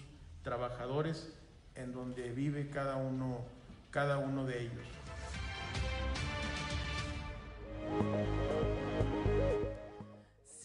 trabajadores, 0.44 1.32
en 1.74 1.92
donde 1.92 2.30
vive 2.30 2.70
cada 2.70 2.94
uno, 2.94 3.40
cada 3.90 4.18
uno 4.18 4.46
de 4.46 4.62
ellos. 4.62 4.86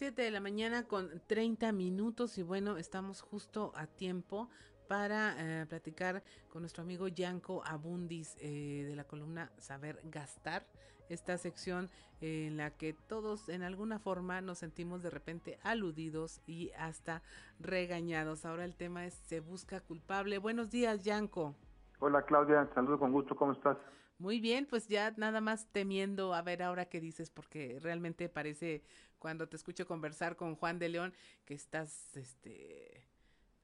7 0.04 0.22
de 0.22 0.32
la 0.32 0.42
mañana 0.42 0.84
con 0.84 1.10
30 1.28 1.72
minutos 1.72 2.38
y 2.38 2.44
bueno, 2.44 2.76
estamos 2.76 3.22
justo 3.22 3.72
a 3.74 3.88
tiempo 3.88 4.50
para 4.90 5.34
eh, 5.38 5.66
platicar 5.66 6.24
con 6.50 6.62
nuestro 6.62 6.84
amigo 6.84 7.08
Yanko 7.08 7.64
Abundis 7.66 8.36
eh, 8.42 8.84
de 8.86 8.98
la 8.98 9.06
columna 9.06 9.50
Saber 9.60 10.02
Gastar, 10.04 10.68
esta 11.08 11.38
sección 11.38 11.90
eh, 12.20 12.48
en 12.48 12.58
la 12.58 12.72
que 12.72 12.92
todos 12.92 13.48
en 13.48 13.64
alguna 13.64 13.98
forma 13.98 14.42
nos 14.42 14.58
sentimos 14.58 15.02
de 15.04 15.10
repente 15.10 15.58
aludidos 15.64 16.42
y 16.46 16.72
hasta 16.72 17.22
regañados. 17.62 18.44
Ahora 18.44 18.66
el 18.66 18.76
tema 18.76 19.06
es 19.06 19.14
se 19.14 19.40
busca 19.40 19.80
culpable. 19.80 20.38
Buenos 20.38 20.70
días, 20.70 21.06
Yanko. 21.06 21.56
Hola 22.00 22.24
Claudia, 22.26 22.70
saludo 22.76 23.00
con 23.00 23.14
gusto, 23.14 23.38
¿cómo 23.38 23.54
estás? 23.54 23.78
Muy 24.20 24.40
bien, 24.40 24.68
pues 24.70 24.88
ya 24.88 25.14
nada 25.18 25.42
más 25.42 25.68
temiendo 25.72 26.34
a 26.34 26.42
ver 26.42 26.62
ahora 26.62 26.86
qué 26.86 27.02
dices, 27.02 27.30
porque 27.30 27.80
realmente 27.82 28.30
parece 28.30 28.84
cuando 29.24 29.48
te 29.48 29.56
escucho 29.56 29.88
conversar 29.88 30.36
con 30.36 30.58
Juan 30.58 30.80
de 30.80 30.90
León 30.90 31.14
que 31.46 31.54
estás, 31.54 32.18
este, 32.18 33.08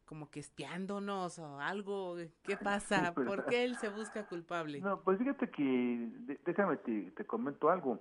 como 0.05 0.31
que 0.31 0.39
espiándonos 0.39 1.37
o 1.37 1.59
algo. 1.59 2.15
¿Qué 2.43 2.55
pasa? 2.55 3.13
¿Por 3.13 3.45
qué 3.45 3.65
él 3.65 3.75
se 3.75 3.89
busca 3.89 4.25
culpable? 4.25 4.79
No, 4.79 5.01
pues 5.01 5.19
fíjate 5.19 5.49
que, 5.49 6.09
déjame 6.45 6.77
te, 6.77 7.11
te 7.11 7.25
comento 7.25 7.69
algo. 7.69 7.99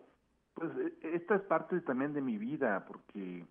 Pues 0.54 0.70
e- 0.78 1.16
esta 1.16 1.34
es 1.34 1.42
parte 1.42 1.80
también 1.80 2.12
de 2.12 2.20
mi 2.20 2.38
vida, 2.38 2.84
porque 2.86 3.44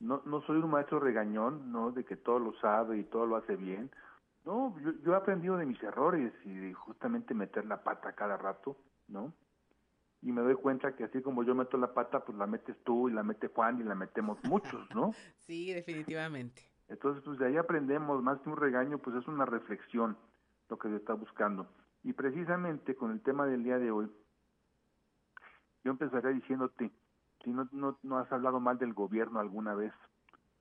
no, 0.00 0.22
no 0.24 0.42
soy 0.42 0.56
un 0.56 0.70
maestro 0.70 0.98
regañón, 0.98 1.70
¿no? 1.70 1.92
De 1.92 2.04
que 2.04 2.16
todo 2.16 2.40
lo 2.40 2.52
sabe 2.58 2.98
y 2.98 3.04
todo 3.04 3.26
lo 3.26 3.36
hace 3.36 3.54
bien. 3.54 3.92
No, 4.44 4.76
yo, 4.80 4.90
yo 5.04 5.12
he 5.12 5.16
aprendido 5.16 5.56
de 5.56 5.66
mis 5.66 5.80
errores 5.84 6.32
y 6.44 6.52
de 6.52 6.74
justamente 6.74 7.32
meter 7.32 7.64
la 7.64 7.84
pata 7.84 8.12
cada 8.12 8.36
rato, 8.36 8.76
¿no? 9.06 9.32
Y 10.22 10.32
me 10.32 10.40
doy 10.42 10.54
cuenta 10.56 10.96
que 10.96 11.04
así 11.04 11.22
como 11.22 11.42
yo 11.44 11.54
meto 11.54 11.76
la 11.76 11.92
pata, 11.94 12.20
pues 12.24 12.36
la 12.38 12.46
metes 12.46 12.76
tú 12.84 13.08
y 13.08 13.12
la 13.12 13.22
mete 13.22 13.48
Juan 13.48 13.80
y 13.80 13.84
la 13.84 13.94
metemos 13.94 14.42
muchos, 14.44 14.88
¿no? 14.94 15.10
Sí, 15.46 15.72
definitivamente. 15.72 16.62
Entonces, 16.88 17.22
pues 17.24 17.38
de 17.38 17.46
ahí 17.46 17.56
aprendemos, 17.56 18.22
más 18.22 18.40
que 18.40 18.48
un 18.48 18.56
regaño, 18.56 18.98
pues 18.98 19.14
es 19.16 19.28
una 19.28 19.44
reflexión 19.44 20.16
lo 20.68 20.78
que 20.78 20.88
se 20.88 20.96
está 20.96 21.14
buscando. 21.14 21.68
Y 22.02 22.12
precisamente 22.12 22.94
con 22.96 23.12
el 23.12 23.20
tema 23.20 23.46
del 23.46 23.62
día 23.62 23.78
de 23.78 23.90
hoy, 23.92 24.10
yo 25.84 25.92
empezaría 25.92 26.30
diciéndote, 26.30 26.90
si 27.44 27.50
no, 27.50 27.68
no, 27.72 27.98
no 28.02 28.18
has 28.18 28.30
hablado 28.32 28.58
mal 28.60 28.78
del 28.78 28.92
gobierno 28.92 29.38
alguna 29.38 29.74
vez, 29.74 29.92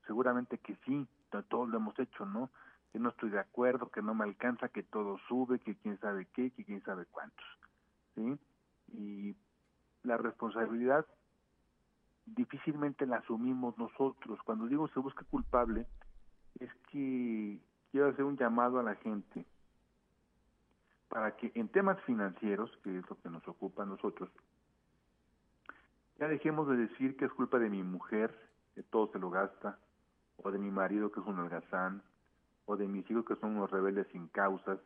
seguramente 0.06 0.60
que 0.60 0.76
sí, 0.86 1.07
to- 1.32 1.44
todos 1.44 1.69
lo 1.69 1.77
hemos 1.77 1.98
hecho, 1.99 2.26
¿no? 2.26 2.52
Que 2.91 2.99
no 2.99 3.10
estoy 3.10 3.30
de 3.32 3.40
acuerdo, 3.40 3.90
que 3.90 4.02
no 4.03 4.14
me 4.14 4.23
alcanza, 4.26 4.69
que 4.69 4.84
todo 4.84 5.18
sube, 5.27 5.60
que 5.60 5.76
quién 5.77 5.98
sabe 5.99 6.27
qué, 6.34 6.52
que 6.52 6.64
quién 6.64 6.84
sabe 6.84 7.06
cuántos, 7.07 7.45
¿sí? 8.15 8.38
Y 8.94 9.36
la 10.06 10.18
responsabilidad 10.18 11.06
difícilmente 12.26 13.06
la 13.06 13.18
asumimos 13.18 13.77
nosotros. 13.77 14.40
Cuando 14.44 14.68
digo 14.68 14.88
se 14.90 14.99
busca 14.99 15.23
culpable, 15.26 15.86
es 16.60 16.73
que 16.91 17.60
quiero 17.91 18.10
hacer 18.10 18.26
un 18.26 18.38
llamado 18.38 18.80
a 18.80 18.84
la 18.84 18.95
gente 18.95 19.45
para 21.07 21.36
que 21.36 21.52
en 21.56 21.69
temas 21.69 22.02
financieros, 22.02 22.72
que 22.84 22.98
es 22.98 23.10
lo 23.10 23.18
que 23.22 23.30
nos 23.30 23.48
ocupa 23.48 23.84
a 23.84 23.86
nosotros, 23.86 24.30
ya 26.18 26.27
dejemos 26.27 26.68
de 26.68 26.77
decir 26.77 27.15
que 27.18 27.26
es 27.26 27.32
culpa 27.32 27.60
de 27.60 27.69
mi 27.69 27.84
mujer, 27.84 28.38
que 28.73 28.84
todo 28.84 29.11
se 29.11 29.19
lo 29.19 29.30
gasta, 29.30 29.80
o 30.38 30.52
de 30.52 30.57
mi 30.57 30.72
marido, 30.72 31.11
que 31.11 31.19
es 31.19 31.26
un 31.26 31.40
holgazán, 31.40 32.02
o 32.65 32.76
de 32.76 32.88
mis 32.88 33.10
hijos, 33.10 33.26
que 33.26 33.36
son 33.36 33.57
unos 33.57 33.69
rebeldes 33.69 34.07
sin 34.11 34.27
causas, 34.27 34.80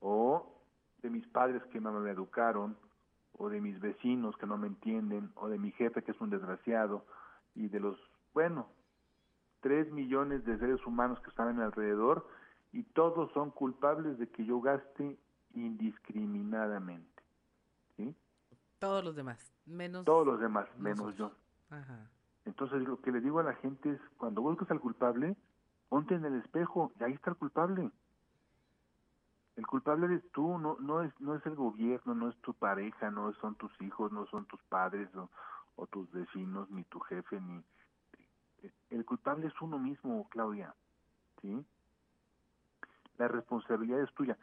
o 0.00 0.62
de 1.02 1.10
mis 1.10 1.26
padres 1.28 1.62
que 1.72 1.80
no 1.80 1.92
me 1.92 2.10
educaron, 2.10 2.76
o 3.38 3.48
de 3.48 3.60
mis 3.60 3.78
vecinos 3.80 4.36
que 4.36 4.46
no 4.46 4.56
me 4.56 4.66
entienden, 4.66 5.30
o 5.34 5.48
de 5.48 5.58
mi 5.58 5.72
jefe 5.72 6.02
que 6.02 6.12
es 6.12 6.20
un 6.20 6.30
desgraciado, 6.30 7.04
y 7.54 7.68
de 7.68 7.80
los, 7.80 7.98
bueno, 8.34 8.68
tres 9.60 9.90
millones 9.92 10.44
de 10.44 10.58
seres 10.58 10.84
humanos 10.86 11.20
que 11.20 11.30
están 11.30 11.48
a 11.48 11.52
mi 11.52 11.62
alrededor, 11.62 12.26
y 12.72 12.82
todos 12.82 13.32
son 13.32 13.50
culpables 13.50 14.18
de 14.18 14.28
que 14.28 14.44
yo 14.44 14.60
gaste 14.60 15.18
indiscriminadamente. 15.54 17.16
Todos 18.78 19.02
los 19.02 19.16
demás, 19.16 19.38
menos. 19.64 20.04
Todos 20.04 20.26
los 20.26 20.38
demás, 20.38 20.68
menos 20.78 21.06
nosotros. 21.06 21.32
yo. 21.70 21.76
Ajá. 21.76 22.10
Entonces 22.44 22.86
lo 22.86 23.00
que 23.00 23.10
le 23.10 23.20
digo 23.20 23.40
a 23.40 23.42
la 23.42 23.54
gente 23.54 23.90
es, 23.90 24.00
cuando 24.18 24.42
buscas 24.42 24.70
al 24.70 24.80
culpable, 24.80 25.34
ponte 25.88 26.14
en 26.14 26.24
el 26.24 26.34
espejo 26.36 26.92
y 27.00 27.04
ahí 27.04 27.12
está 27.12 27.30
el 27.30 27.36
culpable. 27.36 27.90
El 29.56 29.66
culpable 29.66 30.06
eres 30.06 30.30
tú, 30.32 30.58
no, 30.58 30.76
no 30.80 31.02
es, 31.02 31.18
no 31.18 31.34
es 31.34 31.44
el 31.46 31.54
gobierno, 31.54 32.14
no 32.14 32.28
es 32.28 32.36
tu 32.42 32.52
pareja, 32.52 33.10
no 33.10 33.32
son 33.34 33.54
tus 33.54 33.72
hijos, 33.80 34.12
no 34.12 34.26
son 34.26 34.44
tus 34.44 34.62
padres 34.64 35.08
o, 35.16 35.86
tus 35.86 36.10
vecinos, 36.12 36.70
ni 36.70 36.84
tu 36.84 37.00
jefe, 37.00 37.40
ni 37.40 37.62
el 38.90 39.04
culpable 39.04 39.46
es 39.46 39.60
uno 39.60 39.78
mismo, 39.78 40.28
Claudia, 40.30 40.74
¿sí? 41.40 41.64
La 43.18 43.28
responsabilidad 43.28 44.00
es 44.00 44.12
tuya. 44.14 44.36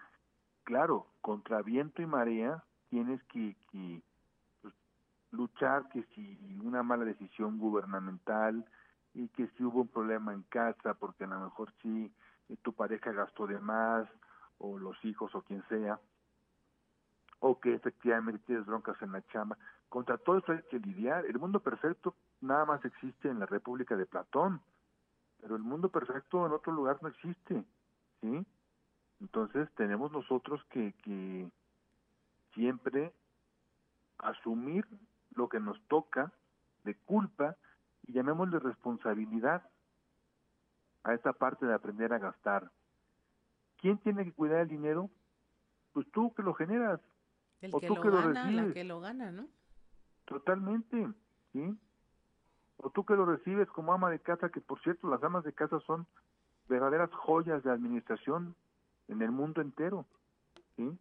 Claro, 0.63 1.07
contra 1.21 1.61
viento 1.61 2.01
y 2.01 2.05
marea 2.05 2.63
tienes 2.89 3.21
que, 3.25 3.55
pues, 4.61 4.73
luchar 5.31 5.89
que 5.89 6.03
si 6.15 6.37
una 6.63 6.81
mala 6.81 7.05
decisión 7.05 7.59
gubernamental 7.59 8.65
y 9.13 9.27
que 9.29 9.47
si 9.49 9.63
hubo 9.63 9.81
un 9.81 9.87
problema 9.87 10.33
en 10.33 10.43
casa 10.43 10.93
porque 10.95 11.25
a 11.25 11.27
lo 11.27 11.39
mejor 11.39 11.71
sí 11.81 12.11
tu 12.61 12.73
pareja 12.73 13.11
gastó 13.11 13.47
de 13.47 13.59
más 13.59 14.07
o 14.63 14.77
los 14.77 15.03
hijos 15.03 15.33
o 15.35 15.41
quien 15.41 15.63
sea 15.67 15.99
o 17.39 17.59
que 17.59 17.73
efectivamente 17.73 18.41
tienes 18.45 18.65
broncas 18.65 19.01
en 19.01 19.11
la 19.11 19.21
chamba. 19.27 19.57
Contra 19.89 20.17
todo 20.17 20.37
esto 20.37 20.53
hay 20.53 20.61
que 20.69 20.79
lidiar. 20.79 21.25
El 21.25 21.37
mundo 21.39 21.59
perfecto 21.59 22.15
nada 22.39 22.65
más 22.65 22.83
existe 22.85 23.27
en 23.27 23.39
la 23.39 23.45
República 23.45 23.95
de 23.95 24.05
Platón 24.05 24.61
pero 25.43 25.57
el 25.57 25.61
mundo 25.61 25.89
perfecto 25.89 26.45
en 26.45 26.53
otro 26.53 26.71
lugar 26.71 26.99
no 27.01 27.09
existe 27.09 27.65
sí 28.21 28.45
entonces 29.19 29.69
tenemos 29.75 30.11
nosotros 30.11 30.63
que, 30.69 30.93
que 31.03 31.49
siempre 32.53 33.13
asumir 34.19 34.85
lo 35.35 35.49
que 35.49 35.59
nos 35.59 35.81
toca 35.87 36.31
de 36.83 36.95
culpa 36.95 37.55
y 38.07 38.13
llamémosle 38.13 38.59
responsabilidad 38.59 39.63
a 41.03 41.13
esa 41.13 41.33
parte 41.33 41.65
de 41.65 41.73
aprender 41.73 42.13
a 42.13 42.19
gastar. 42.19 42.69
¿Quién 43.83 43.97
tiene 43.97 44.23
que 44.23 44.31
cuidar 44.31 44.61
el 44.61 44.69
dinero? 44.69 45.09
Pues 45.91 46.09
tú 46.13 46.33
que 46.33 46.41
lo 46.41 46.53
generas. 46.53 47.01
El 47.59 47.71
o 47.73 47.81
que 47.81 47.87
tú 47.87 47.95
lo 47.97 48.01
que 48.01 48.07
lo 48.07 48.15
gana, 48.15 48.33
la 48.33 48.41
recibes. 48.43 48.73
que 48.73 48.83
lo 48.85 49.01
gana, 49.01 49.29
¿no? 49.29 49.49
Totalmente, 50.23 51.05
¿sí? 51.51 51.77
O 52.77 52.89
tú 52.91 53.03
que 53.05 53.13
lo 53.13 53.25
recibes 53.25 53.67
como 53.71 53.91
ama 53.93 54.09
de 54.09 54.19
casa, 54.19 54.47
que 54.47 54.61
por 54.61 54.81
cierto 54.83 55.09
las 55.09 55.21
amas 55.21 55.43
de 55.43 55.51
casa 55.51 55.81
son 55.81 56.07
verdaderas 56.69 57.11
joyas 57.11 57.61
de 57.63 57.71
administración 57.71 58.55
en 59.09 59.21
el 59.21 59.31
mundo 59.31 59.59
entero, 59.59 60.05
¿sí? 60.77 60.97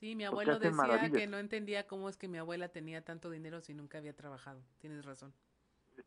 Sí, 0.00 0.16
mi 0.16 0.24
abuelo 0.24 0.58
decía 0.58 0.76
maravillas. 0.76 1.16
que 1.16 1.28
no 1.28 1.38
entendía 1.38 1.86
cómo 1.86 2.08
es 2.08 2.16
que 2.16 2.26
mi 2.26 2.38
abuela 2.38 2.70
tenía 2.70 3.04
tanto 3.04 3.30
dinero 3.30 3.60
si 3.60 3.72
nunca 3.72 3.98
había 3.98 4.16
trabajado. 4.16 4.60
Tienes 4.80 5.04
razón. 5.04 5.32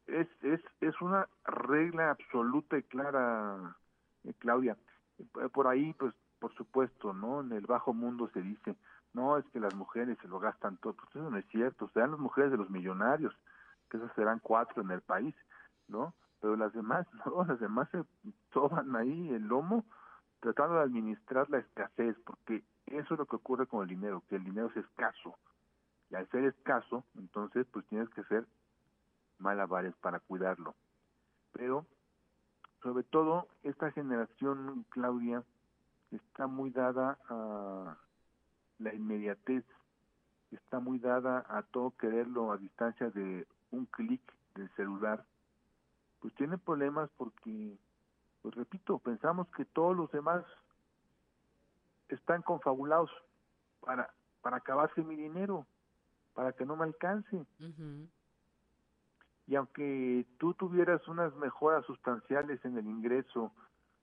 es, 0.07 0.27
es, 0.41 0.59
es 0.81 0.99
una 0.99 1.29
regla 1.45 2.11
absoluta 2.11 2.77
y 2.77 2.83
clara, 2.83 3.77
eh, 4.25 4.33
Claudia. 4.37 4.75
Eh, 5.19 5.49
Por 5.49 5.67
ahí, 5.67 5.93
pues, 5.93 6.13
por 6.39 6.53
supuesto, 6.55 7.13
¿no? 7.13 7.41
En 7.41 7.51
el 7.51 7.65
bajo 7.65 7.93
mundo 7.93 8.29
se 8.33 8.41
dice, 8.41 8.75
no, 9.13 9.37
es 9.37 9.45
que 9.49 9.59
las 9.59 9.73
mujeres 9.75 10.17
se 10.21 10.27
lo 10.27 10.39
gastan 10.39 10.77
todo. 10.77 10.93
Pues 10.93 11.09
eso 11.09 11.29
no 11.29 11.37
es 11.37 11.45
cierto. 11.47 11.89
Serán 11.89 12.11
las 12.11 12.19
mujeres 12.19 12.51
de 12.51 12.57
los 12.57 12.69
millonarios, 12.69 13.35
que 13.89 13.97
esas 13.97 14.13
serán 14.15 14.39
cuatro 14.39 14.81
en 14.81 14.91
el 14.91 15.01
país, 15.01 15.35
¿no? 15.87 16.13
Pero 16.39 16.55
las 16.55 16.73
demás, 16.73 17.07
no, 17.25 17.43
las 17.45 17.59
demás 17.59 17.89
se 17.91 18.03
toman 18.51 18.95
ahí 18.95 19.29
el 19.29 19.43
lomo 19.47 19.85
tratando 20.39 20.75
de 20.75 20.83
administrar 20.83 21.49
la 21.49 21.59
escasez, 21.59 22.15
porque 22.25 22.63
eso 22.85 23.13
es 23.13 23.19
lo 23.19 23.25
que 23.25 23.35
ocurre 23.35 23.67
con 23.67 23.83
el 23.83 23.89
dinero, 23.89 24.23
que 24.29 24.37
el 24.37 24.43
dinero 24.45 24.67
es 24.67 24.77
escaso. 24.77 25.37
Y 26.09 26.15
al 26.15 26.27
ser 26.29 26.45
escaso, 26.45 27.03
entonces, 27.15 27.67
pues 27.71 27.85
tienes 27.87 28.09
que 28.09 28.23
ser 28.23 28.47
malabares 29.37 29.95
para 29.97 30.19
cuidarlo. 30.19 30.75
Pero, 31.51 31.85
sobre 32.81 33.03
todo, 33.03 33.47
esta 33.63 33.91
generación, 33.91 34.85
Claudia, 34.89 35.43
está 36.11 36.47
muy 36.47 36.69
dada 36.71 37.17
a 37.29 37.97
la 38.79 38.93
inmediatez, 38.93 39.65
está 40.51 40.79
muy 40.79 40.99
dada 40.99 41.45
a 41.49 41.63
todo 41.63 41.91
quererlo 41.91 42.51
a 42.51 42.57
distancia 42.57 43.09
de 43.09 43.47
un 43.71 43.85
clic 43.85 44.21
del 44.55 44.69
celular. 44.75 45.25
Pues 46.21 46.33
tiene 46.35 46.57
problemas 46.57 47.09
porque, 47.17 47.77
pues 48.41 48.55
repito, 48.55 48.99
pensamos 48.99 49.47
que 49.55 49.65
todos 49.65 49.95
los 49.95 50.11
demás 50.11 50.43
están 52.07 52.41
confabulados 52.41 53.11
para, 53.81 54.13
para 54.41 54.57
acabarse 54.57 55.01
mi 55.01 55.15
dinero, 55.15 55.67
para 56.33 56.53
que 56.53 56.65
no 56.65 56.75
me 56.75 56.85
alcance 56.85 57.45
Ujú. 57.59 58.07
Y 59.49 59.55
aunque 59.55 60.27
tú 60.37 60.53
tuvieras 60.53 61.05
unas 61.07 61.35
mejoras 61.37 61.83
sustanciales 61.87 62.63
en 62.63 62.77
el 62.77 62.85
ingreso, 62.85 63.51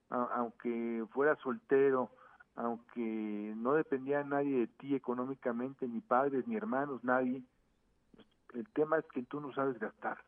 aunque 0.08 1.06
fueras 1.12 1.38
soltero, 1.38 2.10
aunque 2.56 3.54
no 3.56 3.74
dependía 3.74 4.24
nadie 4.24 4.58
de 4.58 4.66
ti 4.66 4.96
económicamente, 4.96 5.86
ni 5.86 6.00
padres, 6.00 6.48
ni 6.48 6.56
hermanos, 6.56 7.04
nadie, 7.04 7.44
el 8.54 8.68
tema 8.70 8.98
es 8.98 9.04
que 9.14 9.22
tú 9.22 9.40
no 9.40 9.52
sabes 9.54 9.78
gastar. 9.78 10.18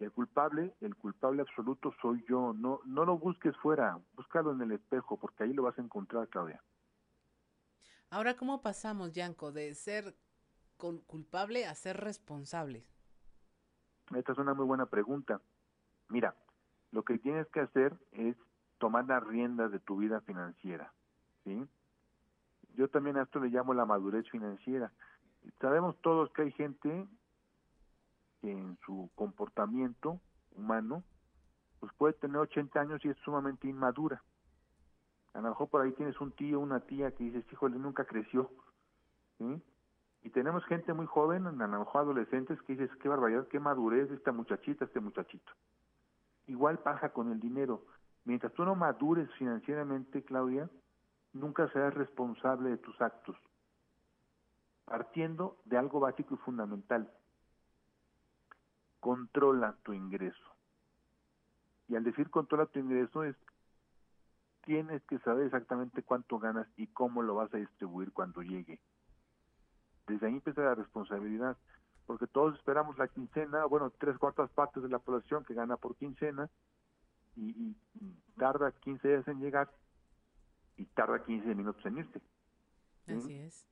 Y 0.00 0.04
el 0.04 0.10
culpable, 0.10 0.74
el 0.80 0.96
culpable 0.96 1.42
absoluto 1.42 1.92
soy 2.00 2.24
yo. 2.26 2.54
No, 2.54 2.80
no 2.86 3.04
lo 3.04 3.18
busques 3.18 3.54
fuera, 3.58 3.98
búscalo 4.16 4.52
en 4.52 4.62
el 4.62 4.72
espejo, 4.72 5.18
porque 5.18 5.44
ahí 5.44 5.52
lo 5.52 5.64
vas 5.64 5.78
a 5.78 5.82
encontrar, 5.82 6.28
Claudia. 6.28 6.62
Ahora, 8.08 8.38
¿cómo 8.38 8.62
pasamos, 8.62 9.12
Yanko, 9.12 9.52
de 9.52 9.74
ser 9.74 10.16
cul- 10.78 11.04
culpable 11.06 11.66
a 11.66 11.74
ser 11.74 11.98
responsable? 11.98 12.86
Esta 14.14 14.32
es 14.32 14.38
una 14.38 14.54
muy 14.54 14.66
buena 14.66 14.86
pregunta. 14.86 15.40
Mira, 16.08 16.34
lo 16.92 17.02
que 17.02 17.18
tienes 17.18 17.46
que 17.48 17.60
hacer 17.60 17.94
es 18.12 18.36
tomar 18.78 19.06
las 19.06 19.24
riendas 19.24 19.72
de 19.72 19.80
tu 19.80 19.96
vida 19.96 20.20
financiera, 20.20 20.92
¿sí? 21.44 21.66
Yo 22.74 22.88
también 22.88 23.16
a 23.16 23.22
esto 23.22 23.40
le 23.40 23.48
llamo 23.48 23.72
la 23.72 23.86
madurez 23.86 24.28
financiera. 24.30 24.92
Sabemos 25.60 25.96
todos 26.02 26.30
que 26.32 26.42
hay 26.42 26.52
gente 26.52 27.06
que 28.40 28.50
en 28.50 28.76
su 28.84 29.10
comportamiento 29.14 30.20
humano 30.56 31.02
pues 31.80 31.92
puede 31.94 32.14
tener 32.14 32.36
80 32.38 32.80
años 32.80 33.04
y 33.04 33.08
es 33.08 33.16
sumamente 33.18 33.68
inmadura. 33.68 34.22
A 35.34 35.40
lo 35.40 35.48
mejor 35.48 35.68
por 35.68 35.82
ahí 35.82 35.92
tienes 35.92 36.20
un 36.20 36.32
tío, 36.32 36.60
una 36.60 36.80
tía 36.80 37.10
que 37.10 37.24
dices, 37.24 37.44
híjole, 37.52 37.78
nunca 37.78 38.04
creció, 38.04 38.50
¿sí? 39.38 39.62
Y 40.24 40.30
tenemos 40.30 40.64
gente 40.64 40.94
muy 40.94 41.04
joven, 41.04 41.46
a 41.46 41.52
lo 41.52 41.78
mejor 41.78 42.00
adolescentes, 42.00 42.60
que 42.62 42.72
dices, 42.72 42.90
qué 42.96 43.10
barbaridad, 43.10 43.46
qué 43.48 43.60
madurez 43.60 44.10
esta 44.10 44.32
muchachita, 44.32 44.86
este 44.86 44.98
muchachito. 44.98 45.52
Igual 46.46 46.78
pasa 46.78 47.10
con 47.10 47.30
el 47.30 47.38
dinero. 47.40 47.84
Mientras 48.24 48.50
tú 48.54 48.64
no 48.64 48.74
madures 48.74 49.30
financieramente, 49.34 50.24
Claudia, 50.24 50.70
nunca 51.34 51.68
serás 51.68 51.92
responsable 51.92 52.70
de 52.70 52.78
tus 52.78 52.98
actos. 53.02 53.36
Partiendo 54.86 55.58
de 55.66 55.76
algo 55.76 56.00
básico 56.00 56.34
y 56.34 56.38
fundamental. 56.38 57.12
Controla 59.00 59.76
tu 59.82 59.92
ingreso. 59.92 60.56
Y 61.86 61.96
al 61.96 62.04
decir 62.04 62.30
controla 62.30 62.64
tu 62.64 62.78
ingreso 62.78 63.24
es, 63.24 63.36
tienes 64.62 65.02
que 65.02 65.18
saber 65.18 65.44
exactamente 65.44 66.02
cuánto 66.02 66.38
ganas 66.38 66.66
y 66.78 66.86
cómo 66.86 67.20
lo 67.20 67.34
vas 67.34 67.52
a 67.52 67.58
distribuir 67.58 68.10
cuando 68.14 68.40
llegue 68.40 68.80
desde 70.06 70.26
ahí 70.26 70.34
empieza 70.34 70.62
la 70.62 70.74
responsabilidad, 70.74 71.56
porque 72.06 72.26
todos 72.26 72.54
esperamos 72.54 72.98
la 72.98 73.08
quincena, 73.08 73.64
bueno, 73.64 73.92
tres 73.98 74.18
cuartas 74.18 74.50
partes 74.50 74.82
de 74.82 74.88
la 74.88 74.98
población 74.98 75.44
que 75.44 75.54
gana 75.54 75.76
por 75.76 75.96
quincena, 75.96 76.50
y, 77.36 77.76
y 77.94 78.16
tarda 78.36 78.72
15 78.72 79.08
días 79.08 79.28
en 79.28 79.40
llegar, 79.40 79.70
y 80.76 80.84
tarda 80.86 81.24
15 81.24 81.54
minutos 81.54 81.84
en 81.86 81.98
irse. 81.98 82.20
¿sí? 83.06 83.12
Así 83.14 83.38
es. 83.38 83.66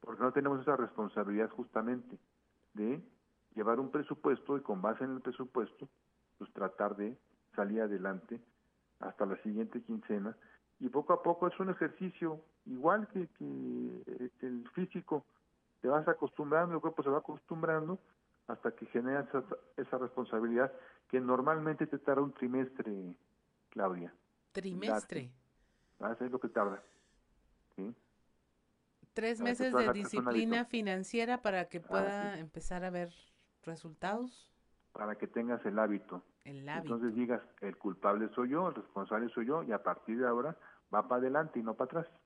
Porque 0.00 0.22
no 0.22 0.32
tenemos 0.32 0.60
esa 0.60 0.76
responsabilidad 0.76 1.50
justamente 1.50 2.18
de 2.74 3.02
llevar 3.54 3.80
un 3.80 3.90
presupuesto 3.90 4.56
y 4.56 4.62
con 4.62 4.80
base 4.82 5.04
en 5.04 5.14
el 5.14 5.20
presupuesto, 5.20 5.88
pues 6.38 6.52
tratar 6.52 6.96
de 6.96 7.18
salir 7.56 7.80
adelante 7.80 8.40
hasta 9.00 9.26
la 9.26 9.36
siguiente 9.42 9.82
quincena. 9.82 10.36
Y 10.80 10.88
poco 10.88 11.12
a 11.12 11.22
poco 11.22 11.48
es 11.48 11.58
un 11.58 11.70
ejercicio, 11.70 12.40
igual 12.66 13.08
que, 13.08 13.26
que 13.38 14.46
el 14.46 14.68
físico, 14.74 15.26
te 15.80 15.88
vas 15.88 16.06
acostumbrando, 16.08 16.74
el 16.74 16.80
cuerpo 16.80 17.02
se 17.02 17.10
va 17.10 17.18
acostumbrando 17.18 17.98
hasta 18.46 18.72
que 18.72 18.86
generas 18.86 19.28
esa, 19.28 19.44
esa 19.76 19.98
responsabilidad 19.98 20.72
que 21.08 21.20
normalmente 21.20 21.86
te 21.86 21.98
tarda 21.98 22.22
un 22.22 22.32
trimestre, 22.32 23.14
Claudia. 23.70 24.12
Trimestre. 24.52 25.30
Darte. 25.98 26.24
Es 26.24 26.30
lo 26.30 26.38
que 26.38 26.48
tarda. 26.48 26.82
¿sí? 27.76 27.94
Tres 29.12 29.40
meses 29.40 29.74
de 29.74 29.92
disciplina 29.92 30.64
financiera 30.64 31.42
para 31.42 31.68
que 31.68 31.80
pueda 31.80 32.32
Así. 32.32 32.40
empezar 32.40 32.84
a 32.84 32.90
ver 32.90 33.12
resultados. 33.64 34.50
para 34.92 35.14
que 35.16 35.28
tengas 35.28 35.64
el 35.64 35.78
hábito. 35.78 36.24
El 36.44 36.68
hábito. 36.68 36.94
Entonces 36.94 37.14
digas, 37.14 37.42
el 37.60 37.76
culpable 37.76 38.28
soy 38.34 38.48
yo, 38.50 38.68
el 38.68 38.74
responsable 38.74 39.28
soy 39.28 39.46
yo, 39.46 39.62
y 39.62 39.70
a 39.70 39.82
partir 39.82 40.18
de 40.18 40.26
ahora 40.26 40.56
va 40.92 41.06
para 41.06 41.20
adelante 41.20 41.60
y 41.60 41.62
no 41.62 41.74
para 41.74 42.00
atrás. 42.00 42.17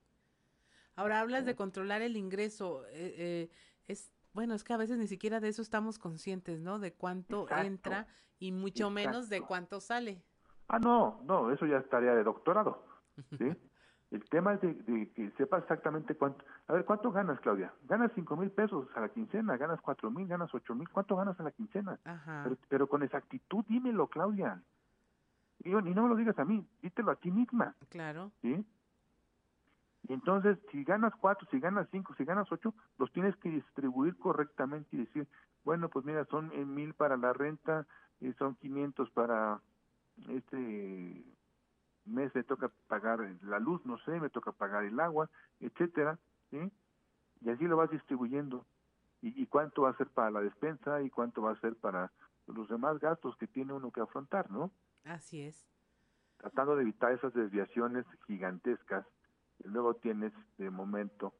Ahora 0.97 1.21
hablas 1.21 1.45
de 1.47 1.55
controlar 1.57 2.03
el 2.03 2.17
ingreso. 2.17 2.85
eh, 2.89 3.15
eh, 3.17 3.51
es 3.89 4.13
bueno, 4.33 4.55
es 4.55 4.65
que 4.65 4.73
a 4.73 4.79
veces 4.79 4.99
ni 4.99 5.07
siquiera 5.09 5.41
de 5.41 5.49
eso 5.49 5.61
estamos 5.61 5.99
conscientes, 5.99 6.61
¿no? 6.61 6.79
De 6.79 6.95
cuánto 6.95 7.43
Exacto. 7.43 7.67
entra 7.67 8.07
y 8.39 8.51
mucho 8.53 8.89
menos 8.91 9.29
de 9.29 9.43
cuánto 9.43 9.81
sale. 9.81 10.23
Ah, 10.69 10.79
no, 10.79 11.21
no, 11.25 11.51
eso 11.53 11.67
ya 11.67 11.77
es 11.79 11.89
tarea 11.91 12.15
de 12.15 12.25
doctorado, 12.25 12.83
¿sí? 13.39 13.45
El 14.11 14.25
tema 14.29 14.55
es 14.55 14.61
de, 14.61 14.75
de 14.75 15.11
que 15.13 15.31
sepa 15.39 15.59
exactamente 15.59 16.15
cuánto. 16.15 16.45
A 16.67 16.75
ver, 16.75 16.85
¿cuánto 16.85 17.11
ganas, 17.13 17.41
Claudia? 17.41 17.73
Ganas 17.85 18.13
cinco 18.15 18.37
mil 18.37 18.51
pesos 18.51 18.87
a 18.95 19.01
la 19.01 19.09
quincena, 19.09 19.57
ganas 19.57 19.81
cuatro 19.81 20.11
mil, 20.11 20.27
ganas 20.29 20.53
ocho 20.55 20.75
mil. 20.75 20.87
¿Cuánto 20.91 21.17
ganas 21.17 21.39
a 21.41 21.43
la 21.43 21.51
quincena? 21.51 21.99
Ajá. 22.05 22.43
Pero, 22.45 22.57
pero 22.69 22.87
con 22.89 23.03
exactitud 23.03 23.65
dímelo, 23.67 24.09
Claudia. 24.09 24.63
Y, 25.65 25.71
y 25.71 25.95
no 25.95 26.03
me 26.03 26.09
lo 26.11 26.17
digas 26.17 26.39
a 26.39 26.45
mí, 26.45 26.67
dítelo 26.83 27.11
a 27.11 27.17
ti 27.17 27.31
misma, 27.31 27.75
Claro. 27.89 28.33
¿sí? 28.43 28.67
Y 30.09 30.13
entonces, 30.13 30.59
si 30.71 30.85
ganas 30.85 31.15
cuatro, 31.21 31.47
si 31.51 31.61
ganas 31.61 31.89
cinco, 31.91 32.15
si 32.17 32.25
ganas 32.25 32.51
ocho, 32.51 32.75
los 32.99 33.13
tienes 33.13 33.37
que 33.37 33.51
distribuir 33.51 34.17
correctamente 34.17 34.97
y 34.97 35.01
decir, 35.01 35.29
bueno, 35.65 35.89
pues 35.89 36.05
mira, 36.05 36.25
son 36.27 36.51
eh, 36.53 36.65
mil 36.65 36.95
para 36.95 37.17
la 37.17 37.33
renta, 37.33 37.87
y 38.23 38.33
son 38.35 38.55
quinientos 38.55 39.11
para 39.11 39.61
este 40.29 41.25
mes 42.05 42.35
me 42.35 42.43
toca 42.45 42.71
pagar 42.87 43.21
la 43.43 43.59
luz, 43.59 43.85
no 43.85 43.99
sé, 43.99 44.21
me 44.21 44.31
toca 44.31 44.53
pagar 44.53 44.85
el 44.85 44.99
agua, 45.01 45.29
etcétera, 45.61 46.19
¿sí? 46.51 46.73
Y 47.41 47.51
así 47.51 47.65
lo 47.65 47.77
vas 47.77 47.91
distribuyendo. 47.91 48.65
¿Y, 49.21 49.41
y 49.41 49.47
cuánto 49.47 49.83
va 49.83 49.91
a 49.91 49.97
ser 49.97 50.09
para 50.09 50.31
la 50.31 50.41
despensa 50.41 51.03
y 51.03 51.11
cuánto 51.11 51.43
va 51.43 51.53
a 51.53 51.61
ser 51.61 51.77
para 51.77 52.11
los 52.47 52.69
demás 52.69 52.99
gastos 52.99 53.37
que 53.37 53.47
tiene 53.47 53.73
uno 53.73 53.91
que 53.91 54.01
afrontar, 54.01 54.51
¿no? 54.51 54.73
Así 55.05 55.43
es. 55.43 55.65
Tratando 56.39 56.77
de 56.77 56.83
evitar 56.83 57.13
esas 57.13 57.33
desviaciones 57.35 58.05
gigantescas. 58.27 59.07
Y 59.65 59.69
luego 59.69 59.95
tienes 59.95 60.33
de 60.59 60.71
momento, 60.71 61.35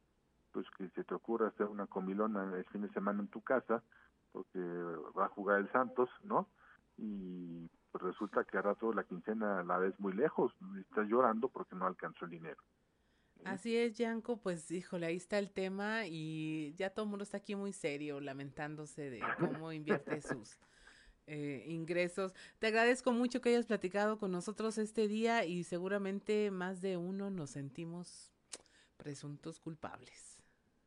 pues 0.53 0.67
que 0.77 0.89
se 0.91 1.05
te 1.05 1.15
ocurra 1.15 1.49
hacer 1.49 1.67
una 1.67 1.87
comilona 1.87 2.57
el 2.57 2.65
fin 2.67 2.83
de 2.83 2.93
semana 2.93 3.21
en 3.21 3.29
tu 3.29 3.43
casa, 3.43 3.83
porque 4.33 4.59
va 4.59 5.27
a 5.27 5.31
jugar 5.31 5.61
el 5.61 5.71
Santos, 5.73 6.09
¿no? 6.23 6.49
Y 6.97 7.69
pues 7.91 8.05
resulta 8.05 8.45
que 8.45 8.59
a 8.59 8.63
rato 8.63 8.93
la 8.93 9.05
quincena 9.05 9.63
la 9.63 9.79
ves 9.79 9.99
muy 9.99 10.13
lejos, 10.13 10.53
y 10.75 10.81
estás 10.81 11.09
llorando 11.09 11.49
porque 11.49 11.77
no 11.77 11.87
alcanzó 11.87 12.25
el 12.25 12.31
dinero. 12.31 12.63
Así 13.45 13.77
es, 13.77 13.99
Yanko, 13.99 14.37
pues 14.37 14.71
híjole, 14.71 15.07
ahí 15.07 15.17
está 15.17 15.39
el 15.39 15.51
tema 15.51 16.07
y 16.07 16.75
ya 16.75 16.91
todo 16.91 17.05
el 17.05 17.11
mundo 17.11 17.25
está 17.25 17.39
aquí 17.39 17.57
muy 17.57 17.73
serio, 17.73 18.21
lamentándose 18.21 19.11
de 19.11 19.21
cómo 19.39 19.73
invierte 19.73 20.21
sus 20.23 20.59
eh, 21.27 21.65
ingresos. 21.69 22.35
Te 22.59 22.69
agradezco 22.69 23.13
mucho 23.13 23.41
que 23.41 23.51
hayas 23.51 23.67
platicado 23.67 24.19
con 24.19 24.33
nosotros 24.33 24.79
este 24.79 25.09
día 25.09 25.45
y 25.45 25.65
seguramente 25.65 26.51
más 26.51 26.81
de 26.81 26.97
uno 26.97 27.31
nos 27.31 27.51
sentimos 27.51 28.33
presuntos 28.97 29.61
culpables. 29.61 30.39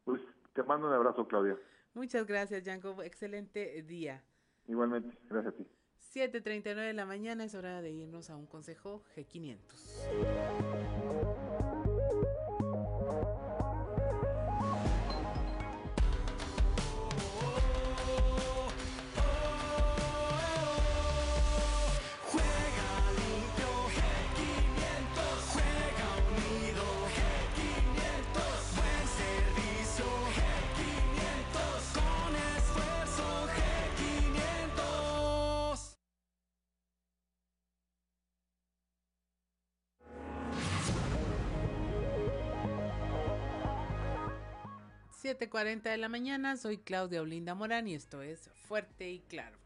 Pues 0.03 0.21
te 0.53 0.63
mando 0.63 0.87
un 0.87 0.93
abrazo, 0.93 1.27
Claudia. 1.27 1.57
Muchas 1.93 2.25
gracias, 2.25 2.63
Yanko. 2.63 3.01
Excelente 3.03 3.81
día. 3.83 4.23
Igualmente, 4.67 5.17
gracias 5.29 5.53
a 5.53 5.57
ti. 5.57 5.67
7.39 6.13 6.75
de 6.75 6.93
la 6.93 7.05
mañana 7.05 7.43
es 7.43 7.55
hora 7.55 7.81
de 7.81 7.91
irnos 7.91 8.29
a 8.29 8.35
un 8.35 8.45
consejo 8.45 9.03
G500. 9.15 11.24
7.40 45.37 45.81
de 45.81 45.97
la 45.97 46.07
mañana, 46.07 46.55
soy 46.55 46.77
Claudia 46.77 47.21
Olinda 47.21 47.55
Morán 47.55 47.89
y 47.89 47.93
esto 47.93 48.21
es 48.21 48.49
Fuerte 48.67 49.11
y 49.11 49.19
Claro. 49.19 49.57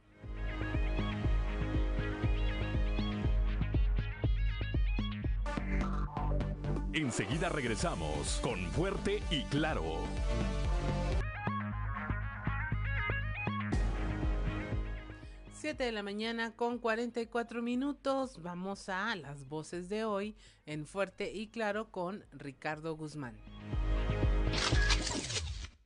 Enseguida 6.91 7.49
regresamos 7.49 8.39
con 8.41 8.59
Fuerte 8.71 9.21
y 9.29 9.43
Claro. 9.43 9.83
Siete 15.53 15.83
de 15.83 15.91
la 15.91 16.01
mañana 16.01 16.55
con 16.55 16.79
44 16.79 17.61
minutos. 17.61 18.41
Vamos 18.41 18.89
a 18.89 19.15
las 19.15 19.47
voces 19.47 19.87
de 19.87 20.03
hoy 20.03 20.35
en 20.65 20.87
Fuerte 20.87 21.31
y 21.31 21.47
Claro 21.49 21.91
con 21.91 22.25
Ricardo 22.31 22.95
Guzmán. 22.95 23.35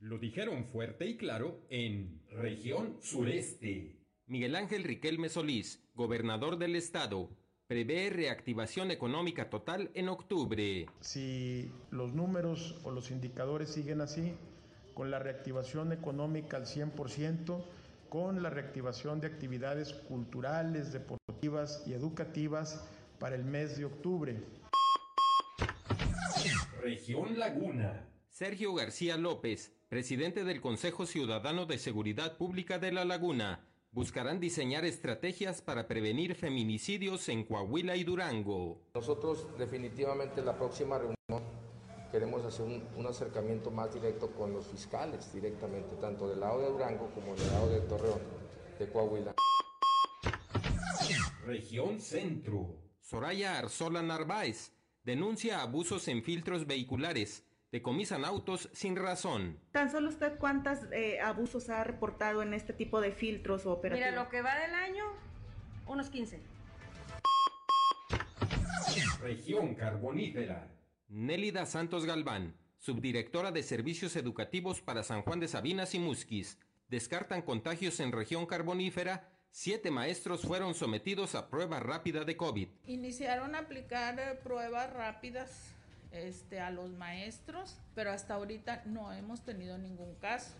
Lo 0.03 0.17
dijeron 0.17 0.65
fuerte 0.65 1.05
y 1.05 1.15
claro 1.15 1.61
en 1.69 2.21
región 2.29 2.97
sureste. 3.01 3.95
Miguel 4.25 4.57
Ángel 4.57 4.83
Riquelme 4.83 5.29
Solís, 5.29 5.81
gobernador 5.95 6.57
del 6.57 6.75
estado, 6.75 7.29
prevé 7.67 8.09
reactivación 8.09 8.91
económica 8.91 9.49
total 9.49 9.91
en 9.93 10.09
octubre. 10.09 10.87
Si 10.99 11.71
los 11.89 12.13
números 12.13 12.81
o 12.83 12.91
los 12.91 13.11
indicadores 13.11 13.69
siguen 13.69 14.01
así, 14.01 14.33
con 14.93 15.09
la 15.09 15.19
reactivación 15.19 15.93
económica 15.93 16.57
al 16.57 16.65
100%, 16.65 17.63
con 18.09 18.43
la 18.43 18.49
reactivación 18.49 19.21
de 19.21 19.27
actividades 19.27 19.93
culturales, 19.93 20.91
deportivas 20.91 21.81
y 21.87 21.93
educativas 21.93 22.85
para 23.19 23.37
el 23.37 23.45
mes 23.45 23.77
de 23.77 23.85
octubre. 23.85 24.35
Región 26.81 27.39
Laguna. 27.39 28.09
Sergio 28.33 28.73
García 28.73 29.15
López, 29.15 29.71
presidente 29.93 30.43
del 30.43 30.59
Consejo 30.59 31.05
Ciudadano 31.05 31.67
de 31.67 31.77
Seguridad 31.77 32.35
Pública 32.35 32.79
de 32.79 32.91
La 32.91 33.05
Laguna, 33.05 33.63
buscarán 33.91 34.39
diseñar 34.39 34.85
estrategias 34.85 35.61
para 35.61 35.87
prevenir 35.87 36.33
feminicidios 36.33 37.29
en 37.29 37.43
Coahuila 37.43 37.95
y 37.95 38.03
Durango. 38.03 38.81
Nosotros 38.95 39.45
definitivamente 39.55 40.41
la 40.41 40.57
próxima 40.57 40.97
reunión 40.97 41.47
queremos 42.11 42.43
hacer 42.43 42.65
un, 42.65 42.83
un 42.97 43.05
acercamiento 43.05 43.69
más 43.69 43.93
directo 43.93 44.31
con 44.31 44.51
los 44.51 44.65
fiscales 44.65 45.31
directamente, 45.31 45.95
tanto 45.97 46.27
del 46.27 46.39
lado 46.39 46.61
de 46.61 46.69
Durango 46.71 47.11
como 47.13 47.35
del 47.35 47.47
lado 47.51 47.69
de 47.69 47.81
Torreón, 47.81 48.21
de 48.79 48.89
Coahuila. 48.89 49.35
Región 51.45 52.01
Centro. 52.01 52.79
Soraya 52.99 53.59
Arzola 53.59 54.01
Narváez 54.01 54.71
denuncia 55.03 55.61
abusos 55.61 56.07
en 56.07 56.23
filtros 56.23 56.65
vehiculares. 56.65 57.45
Decomisan 57.73 58.23
autos 58.23 58.69
sin 58.71 58.95
razón. 58.95 59.57
¿Tan 59.71 59.89
solo 59.89 60.09
usted 60.09 60.37
cuántos 60.37 60.77
abusos 61.23 61.71
ha 61.71 61.83
reportado 61.83 62.43
en 62.43 62.53
este 62.53 62.71
tipo 62.71 63.01
de 63.01 63.11
filtros 63.11 63.65
o 63.65 63.71
operativos? 63.71 64.11
Mira, 64.11 64.23
lo 64.23 64.29
que 64.29 64.43
va 64.43 64.53
del 64.59 64.75
año, 64.75 65.03
unos 65.87 66.11
15. 66.11 66.39
Región 69.19 69.73
Carbonífera. 69.73 70.67
Nélida 71.07 71.65
Santos 71.65 72.05
Galván, 72.05 72.55
subdirectora 72.77 73.51
de 73.51 73.63
Servicios 73.63 74.15
Educativos 74.17 74.79
para 74.79 75.01
San 75.01 75.23
Juan 75.23 75.39
de 75.39 75.47
Sabinas 75.47 75.95
y 75.95 75.99
Musquis, 75.99 76.59
descartan 76.89 77.41
contagios 77.41 77.99
en 77.99 78.11
región 78.11 78.45
carbonífera. 78.45 79.31
Siete 79.49 79.89
maestros 79.89 80.43
fueron 80.43 80.75
sometidos 80.75 81.33
a 81.33 81.49
prueba 81.49 81.79
rápida 81.79 82.23
de 82.23 82.37
COVID. 82.37 82.67
Iniciaron 82.85 83.55
a 83.55 83.59
aplicar 83.61 84.19
eh, 84.19 84.39
pruebas 84.43 84.93
rápidas 84.93 85.72
este, 86.13 86.59
a 86.59 86.69
los 86.69 86.91
maestros, 86.91 87.77
pero 87.95 88.11
hasta 88.11 88.35
ahorita 88.35 88.83
no 88.85 89.11
hemos 89.11 89.43
tenido 89.43 89.77
ningún 89.77 90.15
caso. 90.15 90.55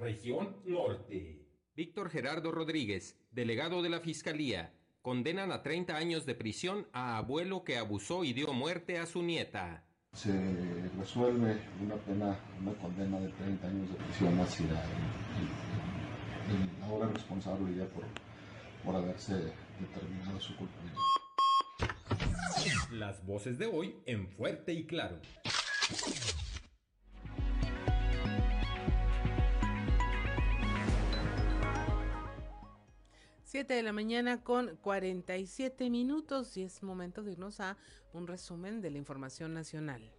Región 0.00 0.56
Norte. 0.64 1.40
Víctor 1.74 2.10
Gerardo 2.10 2.52
Rodríguez, 2.52 3.18
delegado 3.30 3.82
de 3.82 3.90
la 3.90 4.00
Fiscalía, 4.00 4.72
condenan 5.02 5.52
a 5.52 5.62
30 5.62 5.96
años 5.96 6.26
de 6.26 6.34
prisión 6.34 6.86
a 6.92 7.18
abuelo 7.18 7.64
que 7.64 7.76
abusó 7.76 8.24
y 8.24 8.32
dio 8.32 8.52
muerte 8.52 8.98
a 8.98 9.06
su 9.06 9.22
nieta. 9.22 9.84
Se 10.12 10.32
resuelve 10.98 11.60
una 11.80 11.94
pena, 11.96 12.38
una 12.60 12.72
condena 12.74 13.20
de 13.20 13.28
30 13.28 13.66
años 13.66 13.88
de 13.90 13.94
prisión 13.96 14.40
hacia 14.40 14.66
el, 14.66 14.74
el, 16.50 16.62
el 16.62 16.82
ahora 16.82 17.06
responsable 17.08 17.74
ya 17.76 17.86
por, 17.86 18.04
por 18.84 18.96
haberse 18.96 19.34
determinado 19.78 20.40
su 20.40 20.56
culpabilidad. 20.56 20.98
Las 22.90 23.24
voces 23.24 23.58
de 23.58 23.66
hoy 23.66 23.96
en 24.06 24.28
Fuerte 24.28 24.72
y 24.72 24.86
Claro. 24.86 25.20
Siete 33.44 33.74
de 33.74 33.82
la 33.82 33.92
mañana 33.92 34.44
con 34.44 34.76
47 34.76 35.90
minutos 35.90 36.56
y 36.56 36.62
es 36.62 36.84
momento 36.84 37.24
de 37.24 37.32
irnos 37.32 37.58
a 37.58 37.76
un 38.12 38.28
resumen 38.28 38.80
de 38.80 38.90
la 38.92 38.98
información 38.98 39.54
nacional. 39.54 40.12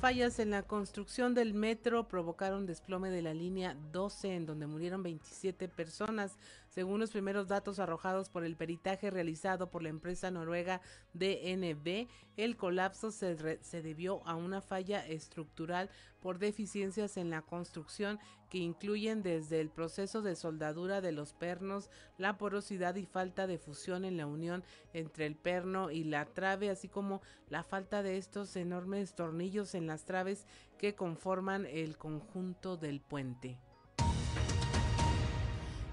Fallas 0.00 0.38
en 0.38 0.50
la 0.50 0.62
construcción 0.62 1.34
del 1.34 1.54
metro 1.54 2.06
provocaron 2.06 2.66
desplome 2.66 3.10
de 3.10 3.20
la 3.20 3.34
línea 3.34 3.74
12 3.90 4.32
en 4.36 4.46
donde 4.46 4.68
murieron 4.68 5.02
27 5.02 5.66
personas. 5.66 6.38
Según 6.78 7.00
los 7.00 7.10
primeros 7.10 7.48
datos 7.48 7.80
arrojados 7.80 8.28
por 8.28 8.44
el 8.44 8.54
peritaje 8.54 9.10
realizado 9.10 9.68
por 9.68 9.82
la 9.82 9.88
empresa 9.88 10.30
noruega 10.30 10.80
DNB, 11.12 12.06
el 12.36 12.56
colapso 12.56 13.10
se, 13.10 13.58
se 13.64 13.82
debió 13.82 14.24
a 14.28 14.36
una 14.36 14.60
falla 14.60 15.04
estructural 15.04 15.90
por 16.20 16.38
deficiencias 16.38 17.16
en 17.16 17.30
la 17.30 17.42
construcción 17.42 18.20
que 18.48 18.58
incluyen 18.58 19.24
desde 19.24 19.60
el 19.60 19.70
proceso 19.70 20.22
de 20.22 20.36
soldadura 20.36 21.00
de 21.00 21.10
los 21.10 21.32
pernos, 21.32 21.90
la 22.16 22.38
porosidad 22.38 22.94
y 22.94 23.06
falta 23.06 23.48
de 23.48 23.58
fusión 23.58 24.04
en 24.04 24.16
la 24.16 24.28
unión 24.28 24.62
entre 24.92 25.26
el 25.26 25.34
perno 25.34 25.90
y 25.90 26.04
la 26.04 26.26
trave, 26.26 26.70
así 26.70 26.86
como 26.88 27.22
la 27.48 27.64
falta 27.64 28.04
de 28.04 28.18
estos 28.18 28.54
enormes 28.54 29.16
tornillos 29.16 29.74
en 29.74 29.88
las 29.88 30.04
traves 30.04 30.46
que 30.78 30.94
conforman 30.94 31.66
el 31.66 31.98
conjunto 31.98 32.76
del 32.76 33.00
puente. 33.00 33.58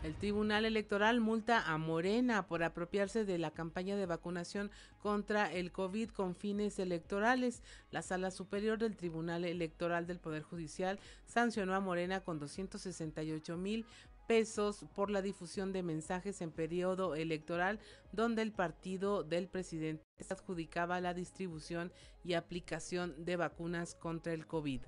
El 0.05 0.13
Tribunal 0.13 0.65
Electoral 0.65 1.19
multa 1.19 1.63
a 1.63 1.79
Morena 1.79 2.45
por 2.45 2.61
apropiarse 2.61 3.25
de 3.25 3.39
la 3.39 3.49
campaña 3.49 3.95
de 3.95 4.05
vacunación 4.05 4.69
contra 4.99 5.51
el 5.51 5.71
COVID 5.71 6.11
con 6.11 6.35
fines 6.35 6.77
electorales. 6.77 7.63
La 7.89 8.03
Sala 8.03 8.29
Superior 8.29 8.77
del 8.77 8.97
Tribunal 8.97 9.45
Electoral 9.45 10.05
del 10.05 10.19
Poder 10.19 10.43
Judicial 10.43 10.99
sancionó 11.25 11.73
a 11.73 11.79
Morena 11.79 12.19
con 12.19 12.37
268 12.37 13.57
mil 13.57 13.87
pesos 14.27 14.85
por 14.93 15.09
la 15.09 15.23
difusión 15.23 15.73
de 15.73 15.81
mensajes 15.81 16.39
en 16.41 16.51
periodo 16.51 17.15
electoral 17.15 17.79
donde 18.11 18.43
el 18.43 18.51
partido 18.51 19.23
del 19.23 19.47
presidente 19.47 20.03
adjudicaba 20.29 21.01
la 21.01 21.15
distribución 21.15 21.91
y 22.23 22.33
aplicación 22.33 23.25
de 23.25 23.37
vacunas 23.37 23.95
contra 23.95 24.33
el 24.33 24.45
COVID. 24.45 24.81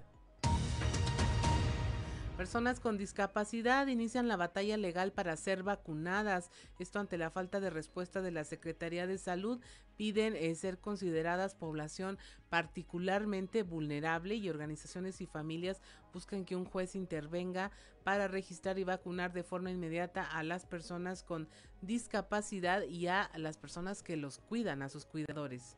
Personas 2.38 2.80
con 2.80 3.00
discapacidad 3.00 3.88
inician 3.88 4.28
la 4.28 4.36
batalla 4.36 4.78
legal 4.78 5.12
para 5.12 5.36
ser 5.36 5.64
vacunadas. 5.64 6.52
Esto 6.78 7.00
ante 7.00 7.18
la 7.18 7.32
falta 7.32 7.60
de 7.60 7.72
respuesta 7.72 8.22
de 8.22 8.30
la 8.30 8.44
Secretaría 8.44 9.08
de 9.08 9.18
Salud. 9.18 9.60
Piden 9.96 10.36
eh, 10.36 10.54
ser 10.54 10.78
consideradas 10.78 11.56
población 11.56 12.20
particularmente 12.50 13.64
vulnerable 13.64 14.36
y 14.36 14.52
organizaciones 14.52 15.20
y 15.20 15.26
familias 15.26 15.82
buscan 16.14 16.46
que 16.46 16.56
un 16.56 16.66
juez 16.66 16.94
intervenga 16.94 17.72
para 18.04 18.28
registrar 18.28 18.78
y 18.78 18.84
vacunar 18.84 19.34
de 19.34 19.42
forma 19.42 19.72
inmediata 19.72 20.24
a 20.24 20.44
las 20.44 20.68
personas 20.68 21.24
con 21.24 21.50
discapacidad 21.82 22.84
y 22.84 23.08
a 23.08 23.32
las 23.36 23.58
personas 23.58 24.04
que 24.04 24.16
los 24.16 24.38
cuidan, 24.38 24.84
a 24.84 24.90
sus 24.90 25.08
cuidadores. 25.08 25.76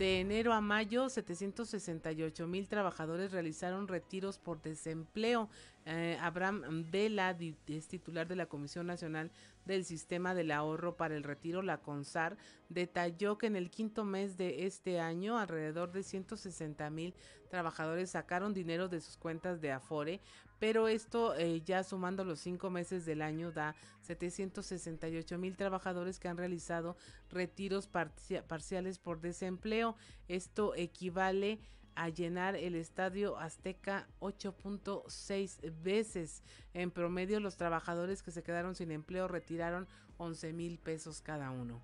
De 0.00 0.18
enero 0.18 0.54
a 0.54 0.62
mayo, 0.62 1.10
768 1.10 2.46
mil 2.46 2.68
trabajadores 2.68 3.32
realizaron 3.32 3.86
retiros 3.86 4.38
por 4.38 4.62
desempleo. 4.62 5.50
Eh, 5.86 6.18
Abraham 6.20 6.90
Vela, 6.90 7.36
es 7.66 7.88
titular 7.88 8.28
de 8.28 8.36
la 8.36 8.46
Comisión 8.46 8.86
Nacional 8.86 9.30
del 9.64 9.84
Sistema 9.84 10.34
del 10.34 10.50
Ahorro 10.50 10.96
para 10.96 11.16
el 11.16 11.22
Retiro, 11.22 11.62
la 11.62 11.78
CONSAR, 11.78 12.36
detalló 12.68 13.38
que 13.38 13.46
en 13.46 13.56
el 13.56 13.70
quinto 13.70 14.04
mes 14.04 14.36
de 14.36 14.66
este 14.66 15.00
año 15.00 15.38
alrededor 15.38 15.92
de 15.92 16.02
160 16.02 16.90
mil 16.90 17.14
trabajadores 17.48 18.10
sacaron 18.10 18.54
dinero 18.54 18.88
de 18.88 19.00
sus 19.00 19.16
cuentas 19.16 19.60
de 19.60 19.72
Afore 19.72 20.20
pero 20.60 20.88
esto 20.88 21.34
eh, 21.36 21.62
ya 21.64 21.82
sumando 21.82 22.22
los 22.22 22.38
cinco 22.38 22.70
meses 22.70 23.06
del 23.06 23.22
año 23.22 23.50
da 23.50 23.74
768 24.02 25.38
mil 25.38 25.56
trabajadores 25.56 26.20
que 26.20 26.28
han 26.28 26.36
realizado 26.36 26.96
retiros 27.30 27.88
parciales 27.88 28.98
por 28.98 29.20
desempleo. 29.22 29.96
Esto 30.28 30.74
equivale 30.76 31.52
a 31.54 31.79
llenar 32.14 32.56
el 32.56 32.74
estadio 32.74 33.38
Azteca 33.38 34.08
8.6 34.20 35.82
veces. 35.82 36.42
En 36.74 36.90
promedio, 36.90 37.40
los 37.40 37.56
trabajadores 37.56 38.22
que 38.22 38.30
se 38.30 38.42
quedaron 38.42 38.74
sin 38.74 38.90
empleo 38.90 39.28
retiraron 39.28 39.86
11 40.16 40.52
mil 40.52 40.78
pesos 40.78 41.20
cada 41.20 41.50
uno. 41.50 41.82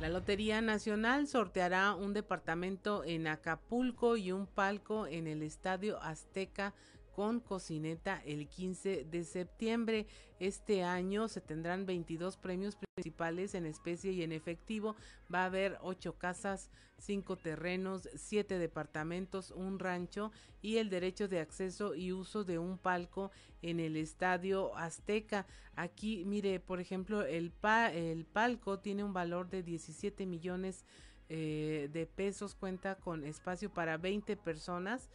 La 0.00 0.10
Lotería 0.10 0.60
Nacional 0.60 1.26
sorteará 1.26 1.94
un 1.94 2.12
departamento 2.12 3.02
en 3.02 3.26
Acapulco 3.26 4.18
y 4.18 4.30
un 4.30 4.46
palco 4.46 5.06
en 5.06 5.26
el 5.26 5.42
Estadio 5.42 6.02
Azteca 6.02 6.74
con 7.16 7.40
cocineta 7.40 8.20
el 8.26 8.46
15 8.46 9.06
de 9.10 9.24
septiembre. 9.24 10.06
Este 10.38 10.82
año 10.82 11.28
se 11.28 11.40
tendrán 11.40 11.86
22 11.86 12.36
premios 12.36 12.76
principales 12.76 13.54
en 13.54 13.64
especie 13.64 14.12
y 14.12 14.22
en 14.22 14.32
efectivo. 14.32 14.96
Va 15.32 15.44
a 15.44 15.46
haber 15.46 15.78
8 15.80 16.18
casas, 16.18 16.68
5 16.98 17.36
terrenos, 17.36 18.06
7 18.16 18.58
departamentos, 18.58 19.50
un 19.50 19.78
rancho 19.78 20.30
y 20.60 20.76
el 20.76 20.90
derecho 20.90 21.26
de 21.26 21.40
acceso 21.40 21.94
y 21.94 22.12
uso 22.12 22.44
de 22.44 22.58
un 22.58 22.76
palco 22.76 23.30
en 23.62 23.80
el 23.80 23.96
estadio 23.96 24.76
Azteca. 24.76 25.46
Aquí, 25.74 26.22
mire, 26.26 26.60
por 26.60 26.80
ejemplo, 26.80 27.22
el, 27.22 27.50
palco 27.50 28.80
tiene 28.80 29.04
un 29.04 29.14
valor 29.14 29.48
de 29.48 29.62
17 29.62 30.26
millones 30.26 30.84
eh, 31.30 31.88
de 31.94 32.04
pesos, 32.04 32.54
cuenta 32.54 32.96
con 32.96 33.24
espacio 33.24 33.72
para 33.72 33.96
20 33.96 34.36
personas 34.36 35.08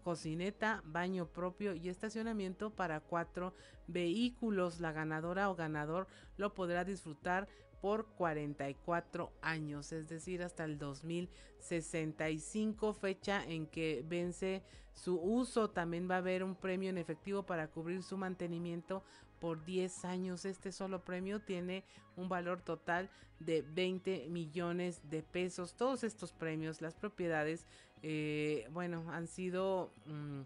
cocineta, 0.00 0.82
baño 0.84 1.26
propio 1.26 1.74
y 1.74 1.88
estacionamiento 1.88 2.70
para 2.70 3.00
cuatro 3.00 3.54
vehículos. 3.86 4.80
La 4.80 4.92
ganadora 4.92 5.50
o 5.50 5.54
ganador 5.54 6.06
lo 6.36 6.54
podrá 6.54 6.84
disfrutar 6.84 7.48
por 7.80 8.06
44 8.16 9.32
años, 9.40 9.92
es 9.92 10.08
decir, 10.08 10.42
hasta 10.42 10.64
el 10.64 10.76
2065, 10.78 12.92
fecha 12.92 13.42
en 13.44 13.66
que 13.66 14.04
vence 14.06 14.62
su 14.92 15.18
uso. 15.18 15.70
También 15.70 16.10
va 16.10 16.16
a 16.16 16.18
haber 16.18 16.44
un 16.44 16.54
premio 16.54 16.90
en 16.90 16.98
efectivo 16.98 17.44
para 17.44 17.68
cubrir 17.68 18.02
su 18.02 18.18
mantenimiento 18.18 19.02
por 19.40 19.64
10 19.64 20.04
años. 20.04 20.44
Este 20.44 20.72
solo 20.72 21.04
premio 21.04 21.40
tiene 21.40 21.84
un 22.16 22.28
valor 22.28 22.60
total 22.60 23.08
de 23.40 23.62
20 23.62 24.28
millones 24.28 25.00
de 25.08 25.22
pesos. 25.22 25.74
Todos 25.74 26.04
estos 26.04 26.32
premios, 26.32 26.82
las 26.82 26.94
propiedades 26.94 27.66
eh, 28.02 28.66
bueno, 28.70 29.04
han 29.10 29.26
sido 29.26 29.92
mm, 30.06 30.42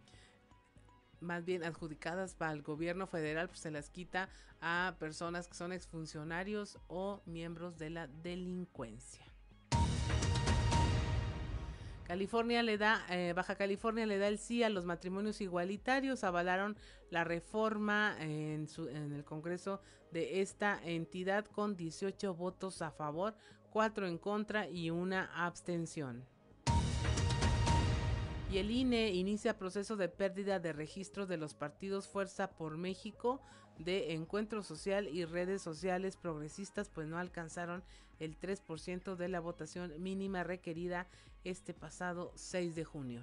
más 1.21 1.45
bien 1.45 1.65
adjudicadas 1.65 2.35
para 2.35 2.53
el 2.53 2.63
gobierno 2.63 3.07
federal, 3.07 3.49
pues 3.49 3.61
se 3.61 3.71
las 3.71 3.91
quita 3.91 4.29
a 4.61 4.97
personas 4.99 5.49
que 5.49 5.55
son 5.55 5.73
exfuncionarios 5.73 6.79
o 6.89 7.23
miembros 7.27 7.79
de 7.79 7.91
la 7.91 8.07
delincuencia. 8.07 9.25
California 12.05 12.63
le 12.63 12.77
da, 12.77 13.05
eh, 13.09 13.33
Baja 13.35 13.57
California 13.57 14.05
le 14.05 14.19
da 14.19 14.29
el 14.29 14.39
sí 14.39 14.63
a 14.63 14.69
los 14.69 14.85
matrimonios 14.85 15.41
igualitarios, 15.41 16.23
avalaron 16.23 16.77
la 17.11 17.25
reforma 17.25 18.15
en, 18.21 18.69
el 19.15 19.25
Congreso 19.25 19.81
de 20.13 20.43
esta 20.43 20.79
entidad 20.85 21.47
con 21.47 21.77
18 21.77 22.35
votos 22.35 22.83
a 22.83 22.91
favor, 22.91 23.35
4 23.71 24.07
en 24.07 24.19
contra 24.19 24.69
y 24.69 24.91
una 24.91 25.31
abstención 25.47 26.27
y 28.55 28.59
el 28.59 28.71
INE 28.71 29.09
inicia 29.11 29.59
proceso 29.59 29.97
de 29.97 30.09
pérdida 30.09 30.61
de 30.61 30.73
registro 30.73 31.27
de 31.27 31.37
los 31.37 31.55
partidos 31.55 32.07
Fuerza 32.07 32.53
por 32.53 32.77
México 32.77 33.43
de 33.81 34.13
Encuentro 34.13 34.63
Social 34.63 35.09
y 35.09 35.25
redes 35.25 35.61
sociales 35.61 36.17
progresistas, 36.17 36.89
pues 36.89 37.09
no 37.09 37.19
alcanzaron 37.19 37.83
el 38.21 38.39
3% 38.39 39.17
de 39.17 39.29
la 39.29 39.41
votación 39.41 40.01
mínima 40.01 40.45
requerida 40.45 41.09
este 41.43 41.75
pasado 41.75 42.31
6 42.37 42.77
de 42.77 42.85
junio. 42.85 43.23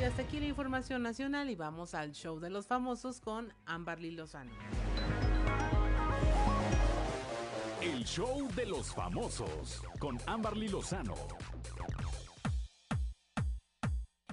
Y 0.00 0.04
hasta 0.04 0.22
aquí 0.22 0.38
la 0.38 0.46
información 0.46 1.02
nacional 1.02 1.50
y 1.50 1.56
vamos 1.56 1.94
al 1.94 2.12
show 2.12 2.38
de 2.38 2.50
los 2.50 2.68
famosos 2.68 3.20
con 3.20 3.52
Amberly 3.66 4.12
Lozano. 4.12 4.52
El 7.82 8.04
show 8.04 8.48
de 8.54 8.66
los 8.66 8.94
famosos 8.94 9.82
con 9.98 10.18
Amberly 10.26 10.68
Lozano. 10.68 11.16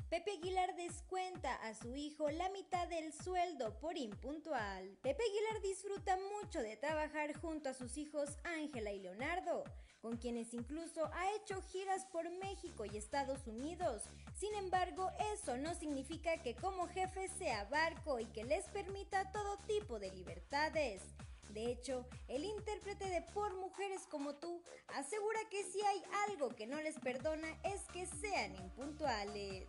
Pepe 0.09 0.31
Aguilar 0.31 0.73
descuenta 0.77 1.53
a 1.55 1.73
su 1.73 1.93
hijo 1.93 2.29
la 2.31 2.47
mitad 2.51 2.87
del 2.87 3.11
sueldo 3.11 3.77
por 3.81 3.97
impuntual. 3.97 4.97
Pepe 5.01 5.21
Aguilar 5.21 5.61
disfruta 5.61 6.17
mucho 6.41 6.61
de 6.61 6.77
trabajar 6.77 7.33
junto 7.41 7.67
a 7.67 7.73
sus 7.73 7.97
hijos 7.97 8.37
Ángela 8.45 8.93
y 8.93 9.01
Leonardo, 9.01 9.65
con 9.99 10.15
quienes 10.15 10.53
incluso 10.53 11.11
ha 11.13 11.33
hecho 11.35 11.61
giras 11.61 12.05
por 12.05 12.29
México 12.29 12.85
y 12.85 12.95
Estados 12.95 13.47
Unidos. 13.47 14.03
Sin 14.33 14.55
embargo, 14.55 15.11
eso 15.33 15.57
no 15.57 15.75
significa 15.75 16.41
que 16.41 16.55
como 16.55 16.87
jefe 16.87 17.27
sea 17.27 17.65
barco 17.65 18.21
y 18.21 18.27
que 18.27 18.45
les 18.45 18.63
permita 18.69 19.29
todo 19.33 19.57
tipo 19.67 19.99
de 19.99 20.11
libertades. 20.13 21.01
De 21.49 21.71
hecho, 21.71 22.05
el 22.27 22.45
intérprete 22.45 23.05
de 23.05 23.21
Por 23.21 23.55
Mujeres 23.55 24.01
como 24.09 24.35
tú 24.35 24.61
asegura 24.95 25.39
que 25.49 25.63
si 25.63 25.81
hay 25.81 26.03
algo 26.27 26.49
que 26.49 26.67
no 26.67 26.81
les 26.81 26.99
perdona 26.99 27.47
es 27.63 27.81
que 27.93 28.05
sean 28.05 28.55
impuntuales. 28.55 29.67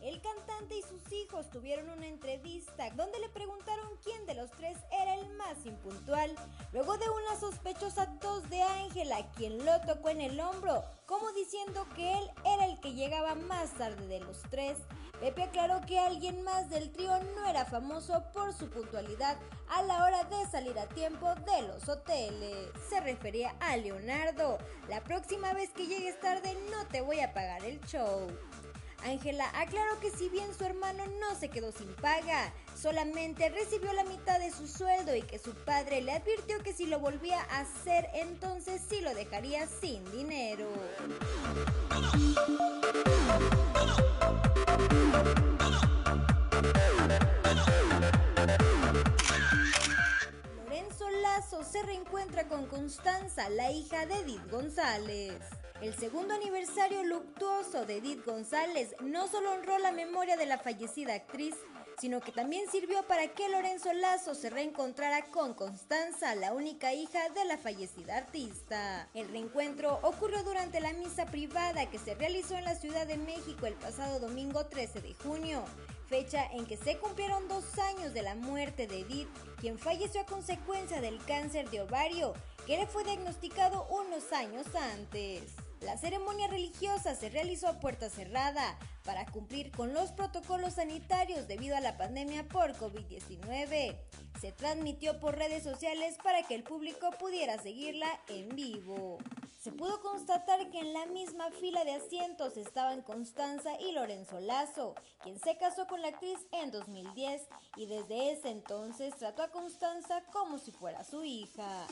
El 0.00 0.20
cantante 0.22 0.76
y 0.78 0.82
sus 0.82 1.12
hijos 1.12 1.50
tuvieron 1.50 1.90
una 1.90 2.06
entrevista 2.06 2.88
donde 2.90 3.18
le 3.18 3.28
preguntaron 3.30 3.88
quién 4.04 4.26
de 4.26 4.34
los 4.34 4.50
tres 4.52 4.78
era 4.92 5.14
el 5.14 5.28
más 5.30 5.66
impuntual, 5.66 6.36
luego 6.72 6.96
de 6.98 7.10
una 7.10 7.40
sospechosa 7.40 8.18
tos 8.20 8.48
de 8.48 8.62
Ángela, 8.62 9.28
quien 9.32 9.64
lo 9.64 9.80
tocó 9.80 10.10
en 10.10 10.20
el 10.20 10.38
hombro, 10.38 10.84
como 11.06 11.32
diciendo 11.32 11.84
que 11.96 12.12
él 12.12 12.30
era 12.44 12.66
el 12.66 12.78
que 12.80 12.94
llegaba 12.94 13.34
más 13.34 13.74
tarde 13.74 14.06
de 14.06 14.20
los 14.20 14.40
tres. 14.50 14.78
Pepe 15.20 15.42
aclaró 15.42 15.80
que 15.80 15.98
alguien 15.98 16.42
más 16.44 16.70
del 16.70 16.92
trío 16.92 17.10
no 17.34 17.46
era 17.46 17.64
famoso 17.64 18.22
por 18.32 18.52
su 18.52 18.68
puntualidad 18.70 19.36
a 19.68 19.82
la 19.82 20.04
hora 20.04 20.24
de 20.24 20.46
salir 20.50 20.78
a 20.78 20.86
tiempo 20.86 21.34
de 21.34 21.62
los 21.62 21.88
hoteles. 21.88 22.68
Se 22.88 23.00
refería 23.00 23.54
a 23.58 23.76
Leonardo. 23.76 24.58
La 24.88 25.02
próxima 25.02 25.52
vez 25.54 25.70
que 25.70 25.86
llegues 25.86 26.20
tarde 26.20 26.56
no 26.70 26.86
te 26.86 27.00
voy 27.00 27.20
a 27.20 27.34
pagar 27.34 27.64
el 27.64 27.80
show. 27.80 28.28
Ángela 29.04 29.48
aclaró 29.54 29.98
que 30.00 30.10
si 30.10 30.28
bien 30.28 30.52
su 30.56 30.64
hermano 30.64 31.04
no 31.20 31.34
se 31.38 31.48
quedó 31.48 31.72
sin 31.72 31.92
paga, 31.94 32.52
solamente 32.76 33.48
recibió 33.48 33.92
la 33.92 34.04
mitad 34.04 34.38
de 34.38 34.50
su 34.50 34.66
sueldo 34.66 35.14
y 35.14 35.22
que 35.22 35.38
su 35.38 35.52
padre 35.52 36.00
le 36.00 36.12
advirtió 36.12 36.58
que 36.62 36.72
si 36.72 36.86
lo 36.86 36.98
volvía 36.98 37.40
a 37.50 37.60
hacer 37.60 38.08
entonces 38.14 38.82
sí 38.88 39.00
lo 39.00 39.14
dejaría 39.14 39.66
sin 39.66 40.04
dinero. 40.12 40.68
Lorenzo 50.56 51.08
Lazo 51.22 51.62
se 51.64 51.82
reencuentra 51.82 52.48
con 52.48 52.66
Constanza, 52.66 53.48
la 53.50 53.70
hija 53.70 54.06
de 54.06 54.14
Edith 54.20 54.50
González. 54.50 55.38
El 55.80 55.94
segundo 55.94 56.34
aniversario 56.34 57.04
luctuoso 57.04 57.86
de 57.86 57.98
Edith 57.98 58.24
González 58.24 58.96
no 59.00 59.28
solo 59.28 59.52
honró 59.52 59.78
la 59.78 59.92
memoria 59.92 60.36
de 60.36 60.46
la 60.46 60.58
fallecida 60.58 61.14
actriz, 61.14 61.54
sino 62.00 62.20
que 62.20 62.32
también 62.32 62.70
sirvió 62.70 63.02
para 63.06 63.28
que 63.28 63.48
Lorenzo 63.48 63.92
Lazo 63.92 64.34
se 64.34 64.50
reencontrara 64.50 65.26
con 65.26 65.54
Constanza, 65.54 66.34
la 66.34 66.52
única 66.52 66.92
hija 66.92 67.28
de 67.30 67.44
la 67.44 67.58
fallecida 67.58 68.16
artista. 68.16 69.08
El 69.14 69.28
reencuentro 69.28 69.98
ocurrió 70.02 70.42
durante 70.44 70.80
la 70.80 70.92
misa 70.92 71.26
privada 71.26 71.90
que 71.90 71.98
se 71.98 72.14
realizó 72.14 72.56
en 72.56 72.64
la 72.64 72.76
Ciudad 72.76 73.06
de 73.06 73.16
México 73.16 73.66
el 73.66 73.74
pasado 73.74 74.20
domingo 74.20 74.66
13 74.66 75.00
de 75.00 75.14
junio, 75.14 75.64
fecha 76.08 76.46
en 76.52 76.66
que 76.66 76.76
se 76.76 76.98
cumplieron 76.98 77.48
dos 77.48 77.78
años 77.78 78.14
de 78.14 78.22
la 78.22 78.34
muerte 78.34 78.86
de 78.86 79.00
Edith, 79.00 79.28
quien 79.60 79.78
falleció 79.78 80.20
a 80.20 80.26
consecuencia 80.26 81.00
del 81.00 81.22
cáncer 81.24 81.68
de 81.70 81.82
ovario, 81.82 82.34
que 82.66 82.76
le 82.76 82.86
fue 82.86 83.04
diagnosticado 83.04 83.86
unos 83.90 84.32
años 84.32 84.66
antes. 84.74 85.67
La 85.80 85.96
ceremonia 85.96 86.48
religiosa 86.48 87.14
se 87.14 87.30
realizó 87.30 87.68
a 87.68 87.80
puerta 87.80 88.10
cerrada 88.10 88.78
para 89.04 89.26
cumplir 89.26 89.70
con 89.70 89.94
los 89.94 90.12
protocolos 90.12 90.74
sanitarios 90.74 91.46
debido 91.46 91.76
a 91.76 91.80
la 91.80 91.96
pandemia 91.96 92.46
por 92.48 92.74
COVID-19. 92.74 93.96
Se 94.40 94.52
transmitió 94.52 95.20
por 95.20 95.36
redes 95.36 95.62
sociales 95.62 96.16
para 96.22 96.42
que 96.42 96.54
el 96.54 96.62
público 96.62 97.10
pudiera 97.18 97.58
seguirla 97.62 98.08
en 98.28 98.48
vivo. 98.54 99.18
Se 99.60 99.72
pudo 99.72 100.00
constatar 100.00 100.70
que 100.70 100.80
en 100.80 100.92
la 100.92 101.06
misma 101.06 101.50
fila 101.50 101.84
de 101.84 101.94
asientos 101.94 102.56
estaban 102.56 103.02
Constanza 103.02 103.80
y 103.80 103.92
Lorenzo 103.92 104.40
Lazo, 104.40 104.94
quien 105.22 105.38
se 105.40 105.56
casó 105.58 105.86
con 105.86 106.00
la 106.00 106.08
actriz 106.08 106.38
en 106.52 106.70
2010 106.70 107.42
y 107.76 107.86
desde 107.86 108.32
ese 108.32 108.50
entonces 108.50 109.16
trató 109.16 109.42
a 109.42 109.50
Constanza 109.50 110.22
como 110.32 110.58
si 110.58 110.70
fuera 110.70 111.02
su 111.04 111.24
hija. 111.24 111.86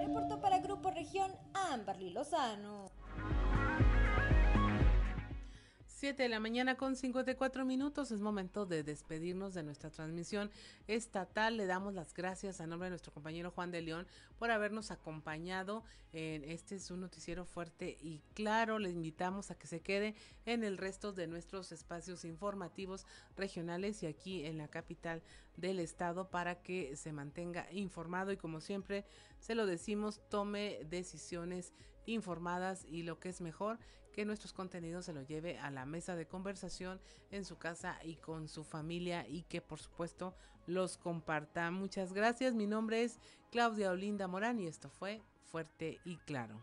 Reportó 0.00 0.40
para 0.40 0.58
Grupo 0.58 0.90
Región 0.90 1.30
Amberly 1.54 2.10
Lozano. 2.10 2.90
7 6.02 6.20
de 6.20 6.28
la 6.28 6.40
mañana 6.40 6.74
con 6.74 6.96
54 6.96 7.64
minutos. 7.64 8.10
Es 8.10 8.20
momento 8.20 8.66
de 8.66 8.82
despedirnos 8.82 9.54
de 9.54 9.62
nuestra 9.62 9.88
transmisión 9.88 10.50
estatal. 10.88 11.56
Le 11.56 11.66
damos 11.66 11.94
las 11.94 12.12
gracias 12.12 12.60
a 12.60 12.66
nombre 12.66 12.86
de 12.86 12.90
nuestro 12.90 13.12
compañero 13.12 13.52
Juan 13.52 13.70
de 13.70 13.82
León 13.82 14.08
por 14.36 14.50
habernos 14.50 14.90
acompañado 14.90 15.84
este 16.12 16.74
es 16.74 16.90
un 16.90 17.00
noticiero 17.00 17.44
fuerte 17.44 17.96
y 18.02 18.20
claro. 18.34 18.80
Le 18.80 18.90
invitamos 18.90 19.52
a 19.52 19.54
que 19.54 19.68
se 19.68 19.80
quede 19.80 20.16
en 20.44 20.64
el 20.64 20.76
resto 20.76 21.12
de 21.12 21.28
nuestros 21.28 21.70
espacios 21.70 22.24
informativos 22.24 23.06
regionales 23.36 24.02
y 24.02 24.06
aquí 24.06 24.44
en 24.44 24.58
la 24.58 24.66
capital 24.66 25.22
del 25.56 25.78
estado 25.78 26.30
para 26.30 26.62
que 26.62 26.96
se 26.96 27.12
mantenga 27.12 27.70
informado 27.70 28.32
y 28.32 28.36
como 28.36 28.60
siempre 28.60 29.04
se 29.38 29.54
lo 29.54 29.66
decimos, 29.66 30.20
tome 30.28 30.80
decisiones 30.90 31.72
informadas 32.06 32.84
y 32.88 33.04
lo 33.04 33.20
que 33.20 33.28
es 33.28 33.40
mejor 33.40 33.78
que 34.12 34.24
nuestros 34.24 34.52
contenidos 34.52 35.06
se 35.06 35.12
lo 35.12 35.22
lleve 35.22 35.58
a 35.58 35.70
la 35.70 35.86
mesa 35.86 36.14
de 36.16 36.26
conversación 36.26 37.00
en 37.30 37.44
su 37.44 37.58
casa 37.58 37.98
y 38.04 38.16
con 38.16 38.48
su 38.48 38.64
familia 38.64 39.26
y 39.26 39.42
que 39.42 39.60
por 39.60 39.78
supuesto 39.78 40.34
los 40.66 40.98
comparta. 40.98 41.70
Muchas 41.70 42.12
gracias. 42.12 42.54
Mi 42.54 42.66
nombre 42.66 43.02
es 43.02 43.18
Claudia 43.50 43.90
Olinda 43.90 44.28
Morán 44.28 44.60
y 44.60 44.66
esto 44.66 44.90
fue 44.90 45.22
Fuerte 45.50 46.00
y 46.04 46.16
Claro. 46.18 46.60